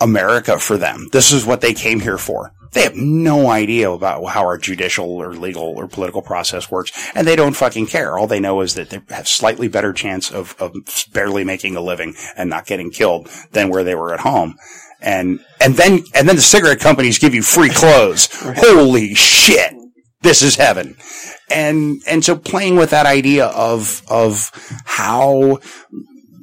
America 0.00 0.58
for 0.58 0.76
them 0.76 1.08
this 1.12 1.32
is 1.32 1.46
what 1.46 1.60
they 1.60 1.72
came 1.72 2.00
here 2.00 2.18
for 2.18 2.52
they 2.76 2.82
have 2.82 2.94
no 2.94 3.48
idea 3.48 3.90
about 3.90 4.22
how 4.26 4.42
our 4.42 4.58
judicial 4.58 5.10
or 5.10 5.34
legal 5.34 5.62
or 5.64 5.88
political 5.88 6.20
process 6.20 6.70
works, 6.70 6.92
and 7.14 7.26
they 7.26 7.34
don't 7.34 7.56
fucking 7.56 7.86
care. 7.86 8.18
All 8.18 8.26
they 8.26 8.38
know 8.38 8.60
is 8.60 8.74
that 8.74 8.90
they 8.90 9.00
have 9.08 9.26
slightly 9.26 9.66
better 9.66 9.94
chance 9.94 10.30
of, 10.30 10.54
of 10.58 10.74
barely 11.10 11.42
making 11.42 11.74
a 11.76 11.80
living 11.80 12.14
and 12.36 12.50
not 12.50 12.66
getting 12.66 12.90
killed 12.90 13.30
than 13.52 13.70
where 13.70 13.82
they 13.82 13.94
were 13.94 14.12
at 14.12 14.20
home. 14.20 14.56
And 15.00 15.40
and 15.60 15.74
then 15.74 16.04
and 16.14 16.28
then 16.28 16.36
the 16.36 16.42
cigarette 16.42 16.80
companies 16.80 17.18
give 17.18 17.34
you 17.34 17.42
free 17.42 17.70
clothes. 17.70 18.28
Holy 18.40 19.14
shit! 19.14 19.74
This 20.22 20.42
is 20.42 20.56
heaven. 20.56 20.96
And 21.50 22.02
and 22.06 22.24
so 22.24 22.36
playing 22.36 22.76
with 22.76 22.90
that 22.90 23.06
idea 23.06 23.46
of 23.46 24.02
of 24.08 24.50
how 24.84 25.58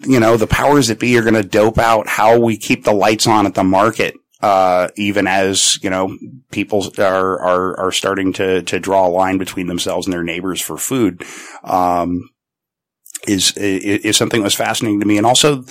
you 0.06 0.20
know 0.20 0.38
the 0.38 0.48
powers 0.48 0.88
that 0.88 1.00
be 1.00 1.18
are 1.18 1.24
going 1.24 1.34
to 1.34 1.44
dope 1.44 1.78
out 1.78 2.08
how 2.08 2.40
we 2.40 2.58
keep 2.58 2.84
the 2.84 2.94
lights 2.94 3.28
on 3.28 3.46
at 3.46 3.56
the 3.56 3.64
market 3.64 4.16
uh, 4.44 4.90
even 4.98 5.26
as 5.26 5.82
you 5.82 5.90
know 5.90 6.18
people 6.52 6.92
are 6.98 7.40
are 7.40 7.80
are 7.80 7.92
starting 7.94 8.34
to 8.34 8.62
to 8.64 8.78
draw 8.78 9.08
a 9.08 9.10
line 9.10 9.38
between 9.38 9.68
themselves 9.68 10.06
and 10.06 10.14
their 10.14 10.22
neighbors 10.22 10.60
for 10.60 10.78
food, 10.78 11.24
um, 11.64 12.30
is, 13.26 13.56
is 13.56 14.04
is 14.04 14.18
something 14.18 14.42
that 14.42 14.46
was 14.46 14.54
fascinating 14.54 15.00
to 15.00 15.06
me, 15.06 15.18
and 15.18 15.26
also 15.26 15.64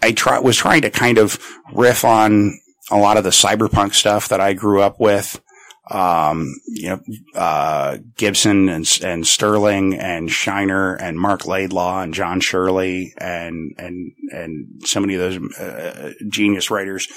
I 0.00 0.12
try 0.12 0.38
was 0.38 0.56
trying 0.56 0.82
to 0.82 0.90
kind 0.90 1.18
of 1.18 1.38
riff 1.72 2.04
on 2.04 2.58
a 2.90 2.96
lot 2.96 3.16
of 3.16 3.24
the 3.24 3.30
cyberpunk 3.30 3.94
stuff 3.94 4.28
that 4.28 4.40
I 4.40 4.54
grew 4.54 4.82
up 4.82 5.00
with. 5.00 5.40
Um, 5.90 6.54
you 6.66 6.90
know, 6.90 7.00
uh, 7.34 7.96
Gibson 8.16 8.68
and, 8.68 9.00
and 9.02 9.26
Sterling 9.26 9.94
and 9.94 10.30
Shiner 10.30 10.94
and 10.94 11.18
Marc 11.18 11.46
Laidlaw 11.46 12.02
and 12.02 12.12
John 12.12 12.40
Shirley 12.40 13.14
and, 13.16 13.72
and, 13.78 14.12
and 14.30 14.82
so 14.84 15.00
many 15.00 15.14
of 15.14 15.20
those, 15.20 15.58
uh, 15.58 16.12
genius 16.28 16.70
writers 16.70 17.08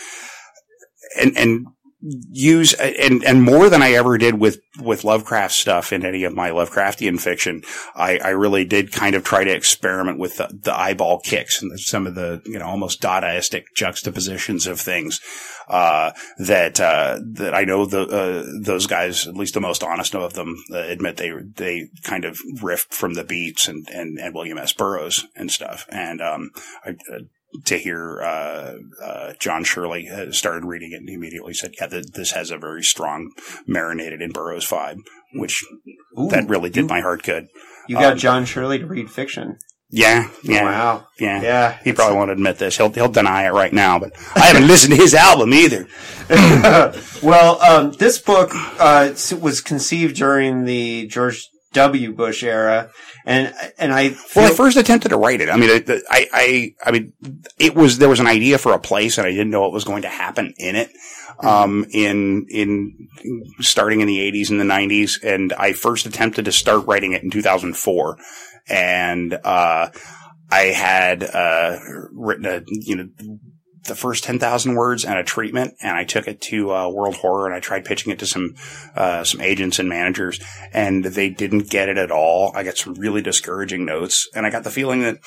and 1.20 1.38
and 1.38 1.68
use 2.02 2.74
and 2.74 3.24
and 3.24 3.44
more 3.44 3.70
than 3.70 3.82
I 3.82 3.92
ever 3.92 4.18
did 4.18 4.40
with 4.40 4.60
with 4.80 5.04
Lovecraft 5.04 5.54
stuff 5.54 5.94
in 5.94 6.06
any 6.06 6.24
of 6.24 6.34
my 6.34 6.50
Lovecraftian 6.50 7.20
fiction. 7.20 7.62
I, 7.96 8.18
I 8.18 8.30
really 8.30 8.66
did 8.66 8.92
kind 8.92 9.16
of 9.16 9.24
try 9.24 9.44
to 9.44 9.54
experiment 9.54 10.18
with 10.18 10.38
the, 10.38 10.50
the 10.52 10.74
eyeball 10.74 11.20
kicks 11.20 11.62
and 11.62 11.80
some 11.80 12.08
of 12.08 12.16
the 12.16 12.42
you 12.46 12.58
know 12.58 12.66
almost 12.66 13.02
Dadaistic 13.02 13.66
juxtapositions 13.76 14.68
of 14.68 14.80
things 14.80 15.20
uh, 15.68 16.12
that 16.38 16.80
uh, 16.80 17.20
that 17.34 17.54
I 17.54 17.64
know 17.64 17.86
the 17.86 18.02
uh, 18.02 18.60
those 18.62 18.88
guys, 18.88 19.28
at 19.28 19.36
least 19.36 19.54
the 19.54 19.62
most 19.62 19.84
honest 19.84 20.16
of 20.16 20.34
them, 20.34 20.56
uh, 20.72 20.78
admit 20.78 21.18
they 21.18 21.32
they 21.32 21.90
kind 22.04 22.26
of 22.26 22.38
riffed 22.62 22.94
from 22.94 23.14
the 23.14 23.24
Beats 23.24 23.68
and 23.68 23.88
and, 23.90 24.18
and 24.20 24.34
William 24.34 24.58
S. 24.58 24.74
Burroughs 24.74 25.26
and 25.36 25.52
stuff. 25.52 25.86
And 25.90 26.22
um, 26.22 26.52
I, 26.84 26.96
to 27.66 27.78
hear 27.78 28.22
uh, 28.22 28.74
uh, 29.04 29.34
John 29.40 29.64
Shirley 29.64 30.10
started 30.32 30.66
reading 30.66 30.92
it 30.92 30.98
and 30.98 31.10
he 31.10 31.16
immediately 31.16 31.54
said, 31.54 31.72
"Yeah, 31.80 31.88
th- 31.88 32.12
this 32.14 32.32
has 32.32 32.52
a 32.52 32.58
very 32.58 32.84
strong 32.84 33.32
marinated 33.68 34.22
in 34.22 34.32
Burroughs 34.32 34.70
vibe," 34.70 34.98
which 35.34 35.64
Ooh, 36.20 36.30
that 36.30 36.48
really 36.48 36.70
did 36.70 36.84
you, 36.84 36.88
my 36.88 37.02
heart 37.02 37.24
good. 37.24 37.48
You 37.88 37.96
got 37.98 38.14
um, 38.14 38.18
John 38.20 38.46
Shirley 38.46 38.80
to 38.80 38.86
read 38.86 39.10
fiction. 39.10 39.58
Yeah, 39.94 40.30
yeah, 40.42 40.64
Wow. 40.64 41.08
yeah. 41.20 41.42
Yeah. 41.42 41.78
He 41.84 41.92
probably 41.92 42.16
won't 42.16 42.32
admit 42.32 42.58
this. 42.58 42.78
He'll 42.78 42.92
he'll 42.94 43.10
deny 43.12 43.46
it 43.46 43.52
right 43.52 43.74
now, 43.74 44.00
but 44.00 44.14
I 44.36 44.46
haven't 44.46 44.68
listened 44.68 44.94
to 44.94 44.98
his 45.02 45.14
album 45.14 45.54
either. 45.54 45.86
well, 47.22 47.62
um, 47.62 47.92
this 47.94 48.18
book 48.18 48.52
uh, 48.80 49.14
was 49.42 49.60
conceived 49.60 50.16
during 50.16 50.64
the 50.64 51.08
George 51.08 51.50
W. 51.74 52.14
Bush 52.14 52.44
era, 52.44 52.90
and 53.26 53.54
and 53.78 53.94
I 53.94 54.16
Well, 54.36 54.52
I 54.52 54.56
first 54.56 54.78
attempted 54.78 55.10
to 55.10 55.18
write 55.18 55.42
it. 55.42 55.50
I 55.50 55.58
mean, 55.58 55.70
I, 55.70 56.02
I, 56.10 56.28
I, 56.34 56.76
I 56.86 56.92
mean, 56.92 57.14
it 57.58 57.76
was 57.76 57.98
there 57.98 58.10
was 58.10 58.20
an 58.20 58.28
idea 58.28 58.58
for 58.58 58.74
a 58.74 58.80
place, 58.80 59.18
and 59.18 59.28
I 59.28 59.32
didn't 59.32 59.50
know 59.50 59.62
what 59.62 59.72
was 59.72 59.84
going 59.84 60.04
to 60.04 60.10
happen 60.10 60.54
in 60.58 60.76
it. 60.76 60.92
um, 61.40 61.86
in 61.92 62.46
in 62.50 63.08
starting 63.60 64.02
in 64.02 64.08
the 64.08 64.20
80s 64.32 64.50
and 64.50 64.60
the 64.60 64.66
90s, 64.66 65.24
and 65.24 65.54
I 65.54 65.74
first 65.74 66.06
attempted 66.06 66.46
to 66.46 66.52
start 66.52 66.86
writing 66.86 67.14
it 67.14 67.24
in 67.24 67.32
2004, 67.32 68.18
and 68.70 69.34
uh, 69.34 69.90
I 70.50 70.62
had 70.62 71.24
uh, 71.24 71.80
written 72.12 72.46
a 72.46 72.62
you 72.68 72.96
know 72.96 73.10
the 73.86 73.96
first 73.96 74.24
10,000 74.24 74.76
words 74.76 75.04
and 75.04 75.18
a 75.18 75.24
treatment. 75.24 75.74
And 75.82 75.96
I 75.96 76.04
took 76.04 76.28
it 76.28 76.42
to 76.42 76.72
uh, 76.72 76.90
World 76.90 77.16
Horror 77.16 77.48
and 77.48 77.56
I 77.56 77.60
tried 77.60 77.86
pitching 77.86 78.12
it 78.12 78.20
to 78.20 78.26
some, 78.26 78.56
uh, 78.96 79.24
some 79.24 79.42
agents 79.42 79.80
and 79.80 79.90
managers 79.90 80.40
and 80.74 81.04
they 81.04 81.30
didn't 81.30 81.70
get 81.70 81.90
it 81.90 81.98
at 81.98 82.12
all. 82.12 82.52
I 82.56 82.64
got 82.64 82.78
some 82.78 82.94
really 82.96 83.22
discouraging 83.22 83.86
notes 83.86 84.30
and 84.36 84.46
I 84.46 84.50
got 84.50 84.64
the 84.64 84.72
feeling 84.72 85.02
that 85.02 85.20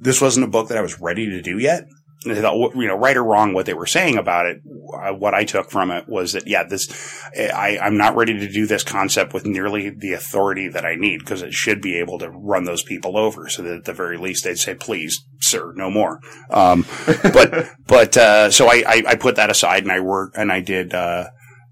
this 0.00 0.20
wasn't 0.20 0.44
a 0.44 0.50
book 0.50 0.68
that 0.68 0.78
I 0.78 0.82
was 0.82 1.00
ready 1.00 1.26
to 1.30 1.42
do 1.42 1.58
yet. 1.58 1.84
And 2.24 2.32
I 2.36 2.40
thought, 2.40 2.74
you 2.74 2.86
know, 2.86 2.96
right 2.96 3.16
or 3.16 3.24
wrong, 3.24 3.52
what 3.52 3.66
they 3.66 3.74
were 3.74 3.86
saying 3.86 4.16
about 4.16 4.46
it, 4.46 4.58
uh, 4.94 5.12
what 5.12 5.34
I 5.34 5.44
took 5.44 5.70
from 5.70 5.90
it 5.90 6.08
was 6.08 6.32
that, 6.32 6.46
yeah, 6.46 6.64
this, 6.64 6.88
I, 7.36 7.78
I'm 7.82 7.96
not 7.96 8.16
ready 8.16 8.38
to 8.38 8.48
do 8.48 8.66
this 8.66 8.84
concept 8.84 9.34
with 9.34 9.44
nearly 9.44 9.90
the 9.90 10.12
authority 10.12 10.68
that 10.68 10.84
I 10.84 10.94
need 10.94 11.18
because 11.18 11.42
it 11.42 11.52
should 11.52 11.80
be 11.80 11.98
able 11.98 12.18
to 12.20 12.30
run 12.30 12.64
those 12.64 12.82
people 12.82 13.16
over 13.16 13.48
so 13.48 13.62
that 13.62 13.78
at 13.78 13.84
the 13.84 13.92
very 13.92 14.18
least 14.18 14.44
they'd 14.44 14.58
say, 14.58 14.74
please, 14.74 15.24
sir, 15.40 15.72
no 15.74 15.90
more. 15.90 16.20
Um, 16.50 16.86
but, 17.06 17.70
but, 17.86 18.16
uh, 18.16 18.50
so 18.50 18.68
I, 18.68 18.84
I, 18.86 19.02
I 19.08 19.14
put 19.16 19.36
that 19.36 19.50
aside 19.50 19.82
and 19.82 19.92
I 19.92 20.00
worked 20.00 20.36
and 20.36 20.52
I 20.52 20.60
did, 20.60 20.94
uh, 20.94 21.28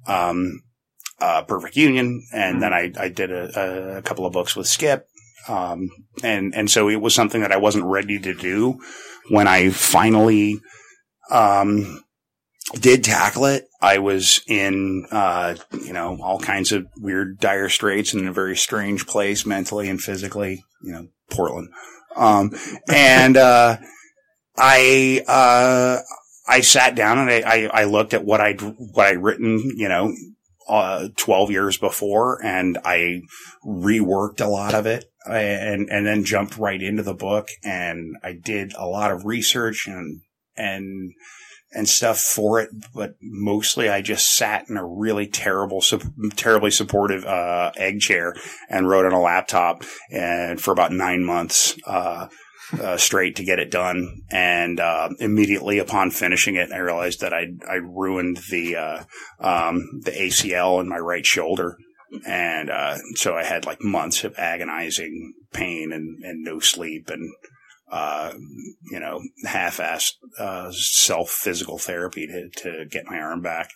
um, 0.07 0.63
uh, 1.21 1.43
Perfect 1.43 1.77
Union, 1.77 2.27
and 2.33 2.63
then 2.63 2.73
I, 2.73 2.93
I 2.99 3.09
did 3.09 3.31
a, 3.31 3.99
a 3.99 4.03
couple 4.03 4.25
of 4.25 4.33
books 4.33 4.57
with 4.57 4.67
Skipp, 4.67 5.03
um, 5.49 5.91
and 6.23 6.55
and 6.55 6.71
so 6.71 6.89
it 6.89 6.97
was 6.97 7.15
something 7.15 7.43
that 7.43 7.53
I 7.53 7.59
wasn't 7.59 7.85
ready 7.85 8.19
to 8.19 8.35
do 8.35 8.81
when 9.31 9.47
I 9.47 9.71
finally 9.71 10.61
um, 11.31 12.05
did 12.75 13.05
tackle 13.05 13.47
it. 13.47 13.67
I 13.81 13.99
was 13.99 14.43
in 14.47 15.07
uh, 15.11 15.57
you 15.73 15.93
know 15.93 16.19
all 16.23 16.39
kinds 16.39 16.73
of 16.73 16.87
weird 16.99 17.39
dire 17.39 17.69
straits 17.69 18.13
and 18.13 18.23
in 18.23 18.29
a 18.29 18.33
very 18.33 18.57
strange 18.57 19.07
place 19.07 19.47
mentally 19.47 19.89
and 19.89 20.01
physically. 20.01 20.65
You 20.83 20.93
know, 20.93 21.09
Portland, 21.31 21.71
um, 22.17 22.53
and 22.93 23.37
uh, 23.37 23.79
I 24.59 25.25
uh, 25.27 25.99
I 26.47 26.61
sat 26.61 26.95
down 26.95 27.19
and 27.19 27.31
I, 27.31 27.41
I, 27.41 27.83
I 27.83 27.85
looked 27.85 28.13
at 28.13 28.25
what 28.25 28.41
I 28.41 28.55
what 28.55 29.07
I'd 29.07 29.23
written. 29.23 29.73
You 29.77 29.89
know. 29.89 30.13
Uh, 30.71 31.09
12 31.17 31.51
years 31.51 31.79
before 31.79 32.41
and 32.45 32.79
I 32.85 33.23
reworked 33.67 34.41
a 34.41 34.47
lot 34.47 34.73
of 34.73 34.87
it 34.87 35.05
and 35.27 35.91
and 35.91 36.07
then 36.07 36.23
jumped 36.23 36.59
right 36.59 36.81
into 36.81 37.03
the 37.03 37.13
book 37.13 37.49
and 37.65 38.15
I 38.23 38.35
did 38.35 38.73
a 38.79 38.87
lot 38.87 39.11
of 39.11 39.25
research 39.25 39.89
and 39.89 40.21
and 40.57 41.13
and 41.73 41.89
stuff 41.89 42.19
for 42.19 42.61
it, 42.61 42.71
but 42.95 43.15
mostly 43.23 43.89
I 43.89 44.03
just 44.03 44.33
sat 44.33 44.69
in 44.69 44.77
a 44.77 44.85
really 44.85 45.27
terrible, 45.27 45.83
terribly 46.35 46.71
supportive 46.71 47.25
uh, 47.25 47.71
egg 47.77 48.01
chair 48.01 48.35
and 48.69 48.89
wrote 48.89 49.07
on 49.07 49.13
a 49.13 49.21
laptop 49.21 49.85
and 50.11 50.61
for 50.61 50.73
about 50.73 50.93
nine 50.93 51.25
months. 51.25 51.77
Uh, 51.87 52.27
uh, 52.79 52.97
straight 52.97 53.37
to 53.37 53.45
get 53.45 53.59
it 53.59 53.71
done, 53.71 54.23
and 54.31 54.79
uh, 54.81 55.09
immediately 55.19 55.79
upon 55.79 56.11
finishing 56.11 56.57
it, 56.57 56.71
I 56.73 56.79
realized 56.79 57.21
that 57.21 57.33
I 57.33 57.47
I 57.69 57.77
ruined 57.77 58.39
the 58.51 58.77
uh, 58.77 59.05
um, 59.41 60.01
the 60.03 60.13
ACL 60.13 60.81
in 60.81 60.89
my 60.89 60.99
right 60.99 61.25
shoulder, 61.27 61.77
and 62.27 62.71
uh, 62.71 62.99
so 63.15 63.35
I 63.35 63.45
had 63.45 63.67
like 63.67 63.83
months 63.83 64.25
of 64.25 64.35
agonizing 64.39 65.35
pain 65.53 65.93
and, 65.93 66.23
and 66.23 66.45
no 66.45 66.61
sleep 66.61 67.11
and 67.11 67.33
uh, 67.91 68.33
you 68.91 69.01
know 69.01 69.21
half-assed 69.45 70.15
uh, 70.39 70.71
self 70.73 71.31
physical 71.31 71.79
therapy 71.79 72.27
to 72.27 72.49
to 72.63 72.85
get 72.87 73.07
my 73.07 73.19
arm 73.19 73.43
back. 73.43 73.71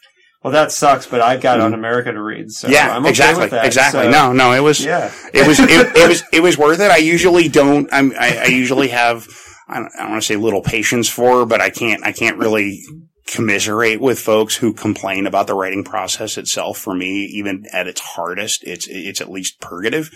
Well, 0.45 0.53
that 0.53 0.73
sucks, 0.73 1.07
but 1.07 1.23
I've 1.23 1.41
got 1.41 1.59
mm-hmm. 1.59 1.75
Unamerica 1.75 2.13
to 2.13 2.23
read, 2.23 2.53
so 2.53 2.69
yeah, 2.69 2.95
I'm 2.95 3.03
okay 3.05 3.09
exactly, 3.09 3.47
that, 3.47 3.65
exactly. 3.65 4.03
So. 4.03 4.11
No, 4.11 4.35
no, 4.35 4.53
it 4.53 4.61
was, 4.61 4.85
yeah, 4.85 5.11
it 5.33 5.49
was, 5.49 5.59
it, 5.59 5.71
it, 5.97 6.07
was, 6.07 6.23
it 6.35 6.43
was 6.43 6.59
worth 6.59 6.81
it. 6.81 6.91
I 6.91 6.99
usually 6.99 7.49
don't. 7.49 7.89
I'm, 7.91 8.13
I, 8.13 8.41
I 8.43 8.47
usually 8.49 8.89
have, 8.89 9.27
I 9.67 9.77
don't, 9.77 9.91
I 9.99 10.03
don't 10.03 10.11
want 10.11 10.23
to 10.23 10.27
say 10.27 10.37
little 10.37 10.61
patience 10.61 11.09
for, 11.09 11.47
but 11.47 11.63
I 11.63 11.71
can't, 11.71 12.05
I 12.05 12.13
can't 12.13 12.37
really 12.37 12.83
commiserate 13.27 14.03
with 14.03 14.19
folks 14.19 14.55
who 14.55 14.75
complain 14.75 15.27
about 15.27 15.47
the 15.47 15.55
writing 15.55 15.83
process 15.83 16.37
itself. 16.37 16.77
For 16.77 16.95
me, 16.95 17.25
even 17.25 17.65
at 17.73 17.87
its 17.87 18.03
hardest, 18.03 18.65
it's 18.65 18.87
it's 18.87 19.23
at 19.23 19.31
least 19.31 19.63
purgative. 19.63 20.11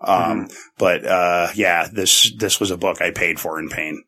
Um, 0.00 0.46
mm-hmm. 0.46 0.54
But 0.78 1.04
uh, 1.04 1.48
yeah, 1.56 1.88
this 1.92 2.32
this 2.38 2.60
was 2.60 2.70
a 2.70 2.78
book 2.78 3.02
I 3.02 3.10
paid 3.10 3.40
for 3.40 3.58
in 3.58 3.68
pain. 3.68 4.04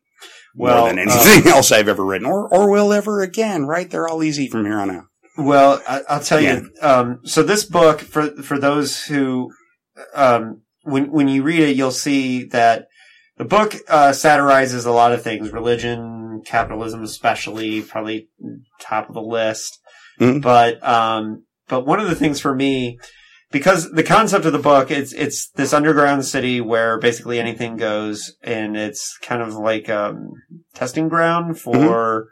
Well, 0.55 0.79
more 0.79 0.87
than 0.87 0.99
anything 0.99 1.47
else 1.51 1.73
I've 1.73 1.89
ever 1.89 2.05
written, 2.05 2.27
or 2.27 2.47
or 2.47 2.71
will 2.71 2.93
ever 2.93 3.21
again. 3.21 3.65
Right? 3.65 3.89
They're 3.89 4.07
all 4.07 4.23
easy 4.23 4.47
from 4.47 4.63
here 4.63 4.79
on 4.79 4.89
out. 4.89 5.05
Well, 5.37 5.81
I, 5.87 6.01
will 6.09 6.23
tell 6.23 6.39
yeah. 6.39 6.61
you. 6.61 6.71
Um, 6.81 7.19
so 7.25 7.43
this 7.43 7.65
book, 7.65 8.01
for 8.01 8.41
for 8.41 8.57
those 8.57 9.03
who, 9.03 9.51
um, 10.13 10.61
when 10.83 11.11
when 11.11 11.27
you 11.27 11.43
read 11.43 11.61
it, 11.61 11.75
you'll 11.75 11.91
see 11.91 12.45
that 12.45 12.87
the 13.37 13.45
book 13.45 13.75
uh, 13.89 14.13
satirizes 14.13 14.85
a 14.85 14.91
lot 14.91 15.11
of 15.11 15.23
things: 15.23 15.51
religion, 15.51 16.41
capitalism, 16.45 17.03
especially, 17.03 17.81
probably 17.81 18.29
top 18.79 19.09
of 19.09 19.15
the 19.15 19.21
list. 19.21 19.79
Mm-hmm. 20.19 20.39
But 20.39 20.85
um, 20.87 21.45
but 21.67 21.85
one 21.85 21.99
of 21.99 22.07
the 22.07 22.15
things 22.15 22.39
for 22.39 22.55
me, 22.55 22.97
because 23.51 23.91
the 23.91 24.03
concept 24.03 24.45
of 24.45 24.53
the 24.53 24.59
book, 24.59 24.89
it's 24.89 25.11
it's 25.11 25.49
this 25.49 25.73
underground 25.73 26.23
city 26.23 26.61
where 26.61 26.97
basically 26.97 27.39
anything 27.39 27.75
goes, 27.75 28.33
and 28.41 28.77
it's 28.77 29.17
kind 29.21 29.41
of 29.41 29.53
like 29.55 29.89
um, 29.89 30.31
testing 30.73 31.09
ground 31.09 31.59
for. 31.59 31.75
Mm-hmm. 31.75 32.29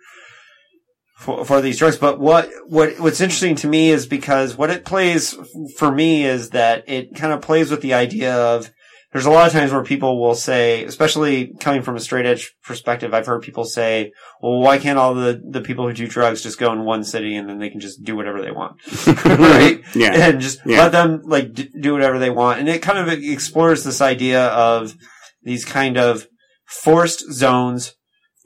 For, 1.24 1.45
for 1.45 1.62
these 1.62 1.80
drugs, 1.80 1.98
but 1.98 2.20
what 2.20 2.50
what 2.68 3.00
what's 3.00 3.22
interesting 3.22 3.56
to 3.56 3.68
me 3.68 3.91
is 3.91 4.06
because 4.06 4.58
what 4.58 4.70
it 4.70 4.84
plays 4.84 5.34
for 5.78 5.90
me 5.90 6.26
is 6.26 6.50
that 6.50 6.84
it 6.88 7.16
kind 7.16 7.32
of 7.32 7.41
plays 7.41 7.72
with 7.72 7.80
the 7.80 7.94
idea 7.94 8.36
of 8.36 8.70
there's 9.14 9.28
a 9.28 9.30
lot 9.30 9.45
of 9.45 9.54
times 9.54 9.72
where 9.72 9.84
people 9.84 10.20
will 10.20 10.34
say, 10.34 10.84
especially 10.86 11.54
coming 11.60 11.84
from 11.84 11.95
a 11.95 12.00
straight 12.00 12.26
edge 12.26 12.52
perspective, 12.64 13.14
I've 13.14 13.28
heard 13.28 13.44
people 13.44 13.64
say, 13.64 14.12
well, 14.41 14.60
why 14.60 14.80
can't 14.80 14.98
all 14.98 15.14
the, 15.14 15.40
the 15.48 15.62
people 15.62 15.88
who 15.88 15.94
do 15.94 16.08
drugs 16.08 16.41
just 16.41 16.58
go 16.58 16.74
in 16.74 16.84
one 16.84 17.04
city 17.04 17.36
and 17.36 17.48
then 17.48 17.60
they 17.60 17.70
can 17.70 17.80
just 17.80 18.04
do 18.04 18.16
whatever 18.16 18.41
they 18.41 18.50
want? 18.50 18.82
right? 19.26 19.84
Yeah. 19.94 20.14
And 20.16 20.41
just 20.41 20.62
yeah. 20.66 20.80
let 20.80 20.91
them 20.91 21.22
like 21.26 21.54
d- 21.54 21.70
do 21.80 21.94
whatever 21.94 22.18
they 22.18 22.32
want. 22.32 22.60
And 22.60 22.68
it 22.68 22.82
kind 22.82 22.98
of 22.98 23.08
explores 23.08 23.84
this 23.84 24.02
idea 24.02 24.48
of 24.48 24.95
these 25.44 25.64
kind 25.64 25.95
of 25.95 26.26
forced 26.66 27.32
zones 27.32 27.94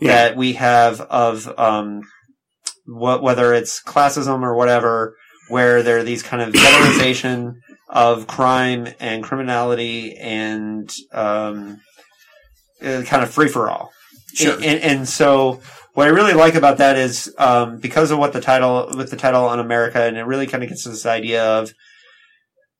yeah. 0.01 0.15
that 0.15 0.35
we 0.35 0.53
have 0.53 0.99
of, 0.99 1.47
um, 1.57 2.01
whether 2.87 3.53
it's 3.53 3.81
classism 3.83 4.41
or 4.41 4.55
whatever, 4.55 5.15
where 5.49 5.83
there 5.83 5.99
are 5.99 6.03
these 6.03 6.23
kind 6.23 6.41
of 6.41 6.53
ghettoization 6.53 7.55
of 7.89 8.27
crime 8.27 8.87
and 8.99 9.23
criminality 9.23 10.15
and 10.17 10.93
um, 11.11 11.79
uh, 12.81 13.03
kind 13.05 13.23
of 13.23 13.29
free 13.29 13.47
for 13.47 13.69
all. 13.69 13.91
Sure. 14.33 14.55
And, 14.55 14.63
and, 14.63 14.83
and, 14.83 15.09
so 15.09 15.61
what 15.93 16.07
I 16.07 16.11
really 16.11 16.33
like 16.33 16.55
about 16.55 16.77
that 16.77 16.97
is 16.97 17.33
um, 17.37 17.77
because 17.77 18.11
of 18.11 18.19
what 18.19 18.33
the 18.33 18.41
title 18.41 18.91
with 18.95 19.09
the 19.09 19.17
title 19.17 19.43
Unamerica, 19.43 20.07
and 20.07 20.17
it 20.17 20.23
really 20.23 20.47
kind 20.47 20.63
of 20.63 20.69
gets 20.69 20.83
to 20.83 20.89
this 20.89 21.05
idea 21.05 21.43
of 21.43 21.73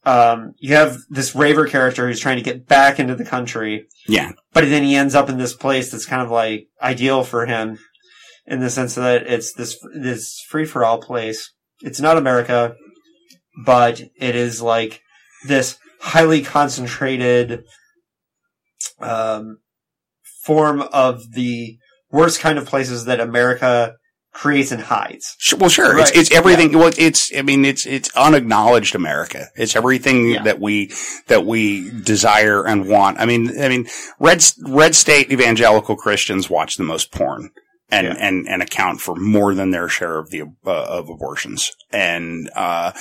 um, 0.05 0.53
you 0.59 0.75
have 0.75 0.99
this 1.09 1.35
raver 1.35 1.67
character 1.67 2.07
who's 2.07 2.19
trying 2.19 2.37
to 2.37 2.43
get 2.43 2.67
back 2.67 2.99
into 2.99 3.15
the 3.15 3.25
country. 3.25 3.87
Yeah. 4.07 4.33
But 4.53 4.65
then 4.65 4.83
he 4.83 4.95
ends 4.95 5.15
up 5.15 5.29
in 5.29 5.37
this 5.37 5.53
place 5.53 5.91
that's 5.91 6.05
kind 6.05 6.21
of 6.21 6.29
like 6.29 6.67
ideal 6.81 7.23
for 7.23 7.45
him 7.45 7.79
in 8.47 8.59
the 8.59 8.69
sense 8.69 8.95
that 8.95 9.27
it's 9.27 9.53
this 9.53 9.77
this 9.93 10.41
free 10.49 10.65
for 10.65 10.83
all 10.85 10.99
place. 10.99 11.51
It's 11.81 11.99
not 11.99 12.17
America 12.17 12.75
but 13.57 14.01
it 14.15 14.35
is 14.35 14.61
like 14.61 15.01
this 15.47 15.77
highly 15.99 16.41
concentrated 16.41 17.63
um, 18.99 19.57
form 20.43 20.81
of 20.81 21.33
the 21.33 21.77
worst 22.11 22.39
kind 22.39 22.57
of 22.57 22.65
places 22.65 23.05
that 23.05 23.19
America 23.19 23.95
creates 24.31 24.71
and 24.71 24.83
hides. 24.83 25.35
Well, 25.57 25.69
sure. 25.69 25.95
Right. 25.95 26.07
It's, 26.09 26.17
it's 26.17 26.31
everything. 26.31 26.71
Yeah. 26.71 26.77
Well, 26.77 26.91
it's, 26.95 27.31
I 27.35 27.41
mean, 27.41 27.65
it's, 27.65 27.87
it's 27.87 28.15
unacknowledged 28.15 28.93
America. 28.93 29.47
It's 29.55 29.75
everything 29.75 30.29
yeah. 30.29 30.43
that 30.43 30.59
we, 30.59 30.91
that 31.27 31.43
we 31.45 31.89
desire 32.01 32.65
and 32.65 32.87
want. 32.87 33.19
I 33.19 33.25
mean, 33.25 33.59
I 33.59 33.67
mean, 33.67 33.87
red, 34.19 34.45
red 34.67 34.95
state 34.95 35.31
evangelical 35.31 35.95
Christians 35.95 36.51
watch 36.51 36.77
the 36.77 36.83
most 36.83 37.11
porn 37.11 37.49
and, 37.89 38.07
yeah. 38.07 38.15
and, 38.19 38.47
and 38.47 38.61
account 38.61 39.01
for 39.01 39.15
more 39.15 39.53
than 39.53 39.71
their 39.71 39.87
share 39.87 40.17
of 40.17 40.29
the, 40.29 40.41
uh, 40.41 40.45
of 40.65 41.09
abortions. 41.09 41.71
And, 41.91 42.49
uh, 42.55 42.91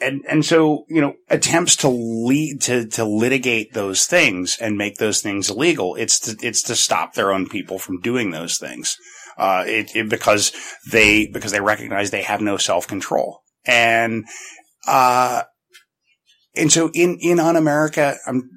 and 0.00 0.22
and 0.28 0.44
so 0.44 0.84
you 0.88 1.00
know 1.00 1.14
attempts 1.28 1.76
to 1.76 1.88
lead 1.88 2.60
to 2.60 2.86
to 2.86 3.04
litigate 3.04 3.72
those 3.72 4.06
things 4.06 4.56
and 4.60 4.76
make 4.76 4.96
those 4.96 5.20
things 5.20 5.50
illegal 5.50 5.94
it's 5.96 6.20
to 6.20 6.36
it's 6.46 6.62
to 6.62 6.76
stop 6.76 7.14
their 7.14 7.32
own 7.32 7.48
people 7.48 7.78
from 7.78 8.00
doing 8.00 8.30
those 8.30 8.58
things 8.58 8.96
uh 9.38 9.64
it, 9.66 9.94
it 9.96 10.08
because 10.08 10.52
they 10.90 11.26
because 11.26 11.52
they 11.52 11.60
recognize 11.60 12.10
they 12.10 12.22
have 12.22 12.40
no 12.40 12.56
self 12.56 12.86
control 12.86 13.40
and 13.64 14.24
uh 14.86 15.42
and 16.54 16.72
so 16.72 16.90
in 16.94 17.18
in 17.20 17.38
Unamerica 17.38 18.16
i'm 18.26 18.48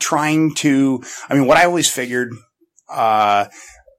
trying 0.00 0.54
to 0.54 1.02
i 1.28 1.34
mean 1.34 1.46
what 1.46 1.56
i 1.56 1.64
always 1.64 1.90
figured 1.90 2.30
uh 2.90 3.46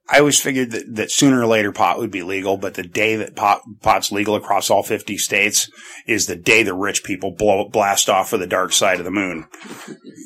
I 0.07 0.19
always 0.19 0.40
figured 0.40 0.72
that, 0.72 0.95
that 0.95 1.11
sooner 1.11 1.41
or 1.41 1.48
later 1.48 1.72
pot 1.72 1.98
would 1.98 2.11
be 2.11 2.22
legal, 2.22 2.57
but 2.57 2.76
the 2.76 2.84
day 2.84 3.15
that 3.15 3.36
pot, 3.36 3.61
pot's 3.82 4.11
legal 4.11 4.36
across 4.36 4.69
all 4.69 4.84
50 4.84 5.18
states 5.18 5.69
is 6.06 6.27
the 6.27 6.36
day 6.36 6.61
the 6.61 6.76
rich 6.76 7.03
people 7.03 7.32
blow, 7.32 7.68
blast 7.68 8.07
off 8.07 8.30
for 8.30 8.38
the 8.38 8.45
dark 8.45 8.72
side 8.72 8.99
of 8.99 9.06
the 9.06 9.11
moon. 9.11 9.48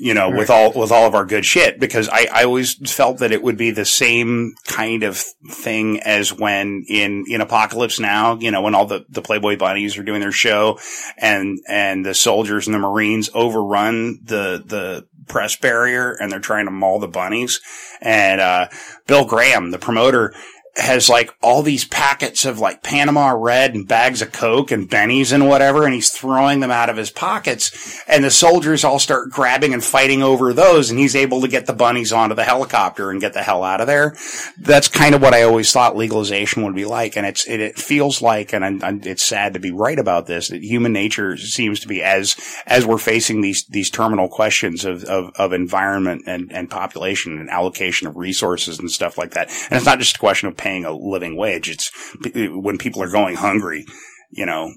You 0.02 0.14
know, 0.14 0.30
with 0.30 0.50
all, 0.50 0.74
with 0.74 0.92
all 0.92 1.06
of 1.06 1.16
our 1.16 1.26
good 1.26 1.46
shit, 1.46 1.80
because 1.80 2.10
I, 2.10 2.28
I 2.32 2.44
always 2.44 2.76
felt 2.92 3.20
that 3.20 3.32
it 3.32 3.42
would 3.42 3.58
be 3.58 3.72
the 3.72 3.86
same 3.86 4.54
kind 4.66 5.04
of 5.04 5.18
thing 5.50 6.02
as 6.02 6.34
when 6.34 6.84
in, 6.90 7.24
in 7.30 7.40
Apocalypse 7.40 8.02
Now, 8.02 8.38
you 8.38 8.52
know, 8.52 8.62
when 8.62 8.76
all 8.76 8.86
the, 8.86 9.06
the 9.08 9.22
Playboy 9.22 9.58
bunnies 9.58 9.98
are 9.98 10.04
doing 10.04 10.20
their 10.20 10.34
show 10.34 10.78
and, 11.18 11.60
and 11.70 12.06
the 12.06 12.14
soldiers 12.14 12.68
and 12.68 12.74
the 12.74 12.80
Marines 12.80 13.30
overrun 13.34 14.20
the, 14.24 14.62
the 14.66 15.08
press 15.30 15.56
barrier 15.56 16.12
and 16.20 16.32
they're 16.32 16.40
trying 16.40 16.66
to 16.66 16.72
maul 16.72 17.00
the 17.00 17.08
bunnies. 17.08 17.62
And, 18.02 18.42
uh, 18.42 18.68
Bill 19.08 19.26
Graham, 19.26 19.72
the 19.72 19.80
promoter, 19.80 20.34
has 20.80 21.10
like 21.10 21.34
all 21.42 21.62
these 21.62 21.86
packets 21.86 22.46
of 22.46 22.60
like 22.60 22.84
Panama 22.84 23.32
Red 23.32 23.76
and 23.76 23.88
bags 23.88 24.22
of 24.22 24.32
Coke 24.32 24.72
and 24.72 24.90
bennies 24.90 25.32
and 25.32 25.48
whatever, 25.48 25.86
and 25.86 25.94
he's 25.94 26.12
throwing 26.12 26.60
them 26.60 26.72
out 26.72 26.90
of 26.90 26.98
his 26.98 27.12
pockets. 27.12 28.04
And 28.08 28.24
the 28.24 28.32
soldiers 28.32 28.84
all 28.84 29.00
start 29.00 29.30
grabbing 29.30 29.74
and 29.74 29.84
fighting 29.84 30.24
over 30.24 30.54
those, 30.54 30.90
and 30.90 31.00
he's 31.00 31.16
able 31.16 31.42
to 31.42 31.48
get 31.48 31.66
the 31.66 31.74
bunnies 31.74 32.14
onto 32.14 32.36
the 32.36 32.44
helicopter 32.44 33.12
and 33.12 33.22
get 33.22 33.34
the 33.34 33.44
hell 33.44 33.64
out 33.64 33.82
of 33.82 33.88
there. 33.88 34.16
That's 34.58 34.88
kind 34.88 35.16
of 35.16 35.22
what 35.22 35.34
I 35.34 35.44
always 35.44 35.72
thought 35.72 35.96
legalization 35.96 36.64
would 36.64 36.76
be 36.76 36.86
like, 36.86 37.16
and 37.16 37.26
it's 37.26 37.48
it, 37.48 37.60
it 37.60 37.78
feels 37.78 38.22
like, 38.22 38.54
and 38.54 38.64
I'm, 38.64 38.84
I'm, 38.84 39.02
it's 39.04 39.24
sad 39.24 39.54
to 39.54 39.60
be 39.60 39.72
right 39.72 40.00
about 40.00 40.26
this, 40.26 40.50
that 40.50 40.64
human 40.64 40.94
nature 40.94 41.38
seems 41.38 41.80
to 41.82 41.88
be 41.88 42.02
as 42.02 42.36
as 42.66 42.86
we're 42.86 42.98
facing 42.98 43.42
these 43.42 43.66
these 43.66 43.90
terminal 43.90 44.28
questions 44.28 44.86
of 44.86 45.04
of, 45.06 45.32
of 45.36 45.54
environment 45.54 46.24
and 46.26 46.52
and 46.52 46.70
population 46.70 47.40
and 47.40 47.50
allocation 47.50 48.08
of 48.08 48.18
resources 48.18 48.80
and 48.80 48.90
stuff 48.90 49.18
like 49.18 49.32
that. 49.32 49.50
And 49.70 49.78
it's 49.78 49.86
not 49.86 50.00
just 50.00 50.16
a 50.16 50.20
question 50.20 50.48
of 50.48 50.58
paying 50.70 50.86
a 50.86 50.92
living 50.92 51.36
wage. 51.36 51.70
It's 51.70 51.92
when 52.34 52.78
people 52.78 53.02
are 53.02 53.10
going 53.10 53.36
hungry, 53.36 53.86
you 54.30 54.46
know, 54.46 54.72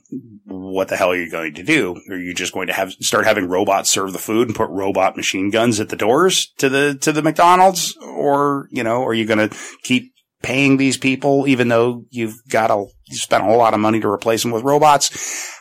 what 0.45 0.89
the 0.89 0.97
hell 0.97 1.11
are 1.11 1.17
you 1.17 1.31
going 1.31 1.55
to 1.55 1.63
do? 1.63 2.01
Are 2.11 2.17
you 2.17 2.35
just 2.35 2.55
going 2.55 2.69
to 2.69 2.73
have 2.73 2.93
start 2.93 3.27
having 3.27 3.49
robots 3.49 3.91
serve 3.91 4.13
the 4.13 4.19
food 4.19 4.49
and 4.49 4.57
put 4.57 4.71
robot 4.71 5.17
machine 5.17 5.51
guns 5.51 5.81
at 5.81 5.91
the 5.91 5.97
doors 5.97 6.53
to 6.59 6.69
the 6.69 6.97
to 7.03 7.13
the 7.13 7.23
McDonald's, 7.23 7.97
or 8.01 8.69
you 8.71 8.83
know, 8.83 9.05
are 9.05 9.15
you 9.15 9.27
going 9.27 9.49
to 9.49 9.57
keep 9.83 10.13
paying 10.43 10.77
these 10.77 10.97
people 10.97 11.47
even 11.47 11.69
though 11.69 12.05
you've 12.11 12.37
got 12.49 12.71
a 12.71 12.85
you 13.07 13.17
spent 13.17 13.43
a 13.43 13.47
whole 13.47 13.59
lot 13.59 13.75
of 13.75 13.81
money 13.81 14.01
to 14.01 14.09
replace 14.09 14.43
them 14.43 14.53
with 14.53 14.65
robots? 14.65 15.11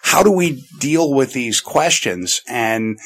How 0.03 0.23
do 0.23 0.31
we 0.31 0.65
deal 0.79 1.13
with 1.13 1.33
these 1.33 1.59
questions 1.59 2.41
and 2.47 2.97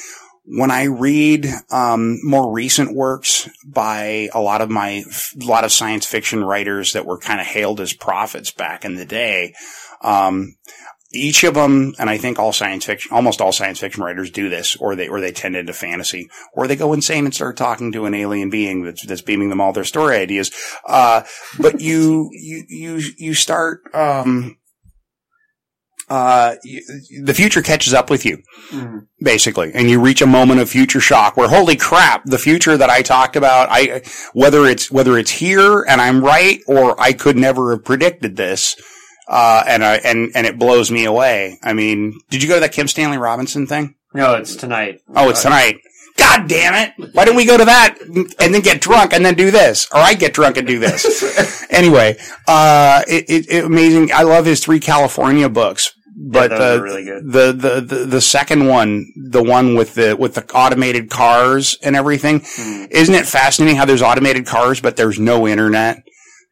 when 0.47 0.71
I 0.71 0.83
read 0.83 1.47
um, 1.71 2.19
more 2.23 2.51
recent 2.51 2.95
works 2.95 3.49
by 3.65 4.29
a 4.33 4.39
lot 4.39 4.61
of 4.61 4.69
my 4.69 5.03
a 5.41 5.45
lot 5.45 5.63
of 5.63 5.71
science 5.71 6.05
fiction 6.05 6.43
writers 6.43 6.93
that 6.93 7.05
were 7.05 7.17
kind 7.17 7.39
of 7.39 7.47
hailed 7.47 7.79
as 7.79 7.93
prophets 7.93 8.51
back 8.51 8.85
in 8.85 8.95
the 8.95 9.05
day, 9.05 9.53
um, 10.01 10.55
each 11.11 11.43
of 11.43 11.53
them, 11.53 11.93
and 11.97 12.09
I 12.09 12.17
think 12.17 12.37
all 12.37 12.53
science 12.53 12.85
fiction, 12.85 13.11
almost 13.13 13.41
all 13.41 13.51
science 13.51 13.79
fiction 13.79 14.03
writers 14.03 14.29
do 14.29 14.49
this, 14.49 14.75
or 14.75 14.95
they 14.95 15.07
or 15.07 15.19
they 15.19 15.31
tend 15.31 15.55
into 15.55 15.73
fantasy, 15.73 16.29
or 16.53 16.67
they 16.67 16.75
go 16.75 16.93
insane 16.93 17.25
and 17.25 17.33
start 17.33 17.57
talking 17.57 17.91
to 17.93 18.05
an 18.05 18.13
alien 18.13 18.49
being 18.49 18.83
that's 18.83 19.05
that's 19.05 19.21
beaming 19.21 19.49
them 19.49 19.61
all 19.61 19.73
their 19.73 19.83
story 19.83 20.17
ideas. 20.17 20.51
Uh, 20.85 21.23
but 21.59 21.81
you 21.81 22.29
you 22.33 22.63
you 22.67 23.01
you 23.17 23.33
start. 23.33 23.83
Um, 23.93 24.57
uh, 26.09 26.55
you, 26.63 26.81
the 27.23 27.33
future 27.33 27.61
catches 27.61 27.93
up 27.93 28.09
with 28.09 28.25
you, 28.25 28.43
Mhm. 28.71 29.07
basically, 29.21 29.71
and 29.73 29.89
you 29.89 29.99
reach 29.99 30.21
a 30.21 30.27
moment 30.27 30.59
of 30.59 30.69
future 30.69 30.99
shock 30.99 31.35
where, 31.37 31.47
holy 31.47 31.75
crap, 31.75 32.23
the 32.25 32.37
future 32.37 32.77
that 32.77 32.89
I 32.89 33.01
talked 33.01 33.35
about, 33.35 33.69
I, 33.71 34.01
whether 34.33 34.65
it's, 34.65 34.91
whether 34.91 35.17
it's 35.17 35.31
here 35.31 35.81
and 35.83 35.99
I'm 35.99 36.23
right 36.23 36.59
or 36.67 36.99
I 37.01 37.13
could 37.13 37.37
never 37.37 37.71
have 37.71 37.83
predicted 37.83 38.35
this, 38.35 38.75
uh, 39.27 39.63
and 39.67 39.83
I, 39.83 39.95
and, 39.95 40.31
and 40.35 40.45
it 40.45 40.59
blows 40.59 40.91
me 40.91 41.05
away. 41.05 41.57
I 41.63 41.73
mean, 41.73 42.19
did 42.29 42.43
you 42.43 42.49
go 42.49 42.55
to 42.55 42.59
that 42.61 42.71
Kim 42.73 42.87
Stanley 42.87 43.17
Robinson 43.17 43.65
thing? 43.65 43.95
No, 44.13 44.35
it's 44.35 44.55
tonight. 44.55 45.01
Oh, 45.15 45.29
it's 45.29 45.41
tonight. 45.41 45.77
God 46.17 46.47
damn 46.47 46.73
it. 46.73 47.13
Why 47.13 47.25
didn't 47.25 47.37
we 47.37 47.45
go 47.45 47.57
to 47.57 47.65
that 47.65 47.97
and 48.01 48.53
then 48.53 48.61
get 48.61 48.79
drunk 48.81 49.13
and 49.13 49.25
then 49.25 49.35
do 49.35 49.51
this? 49.51 49.87
Or 49.91 49.99
I 49.99 50.13
get 50.13 50.33
drunk 50.33 50.57
and 50.57 50.65
do 50.67 50.79
this. 50.79 51.65
anyway, 51.69 52.17
uh, 52.47 53.01
it, 53.07 53.25
it, 53.29 53.49
it 53.49 53.65
amazing. 53.65 54.11
I 54.13 54.23
love 54.23 54.45
his 54.45 54.63
three 54.63 54.79
California 54.79 55.49
books. 55.49 55.93
But 56.17 56.47
those 56.49 56.79
the, 56.79 56.83
really 56.83 57.03
the, 57.03 57.51
the, 57.51 57.81
the, 57.81 58.05
the 58.05 58.21
second 58.21 58.67
one, 58.67 59.05
the 59.17 59.43
one 59.43 59.75
with 59.75 59.95
the, 59.95 60.15
with 60.15 60.35
the 60.35 60.45
automated 60.53 61.09
cars 61.09 61.77
and 61.83 61.93
everything, 61.95 62.41
Hmm. 62.55 62.85
isn't 62.89 63.13
it 63.13 63.25
fascinating 63.25 63.75
how 63.75 63.83
there's 63.83 64.01
automated 64.01 64.45
cars, 64.45 64.79
but 64.79 64.95
there's 64.95 65.19
no 65.19 65.45
internet? 65.45 66.03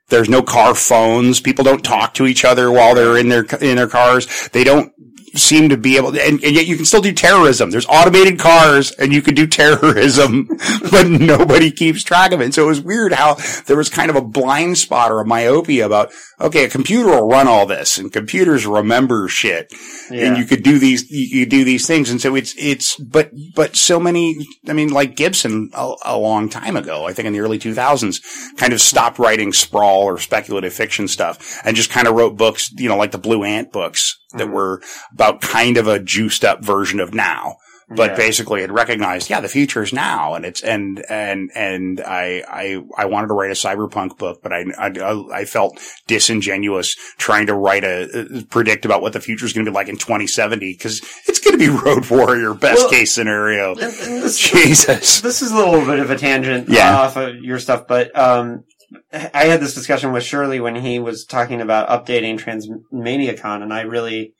There's 0.10 0.27
no 0.27 0.41
car 0.44 0.76
phones. 0.76 1.40
People 1.40 1.64
don't 1.64 1.84
talk 1.84 2.14
to 2.15 2.27
each 2.27 2.44
other 2.44 2.69
while 2.69 2.94
they're 2.94 3.18
in 3.18 3.30
their, 3.30 3.44
in 3.61 3.77
their 3.77 3.88
cars. 3.88 4.49
They 4.49 4.65
don't 4.65 4.91
seem 5.35 5.69
to 5.69 5.77
be 5.77 5.97
able 5.97 6.11
to, 6.11 6.22
and, 6.23 6.43
and 6.43 6.53
yet 6.55 6.68
you 6.68 6.76
can 6.76 6.85
still 6.85 7.01
do 7.01 7.11
terrorism. 7.11 7.72
There's 7.72 7.88
automated 7.88 8.39
cars 8.39 8.91
and 8.91 9.11
you 9.11 9.22
can 9.22 9.34
do 9.34 9.47
terrorism, 9.47 10.47
but 10.91 11.07
nobody 11.07 11.72
keeps 11.72 12.03
track 12.03 12.31
of 12.31 12.41
it. 12.41 12.53
So 12.53 12.64
it 12.64 12.68
was 12.68 12.81
weird 12.81 13.14
how 13.14 13.38
there 13.65 13.77
was 13.77 13.89
kind 13.89 14.10
of 14.10 14.15
a 14.15 14.22
blind 14.22 14.77
spot 14.77 15.11
or 15.11 15.19
a 15.22 15.26
myopia 15.26 15.85
about, 15.85 16.11
okay, 16.39 16.65
a 16.65 16.69
computer 16.69 17.10
will 17.10 17.27
run 17.27 17.47
all 17.47 17.65
this 17.65 17.97
and 17.97 18.11
computers 18.11 18.65
remember 18.65 19.27
shit 19.27 19.73
Yeah. 20.11 20.27
and 20.27 20.38
you 20.38 20.45
could 20.45 20.64
do 20.64 20.77
these, 20.80 21.10
you 21.10 21.45
could 21.45 21.49
do 21.49 21.64
these 21.64 21.88
things. 21.88 22.10
And 22.10 22.22
so 22.22 22.35
it's, 22.35 22.53
it's, 22.57 22.95
but, 22.97 23.31
but 23.55 23.76
so 23.76 23.99
many, 23.99 24.35
I 24.68 24.73
mean, 24.73 24.89
like 24.89 25.15
Gibson 25.15 25.72
a, 25.73 25.93
a 26.05 26.18
long 26.18 26.49
time 26.49 26.77
ago, 26.77 27.05
I 27.05 27.14
think 27.14 27.26
in 27.27 27.34
the 27.34 27.39
early 27.39 27.60
2000s, 27.60 28.22
kind 28.57 28.73
of 28.73 28.81
stopped 28.81 29.19
writing 29.19 29.51
sprawl 29.53 30.03
or 30.03 30.18
speculative 30.19 30.73
fiction 30.73 31.07
stuff 31.07 31.60
and 31.65 31.76
just 31.76 31.89
kind 31.89 32.07
of 32.07 32.15
wrote 32.15 32.38
books, 32.38 32.72
you 32.77 32.88
know, 32.89 32.97
like 32.97 33.11
the 33.11 33.18
Blue 33.18 33.43
Ant 33.43 33.72
books 33.72 34.19
that 34.38 34.49
were 34.49 34.81
about 35.14 35.41
kind 35.41 35.77
of 35.77 35.88
a 35.88 35.99
juiced 35.99 36.43
up 36.43 36.64
version 36.64 36.99
of 36.99 37.14
now. 37.14 37.57
But 37.89 38.11
Yeah. 38.11 38.15
basically 38.15 38.61
had 38.61 38.72
recognized, 38.72 39.30
yeah, 39.30 39.41
the 39.41 39.49
future 39.49 39.84
is 39.84 39.91
now. 39.91 40.35
And 40.35 40.45
it's, 40.45 40.64
and, 40.64 41.03
and, 41.10 41.51
and 41.53 41.99
I, 42.01 42.41
I, 42.49 42.81
I 42.97 43.05
wanted 43.05 43.27
to 43.27 43.34
write 43.34 43.51
a 43.51 43.55
cyberpunk 43.55 44.18
book, 44.18 44.39
but 44.41 44.53
I, 44.53 44.64
I, 44.80 45.23
I 45.41 45.45
felt 45.45 45.80
disingenuous 46.07 46.95
trying 47.18 47.47
to 47.47 47.53
write 47.53 47.84
a, 47.84 48.03
uh, 48.38 48.41
predict 48.49 48.85
about 48.85 49.01
what 49.01 49.14
the 49.14 49.19
future 49.19 49.45
is 49.45 49.53
going 49.53 49.65
to 49.65 49.72
be 49.72 49.76
like 49.76 49.89
in 49.89 49.97
2070 49.97 50.73
because 50.73 51.01
it's 51.27 51.39
going 51.39 51.51
to 51.51 51.57
be 51.57 51.69
road 51.69 52.10
warrior 52.10 52.53
best 52.53 52.80
Well, 52.84 52.89
case 52.89 53.11
scenario. 53.14 53.76
This- 53.76 54.39
Jesus. 54.39 55.19
this 55.22 55.41
is 55.41 55.51
a 55.51 55.55
little 55.55 55.85
bit 55.85 55.99
of 55.99 56.10
a 56.10 56.18
tangent 56.18 56.69
Yeah. 56.69 56.97
off 57.01 57.18
of 57.18 57.35
your 57.35 57.60
stuff, 57.60 57.85
but 57.88 58.18
um, 58.18 58.64
I 59.11 59.45
had 59.45 59.59
this 59.61 59.73
discussion 59.73 60.11
with 60.11 60.23
Shirley 60.23 60.59
when 60.59 60.75
he 60.75 60.99
was 60.99 61.25
talking 61.25 61.61
about 61.61 61.89
updating 61.89 62.39
Transmaniacon, 62.39 63.61
and 63.63 63.73
I 63.73 63.81
really 63.81 64.33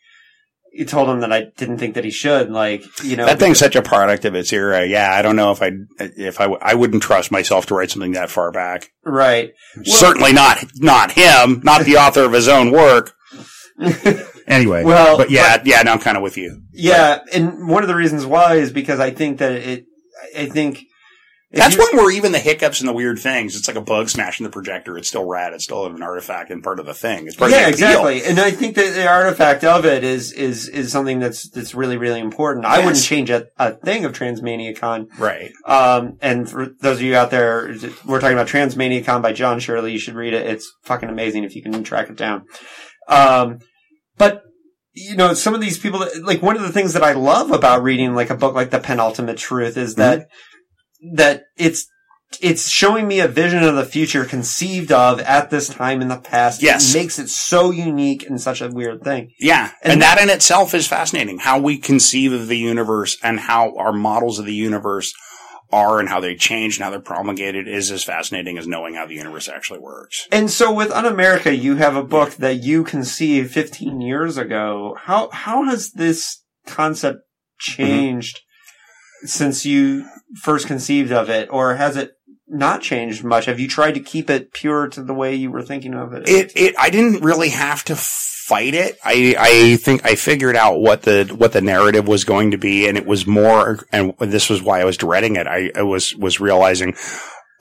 told 0.88 1.07
him 1.07 1.19
that 1.19 1.31
I 1.31 1.45
didn't 1.55 1.77
think 1.77 1.93
that 1.95 2.03
he 2.03 2.09
should. 2.09 2.49
Like, 2.49 2.84
you 3.03 3.15
know, 3.15 3.25
That 3.27 3.38
thing's 3.39 3.59
such 3.59 3.75
a 3.75 3.81
product 3.81 4.25
of 4.25 4.34
its 4.35 4.51
era. 4.51 4.85
Yeah, 4.85 5.11
I 5.13 5.21
don't 5.21 5.35
know 5.35 5.51
if 5.51 5.61
I 5.61 5.71
if 5.99 6.41
I 6.41 6.45
I 6.45 6.73
wouldn't 6.73 7.03
trust 7.03 7.31
myself 7.31 7.67
to 7.67 7.75
write 7.75 7.91
something 7.91 8.13
that 8.13 8.30
far 8.31 8.51
back. 8.51 8.91
right. 9.03 9.53
Well- 9.75 9.85
Certainly 9.85 10.34
not 10.34 10.63
not 10.77 11.11
him, 11.11 11.61
not 11.63 11.85
the 11.85 11.97
author 12.03 12.23
of 12.23 12.34
his 12.34 12.47
own 12.47 12.71
work. 12.71 13.13
Anyway, 14.45 14.84
Well, 14.84 15.17
but 15.17 15.31
yeah, 15.31 15.61
yeah, 15.63 15.81
no, 15.84 15.93
I'm 15.93 15.99
kind 15.99 16.17
of 16.17 16.23
with 16.23 16.38
you. 16.38 16.61
Yeah, 16.73 17.19
and 17.34 17.67
one 17.69 17.81
of 17.84 17.88
the 17.88 17.95
reasons 17.95 18.25
why 18.25 18.55
is 18.55 18.71
because 18.71 18.99
I 18.99 19.11
think 19.11 19.38
that 19.39 19.51
it. 19.53 19.85
I 20.38 20.47
think 20.47 20.84
That's 21.53 21.77
one 21.77 21.95
where 21.95 22.11
even 22.11 22.31
the 22.31 22.39
hiccups 22.39 22.80
and 22.80 22.89
the 22.89 22.93
weird 22.93 23.19
things, 23.19 23.55
it's 23.55 23.67
like 23.67 23.77
a 23.77 23.81
bug 23.81 24.09
smashing 24.09 24.43
the 24.43 24.49
projector. 24.49 24.97
It's 24.97 25.07
still 25.07 25.25
rad. 25.25 25.53
It's 25.53 25.63
still 25.63 25.85
an 25.85 26.01
artifact 26.01 26.49
and 26.49 26.63
part 26.63 26.80
of 26.80 26.88
the 26.88 26.95
thing. 26.95 27.27
It's 27.27 27.35
part 27.35 27.51
yeah, 27.51 27.59
of 27.59 27.63
the 27.65 27.69
exactly. 27.69 28.23
And 28.23 28.39
I 28.39 28.49
think 28.49 28.75
that 28.75 28.95
the 28.95 29.07
artifact 29.07 29.63
of 29.63 29.85
it 29.85 30.03
is 30.03 30.31
is 30.31 30.67
is 30.67 30.91
something 30.91 31.19
that's 31.19 31.49
that's 31.49 31.75
really 31.75 31.97
really 31.97 32.19
important. 32.19 32.65
I 32.65 32.80
wouldn't 32.80 33.03
change 33.03 33.30
a, 33.30 33.47
a 33.57 33.71
thing 33.71 34.03
of 34.03 34.13
Transmaniacon. 34.13 35.07
Right. 35.19 35.51
Um, 35.65 36.17
and 36.21 36.49
for 36.49 36.69
those 36.81 36.97
of 36.97 37.03
you 37.03 37.15
out 37.15 37.30
there, 37.30 37.75
we're 38.05 38.19
talking 38.19 38.38
about 38.38 38.47
Transmaniacon 38.47 39.21
by 39.21 39.34
John 39.34 39.59
Shirley. 39.59 39.91
You 39.91 39.99
should 39.99 40.15
read 40.15 40.34
it. 40.34 40.47
It's 40.47 40.71
fucking 40.84 41.09
amazing 41.09 41.43
if 41.43 41.55
you 41.55 41.61
can 41.61 41.84
track 41.84 42.09
it 42.09 42.17
down. 42.17 42.45
Um, 43.07 43.59
but 44.17 44.43
you 44.93 45.15
know, 45.15 45.34
some 45.34 45.55
of 45.55 45.61
these 45.61 45.77
people, 45.77 45.99
that- 45.99 46.23
like 46.23 46.41
one 46.41 46.55
of 46.55 46.61
the 46.61 46.71
things 46.71 46.93
that 46.93 47.03
I 47.03 47.13
love 47.13 47.51
about 47.51 47.84
reading 47.84 48.15
like 48.15 48.30
a 48.30 48.35
book 48.35 48.53
like 48.55 48.69
The 48.69 48.80
Penultimate 48.80 49.38
Truth 49.38 49.75
is 49.77 49.95
that 49.95 50.27
that 51.13 51.45
it's 51.57 51.88
it's 52.41 52.69
showing 52.69 53.07
me 53.07 53.19
a 53.19 53.27
vision 53.27 53.63
of 53.63 53.75
the 53.75 53.85
future 53.85 54.25
conceived 54.25 54.91
of 54.91 55.19
at 55.19 55.49
this 55.49 55.69
time 55.69 56.01
in 56.01 56.07
the 56.07 56.17
past. 56.17 56.61
Yes. 56.61 56.93
It 56.93 56.97
makes 56.97 57.19
it 57.19 57.30
so 57.30 57.71
unique 57.71 58.27
and 58.27 58.39
such 58.39 58.61
a 58.61 58.69
weird 58.69 59.03
thing. 59.03 59.31
Yeah. 59.39 59.71
And 59.84 59.93
And, 59.93 60.01
that 60.01 60.19
in 60.19 60.30
itself 60.30 60.73
is 60.73 60.88
fascinating. 60.88 61.39
How 61.39 61.59
we 61.59 61.77
conceive 61.77 62.34
of 62.34 62.47
the 62.47 62.57
universe 62.57 63.17
and 63.21 63.39
how 63.39 63.75
our 63.77 63.93
models 63.93 64.39
of 64.39 64.45
the 64.45 64.53
universe 64.53 65.13
are 65.71 65.99
and 65.99 66.07
how 66.07 66.19
they 66.19 66.35
change 66.35 66.77
and 66.77 66.84
how 66.84 66.91
they're 66.91 66.99
promulgated 66.99 67.67
is 67.67 67.91
as 67.91 68.03
fascinating 68.03 68.57
as 68.57 68.67
knowing 68.67 68.93
how 68.93 69.07
the 69.07 69.15
universe 69.15 69.49
actually 69.49 69.80
works. 69.80 70.27
And 70.31 70.49
so 70.49 70.71
with 70.71 70.91
Unamerica, 70.91 71.59
you 71.59 71.75
have 71.77 71.95
a 71.95 72.03
book 72.03 72.34
that 72.35 72.63
you 72.63 72.84
conceived 72.84 73.51
15 73.51 73.99
years 73.99 74.38
ago. 74.38 74.95
How, 74.99 75.30
how 75.31 75.65
has 75.65 75.91
this 75.91 76.43
concept 76.67 77.19
mm-hmm. 77.19 77.84
changed 77.84 78.41
since 79.25 79.65
you 79.65 80.05
first 80.35 80.68
conceived 80.68 81.11
of 81.11 81.30
it? 81.30 81.49
Or 81.51 81.76
has 81.76 81.95
it 81.95 82.18
not 82.47 82.81
changed 82.81 83.23
much? 83.23 83.45
Have 83.45 83.60
you 83.60 83.68
tried 83.68 83.93
to 83.93 83.99
keep 83.99 84.30
it 84.30 84.53
pure 84.53 84.88
to 84.89 85.03
the 85.03 85.14
way 85.14 85.35
you 85.35 85.51
were 85.51 85.64
thinking 85.64 85.93
of 85.93 86.14
it? 86.14 86.27
it 86.27 86.51
it 86.55 86.76
I 86.77 86.89
didn't 86.89 87.23
really 87.23 87.49
have 87.49 87.84
to 87.85 87.95
fight 87.95 88.73
it. 88.73 88.97
I 89.03 89.35
I 89.38 89.76
think 89.77 90.05
I 90.05 90.15
figured 90.15 90.55
out 90.55 90.80
what 90.80 91.03
the 91.03 91.34
what 91.35 91.53
the 91.53 91.61
narrative 91.61 92.07
was 92.07 92.23
going 92.23 92.51
to 92.51 92.57
be, 92.57 92.88
and 92.88 92.97
it 92.97 93.05
was 93.05 93.26
more. 93.26 93.85
And 93.91 94.14
this 94.19 94.49
was 94.49 94.61
why 94.61 94.81
I 94.81 94.85
was 94.85 94.97
dreading 94.97 95.38
it. 95.38 95.47
I, 95.47 95.72
I 95.76 95.84
was 95.84 96.15
was 96.15 96.39
realizing. 96.39 96.95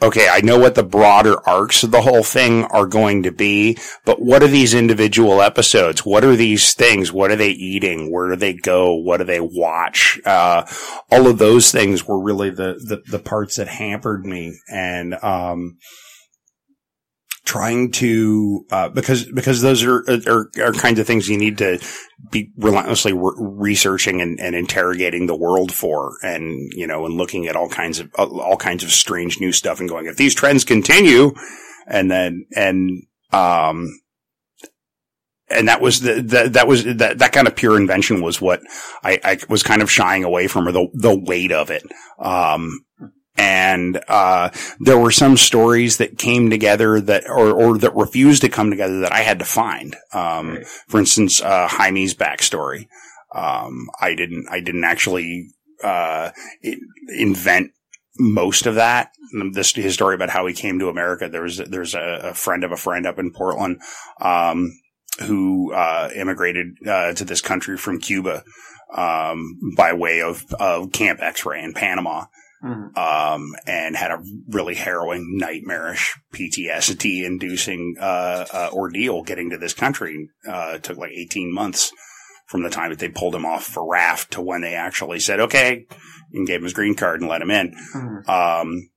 Okay, 0.03 0.27
I 0.29 0.41
know 0.41 0.59
what 0.59 0.75
the 0.75 0.83
broader 0.83 1.37
arcs 1.49 1.85
of 1.85 1.93
the 1.93 2.03
whole 2.03 2.25
thing 2.25 2.65
are 2.65 2.87
going 2.87 3.23
to 3.23 3.31
be, 3.31 3.79
but 4.05 4.21
what 4.21 4.43
are 4.43 4.49
these 4.49 4.75
individual 4.75 5.41
episodes? 5.41 6.05
What 6.05 6.25
are 6.25 6.35
these 6.35 6.75
things? 6.75 7.13
What 7.13 7.31
are 7.31 7.37
they 7.37 7.51
eating? 7.51 8.11
Where 8.11 8.31
do 8.31 8.35
they 8.35 8.53
go? 8.53 8.95
What 8.95 9.19
do 9.19 9.25
they 9.25 9.39
watch? 9.39 10.19
Uh, 10.25 10.67
all 11.13 11.29
of 11.29 11.39
those 11.39 11.71
things 11.71 12.05
were 12.05 12.21
really 12.21 12.51
the, 12.51 12.75
the, 12.85 13.01
the 13.13 13.21
parts 13.21 13.57
that 13.57 13.69
hampered 13.69 14.27
me. 14.27 14.59
And, 14.67 15.15
um, 15.23 15.79
trying 17.45 17.91
to 17.91 18.65
uh, 18.71 18.89
because 18.89 19.25
because 19.33 19.63
those 19.63 19.83
are, 19.83 20.05
are 20.29 20.51
are 20.63 20.73
kinds 20.73 20.99
of 20.99 21.07
things 21.07 21.29
you 21.29 21.39
need 21.39 21.59
to 21.59 21.79
be 22.31 22.51
relentlessly 22.57 23.13
re- 23.13 23.33
researching 23.37 24.21
and, 24.21 24.39
and 24.41 24.55
interrogating 24.55 25.27
the 25.27 25.37
world 25.37 25.73
for, 25.73 26.17
and 26.23 26.73
you 26.75 26.87
know, 26.87 27.05
and 27.05 27.15
looking 27.15 27.49
at 27.49 27.57
all 27.57 27.69
kinds 27.69 27.99
of 27.99 28.11
all 28.15 28.57
kinds 28.57 28.85
of 28.85 28.91
strange 28.91 29.41
new 29.41 29.53
stuff, 29.53 29.81
and 29.81 29.89
going 29.89 30.07
if 30.07 30.17
these 30.17 30.35
trends 30.35 30.65
continue, 30.65 31.33
and 31.87 32.11
then 32.11 32.47
and 32.55 33.03
um. 33.33 33.99
And 35.51 35.69
that 35.69 35.83
was 35.83 36.01
the, 36.01 36.15
the 36.23 36.49
that 36.51 36.67
was 36.67 36.85
that 36.85 37.19
that 37.19 37.33
kind 37.33 37.47
of 37.47 37.55
pure 37.55 37.77
invention 37.77 38.23
was 38.23 38.41
what 38.41 38.61
I, 39.05 39.21
I 39.23 39.39
was 39.51 39.63
kind 39.63 39.83
of 39.83 39.91
shying 39.91 40.25
away 40.25 40.47
from, 40.47 40.67
or 40.67 40.73
the 40.73 40.89
the 40.95 41.19
weight 41.19 41.53
of 41.53 41.69
it. 41.71 41.83
Um, 42.19 42.87
and 43.37 43.99
uh, 44.09 44.51
there 44.79 44.99
were 44.99 45.11
some 45.11 45.37
stories 45.37 45.97
that 45.97 46.19
came 46.19 46.51
together 46.51 47.01
that 47.01 47.29
or, 47.29 47.51
or 47.51 47.79
that 47.79 47.95
refused 47.95 48.43
to 48.43 48.49
come 48.49 48.71
together 48.71 49.01
that 49.01 49.13
I 49.13 49.21
had 49.21 49.39
to 49.39 49.45
find. 49.45 49.97
Um, 50.13 50.51
Right. 50.53 50.67
For 50.67 51.01
instance, 51.01 51.41
uh, 51.41 51.69
Jaime's 51.69 52.15
backstory. 52.15 52.89
Um, 53.35 53.89
I 54.01 54.15
didn't 54.15 54.47
I 54.51 54.61
didn't 54.61 54.85
actually 54.85 55.51
uh, 55.83 56.31
invent 57.09 57.73
most 58.19 58.67
of 58.67 58.75
that. 58.75 59.13
This 59.53 59.73
his 59.73 59.95
story 59.95 60.15
about 60.15 60.31
how 60.31 60.47
he 60.47 60.53
came 60.53 60.79
to 60.79 60.89
America. 60.89 61.29
There 61.29 61.43
was 61.43 61.57
there's 61.57 61.95
a, 61.95 62.21
a 62.25 62.35
friend 62.35 62.65
of 62.65 62.73
a 62.73 62.77
friend 62.77 63.07
up 63.07 63.19
in 63.19 63.33
Portland 63.33 63.81
um, 64.21 64.79
who 65.21 65.73
uh, 65.73 66.11
immigrated 66.15 66.77
uh, 66.87 67.15
to 67.15 67.25
this 67.25 67.41
country 67.41 67.79
from 67.79 67.99
Cuba 67.99 68.45
um, 68.95 69.59
by 69.77 69.93
way 69.95 70.21
of, 70.21 70.45
of 70.55 70.93
Camp 70.93 71.21
X-ray 71.23 71.63
in 71.63 71.73
Panama 71.73 72.27
Mhm. 72.65 72.97
um, 72.97 73.55
and 73.67 73.97
had 73.97 74.11
a 74.13 74.23
really 74.49 74.75
harrowing, 74.75 75.37
nightmarish 75.37 76.15
PTSD 76.33 77.25
inducing, 77.25 77.97
uh, 78.01 78.45
uh, 78.53 78.71
ordeal 78.73 79.23
getting 79.23 79.51
to 79.51 79.59
this 79.59 79.75
country. 79.75 80.29
Uh, 80.47 80.73
it 80.77 80.83
took 80.83 80.97
like 80.99 81.11
18 81.13 81.53
months 81.53 81.93
from 82.49 82.63
the 82.63 82.71
time 82.71 82.91
that 82.91 82.99
they 82.99 83.09
pulled 83.09 83.35
him 83.35 83.47
off 83.47 83.65
for 83.65 83.89
raft 83.89 84.33
to 84.33 84.41
when 84.43 84.61
they 84.61 84.75
actually 84.75 85.19
said, 85.19 85.41
okay, 85.41 85.87
and 86.33 86.47
gave 86.47 86.59
him 86.59 86.65
his 86.65 86.73
green 86.73 86.95
card 86.95 87.21
and 87.21 87.29
let 87.31 87.43
him 87.43 87.51
in. 87.51 87.75
Mhm. 87.95 88.29
Um, 88.29 88.89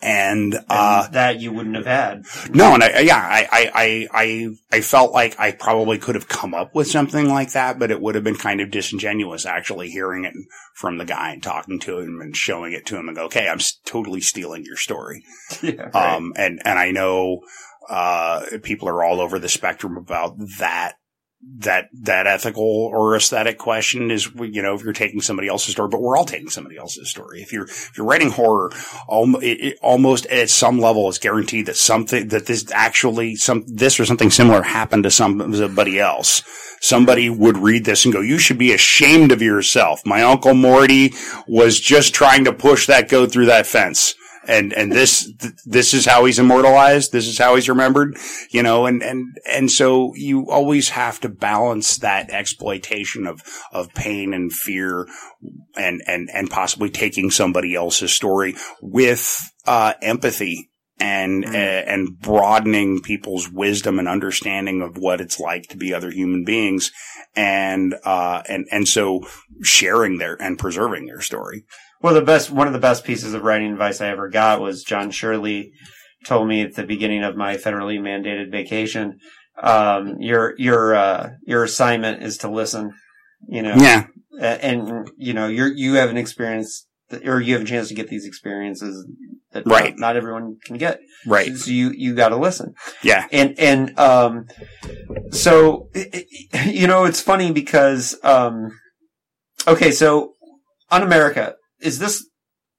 and, 0.00 0.54
And 0.54 0.64
uh, 0.68 1.08
that 1.08 1.40
you 1.40 1.52
wouldn't 1.52 1.74
have 1.74 1.86
had. 1.86 2.24
no, 2.54 2.74
and 2.74 2.84
I, 2.84 3.00
yeah, 3.00 3.16
I, 3.16 3.48
I, 3.74 4.08
I, 4.12 4.48
I, 4.70 4.80
felt 4.80 5.12
like 5.12 5.38
I 5.40 5.52
probably 5.52 5.98
could 5.98 6.14
have 6.14 6.28
come 6.28 6.54
up 6.54 6.74
with 6.74 6.86
something 6.86 7.28
like 7.28 7.52
that, 7.52 7.78
but 7.78 7.90
it 7.90 8.00
would 8.00 8.14
have 8.14 8.22
been 8.22 8.36
kind 8.36 8.60
of 8.60 8.70
disingenuous 8.70 9.44
actually 9.44 9.90
hearing 9.90 10.24
it 10.24 10.34
from 10.74 10.98
the 10.98 11.04
guy 11.04 11.32
and 11.32 11.42
talking 11.42 11.80
to 11.80 11.98
him 11.98 12.20
and 12.20 12.36
showing 12.36 12.72
it 12.72 12.86
to 12.86 12.96
him 12.96 13.08
and 13.08 13.16
go, 13.16 13.24
okay, 13.24 13.48
I'm 13.48 13.58
totally 13.84 14.20
stealing 14.20 14.64
your 14.64 14.76
story. 14.76 15.24
yeah, 15.62 15.90
right. 15.92 16.14
Um, 16.16 16.32
and, 16.36 16.60
and 16.64 16.78
I 16.78 16.92
know, 16.92 17.40
uh, 17.88 18.44
people 18.62 18.88
are 18.88 19.02
all 19.02 19.20
over 19.20 19.38
the 19.38 19.48
spectrum 19.48 19.96
about 19.96 20.36
that, 20.58 20.97
that, 21.58 21.88
that 21.92 22.26
ethical 22.26 22.64
or 22.64 23.16
aesthetic 23.16 23.58
question 23.58 24.10
is, 24.10 24.28
you 24.34 24.62
know, 24.62 24.74
if 24.74 24.82
you're 24.82 24.92
taking 24.92 25.20
somebody 25.20 25.48
else's 25.48 25.72
story, 25.72 25.88
but 25.88 26.00
we're 26.00 26.16
all 26.16 26.24
taking 26.24 26.50
somebody 26.50 26.76
else's 26.76 27.08
story. 27.08 27.42
If 27.42 27.52
you're, 27.52 27.64
if 27.64 27.92
you're 27.96 28.06
writing 28.06 28.30
horror, 28.30 28.72
almost, 29.06 30.26
at 30.26 30.50
some 30.50 30.80
level 30.80 31.08
is 31.08 31.18
guaranteed 31.18 31.66
that 31.66 31.76
something, 31.76 32.28
that 32.28 32.46
this 32.46 32.70
actually, 32.72 33.36
some, 33.36 33.64
this 33.66 34.00
or 34.00 34.04
something 34.04 34.30
similar 34.30 34.62
happened 34.62 35.04
to 35.04 35.10
somebody 35.10 36.00
else. 36.00 36.42
Somebody 36.80 37.28
would 37.28 37.58
read 37.58 37.84
this 37.84 38.04
and 38.04 38.14
go, 38.14 38.20
you 38.20 38.38
should 38.38 38.58
be 38.58 38.72
ashamed 38.72 39.32
of 39.32 39.42
yourself. 39.42 40.06
My 40.06 40.22
Uncle 40.22 40.54
Morty 40.54 41.12
was 41.46 41.80
just 41.80 42.14
trying 42.14 42.44
to 42.44 42.52
push 42.52 42.86
that 42.86 43.08
goat 43.08 43.32
through 43.32 43.46
that 43.46 43.66
fence 43.66 44.14
and 44.48 44.72
and 44.72 44.90
this 44.90 45.30
th- 45.38 45.52
this 45.66 45.94
is 45.94 46.06
how 46.06 46.24
he's 46.24 46.38
immortalized. 46.38 47.12
This 47.12 47.26
is 47.28 47.38
how 47.38 47.54
he's 47.54 47.68
remembered. 47.68 48.16
You 48.50 48.62
know, 48.62 48.86
and 48.86 49.02
and 49.02 49.36
and 49.48 49.70
so 49.70 50.12
you 50.16 50.50
always 50.50 50.88
have 50.90 51.20
to 51.20 51.28
balance 51.28 51.98
that 51.98 52.30
exploitation 52.30 53.26
of 53.26 53.40
of 53.72 53.92
pain 53.94 54.34
and 54.34 54.52
fear, 54.52 55.06
and 55.76 56.02
and 56.06 56.28
and 56.32 56.50
possibly 56.50 56.90
taking 56.90 57.30
somebody 57.30 57.74
else's 57.74 58.12
story 58.12 58.56
with 58.82 59.38
uh, 59.66 59.92
empathy. 60.02 60.70
And 61.00 61.44
Mm. 61.44 61.54
uh, 61.54 61.84
and 61.86 62.18
broadening 62.18 63.00
people's 63.00 63.48
wisdom 63.48 64.00
and 64.00 64.08
understanding 64.08 64.82
of 64.82 64.98
what 64.98 65.20
it's 65.20 65.38
like 65.38 65.68
to 65.68 65.76
be 65.76 65.94
other 65.94 66.10
human 66.10 66.42
beings, 66.44 66.90
and 67.36 67.94
uh 68.04 68.42
and 68.48 68.66
and 68.72 68.88
so 68.88 69.20
sharing 69.62 70.18
their 70.18 70.34
and 70.42 70.58
preserving 70.58 71.06
their 71.06 71.20
story. 71.20 71.62
Well, 72.00 72.14
the 72.14 72.22
best, 72.22 72.50
one 72.50 72.66
of 72.66 72.72
the 72.72 72.78
best 72.78 73.04
pieces 73.04 73.34
of 73.34 73.42
writing 73.42 73.72
advice 73.72 74.00
I 74.00 74.08
ever 74.08 74.28
got 74.28 74.60
was 74.60 74.84
John 74.84 75.10
Shirley 75.10 75.72
told 76.24 76.48
me 76.48 76.62
at 76.62 76.74
the 76.74 76.84
beginning 76.84 77.24
of 77.24 77.36
my 77.36 77.56
federally 77.56 77.98
mandated 77.98 78.50
vacation, 78.50 79.18
um, 79.60 80.16
your, 80.20 80.54
your, 80.58 80.94
uh, 80.94 81.30
your 81.46 81.64
assignment 81.64 82.22
is 82.22 82.38
to 82.38 82.50
listen, 82.50 82.92
you 83.48 83.62
know, 83.62 83.74
Yeah, 83.76 84.06
and, 84.40 85.10
you 85.16 85.32
know, 85.34 85.48
you're, 85.48 85.72
you 85.72 85.94
have 85.94 86.10
an 86.10 86.16
experience 86.16 86.86
that, 87.10 87.26
or 87.26 87.40
you 87.40 87.54
have 87.54 87.62
a 87.62 87.66
chance 87.66 87.88
to 87.88 87.94
get 87.94 88.08
these 88.08 88.26
experiences 88.26 89.04
that 89.52 89.66
not- 89.66 89.80
Right. 89.80 89.94
not, 89.96 90.16
everyone 90.16 90.56
can 90.64 90.76
get. 90.76 91.00
right. 91.26 91.52
So 91.56 91.70
you, 91.72 91.90
you 91.96 92.14
gotta 92.14 92.36
listen. 92.36 92.74
Yeah. 93.02 93.26
And, 93.32 93.58
and, 93.58 93.98
um, 93.98 94.46
so, 95.32 95.88
i- 95.96 96.24
i- 96.54 96.64
you 96.70 96.86
know, 96.86 97.04
it's 97.04 97.20
funny 97.20 97.50
because, 97.50 98.16
um, 98.22 98.70
okay, 99.66 99.90
so 99.90 100.34
Unamerica, 100.92 101.54
is 101.80 101.98
this 101.98 102.26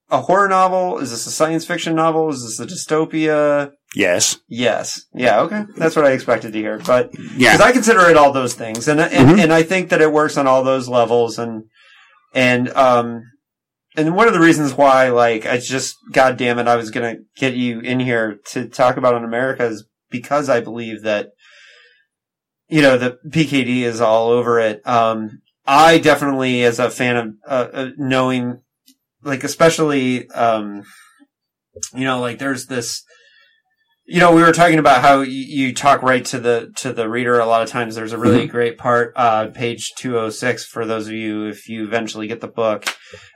a 0.10 0.22
horror 0.22 0.48
novel? 0.48 0.98
Is 1.00 1.12
this 1.12 1.28
a 1.28 1.32
science 1.32 1.66
fiction 1.66 1.96
novel? 1.96 2.30
Is 2.30 2.44
this 2.44 2.60
a 2.60 2.66
dystopia? 2.66 3.72
Yes. 3.96 4.40
Yes. 4.48 5.06
Yeah, 5.14 5.42
okay. 5.42 5.66
That's 5.78 5.96
what 5.96 6.06
I 6.06 6.12
expected 6.12 6.54
to 6.54 6.60
hear. 6.60 6.80
But, 6.80 7.12
Yeah. 7.36 7.54
because 7.54 7.62
I 7.62 7.72
consider 7.72 8.10
it 8.10 8.18
all 8.18 8.32
those 8.32 8.54
things. 8.54 8.88
And, 8.88 9.00
and, 9.00 9.30
Mhm. 9.30 9.44
and 9.44 9.54
I 9.54 9.64
think 9.64 9.90
that 9.90 10.02
it 10.02 10.12
works 10.12 10.38
on 10.38 10.48
all 10.48 10.64
those 10.64 10.88
levels. 10.88 11.38
And, 11.40 11.64
and, 12.34 12.70
um, 12.74 13.24
and 13.96 14.16
one 14.16 14.28
of 14.28 14.34
the 14.34 14.40
reasons 14.40 14.74
why, 14.74 15.10
like, 15.10 15.46
I 15.46 15.58
just, 15.58 15.96
God 16.12 16.38
damn 16.38 16.60
it, 16.60 16.68
I 16.68 16.76
was 16.76 16.92
gonna 16.92 17.18
get 17.38 17.56
you 17.56 17.80
in 17.80 18.00
here 18.00 18.40
to 18.52 18.68
talk 18.68 18.98
about 18.98 19.16
Unamerica 19.20 19.62
is 19.72 19.86
because 20.12 20.50
I 20.50 20.60
believe 20.62 21.02
that, 21.04 21.30
you 22.68 22.82
know, 22.82 22.98
the 22.98 23.18
PKD 23.30 23.84
is 23.84 24.02
all 24.02 24.30
over 24.30 24.60
it. 24.60 24.86
Um, 24.88 25.42
I 25.66 25.98
definitely, 25.98 26.64
as 26.64 26.80
a 26.80 26.90
fan 26.92 27.18
of, 27.18 27.28
uh, 27.48 27.68
uh, 27.74 27.90
knowing, 27.98 28.62
like, 29.30 29.44
especially, 29.44 30.30
um, 30.32 30.84
you 31.94 32.04
know, 32.04 32.20
like, 32.20 32.40
there's 32.40 32.66
this, 32.66 33.04
you 34.06 34.20
know, 34.20 34.34
we 34.34 34.42
were 34.42 34.52
talking 34.52 34.80
about 34.80 35.02
how 35.02 35.22
you, 35.22 35.32
you 35.68 35.74
talk 35.74 36.02
right 36.02 36.26
to 36.26 36.40
the 36.40 36.72
to 36.78 36.92
the 36.92 37.08
reader 37.08 37.40
a 37.40 37.46
lot 37.46 37.62
of 37.62 37.70
times. 37.70 37.96
There's 37.96 38.12
a 38.12 38.18
really 38.18 38.48
great 38.48 38.78
part, 38.78 39.14
uh, 39.16 39.48
page 39.48 39.92
206 39.98 40.66
for 40.66 40.86
those 40.86 41.08
of 41.08 41.14
you 41.14 41.46
if 41.46 41.70
you 41.70 41.84
eventually 41.86 42.28
get 42.28 42.42
the 42.42 42.48
book, 42.48 42.86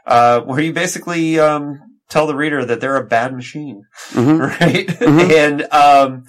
uh, 0.07 0.41
where 0.41 0.59
you 0.59 0.73
basically 0.73 1.39
um, 1.39 1.79
tell 2.09 2.25
the 2.25 2.35
reader 2.35 2.65
that 2.65 2.81
they're 2.81 2.95
a 2.97 3.05
bad 3.05 3.33
machine, 3.35 3.83
Mhm. 4.13 4.39
right? 4.59 4.87
Mhm. 4.87 5.31
and 5.31 5.61
um, 5.71 6.23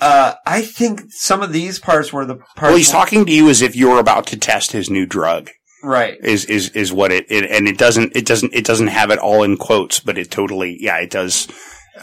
uh, 0.00 0.34
I 0.46 0.62
think 0.62 1.02
some 1.08 1.42
of 1.42 1.52
these 1.52 1.78
parts 1.80 2.12
were 2.12 2.24
the 2.24 2.36
parts. 2.36 2.62
Well, 2.62 2.76
he's 2.76 2.90
talking 2.90 3.26
to 3.26 3.32
you 3.32 3.50
as 3.50 3.62
if 3.62 3.74
you're 3.74 3.98
about 3.98 4.26
to 4.28 4.36
test 4.38 4.72
his 4.72 4.88
new 4.88 5.06
drug. 5.06 5.50
Right. 5.82 6.18
Is 6.22 6.44
is 6.46 6.70
is 6.70 6.92
what 6.92 7.12
it, 7.12 7.26
it 7.30 7.50
and 7.50 7.68
it 7.68 7.78
doesn't 7.78 8.16
it 8.16 8.26
doesn't 8.26 8.54
it 8.54 8.64
doesn't 8.64 8.88
have 8.88 9.10
it 9.10 9.18
all 9.18 9.42
in 9.42 9.56
quotes, 9.56 10.00
but 10.00 10.18
it 10.18 10.30
totally 10.30 10.76
yeah 10.80 10.98
it 10.98 11.10
does. 11.10 11.48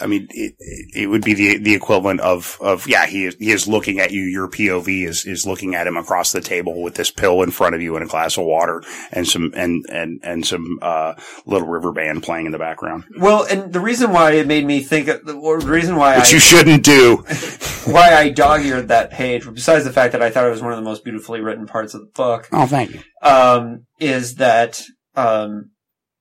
I 0.00 0.06
mean, 0.06 0.28
it, 0.30 0.54
it 0.94 1.06
would 1.08 1.22
be 1.24 1.34
the 1.34 1.58
the 1.58 1.74
equivalent 1.74 2.20
of 2.20 2.56
of 2.60 2.86
yeah 2.88 3.06
he 3.06 3.26
is, 3.26 3.36
he 3.38 3.50
is 3.50 3.66
looking 3.68 3.98
at 3.98 4.10
you. 4.10 4.22
Your 4.22 4.48
POV 4.48 5.06
is 5.06 5.24
is 5.24 5.46
looking 5.46 5.74
at 5.74 5.86
him 5.86 5.96
across 5.96 6.32
the 6.32 6.40
table 6.40 6.82
with 6.82 6.94
this 6.94 7.10
pill 7.10 7.42
in 7.42 7.50
front 7.50 7.74
of 7.74 7.82
you 7.82 7.96
and 7.96 8.04
a 8.04 8.08
glass 8.08 8.36
of 8.38 8.44
water 8.44 8.82
and 9.12 9.26
some 9.26 9.52
and 9.54 9.84
and 9.90 10.20
and 10.22 10.46
some 10.46 10.78
uh, 10.82 11.14
little 11.46 11.68
river 11.68 11.92
band 11.92 12.22
playing 12.22 12.46
in 12.46 12.52
the 12.52 12.58
background, 12.58 13.04
Well, 13.18 13.44
and 13.44 13.72
the 13.72 13.80
reason 13.80 14.12
why 14.12 14.32
it 14.32 14.46
made 14.46 14.64
me 14.64 14.80
think, 14.82 15.08
of, 15.08 15.24
the 15.24 15.36
reason 15.36 15.96
why 15.96 16.16
which 16.18 16.28
I, 16.30 16.32
you 16.32 16.38
shouldn't 16.40 16.84
do. 16.84 17.16
why 17.86 18.14
I 18.14 18.28
dog-eared 18.28 18.88
that 18.88 19.10
page, 19.10 19.44
besides 19.52 19.84
the 19.84 19.92
fact 19.92 20.12
that 20.12 20.22
I 20.22 20.30
thought 20.30 20.46
it 20.46 20.50
was 20.50 20.62
one 20.62 20.72
of 20.72 20.78
the 20.78 20.84
most 20.84 21.04
beautifully 21.04 21.40
written 21.40 21.66
parts 21.66 21.94
of 21.94 22.00
the 22.00 22.10
book, 22.14 22.48
Oh, 22.52 22.66
thank 22.66 22.92
you. 22.94 23.00
um, 23.22 23.86
is 23.98 24.36
that 24.36 24.82
um, 25.16 25.70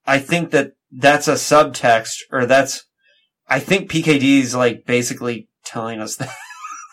I 0.05 0.19
think 0.19 0.51
that 0.51 0.71
that's 0.91 1.27
a 1.27 1.33
subtext, 1.33 2.19
or 2.31 2.45
that's 2.45 2.85
I 3.49 3.59
think 3.59 3.89
PKD 3.91 4.39
is 4.41 4.55
like 4.55 4.85
basically 4.85 5.47
telling 5.65 5.99
us 6.01 6.15
that, 6.17 6.33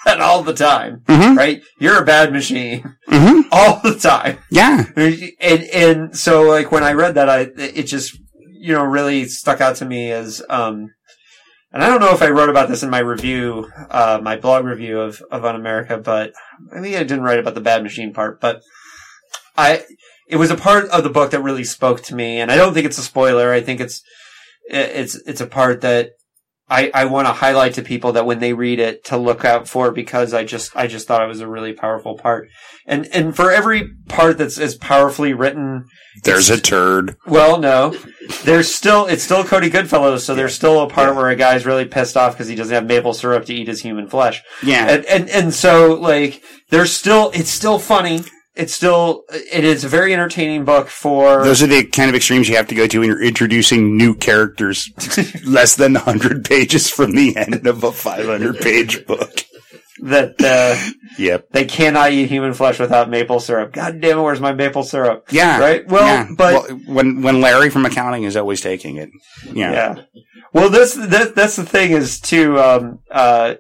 that 0.04 0.20
all 0.20 0.42
the 0.42 0.54
time, 0.54 1.02
Mm-hmm. 1.06 1.36
right? 1.36 1.62
You're 1.80 2.02
a 2.02 2.04
bad 2.06 2.32
machine 2.32 2.96
Mm-hmm. 3.08 3.40
all 3.52 3.80
the 3.82 3.98
time. 3.98 4.38
Yeah. 4.50 4.84
And, 4.96 5.62
and 5.64 6.16
so 6.16 6.42
like 6.42 6.72
when 6.72 6.82
I 6.84 6.92
read 6.92 7.14
that, 7.14 7.28
I, 7.28 7.48
it 7.56 7.84
just, 7.84 8.18
you 8.58 8.72
know, 8.72 8.84
really 8.84 9.26
stuck 9.26 9.60
out 9.60 9.76
to 9.76 9.84
me 9.84 10.10
as, 10.10 10.42
um, 10.48 10.88
and 11.72 11.82
I 11.82 11.88
don't 11.88 12.00
know 12.00 12.12
if 12.14 12.22
I 12.22 12.30
wrote 12.30 12.48
about 12.50 12.68
this 12.68 12.82
in 12.82 12.90
my 12.90 13.00
review, 13.00 13.70
uh, 13.90 14.20
my 14.22 14.36
blog 14.36 14.64
review 14.64 15.00
of, 15.00 15.20
of 15.30 15.42
Unamerica, 15.42 16.02
but 16.02 16.32
maybe 16.72 16.96
I 16.96 17.00
didn't 17.02 17.24
write 17.24 17.40
about 17.40 17.54
the 17.54 17.60
bad 17.60 17.82
machine 17.82 18.12
part, 18.12 18.40
but 18.40 18.62
I, 19.56 19.82
it 20.28 20.36
was 20.36 20.50
a 20.50 20.56
part 20.56 20.86
of 20.90 21.02
the 21.04 21.10
book 21.10 21.30
that 21.32 21.42
really 21.42 21.64
spoke 21.64 22.00
to 22.02 22.14
me. 22.14 22.38
And 22.40 22.50
I 22.52 22.56
don't 22.56 22.74
think 22.74 22.86
it's 22.86 22.98
a 22.98 23.02
spoiler. 23.02 23.52
I 23.52 23.60
think 23.60 23.80
it's, 23.80 24.02
it's, 24.66 25.14
it's 25.26 25.40
a 25.40 25.46
part 25.46 25.80
that 25.82 26.10
I, 26.68 26.90
I 26.94 27.04
want 27.04 27.26
to 27.28 27.32
highlight 27.34 27.74
to 27.74 27.82
people 27.82 28.12
that 28.12 28.24
when 28.24 28.38
they 28.38 28.54
read 28.54 28.78
it 28.78 29.04
to 29.06 29.18
look 29.18 29.44
out 29.44 29.68
for 29.68 29.90
because 29.90 30.32
I 30.32 30.44
just, 30.44 30.74
I 30.74 30.86
just 30.86 31.06
thought 31.06 31.22
it 31.22 31.28
was 31.28 31.40
a 31.40 31.48
really 31.48 31.74
powerful 31.74 32.16
part. 32.16 32.48
And, 32.86 33.06
and 33.08 33.36
for 33.36 33.50
every 33.50 33.90
part 34.08 34.38
that's 34.38 34.58
as 34.58 34.74
powerfully 34.74 35.34
written, 35.34 35.84
There's 36.22 36.48
a 36.48 36.58
turd. 36.60 37.16
well, 37.26 37.58
no, 37.58 37.94
there's 38.44 38.74
still, 38.74 39.04
it's 39.06 39.22
still 39.22 39.44
Cody 39.44 39.68
Goodfellow. 39.68 40.16
So 40.16 40.34
there's 40.34 40.54
still 40.54 40.80
a 40.80 40.88
part 40.88 41.10
Yeah. 41.10 41.16
where 41.16 41.28
a 41.28 41.36
guy's 41.36 41.66
really 41.66 41.84
pissed 41.84 42.16
off 42.16 42.32
because 42.32 42.48
he 42.48 42.54
doesn't 42.54 42.74
have 42.74 42.86
maple 42.86 43.12
syrup 43.12 43.44
to 43.46 43.54
eat 43.54 43.68
his 43.68 43.82
human 43.82 44.08
flesh. 44.08 44.42
Yeah. 44.62 44.86
And, 44.88 45.04
and, 45.04 45.28
and 45.30 45.54
so 45.54 45.94
like, 45.94 46.42
there's 46.70 46.92
still, 46.92 47.30
it's 47.34 47.50
still 47.50 47.78
funny. 47.78 48.22
It's 48.56 48.72
still, 48.72 49.24
it 49.32 49.64
is 49.64 49.84
a 49.84 49.88
very 49.88 50.12
entertaining 50.12 50.64
book 50.64 50.86
for, 50.88 51.42
Those 51.42 51.60
are 51.62 51.66
the 51.66 51.84
kind 51.84 52.08
of 52.08 52.14
extremes 52.14 52.48
you 52.48 52.54
have 52.56 52.68
to 52.68 52.74
go 52.76 52.86
to 52.86 53.00
when 53.00 53.08
you're 53.08 53.22
introducing 53.22 53.96
new 53.96 54.14
characters 54.14 54.88
less 55.44 55.74
than 55.74 55.94
100 55.94 56.44
pages 56.44 56.88
from 56.88 57.12
the 57.16 57.36
end 57.36 57.66
of 57.66 57.82
a 57.82 57.90
500 57.90 58.58
page 58.58 59.04
book. 59.06 59.44
that, 60.04 60.34
uh, 60.40 60.90
Yep. 61.18 61.48
they 61.50 61.64
cannot 61.64 62.12
eat 62.12 62.28
human 62.28 62.54
flesh 62.54 62.78
without 62.78 63.10
maple 63.10 63.40
syrup. 63.40 63.72
God 63.72 64.00
damn 64.00 64.18
it, 64.18 64.22
where's 64.22 64.40
my 64.40 64.52
maple 64.52 64.84
syrup? 64.84 65.26
Yeah. 65.30 65.58
Right? 65.58 65.86
Well, 65.88 66.06
yeah. 66.06 66.28
but 66.36 66.68
Well, 66.68 66.78
when 66.86 67.22
when 67.22 67.40
Larry 67.40 67.70
from 67.70 67.86
accounting 67.86 68.22
is 68.24 68.36
always 68.36 68.60
taking 68.60 68.96
it. 68.98 69.10
Yeah. 69.52 69.72
yeah. 69.72 70.02
Well, 70.52 70.70
this 70.70 70.94
that, 70.94 71.34
that's 71.34 71.56
the 71.56 71.64
thing 71.66 71.90
is 71.92 72.20
too. 72.20 72.60
Um, 72.60 73.00
uh, 73.10 73.54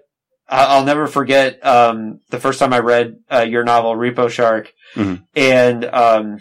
I'll 0.48 0.84
never 0.84 1.06
forget 1.06 1.64
um, 1.66 2.20
the 2.30 2.38
first 2.38 2.58
time 2.58 2.72
I 2.72 2.78
read 2.80 3.16
uh, 3.32 3.40
your 3.48 3.64
novel 3.64 3.94
Repo 3.96 4.28
Shark, 4.30 4.72
Mhm. 4.94 5.22
and 5.34 5.84
um, 5.86 6.38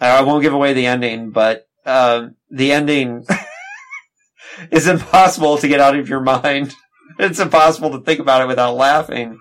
I 0.00 0.22
won't 0.22 0.42
give 0.42 0.54
away 0.54 0.72
the 0.72 0.86
ending, 0.86 1.30
but 1.30 1.64
um, 1.86 2.36
the 2.50 2.72
ending 2.72 3.24
is 4.70 4.86
impossible 4.88 5.58
to 5.58 5.68
get 5.68 5.80
out 5.80 5.96
of 5.96 6.08
your 6.08 6.20
mind. 6.20 6.74
It's 7.16 7.38
impossible 7.38 7.90
to 7.92 8.00
think 8.00 8.18
about 8.18 8.42
it 8.42 8.48
without 8.48 8.74
laughing. 8.74 9.38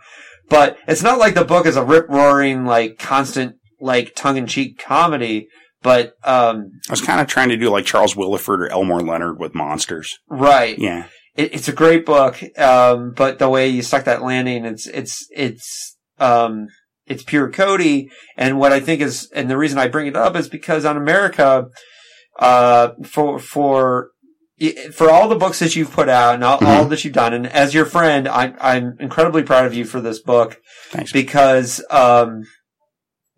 But 0.47 0.77
it's 0.87 1.01
not 1.01 1.17
like 1.17 1.33
the 1.33 1.43
book 1.45 1.65
is 1.65 1.75
a 1.75 1.83
rip 1.83 2.07
roaring, 2.07 2.65
like 2.65 2.99
constant, 2.99 3.55
like 3.81 4.13
tongue 4.15 4.37
in 4.37 4.45
cheek 4.45 4.77
comedy. 4.77 5.47
But 5.81 6.13
um, 6.23 6.69
I 6.87 6.91
was 6.93 7.01
kind 7.01 7.19
of 7.19 7.25
trying 7.25 7.49
to 7.49 7.57
do 7.57 7.69
like 7.71 7.85
Charles 7.85 8.13
Willeford 8.13 8.59
or 8.59 8.69
Elmore 8.71 8.99
Leonard 9.01 9.39
with 9.39 9.55
monsters. 9.55 10.19
right, 10.29 10.77
Yeah. 10.77 11.05
It, 11.35 11.55
it's 11.55 11.67
a 11.67 11.73
great 11.73 12.05
book, 12.05 12.41
um, 12.59 13.13
but 13.15 13.39
the 13.39 13.49
way 13.49 13.67
you 13.67 13.81
stuck 13.81 14.05
that 14.05 14.21
landing, 14.21 14.65
it's 14.65 14.87
it's 14.87 15.27
it's 15.31 15.97
um, 16.19 16.67
it's 17.07 17.23
pure 17.23 17.49
Cody. 17.49 18.09
And 18.37 18.59
what 18.59 18.71
I 18.71 18.79
think 18.79 19.01
is, 19.01 19.29
and 19.33 19.49
the 19.49 19.57
reason 19.57 19.79
I 19.79 19.87
bring 19.87 20.07
it 20.07 20.15
up 20.15 20.35
is 20.35 20.47
because 20.47 20.85
Unamerica, 20.85 21.69
uh, 22.39 22.89
for 23.05 23.39
for 23.39 24.09
for 24.93 25.09
all 25.09 25.27
the 25.27 25.35
books 25.35 25.59
that 25.59 25.75
you've 25.75 25.91
put 25.91 26.07
out 26.07 26.35
and 26.35 26.43
all, 26.43 26.63
all 26.63 26.85
that 26.85 27.03
you've 27.03 27.13
done, 27.13 27.33
and 27.33 27.47
as 27.47 27.73
your 27.73 27.85
friend, 27.85 28.27
I'm 28.27 28.55
I'm 28.59 28.97
incredibly 28.99 29.43
proud 29.43 29.65
of 29.65 29.73
you 29.73 29.85
for 29.85 29.99
this 29.99 30.19
book 30.19 30.59
Thanks. 30.89 31.11
because 31.11 31.83
um, 31.89 32.43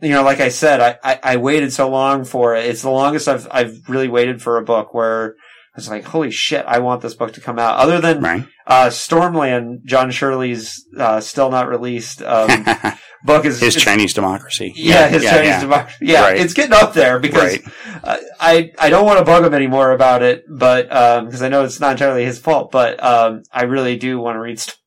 you 0.02 0.10
know, 0.10 0.24
like 0.24 0.42
I 0.42 0.50
said, 0.50 0.82
I, 0.82 0.98
I, 1.04 1.20
I 1.24 1.38
waited 1.38 1.72
so 1.72 1.90
long 1.90 2.26
for 2.26 2.56
it. 2.56 2.66
It's 2.66 2.82
the 2.82 2.90
longest 2.90 3.28
I've 3.28 3.48
I've 3.50 3.88
really 3.88 4.10
waited 4.10 4.42
for 4.42 4.58
a 4.58 4.64
book 4.64 4.94
where 4.94 5.36
was 5.76 5.90
like, 5.90 6.06
holy 6.06 6.32
shit, 6.32 6.64
I 6.68 6.80
want 6.80 7.02
this 7.02 7.14
book 7.16 7.34
to 7.34 7.42
come 7.42 7.60
out. 7.60 7.78
Other 7.78 8.00
than 8.00 8.22
Right. 8.22 8.46
uh, 8.66 8.88
Stormland, 8.88 9.84
John 9.86 10.10
Shirley's 10.12 10.86
uh, 10.98 11.20
still 11.20 11.50
not 11.52 11.68
released 11.68 12.22
um, 12.22 12.66
book 13.26 13.46
is 13.46 13.60
his 13.60 13.76
Chinese 13.76 14.14
democracy. 14.14 14.72
Yeah, 14.76 15.08
his 15.08 15.24
Chinese 15.24 15.48
yeah. 15.48 15.60
democracy. 15.62 15.98
Yeah, 16.02 16.22
Right. 16.22 16.38
it's 16.38 16.54
getting 16.54 16.74
up 16.74 16.94
there 16.94 17.20
because 17.20 17.60
Right. 17.60 17.64
uh, 18.04 18.18
I 18.40 18.72
I 18.80 18.90
don't 18.90 19.06
want 19.06 19.20
to 19.20 19.26
bug 19.26 19.44
him 19.46 19.54
anymore 19.54 19.92
about 19.92 20.22
it, 20.24 20.44
but 20.50 20.84
because 21.26 21.42
I 21.42 21.50
know 21.50 21.64
it's 21.66 21.80
not 21.80 21.92
entirely 21.94 22.24
his 22.26 22.40
fault, 22.40 22.72
but 22.72 23.04
um, 23.04 23.44
I 23.52 23.64
really 23.64 23.98
do 23.98 24.20
want 24.20 24.36
to 24.36 24.40
read 24.40 24.60
St- 24.60 24.78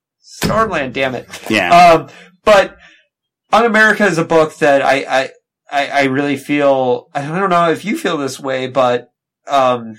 Stormland. 0.43 0.93
Damn 0.93 1.15
it! 1.15 1.27
Yeah. 1.51 1.69
Um, 1.77 2.09
but 2.45 2.77
Unamerica 3.53 4.07
is 4.09 4.19
a 4.19 4.25
book 4.25 4.57
that 4.59 4.83
I, 4.83 5.05
I, 5.09 5.31
I, 5.71 5.87
I 5.89 6.05
really 6.05 6.37
feel, 6.37 7.09
I 7.15 7.23
don't 7.27 7.51
know 7.51 7.71
if 7.71 7.85
you 7.85 7.97
feel 7.97 8.17
this 8.19 8.39
way, 8.39 8.67
but, 8.69 9.09
um, 9.47 9.95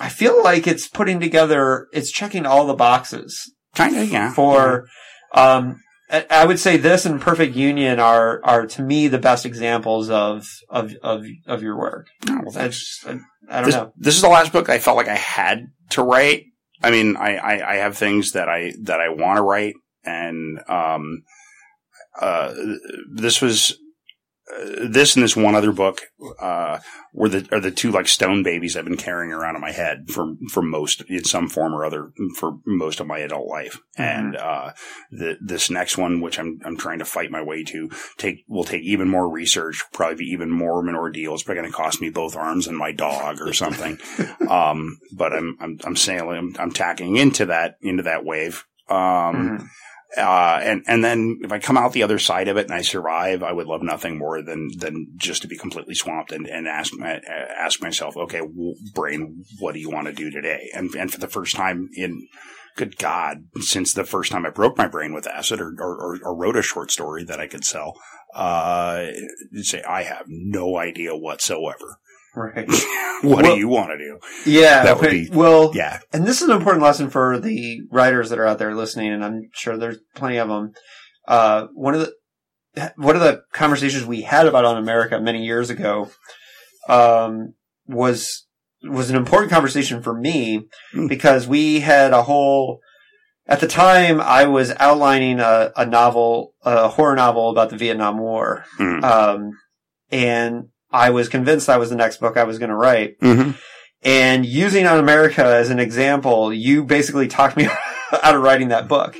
I 0.00 0.08
feel 0.08 0.42
like 0.42 0.66
it's 0.66 0.88
putting 0.88 1.20
together, 1.20 1.86
it's 1.92 2.10
checking 2.10 2.46
all 2.46 2.66
the 2.66 2.74
boxes 2.74 3.52
kind 3.74 3.96
of. 3.96 4.08
Yeah. 4.08 4.32
for, 4.32 4.86
um, 5.34 5.80
I 6.28 6.44
would 6.44 6.58
say 6.58 6.76
this 6.76 7.06
and 7.06 7.20
Perfect 7.20 7.54
Union 7.54 8.00
are, 8.00 8.40
are 8.42 8.66
to 8.66 8.82
me 8.82 9.06
the 9.06 9.18
best 9.18 9.46
examples 9.46 10.10
of, 10.10 10.44
of, 10.68 10.92
of, 11.02 11.24
of 11.46 11.62
your 11.62 11.78
work. 11.78 12.08
Oh, 12.28 12.40
well, 12.44 12.58
I 12.58 12.68
just, 12.68 13.06
I, 13.06 13.20
I 13.48 13.56
don't 13.60 13.64
this, 13.66 13.74
know. 13.74 13.92
this 13.96 14.16
is 14.16 14.22
the 14.22 14.28
last 14.28 14.52
book 14.52 14.68
I 14.68 14.78
felt 14.78 14.96
like 14.96 15.08
I 15.08 15.16
had 15.16 15.66
to 15.90 16.02
write. 16.02 16.44
I 16.82 16.90
mean, 16.90 17.16
I, 17.16 17.36
I, 17.36 17.72
I 17.72 17.76
have 17.76 17.96
things 17.96 18.32
that 18.32 18.48
I 18.48 18.72
that 18.84 19.00
I 19.00 19.10
want 19.10 19.36
to 19.36 19.42
write, 19.42 19.74
and 20.02 20.58
um, 20.66 21.22
uh, 22.18 22.54
this 23.14 23.42
was 23.42 23.76
this 24.88 25.14
and 25.16 25.22
this 25.22 25.36
one 25.36 25.54
other 25.54 25.72
book 25.72 26.02
uh, 26.40 26.78
were 27.12 27.28
the 27.28 27.48
are 27.52 27.60
the 27.60 27.70
two 27.70 27.90
like 27.90 28.08
stone 28.08 28.42
babies 28.42 28.76
I've 28.76 28.84
been 28.84 28.96
carrying 28.96 29.32
around 29.32 29.54
in 29.56 29.60
my 29.60 29.72
head 29.72 30.10
for 30.10 30.34
for 30.50 30.62
most 30.62 31.02
in 31.08 31.24
some 31.24 31.48
form 31.48 31.74
or 31.74 31.84
other 31.84 32.12
for 32.36 32.58
most 32.66 33.00
of 33.00 33.06
my 33.06 33.18
adult 33.18 33.48
life, 33.48 33.78
and 33.96 34.36
uh, 34.36 34.72
the 35.10 35.36
this 35.40 35.70
next 35.70 35.98
one, 35.98 36.20
which 36.20 36.38
I'm 36.38 36.60
I'm 36.64 36.76
trying 36.76 36.98
to 37.00 37.04
fight 37.04 37.30
my 37.30 37.42
way 37.42 37.64
to, 37.64 37.90
take 38.18 38.44
will 38.48 38.64
take 38.64 38.82
even 38.82 39.08
more 39.08 39.28
research, 39.28 39.84
probably 39.92 40.16
be 40.16 40.30
even 40.30 40.50
more 40.50 40.80
of 40.80 40.86
an 40.86 40.94
ordeal. 40.96 41.34
It's 41.34 41.42
probably 41.42 41.62
going 41.62 41.72
to 41.72 41.76
cost 41.76 42.00
me 42.00 42.10
both 42.10 42.36
arms 42.36 42.66
and 42.66 42.76
my 42.76 42.92
dog 42.92 43.40
or 43.40 43.52
something. 43.52 43.98
um, 44.48 44.98
but 45.16 45.32
I'm 45.32 45.56
I'm 45.60 45.78
I'm 45.84 45.96
sailing, 45.96 46.36
I'm, 46.36 46.56
I'm 46.58 46.72
tacking 46.72 47.16
into 47.16 47.46
that 47.46 47.76
into 47.80 48.04
that 48.04 48.24
wave. 48.24 48.64
Um, 48.88 48.98
Mhm. 48.98 49.68
Uh, 50.16 50.60
and, 50.62 50.84
and 50.86 51.04
then 51.04 51.38
if 51.42 51.52
I 51.52 51.58
come 51.58 51.76
out 51.76 51.92
the 51.92 52.02
other 52.02 52.18
side 52.18 52.48
of 52.48 52.56
it 52.56 52.66
and 52.66 52.74
I 52.74 52.82
survive, 52.82 53.42
I 53.42 53.52
would 53.52 53.66
love 53.66 53.82
nothing 53.82 54.18
more 54.18 54.42
than, 54.42 54.68
than 54.76 55.06
just 55.16 55.42
to 55.42 55.48
be 55.48 55.56
completely 55.56 55.94
swamped 55.94 56.32
and, 56.32 56.46
and 56.46 56.66
ask, 56.66 56.92
my, 56.98 57.20
ask 57.58 57.80
myself, 57.80 58.16
okay, 58.16 58.40
brain, 58.94 59.44
what 59.60 59.74
do 59.74 59.80
you 59.80 59.90
want 59.90 60.08
to 60.08 60.12
do 60.12 60.30
today? 60.30 60.68
And, 60.74 60.92
and 60.94 61.12
for 61.12 61.20
the 61.20 61.28
first 61.28 61.54
time 61.54 61.88
in, 61.94 62.26
good 62.76 62.96
God, 62.98 63.44
since 63.60 63.92
the 63.92 64.04
first 64.04 64.32
time 64.32 64.46
I 64.46 64.50
broke 64.50 64.78
my 64.78 64.88
brain 64.88 65.12
with 65.12 65.26
acid 65.26 65.60
or, 65.60 65.74
or, 65.78 65.96
or, 65.96 66.18
or 66.24 66.36
wrote 66.36 66.56
a 66.56 66.62
short 66.62 66.90
story 66.90 67.24
that 67.24 67.40
I 67.40 67.46
could 67.46 67.64
sell, 67.64 67.94
uh, 68.34 69.06
say, 69.62 69.82
I 69.82 70.02
have 70.04 70.24
no 70.26 70.78
idea 70.78 71.16
whatsoever. 71.16 71.98
Right. 72.34 72.68
what 73.22 73.42
Well- 73.44 73.54
do 73.54 73.58
you 73.58 73.68
want 73.68 73.90
to 73.90 73.98
do? 73.98 74.18
Yeah. 74.50 74.84
That 74.84 75.00
would 75.00 75.10
be- 75.10 75.30
well, 75.32 75.72
Yeah. 75.74 75.98
and 76.12 76.26
this 76.26 76.40
is 76.42 76.48
an 76.48 76.56
important 76.56 76.82
lesson 76.82 77.10
for 77.10 77.38
the 77.38 77.80
writers 77.90 78.30
that 78.30 78.38
are 78.38 78.46
out 78.46 78.58
there 78.58 78.74
listening, 78.74 79.12
and 79.12 79.24
I'm 79.24 79.48
sure 79.52 79.76
there's 79.76 79.98
plenty 80.14 80.36
of 80.38 80.48
them. 80.48 80.72
Uh, 81.28 81.66
one 81.74 81.94
of 81.94 82.00
the 82.00 82.12
one 82.96 83.16
of 83.16 83.22
the 83.22 83.42
conversations 83.52 84.04
we 84.06 84.22
had 84.22 84.46
about 84.46 84.64
Unamerica 84.64 85.20
many 85.22 85.44
years 85.44 85.70
ago 85.70 86.08
um, 86.88 87.54
was 87.86 88.46
was 88.82 89.10
an 89.10 89.16
important 89.16 89.50
conversation 89.52 90.02
for 90.02 90.14
me 90.18 90.62
Hmm. 90.92 91.06
because 91.06 91.46
we 91.46 91.80
had 91.80 92.12
a 92.12 92.22
whole. 92.22 92.80
At 93.46 93.58
the 93.60 93.66
time, 93.66 94.20
I 94.20 94.44
was 94.44 94.72
outlining 94.78 95.40
a, 95.40 95.72
a 95.76 95.84
novel, 95.84 96.54
a 96.62 96.86
horror 96.88 97.16
novel 97.16 97.50
about 97.50 97.70
the 97.70 97.76
Vietnam 97.76 98.18
War, 98.18 98.64
Mm. 98.78 99.02
um, 99.02 99.50
and 100.12 100.68
I 100.92 101.10
was 101.10 101.28
convinced 101.28 101.66
that 101.66 101.78
was 101.78 101.90
the 101.90 101.96
next 101.96 102.18
book 102.18 102.36
I 102.36 102.44
was 102.44 102.58
going 102.58 102.70
to 102.70 102.76
write. 102.76 103.18
Mm-hmm. 103.20 103.52
And 104.02 104.46
using 104.46 104.86
Unamerica 104.86 105.44
as 105.44 105.70
an 105.70 105.78
example, 105.78 106.52
you 106.52 106.84
basically 106.84 107.28
talked 107.28 107.56
me 107.56 107.68
out 108.22 108.34
of 108.34 108.42
writing 108.42 108.68
that 108.68 108.88
book 108.88 109.14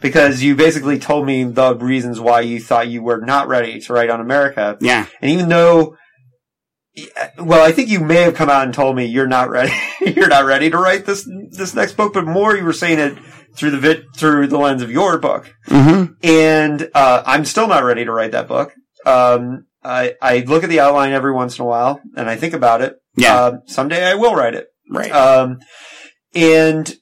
because 0.00 0.42
you 0.42 0.54
basically 0.54 0.98
told 0.98 1.26
me 1.26 1.44
the 1.44 1.74
reasons 1.76 2.20
why 2.20 2.40
you 2.40 2.60
thought 2.60 2.88
you 2.88 3.02
were 3.02 3.20
not 3.20 3.48
ready 3.48 3.80
to 3.80 3.92
write 3.92 4.10
Unamerica. 4.10 4.76
Yeah. 4.80 5.06
And 5.22 5.30
even 5.30 5.48
though, 5.48 5.96
well, 7.38 7.64
I 7.64 7.72
think 7.72 7.88
you 7.88 8.00
may 8.00 8.22
have 8.22 8.34
come 8.34 8.50
out 8.50 8.64
and 8.64 8.74
told 8.74 8.94
me 8.94 9.06
you're 9.06 9.26
not 9.26 9.48
ready, 9.48 9.72
you're 10.00 10.28
not 10.28 10.44
ready 10.44 10.70
to 10.70 10.76
write 10.76 11.06
this, 11.06 11.28
this 11.50 11.74
next 11.74 11.96
book, 11.96 12.12
but 12.12 12.26
more 12.26 12.54
you 12.54 12.64
were 12.64 12.72
saying 12.74 12.98
it 12.98 13.18
through 13.56 13.70
the 13.70 13.78
vid, 13.78 14.04
through 14.16 14.48
the 14.48 14.58
lens 14.58 14.82
of 14.82 14.90
your 14.90 15.18
book. 15.18 15.54
Mm-hmm. 15.68 16.12
And, 16.22 16.90
uh, 16.94 17.22
I'm 17.24 17.46
still 17.46 17.68
not 17.68 17.84
ready 17.84 18.04
to 18.04 18.12
write 18.12 18.32
that 18.32 18.48
book. 18.48 18.74
Um, 19.06 19.66
I, 19.86 20.14
I 20.20 20.38
look 20.40 20.64
at 20.64 20.70
the 20.70 20.80
outline 20.80 21.12
every 21.12 21.32
once 21.32 21.58
in 21.58 21.62
a 21.62 21.66
while 21.66 22.00
and 22.16 22.28
I 22.28 22.36
think 22.36 22.54
about 22.54 22.82
it. 22.82 22.96
Yeah. 23.16 23.44
Um, 23.44 23.62
someday 23.66 24.04
I 24.04 24.14
will 24.14 24.34
write 24.34 24.54
it. 24.54 24.66
right. 24.90 25.10
Um, 25.10 25.60
and 26.34 26.92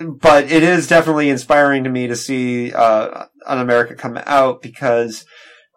but 0.00 0.44
it 0.50 0.62
is 0.62 0.86
definitely 0.86 1.28
inspiring 1.28 1.84
to 1.84 1.90
me 1.90 2.06
to 2.06 2.16
see 2.16 2.72
uh, 2.72 3.24
Unamerica 3.48 3.98
come 3.98 4.18
out 4.26 4.62
because 4.62 5.26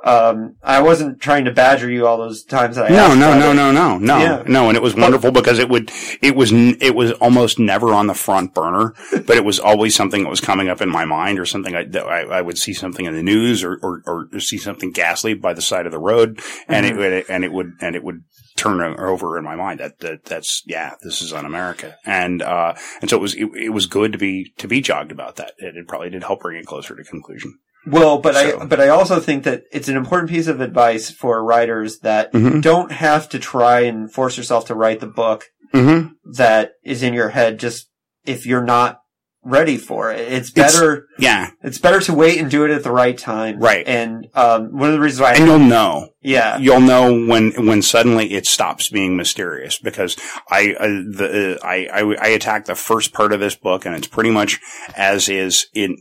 um, 0.03 0.55
I 0.63 0.81
wasn't 0.81 1.21
trying 1.21 1.45
to 1.45 1.51
badger 1.51 1.89
you 1.89 2.07
all 2.07 2.17
those 2.17 2.43
times 2.43 2.75
that 2.75 2.85
I 2.85 2.89
No, 2.89 3.05
asked 3.07 3.17
no, 3.19 3.27
about 3.29 3.39
no, 3.39 3.53
no, 3.53 3.71
no, 3.71 3.97
no, 3.97 4.17
Yeah. 4.19 4.43
no, 4.47 4.67
and 4.67 4.75
it 4.75 4.81
was 4.81 4.95
wonderful 4.95 5.31
because 5.31 5.59
it 5.59 5.69
would, 5.69 5.91
it 6.21 6.35
was, 6.35 6.51
it 6.51 6.95
was 6.95 7.11
almost 7.13 7.59
never 7.59 7.93
on 7.93 8.07
the 8.07 8.13
front 8.13 8.53
burner, 8.53 8.93
but 9.11 9.37
it 9.37 9.45
was 9.45 9.59
always 9.59 9.95
something 9.95 10.23
that 10.23 10.29
was 10.29 10.41
coming 10.41 10.69
up 10.69 10.81
in 10.81 10.89
my 10.89 11.05
mind 11.05 11.39
or 11.39 11.45
something 11.45 11.75
I, 11.75 11.83
that 11.85 12.05
I, 12.05 12.21
I 12.21 12.41
would 12.41 12.57
see 12.57 12.73
something 12.73 13.05
in 13.05 13.13
the 13.15 13.23
news 13.23 13.63
or, 13.63 13.79
or, 13.83 14.27
or 14.33 14.39
see 14.39 14.57
something 14.57 14.91
ghastly 14.91 15.33
by 15.35 15.53
the 15.53 15.61
side 15.61 15.85
of 15.85 15.91
the 15.91 15.99
road 15.99 16.41
and 16.67 16.85
Mhm. 16.85 16.89
it 16.89 16.97
would, 16.97 17.25
and 17.29 17.43
it 17.45 17.51
would, 17.51 17.71
and 17.81 17.95
it 17.95 18.03
would 18.03 18.23
turn 18.57 18.81
over 18.81 19.37
in 19.37 19.43
my 19.43 19.55
mind 19.55 19.79
that, 19.79 19.99
that, 19.99 20.25
that's, 20.25 20.61
yeah, 20.65 20.93
this 21.03 21.21
is 21.21 21.31
Unamerica. 21.33 21.95
And, 22.05 22.41
uh, 22.41 22.73
and 23.01 23.09
so 23.09 23.17
it 23.17 23.21
was, 23.21 23.33
it, 23.35 23.45
it 23.55 23.69
was 23.69 23.85
good 23.87 24.11
to 24.11 24.17
be, 24.17 24.51
to 24.57 24.67
be 24.67 24.81
jogged 24.81 25.11
about 25.11 25.37
that. 25.37 25.53
It, 25.57 25.77
it 25.77 25.87
probably 25.87 26.09
did 26.09 26.23
help 26.23 26.41
bring 26.41 26.59
it 26.59 26.65
closer 26.65 26.95
to 26.95 27.03
conclusion. 27.03 27.57
Well, 27.85 28.19
but 28.19 28.35
So- 28.35 28.59
I 28.61 28.65
but 28.65 28.79
I 28.79 28.89
also 28.89 29.19
think 29.19 29.43
that 29.43 29.63
it's 29.71 29.87
an 29.87 29.97
important 29.97 30.29
piece 30.29 30.47
of 30.47 30.61
advice 30.61 31.09
for 31.09 31.43
writers 31.43 31.99
that 31.99 32.31
Mm-hmm. 32.33 32.61
don't 32.61 32.91
have 32.91 33.27
to 33.29 33.39
try 33.39 33.81
and 33.81 34.11
force 34.11 34.37
yourself 34.37 34.65
to 34.67 34.75
write 34.75 34.99
the 34.99 35.07
book 35.07 35.45
Mm-hmm. 35.73 36.13
that 36.33 36.73
is 36.83 37.01
in 37.01 37.13
your 37.13 37.29
head 37.29 37.59
just 37.59 37.89
if 38.25 38.45
you're 38.45 38.63
not 38.63 39.00
ready 39.43 39.75
for 39.77 40.11
it. 40.11 40.19
It's 40.31 40.49
It's- 40.51 40.73
better 40.75 41.07
Yeah. 41.17 41.49
it's 41.63 41.79
better 41.79 41.99
to 42.01 42.13
wait 42.13 42.39
and 42.39 42.49
do 42.51 42.63
it 42.63 42.69
at 42.71 42.83
the 42.83 42.91
right 42.91 43.17
time. 43.17 43.59
Right. 43.59 43.87
And 43.87 44.27
um 44.35 44.77
one 44.77 44.89
of 44.89 44.93
the 44.93 44.99
reasons 45.01 45.21
why 45.21 45.33
And 45.33 45.45
you'll 45.47 45.57
know. 45.59 46.09
yeah. 46.21 46.59
you'll 46.59 46.79
know 46.79 47.11
when 47.25 47.51
when 47.65 47.81
suddenly 47.81 48.33
it 48.33 48.45
stops 48.45 48.89
being 48.89 49.17
mysterious 49.17 49.79
because 49.79 50.15
I 50.51 50.75
uh, 50.79 50.87
the 51.17 51.57
uh, 51.61 51.65
I, 51.67 51.87
I 51.91 52.15
I 52.21 52.27
attack 52.27 52.65
the 52.65 52.75
first 52.75 53.13
part 53.13 53.33
of 53.33 53.39
this 53.39 53.55
book 53.55 53.85
and 53.85 53.95
it's 53.95 54.07
pretty 54.07 54.29
much 54.29 54.59
as 54.95 55.27
is 55.27 55.65
in 55.73 55.97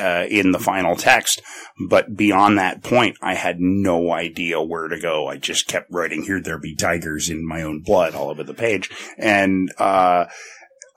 uh, 0.00 0.26
in 0.30 0.52
the 0.52 0.60
final 0.60 0.94
text, 0.94 1.42
but 1.88 2.14
beyond 2.16 2.58
that 2.58 2.84
point, 2.84 3.16
I 3.20 3.34
had 3.34 3.56
no 3.58 4.12
idea 4.12 4.62
where 4.62 4.86
to 4.86 5.00
go. 5.00 5.26
I 5.26 5.36
just 5.36 5.66
kept 5.66 5.90
writing 5.90 6.22
"Here 6.22 6.40
there 6.40 6.58
be 6.58 6.76
tigers 6.76 7.28
in 7.28 7.44
my 7.46 7.62
own 7.62 7.80
blood" 7.80 8.14
all 8.14 8.30
over 8.30 8.44
the 8.44 8.54
page, 8.54 8.88
and 9.18 9.72
uh, 9.78 10.26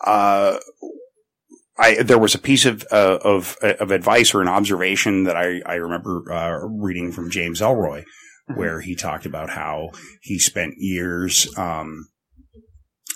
uh. 0.06 0.58
I, 1.80 2.02
there 2.02 2.18
was 2.18 2.36
a 2.36 2.40
piece 2.40 2.66
of, 2.66 2.86
uh, 2.92 3.20
of, 3.24 3.58
of 3.62 3.92
advice 3.92 4.34
or 4.34 4.42
an 4.42 4.48
observation 4.48 5.24
that 5.24 5.38
I, 5.38 5.62
I 5.66 5.76
remember, 5.76 6.32
uh, 6.32 6.68
reading 6.68 7.12
from 7.12 7.30
James 7.30 7.62
Ellroy, 7.62 8.04
where 8.56 8.82
he 8.82 8.96
talked 8.96 9.26
about 9.26 9.50
how 9.50 9.90
he 10.22 10.40
spent 10.40 10.76
years 10.78 11.48
um, 11.58 12.08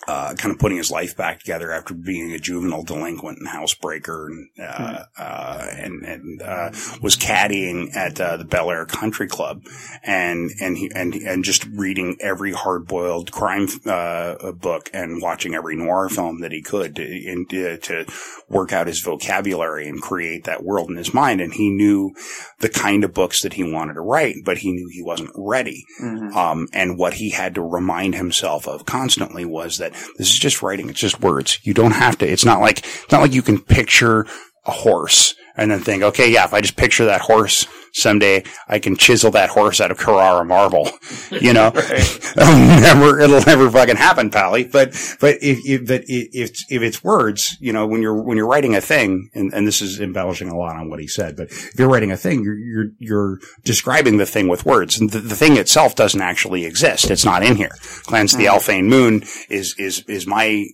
uh, 0.08 0.34
kind 0.36 0.54
of 0.54 0.60
putting 0.60 0.78
his 0.78 0.92
life 0.92 1.16
back 1.16 1.40
together 1.40 1.72
after 1.72 1.94
being 1.94 2.32
a 2.32 2.40
juvenile 2.40 2.84
delinquent 2.84 3.38
and 3.40 3.48
housebreaker 3.48 4.28
and 4.28 4.50
uh, 4.60 5.04
uh, 5.18 5.68
and, 5.72 6.04
and 6.04 6.42
uh, 6.42 6.72
was 7.02 7.16
caddying 7.16 7.96
at 7.96 8.20
uh, 8.20 8.38
the 8.38 8.46
Bel 8.46 8.72
Air 8.72 8.86
Country 8.86 9.28
Club. 9.28 9.64
And 10.04 10.52
and 10.60 10.78
he 10.78 10.92
and 10.96 11.14
and 11.14 11.44
just 11.44 11.66
reading 11.66 12.18
every 12.20 12.52
hard 12.52 12.88
boiled 12.88 13.32
crime 13.32 13.68
uh, 13.86 14.52
book 14.54 14.90
and 14.94 15.22
watching 15.22 15.54
every 15.54 15.76
noir 15.76 16.10
film 16.10 16.42
that 16.42 16.52
he 16.52 16.62
could 16.62 16.96
to, 16.96 17.04
in, 17.04 17.46
to 17.46 18.06
work 18.50 18.74
out 18.74 18.88
his 18.88 19.02
vocabulary 19.02 19.88
and 19.88 20.02
create 20.02 20.46
that 20.46 20.64
world 20.64 20.90
in 20.90 20.96
his 20.96 21.14
mind. 21.14 21.42
And 21.42 21.54
he 21.54 21.70
knew 21.70 22.12
the 22.60 22.70
kind 22.70 23.04
of 23.04 23.14
books 23.14 23.42
that 23.44 23.54
he 23.54 23.64
wanted 23.64 23.94
to 23.94 24.02
write 24.02 24.36
but 24.44 24.60
he 24.60 24.72
knew 24.72 24.88
he 24.92 25.02
wasn't 25.04 25.32
ready. 25.36 25.86
Mhm. 26.02 26.36
um, 26.36 26.68
and 26.74 26.98
what 26.98 27.16
he 27.16 27.32
had 27.32 27.56
to 27.56 27.62
remind 27.62 28.16
himself 28.16 28.68
of 28.68 28.86
constantly 28.86 29.46
was 29.46 29.78
that 29.78 29.94
this 30.18 30.32
is 30.32 30.40
just 30.40 30.62
writing. 30.62 30.90
It's 30.90 31.00
just 31.00 31.22
words. 31.22 31.60
You 31.64 31.74
don't 31.74 31.92
have 31.92 32.18
to, 32.20 32.30
it's 32.30 32.46
not 32.46 32.62
like, 32.62 32.80
it's 32.80 33.12
not 33.12 33.22
like 33.22 33.34
you 33.34 33.42
can 33.42 33.60
picture 33.60 34.26
a 34.66 34.72
horse 34.72 35.36
and 35.56 35.72
then 35.72 35.82
think, 35.82 36.04
okay, 36.04 36.32
yeah, 36.32 36.46
if 36.46 36.54
I 36.54 36.62
just 36.62 36.78
picture 36.78 37.06
that 37.06 37.22
horse 37.22 37.66
someday, 37.94 38.44
I 38.68 38.80
can 38.80 38.96
chisel 38.96 39.32
that 39.32 39.50
horse 39.50 39.82
out 39.82 39.92
of 39.92 39.98
Carrara 39.98 40.46
marble, 40.46 40.90
you 41.32 41.54
know? 41.54 41.72
it'll 41.76 42.58
never, 42.58 43.20
it'll 43.20 43.42
never 43.42 43.70
fucking 43.70 43.96
happen, 43.96 44.30
Pally. 44.30 44.64
But, 44.66 44.92
but 45.20 45.38
if, 45.42 45.60
if, 45.66 45.88
but 45.88 46.04
if, 46.08 46.52
if 46.70 46.82
it's 46.82 47.04
words, 47.04 47.58
you 47.60 47.74
know, 47.74 47.88
when 47.88 48.02
you're, 48.02 48.22
when 48.22 48.38
you're 48.38 48.48
writing 48.48 48.76
a 48.76 48.82
thing, 48.82 49.30
and, 49.34 49.54
and 49.54 49.68
this 49.68 49.82
is 49.82 50.00
embellishing 50.00 50.50
a 50.50 50.58
lot 50.58 50.76
on 50.76 50.90
what 50.90 51.00
he 51.00 51.08
said, 51.08 51.36
but 51.36 51.48
if 51.50 51.78
you're 51.78 51.90
writing 51.90 52.12
a 52.12 52.18
thing, 52.18 52.44
you're, 52.44 52.58
you're, 52.58 52.92
you're 53.00 53.40
describing 53.64 54.18
the 54.18 54.26
thing 54.26 54.48
with 54.48 54.66
words. 54.66 55.00
And 55.00 55.10
the, 55.10 55.20
the 55.20 55.36
thing 55.36 55.58
itself 55.58 55.96
doesn't 55.96 56.22
actually 56.22 56.66
exist. 56.66 57.10
It's 57.10 57.26
not 57.26 57.44
in 57.44 57.56
here. 57.56 57.76
Clans 58.04 58.34
of 58.34 58.40
the 58.40 58.46
Alphane 58.46 58.88
Moon 58.88 59.24
is, 59.50 59.76
is, 59.78 60.04
is 60.08 60.26
my 60.28 60.66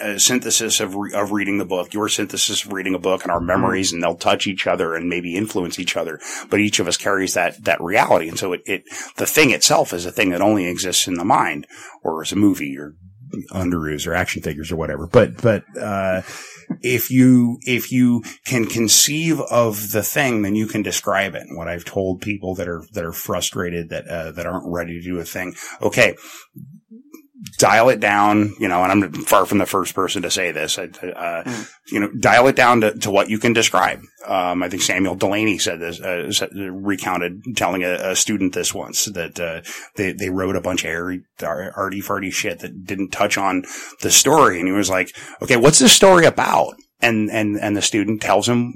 uh, 0.00 0.18
synthesis 0.18 0.80
of, 0.80 0.94
re- 0.94 1.12
of 1.14 1.32
reading 1.32 1.58
the 1.58 1.64
book, 1.64 1.92
your 1.92 2.08
synthesis 2.08 2.64
of 2.64 2.72
reading 2.72 2.94
a 2.94 2.98
book 2.98 3.22
and 3.22 3.30
our 3.30 3.40
memories 3.40 3.92
and 3.92 4.02
they'll 4.02 4.16
touch 4.16 4.46
each 4.46 4.66
other 4.66 4.94
and 4.94 5.08
maybe 5.08 5.36
influence 5.36 5.78
each 5.78 5.96
other. 5.96 6.20
But 6.50 6.60
each 6.60 6.78
of 6.78 6.88
us 6.88 6.96
carries 6.96 7.34
that, 7.34 7.64
that 7.64 7.80
reality. 7.80 8.28
And 8.28 8.38
so 8.38 8.52
it, 8.52 8.62
it, 8.66 8.84
the 9.16 9.26
thing 9.26 9.50
itself 9.50 9.92
is 9.92 10.06
a 10.06 10.12
thing 10.12 10.30
that 10.30 10.40
only 10.40 10.66
exists 10.66 11.06
in 11.06 11.14
the 11.14 11.24
mind 11.24 11.66
or 12.02 12.22
as 12.22 12.32
a 12.32 12.36
movie 12.36 12.76
or 12.78 12.94
underoos 13.50 14.06
or 14.06 14.14
action 14.14 14.42
figures 14.42 14.70
or 14.70 14.76
whatever. 14.76 15.06
But, 15.06 15.40
but, 15.42 15.64
uh, 15.76 16.22
if 16.80 17.10
you, 17.10 17.58
if 17.62 17.92
you 17.92 18.22
can 18.44 18.66
conceive 18.66 19.40
of 19.40 19.92
the 19.92 20.02
thing, 20.02 20.42
then 20.42 20.54
you 20.54 20.66
can 20.66 20.82
describe 20.82 21.34
it. 21.34 21.42
And 21.42 21.56
what 21.56 21.68
I've 21.68 21.84
told 21.84 22.20
people 22.20 22.54
that 22.56 22.68
are, 22.68 22.82
that 22.92 23.04
are 23.04 23.12
frustrated 23.12 23.90
that, 23.90 24.06
uh, 24.06 24.32
that 24.32 24.46
aren't 24.46 24.72
ready 24.72 24.98
to 24.98 25.04
do 25.04 25.18
a 25.18 25.24
thing. 25.24 25.54
Okay. 25.82 26.16
Dial 27.58 27.90
it 27.90 28.00
down, 28.00 28.54
you 28.58 28.68
know, 28.68 28.82
and 28.82 29.04
I'm 29.04 29.12
far 29.12 29.44
from 29.44 29.58
the 29.58 29.66
first 29.66 29.94
person 29.94 30.22
to 30.22 30.30
say 30.30 30.50
this. 30.50 30.78
I, 30.78 30.84
uh, 30.84 31.64
you 31.92 32.00
know, 32.00 32.10
dial 32.18 32.46
it 32.48 32.56
down 32.56 32.80
to, 32.80 32.94
to 33.00 33.10
what 33.10 33.28
you 33.28 33.38
can 33.38 33.52
describe. 33.52 34.00
Um, 34.26 34.62
I 34.62 34.70
think 34.70 34.82
Samuel 34.82 35.14
Delany 35.14 35.58
said 35.58 35.78
this, 35.78 36.00
uh, 36.00 36.32
said- 36.32 36.52
recounted 36.54 37.42
telling 37.54 37.82
a, 37.84 37.92
a 37.92 38.16
student 38.16 38.54
this 38.54 38.72
once 38.72 39.04
that, 39.06 39.38
uh, 39.38 39.60
they, 39.96 40.12
they 40.12 40.30
wrote 40.30 40.56
a 40.56 40.62
bunch 40.62 40.84
of 40.84 40.90
arty, 40.90 41.22
arty 41.42 42.00
farty 42.00 42.32
shit 42.32 42.60
that 42.60 42.84
didn't 42.84 43.10
touch 43.10 43.36
on 43.36 43.64
the 44.00 44.10
story. 44.10 44.58
And 44.58 44.66
he 44.66 44.72
was 44.72 44.88
like, 44.88 45.14
okay, 45.42 45.56
what's 45.56 45.78
this 45.78 45.92
story 45.92 46.24
about? 46.24 46.74
And, 47.02 47.30
and, 47.30 47.60
and 47.60 47.76
the 47.76 47.82
student 47.82 48.22
tells 48.22 48.48
him, 48.48 48.72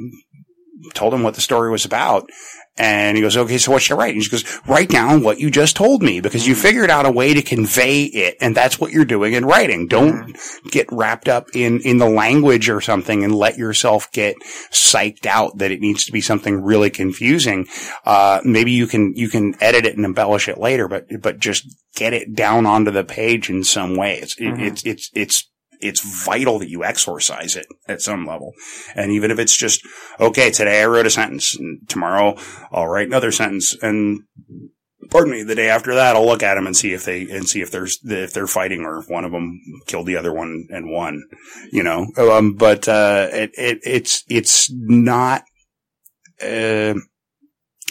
told 0.94 1.14
him 1.14 1.22
what 1.22 1.34
the 1.34 1.40
story 1.40 1.70
was 1.70 1.86
about. 1.86 2.28
And 2.78 3.16
he 3.16 3.22
goes, 3.22 3.36
okay, 3.36 3.58
so 3.58 3.72
what 3.72 3.82
should 3.82 3.94
I 3.94 3.98
write? 3.98 4.14
And 4.14 4.22
she 4.22 4.30
goes, 4.30 4.60
write 4.66 4.88
down 4.88 5.22
what 5.22 5.38
you 5.40 5.50
just 5.50 5.74
told 5.76 6.02
me 6.02 6.20
because 6.20 6.46
you 6.46 6.54
figured 6.54 6.90
out 6.90 7.06
a 7.06 7.10
way 7.10 7.34
to 7.34 7.42
convey 7.42 8.04
it. 8.04 8.36
And 8.40 8.54
that's 8.54 8.78
what 8.78 8.92
you're 8.92 9.04
doing 9.04 9.32
in 9.34 9.44
writing. 9.44 9.88
Don't 9.88 10.36
get 10.70 10.86
wrapped 10.92 11.28
up 11.28 11.48
in, 11.54 11.80
in 11.80 11.98
the 11.98 12.08
language 12.08 12.68
or 12.68 12.80
something 12.80 13.24
and 13.24 13.34
let 13.34 13.58
yourself 13.58 14.10
get 14.12 14.36
psyched 14.72 15.26
out 15.26 15.58
that 15.58 15.72
it 15.72 15.80
needs 15.80 16.04
to 16.04 16.12
be 16.12 16.20
something 16.20 16.62
really 16.62 16.90
confusing. 16.90 17.66
Uh, 18.04 18.40
maybe 18.44 18.70
you 18.70 18.86
can, 18.86 19.12
you 19.16 19.28
can 19.28 19.54
edit 19.60 19.84
it 19.84 19.96
and 19.96 20.04
embellish 20.04 20.48
it 20.48 20.58
later, 20.58 20.86
but, 20.88 21.06
but 21.20 21.38
just 21.40 21.66
get 21.96 22.12
it 22.12 22.34
down 22.34 22.64
onto 22.64 22.90
the 22.92 23.04
page 23.04 23.50
in 23.50 23.64
some 23.64 23.96
way. 23.96 24.18
It's, 24.18 24.36
it, 24.38 24.44
Mhm. 24.44 24.60
it's, 24.60 24.82
it's, 24.84 25.10
it's, 25.14 25.50
it's 25.80 26.24
vital 26.24 26.58
that 26.58 26.70
you 26.70 26.84
exorcise 26.84 27.56
it 27.56 27.66
at 27.86 28.02
some 28.02 28.26
level. 28.26 28.52
And 28.94 29.12
even 29.12 29.30
if 29.30 29.38
it's 29.38 29.56
just, 29.56 29.86
okay, 30.18 30.50
today 30.50 30.82
I 30.82 30.86
wrote 30.86 31.06
a 31.06 31.10
sentence 31.10 31.56
and 31.56 31.88
tomorrow 31.88 32.36
I'll 32.72 32.88
write 32.88 33.06
another 33.06 33.32
sentence 33.32 33.76
and 33.82 34.22
pardon 35.10 35.32
me, 35.32 35.42
the 35.42 35.54
day 35.54 35.68
after 35.68 35.94
that 35.94 36.16
I'll 36.16 36.26
look 36.26 36.42
at 36.42 36.54
them 36.54 36.66
and 36.66 36.76
see 36.76 36.92
if 36.92 37.04
they, 37.04 37.22
and 37.30 37.48
see 37.48 37.60
if 37.60 37.70
there's, 37.70 37.98
if 38.04 38.32
they're 38.32 38.46
fighting 38.46 38.82
or 38.82 38.98
if 38.98 39.08
one 39.08 39.24
of 39.24 39.32
them 39.32 39.60
killed 39.86 40.06
the 40.06 40.16
other 40.16 40.32
one 40.32 40.66
and 40.70 40.90
won, 40.90 41.22
you 41.72 41.82
know, 41.82 42.06
um, 42.18 42.54
but, 42.54 42.88
uh, 42.88 43.28
it, 43.32 43.50
it, 43.54 43.78
it's, 43.84 44.24
it's 44.28 44.70
not, 44.72 45.42
uh, 46.42 46.94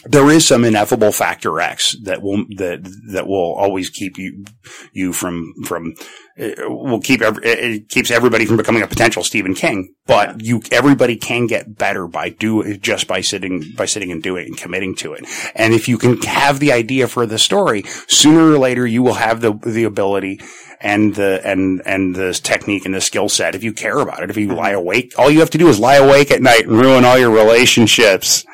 there 0.03 0.29
is 0.29 0.45
some 0.45 0.63
ineffable 0.63 1.11
factor 1.11 1.59
X 1.59 1.95
that 2.03 2.21
will 2.21 2.45
that 2.57 2.87
that 3.11 3.27
will 3.27 3.55
always 3.55 3.89
keep 3.89 4.17
you 4.17 4.45
you 4.93 5.11
from 5.11 5.53
from 5.65 5.95
uh, 6.39 6.49
will 6.67 7.01
keep 7.01 7.21
every, 7.21 7.43
it 7.43 7.89
keeps 7.89 8.11
everybody 8.11 8.45
from 8.45 8.57
becoming 8.57 8.83
a 8.83 8.87
potential 8.87 9.23
Stephen 9.23 9.55
King. 9.55 9.95
But 10.05 10.41
you 10.41 10.61
everybody 10.71 11.15
can 11.15 11.47
get 11.47 11.77
better 11.77 12.07
by 12.07 12.29
do 12.29 12.77
just 12.77 13.07
by 13.07 13.21
sitting 13.21 13.63
by 13.75 13.85
sitting 13.85 14.11
and 14.11 14.21
doing 14.21 14.45
it 14.45 14.49
and 14.49 14.57
committing 14.57 14.95
to 14.97 15.13
it. 15.13 15.25
And 15.55 15.73
if 15.73 15.87
you 15.87 15.97
can 15.97 16.21
have 16.21 16.59
the 16.59 16.71
idea 16.71 17.07
for 17.07 17.25
the 17.25 17.39
story, 17.39 17.83
sooner 18.07 18.51
or 18.51 18.59
later 18.59 18.85
you 18.85 19.01
will 19.01 19.15
have 19.15 19.41
the 19.41 19.53
the 19.53 19.83
ability 19.83 20.41
and 20.81 21.15
the 21.15 21.41
and 21.43 21.81
and 21.85 22.15
the 22.15 22.33
technique 22.33 22.85
and 22.85 22.93
the 22.93 23.01
skill 23.01 23.29
set 23.29 23.55
if 23.55 23.63
you 23.63 23.73
care 23.73 23.97
about 23.99 24.23
it. 24.23 24.29
If 24.29 24.37
you 24.37 24.53
lie 24.53 24.71
awake, 24.71 25.13
all 25.17 25.29
you 25.31 25.39
have 25.39 25.49
to 25.51 25.57
do 25.57 25.67
is 25.69 25.79
lie 25.79 25.95
awake 25.95 26.31
at 26.31 26.41
night 26.41 26.67
and 26.67 26.79
ruin 26.79 27.03
all 27.05 27.17
your 27.17 27.31
relationships, 27.31 28.45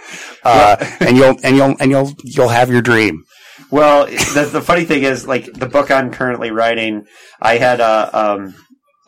uh, 0.44 0.76
and 1.00 1.18
you'll 1.18 1.38
and 1.44 1.56
you'll 1.56 1.76
and 1.80 1.92
you'll 1.92 2.14
you'll 2.24 2.50
have 2.50 2.70
your 2.70 2.82
dream. 2.82 3.24
Well, 3.72 4.06
the, 4.06 4.50
the 4.52 4.62
funny 4.62 4.86
thing 4.86 5.04
is, 5.04 5.28
like 5.28 5.46
the 5.52 5.66
book 5.68 5.90
I'm 5.90 6.12
currently 6.12 6.52
writing, 6.52 7.06
I 7.42 7.58
had 7.58 7.80
a, 7.80 8.10
um, 8.18 8.54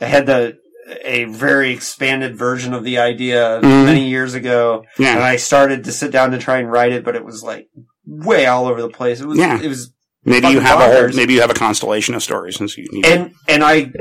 I 0.02 0.06
had 0.06 0.26
the 0.26 0.58
a 1.04 1.26
very 1.26 1.72
expanded 1.72 2.36
version 2.38 2.74
of 2.74 2.84
the 2.84 2.98
idea 3.00 3.60
Mhm. 3.62 3.86
many 3.86 4.08
years 4.10 4.34
ago, 4.34 4.84
Yeah. 4.98 5.16
and 5.16 5.24
I 5.24 5.36
started 5.38 5.84
to 5.86 5.92
sit 5.92 6.12
down 6.12 6.32
to 6.32 6.38
try 6.40 6.58
and 6.60 6.72
write 6.72 6.94
it, 6.94 7.04
but 7.04 7.16
it 7.16 7.24
was 7.26 7.44
like 7.44 7.68
way 8.08 8.46
all 8.48 8.68
over 8.68 8.82
the 8.82 8.90
place. 8.90 9.20
It 9.20 9.28
was, 9.28 9.38
Yeah. 9.38 9.60
it 9.62 9.68
was, 9.68 9.92
maybe 10.26 10.48
you 10.50 10.60
have 10.60 10.80
a 10.80 10.94
whole 10.94 11.10
maybe 11.10 11.34
you 11.34 11.42
have 11.42 11.50
a 11.52 11.56
constellation 11.56 12.16
of 12.16 12.24
stories, 12.24 12.60
and 12.60 12.70
so 12.70 12.82
you 12.82 12.88
need 12.92 13.06
and 13.06 13.32
and 13.48 13.64
I 13.64 13.92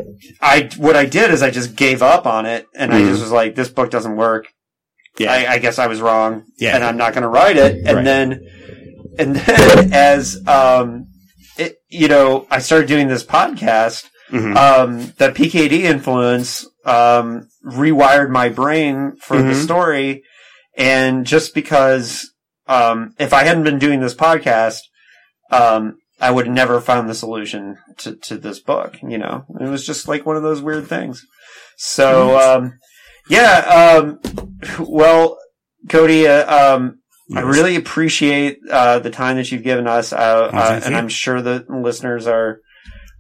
I 0.41 0.71
what 0.79 0.97
I 0.97 1.05
did 1.07 1.31
is 1.31 1.43
I 1.43 1.51
just 1.51 1.77
gave 1.77 2.03
up 2.03 2.27
on 2.27 2.47
it, 2.47 2.67
and 2.75 2.93
I 2.93 3.01
Mhm. 3.01 3.09
just 3.11 3.23
was 3.23 3.31
like, 3.31 3.55
"This 3.55 3.69
book 3.69 3.91
doesn't 3.91 4.17
work." 4.17 4.47
Yeah. 5.19 5.33
I, 5.33 5.53
I 5.55 5.59
guess 5.59 5.79
I 5.79 5.87
was 5.87 6.01
wrong, 6.01 6.43
Yeah. 6.59 6.75
and 6.75 6.83
I'm 6.83 6.97
not 6.97 7.13
going 7.13 7.23
to 7.23 7.29
write 7.29 7.57
it. 7.57 7.77
And 7.87 7.97
Right. 7.99 8.05
then, 8.05 8.41
and 9.19 9.37
then 9.37 9.93
as 9.93 10.37
um, 10.49 11.07
it, 11.57 11.77
you 11.89 12.09
know, 12.09 12.47
I 12.51 12.59
started 12.59 12.89
doing 12.89 13.07
this 13.09 13.25
podcast. 13.25 14.07
Mhm. 14.33 14.57
Um, 14.57 14.99
the 15.19 15.31
PKD 15.31 15.83
influence 15.85 16.67
um 16.85 17.49
rewired 17.65 18.29
my 18.31 18.49
brain 18.49 19.13
for 19.23 19.37
the 19.41 19.53
Mhm. 19.53 19.63
story, 19.63 20.23
and 20.77 21.25
just 21.27 21.55
because 21.55 22.31
um, 22.67 23.15
if 23.19 23.33
I 23.35 23.45
hadn't 23.45 23.65
been 23.65 23.79
doing 23.79 24.01
this 24.01 24.15
podcast, 24.15 24.79
um, 25.51 25.99
I 26.21 26.31
would 26.31 26.47
have 26.47 26.55
never 26.55 26.81
found 26.81 27.09
the 27.09 27.15
solution 27.15 27.79
to, 27.99 28.17
to 28.17 28.39
this 28.39 28.61
book. 28.61 28.97
You 29.03 29.19
know, 29.19 29.45
it 29.61 29.69
was 29.69 29.87
just 29.87 30.09
like 30.09 30.25
one 30.25 30.37
of 30.37 30.43
those 30.43 30.63
weird 30.63 30.87
things. 30.87 31.25
So, 31.77 32.39
um, 32.39 32.79
yeah, 33.29 34.01
um, 34.01 34.21
well, 34.79 35.39
Cody, 35.89 36.27
uh, 36.27 36.77
um, 36.77 37.01
I 37.35 37.41
really 37.41 37.77
appreciate 37.77 38.59
uh, 38.71 38.99
the 38.99 39.11
time 39.11 39.37
that 39.37 39.51
you've 39.51 39.63
given 39.63 39.87
us, 39.87 40.13
uh, 40.13 40.51
uh, 40.53 40.81
and. 40.85 40.95
I'm 40.95 41.09
sure 41.09 41.41
the 41.41 41.65
listeners 41.69 42.27
are 42.27 42.61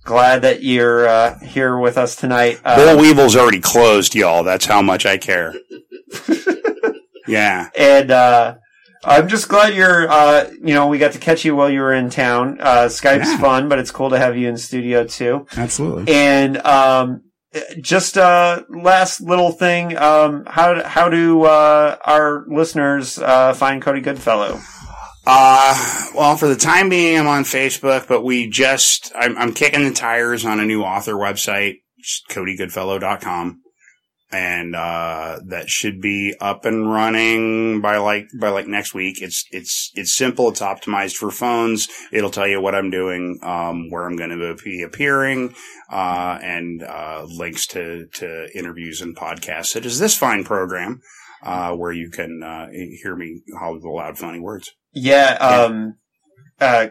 glad 0.04 0.42
that 0.42 0.62
you're 0.62 1.08
uh, 1.08 1.38
here 1.40 1.78
with 1.78 1.96
us 1.96 2.14
tonight. 2.14 2.62
Bull 2.62 2.90
Uh, 2.90 2.96
Weevil's 2.96 3.34
already 3.34 3.60
closed, 3.60 4.14
y'all. 4.14 4.44
That's 4.44 4.66
how 4.66 4.82
much 4.82 5.06
I 5.06 5.16
care. 5.16 5.54
yeah. 7.26 7.70
and 7.76 8.10
uh, 8.10 8.56
I'm 9.04 9.28
just 9.28 9.48
glad 9.48 9.74
you're. 9.74 10.10
Uh, 10.10 10.50
you 10.62 10.74
know, 10.74 10.86
we 10.88 10.98
got 10.98 11.12
to 11.12 11.18
catch 11.18 11.44
you 11.44 11.54
while 11.54 11.70
you 11.70 11.80
were 11.80 11.92
in 11.94 12.10
town. 12.10 12.58
Uh, 12.60 12.86
Skype's 12.86 13.28
Yeah. 13.28 13.38
fun, 13.38 13.68
but 13.68 13.78
it's 13.78 13.90
cool 13.90 14.10
to 14.10 14.18
have 14.18 14.36
you 14.36 14.48
in 14.48 14.56
studio 14.56 15.04
too. 15.04 15.46
Absolutely. 15.56 16.12
And 16.12 16.56
um, 16.66 17.22
just 17.80 18.16
uh, 18.18 18.62
last 18.68 19.20
little 19.20 19.52
thing. 19.52 19.96
Um, 19.96 20.44
how 20.46 20.82
how 20.84 21.08
do 21.08 21.42
uh, 21.44 21.96
our 22.04 22.44
listeners 22.48 23.18
uh, 23.18 23.52
find 23.54 23.80
Cody 23.82 24.00
Goodfellow? 24.00 24.60
Uh, 25.26 26.04
well, 26.14 26.36
for 26.36 26.48
the 26.48 26.56
time 26.56 26.90
being, 26.90 27.18
I'm 27.18 27.26
on 27.26 27.44
Facebook, 27.44 28.06
but 28.08 28.22
we 28.24 28.46
just, 28.50 29.10
I'm, 29.16 29.38
I'm 29.38 29.54
kicking 29.54 29.82
the 29.82 29.90
tires 29.94 30.44
on 30.44 30.60
a 30.60 30.66
new 30.66 30.82
author 30.82 31.14
website, 31.14 31.76
codygoodfellow.com. 32.30 33.60
And, 34.34 34.74
uh, 34.74 35.38
that 35.46 35.70
should 35.70 36.00
be 36.00 36.34
up 36.40 36.64
and 36.64 36.90
running 36.90 37.80
by 37.80 37.98
like, 37.98 38.26
by 38.40 38.48
like 38.48 38.66
next 38.66 38.92
week. 38.92 39.22
It's, 39.22 39.44
it's, 39.52 39.92
it's 39.94 40.16
simple. 40.16 40.48
It's 40.48 40.60
optimized 40.60 41.14
for 41.14 41.30
phones. 41.30 41.88
It'll 42.10 42.32
tell 42.32 42.48
you 42.48 42.60
what 42.60 42.74
I'm 42.74 42.90
doing, 42.90 43.38
um, 43.42 43.90
where 43.90 44.04
I'm 44.06 44.16
going 44.16 44.30
to 44.30 44.56
be 44.64 44.82
appearing, 44.82 45.54
uh, 45.88 46.38
and, 46.42 46.82
uh, 46.82 47.24
links 47.28 47.66
to, 47.68 48.06
to 48.14 48.48
interviews 48.58 49.00
and 49.00 49.16
podcasts, 49.16 49.76
It 49.76 49.86
is 49.86 50.00
this 50.00 50.16
fine 50.16 50.42
program, 50.42 51.00
uh, 51.44 51.72
where 51.76 51.92
you 51.92 52.10
can, 52.10 52.42
uh, 52.42 52.66
hear 53.02 53.14
me 53.14 53.42
holler 53.56 53.78
the 53.78 53.88
loud, 53.88 54.18
funny 54.18 54.40
words. 54.40 54.72
Yeah. 54.92 55.36
Um, 55.40 55.98
uh, 56.60 56.88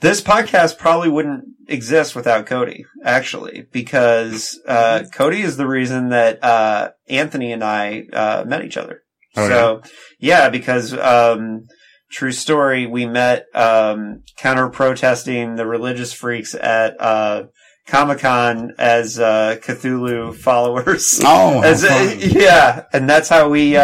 this 0.00 0.20
podcast 0.20 0.78
probably 0.78 1.08
wouldn't 1.08 1.44
exist 1.68 2.14
without 2.14 2.46
Cody, 2.46 2.84
actually, 3.04 3.66
because 3.72 4.60
uh, 4.66 5.04
Cody 5.12 5.42
is 5.42 5.56
the 5.56 5.66
reason 5.66 6.10
that 6.10 6.42
uh, 6.42 6.90
Anthony 7.08 7.52
and 7.52 7.64
I 7.64 8.04
uh, 8.12 8.44
met 8.46 8.64
each 8.64 8.76
other. 8.76 9.02
Oh, 9.36 9.48
so, 9.48 9.82
yeah, 10.18 10.50
because 10.50 10.92
um, 10.92 11.66
true 12.10 12.32
story, 12.32 12.86
we 12.86 13.06
met 13.06 13.46
um, 13.54 14.22
counter 14.36 14.68
protesting 14.68 15.56
the 15.56 15.66
religious 15.66 16.12
freaks 16.12 16.54
at 16.54 17.00
uh, 17.00 17.44
Comic 17.86 18.18
Con 18.18 18.72
as 18.78 19.18
uh, 19.18 19.56
Cthulhu 19.62 20.34
followers. 20.34 21.20
Oh, 21.24 21.62
As, 21.62 21.84
uh, 21.84 22.16
yeah, 22.18 22.84
and 22.92 23.08
that's 23.08 23.28
how 23.28 23.48
we. 23.48 23.76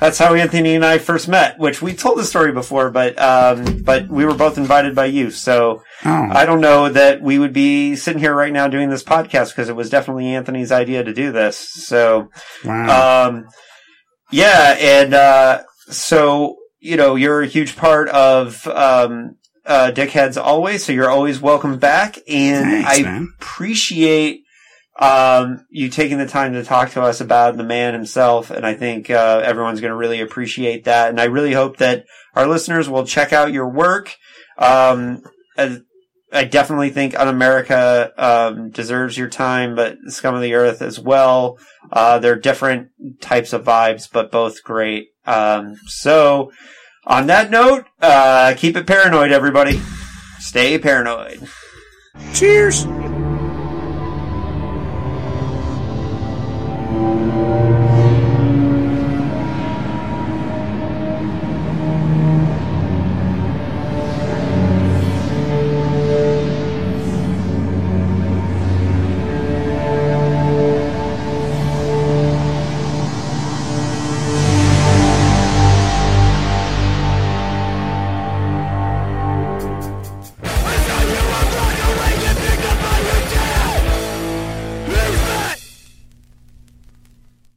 That's 0.00 0.18
how 0.18 0.34
Anthony 0.34 0.76
and 0.76 0.84
I 0.84 0.98
first 0.98 1.26
met, 1.26 1.58
which 1.58 1.82
we 1.82 1.92
told 1.92 2.18
the 2.18 2.24
story 2.24 2.52
before, 2.52 2.90
but 2.90 3.18
um, 3.18 3.82
but 3.82 4.08
we 4.08 4.24
were 4.24 4.34
both 4.34 4.56
invited 4.56 4.94
by 4.94 5.06
you. 5.06 5.30
So 5.30 5.82
Oh, 6.04 6.28
I 6.30 6.46
don't 6.46 6.60
know 6.60 6.88
that 6.88 7.20
we 7.20 7.38
would 7.38 7.52
be 7.52 7.96
sitting 7.96 8.20
here 8.20 8.34
right 8.34 8.52
now 8.52 8.68
doing 8.68 8.90
this 8.90 9.02
podcast 9.02 9.48
because 9.50 9.68
it 9.68 9.74
was 9.76 9.90
definitely 9.90 10.28
Anthony's 10.34 10.70
idea 10.70 11.02
to 11.02 11.12
do 11.12 11.32
this. 11.32 11.56
So 11.58 12.30
wow. 12.64 13.28
um, 13.28 13.48
yeah, 14.30 14.76
and 14.78 15.14
uh, 15.14 15.62
so 15.90 16.56
you 16.78 16.96
know 16.96 17.16
you're 17.16 17.42
a 17.42 17.46
huge 17.48 17.74
part 17.74 18.08
of 18.10 18.64
um, 18.68 19.36
uh, 19.66 19.90
Dickheads 19.92 20.40
always, 20.40 20.84
so 20.84 20.92
you're 20.92 21.10
always 21.10 21.40
welcome 21.40 21.78
back, 21.78 22.18
and 22.28 22.84
Thanks, 22.84 22.98
I 22.98 23.02
man. 23.02 23.32
appreciate 23.40 24.42
um, 24.98 25.64
you 25.70 25.88
taking 25.88 26.18
the 26.18 26.26
time 26.26 26.54
to 26.54 26.64
talk 26.64 26.90
to 26.90 27.02
us 27.02 27.20
about 27.20 27.56
the 27.56 27.64
man 27.64 27.94
himself, 27.94 28.50
and 28.50 28.66
I 28.66 28.74
think 28.74 29.10
uh, 29.10 29.42
everyone's 29.44 29.80
going 29.80 29.92
to 29.92 29.96
really 29.96 30.20
appreciate 30.20 30.84
that. 30.84 31.10
And 31.10 31.20
I 31.20 31.24
really 31.24 31.52
hope 31.52 31.76
that 31.76 32.04
our 32.34 32.46
listeners 32.46 32.88
will 32.88 33.06
check 33.06 33.32
out 33.32 33.52
your 33.52 33.68
work. 33.68 34.16
Um, 34.58 35.22
as, 35.56 35.80
I 36.32 36.44
definitely 36.44 36.90
think 36.90 37.14
Unamerica 37.14 38.10
um, 38.18 38.70
deserves 38.70 39.16
your 39.16 39.28
time, 39.28 39.76
but 39.76 39.96
Scum 40.08 40.34
of 40.34 40.42
the 40.42 40.54
Earth 40.54 40.82
as 40.82 40.98
well. 40.98 41.58
Uh, 41.92 42.18
they're 42.18 42.38
different 42.38 42.88
types 43.20 43.52
of 43.52 43.64
vibes, 43.64 44.08
but 44.12 44.32
both 44.32 44.62
great. 44.62 45.08
Um, 45.26 45.76
so, 45.86 46.50
on 47.06 47.28
that 47.28 47.50
note, 47.50 47.86
uh, 48.02 48.54
keep 48.56 48.76
it 48.76 48.86
paranoid, 48.86 49.30
everybody. 49.30 49.80
Stay 50.38 50.78
paranoid. 50.78 51.48
Cheers. 52.34 52.84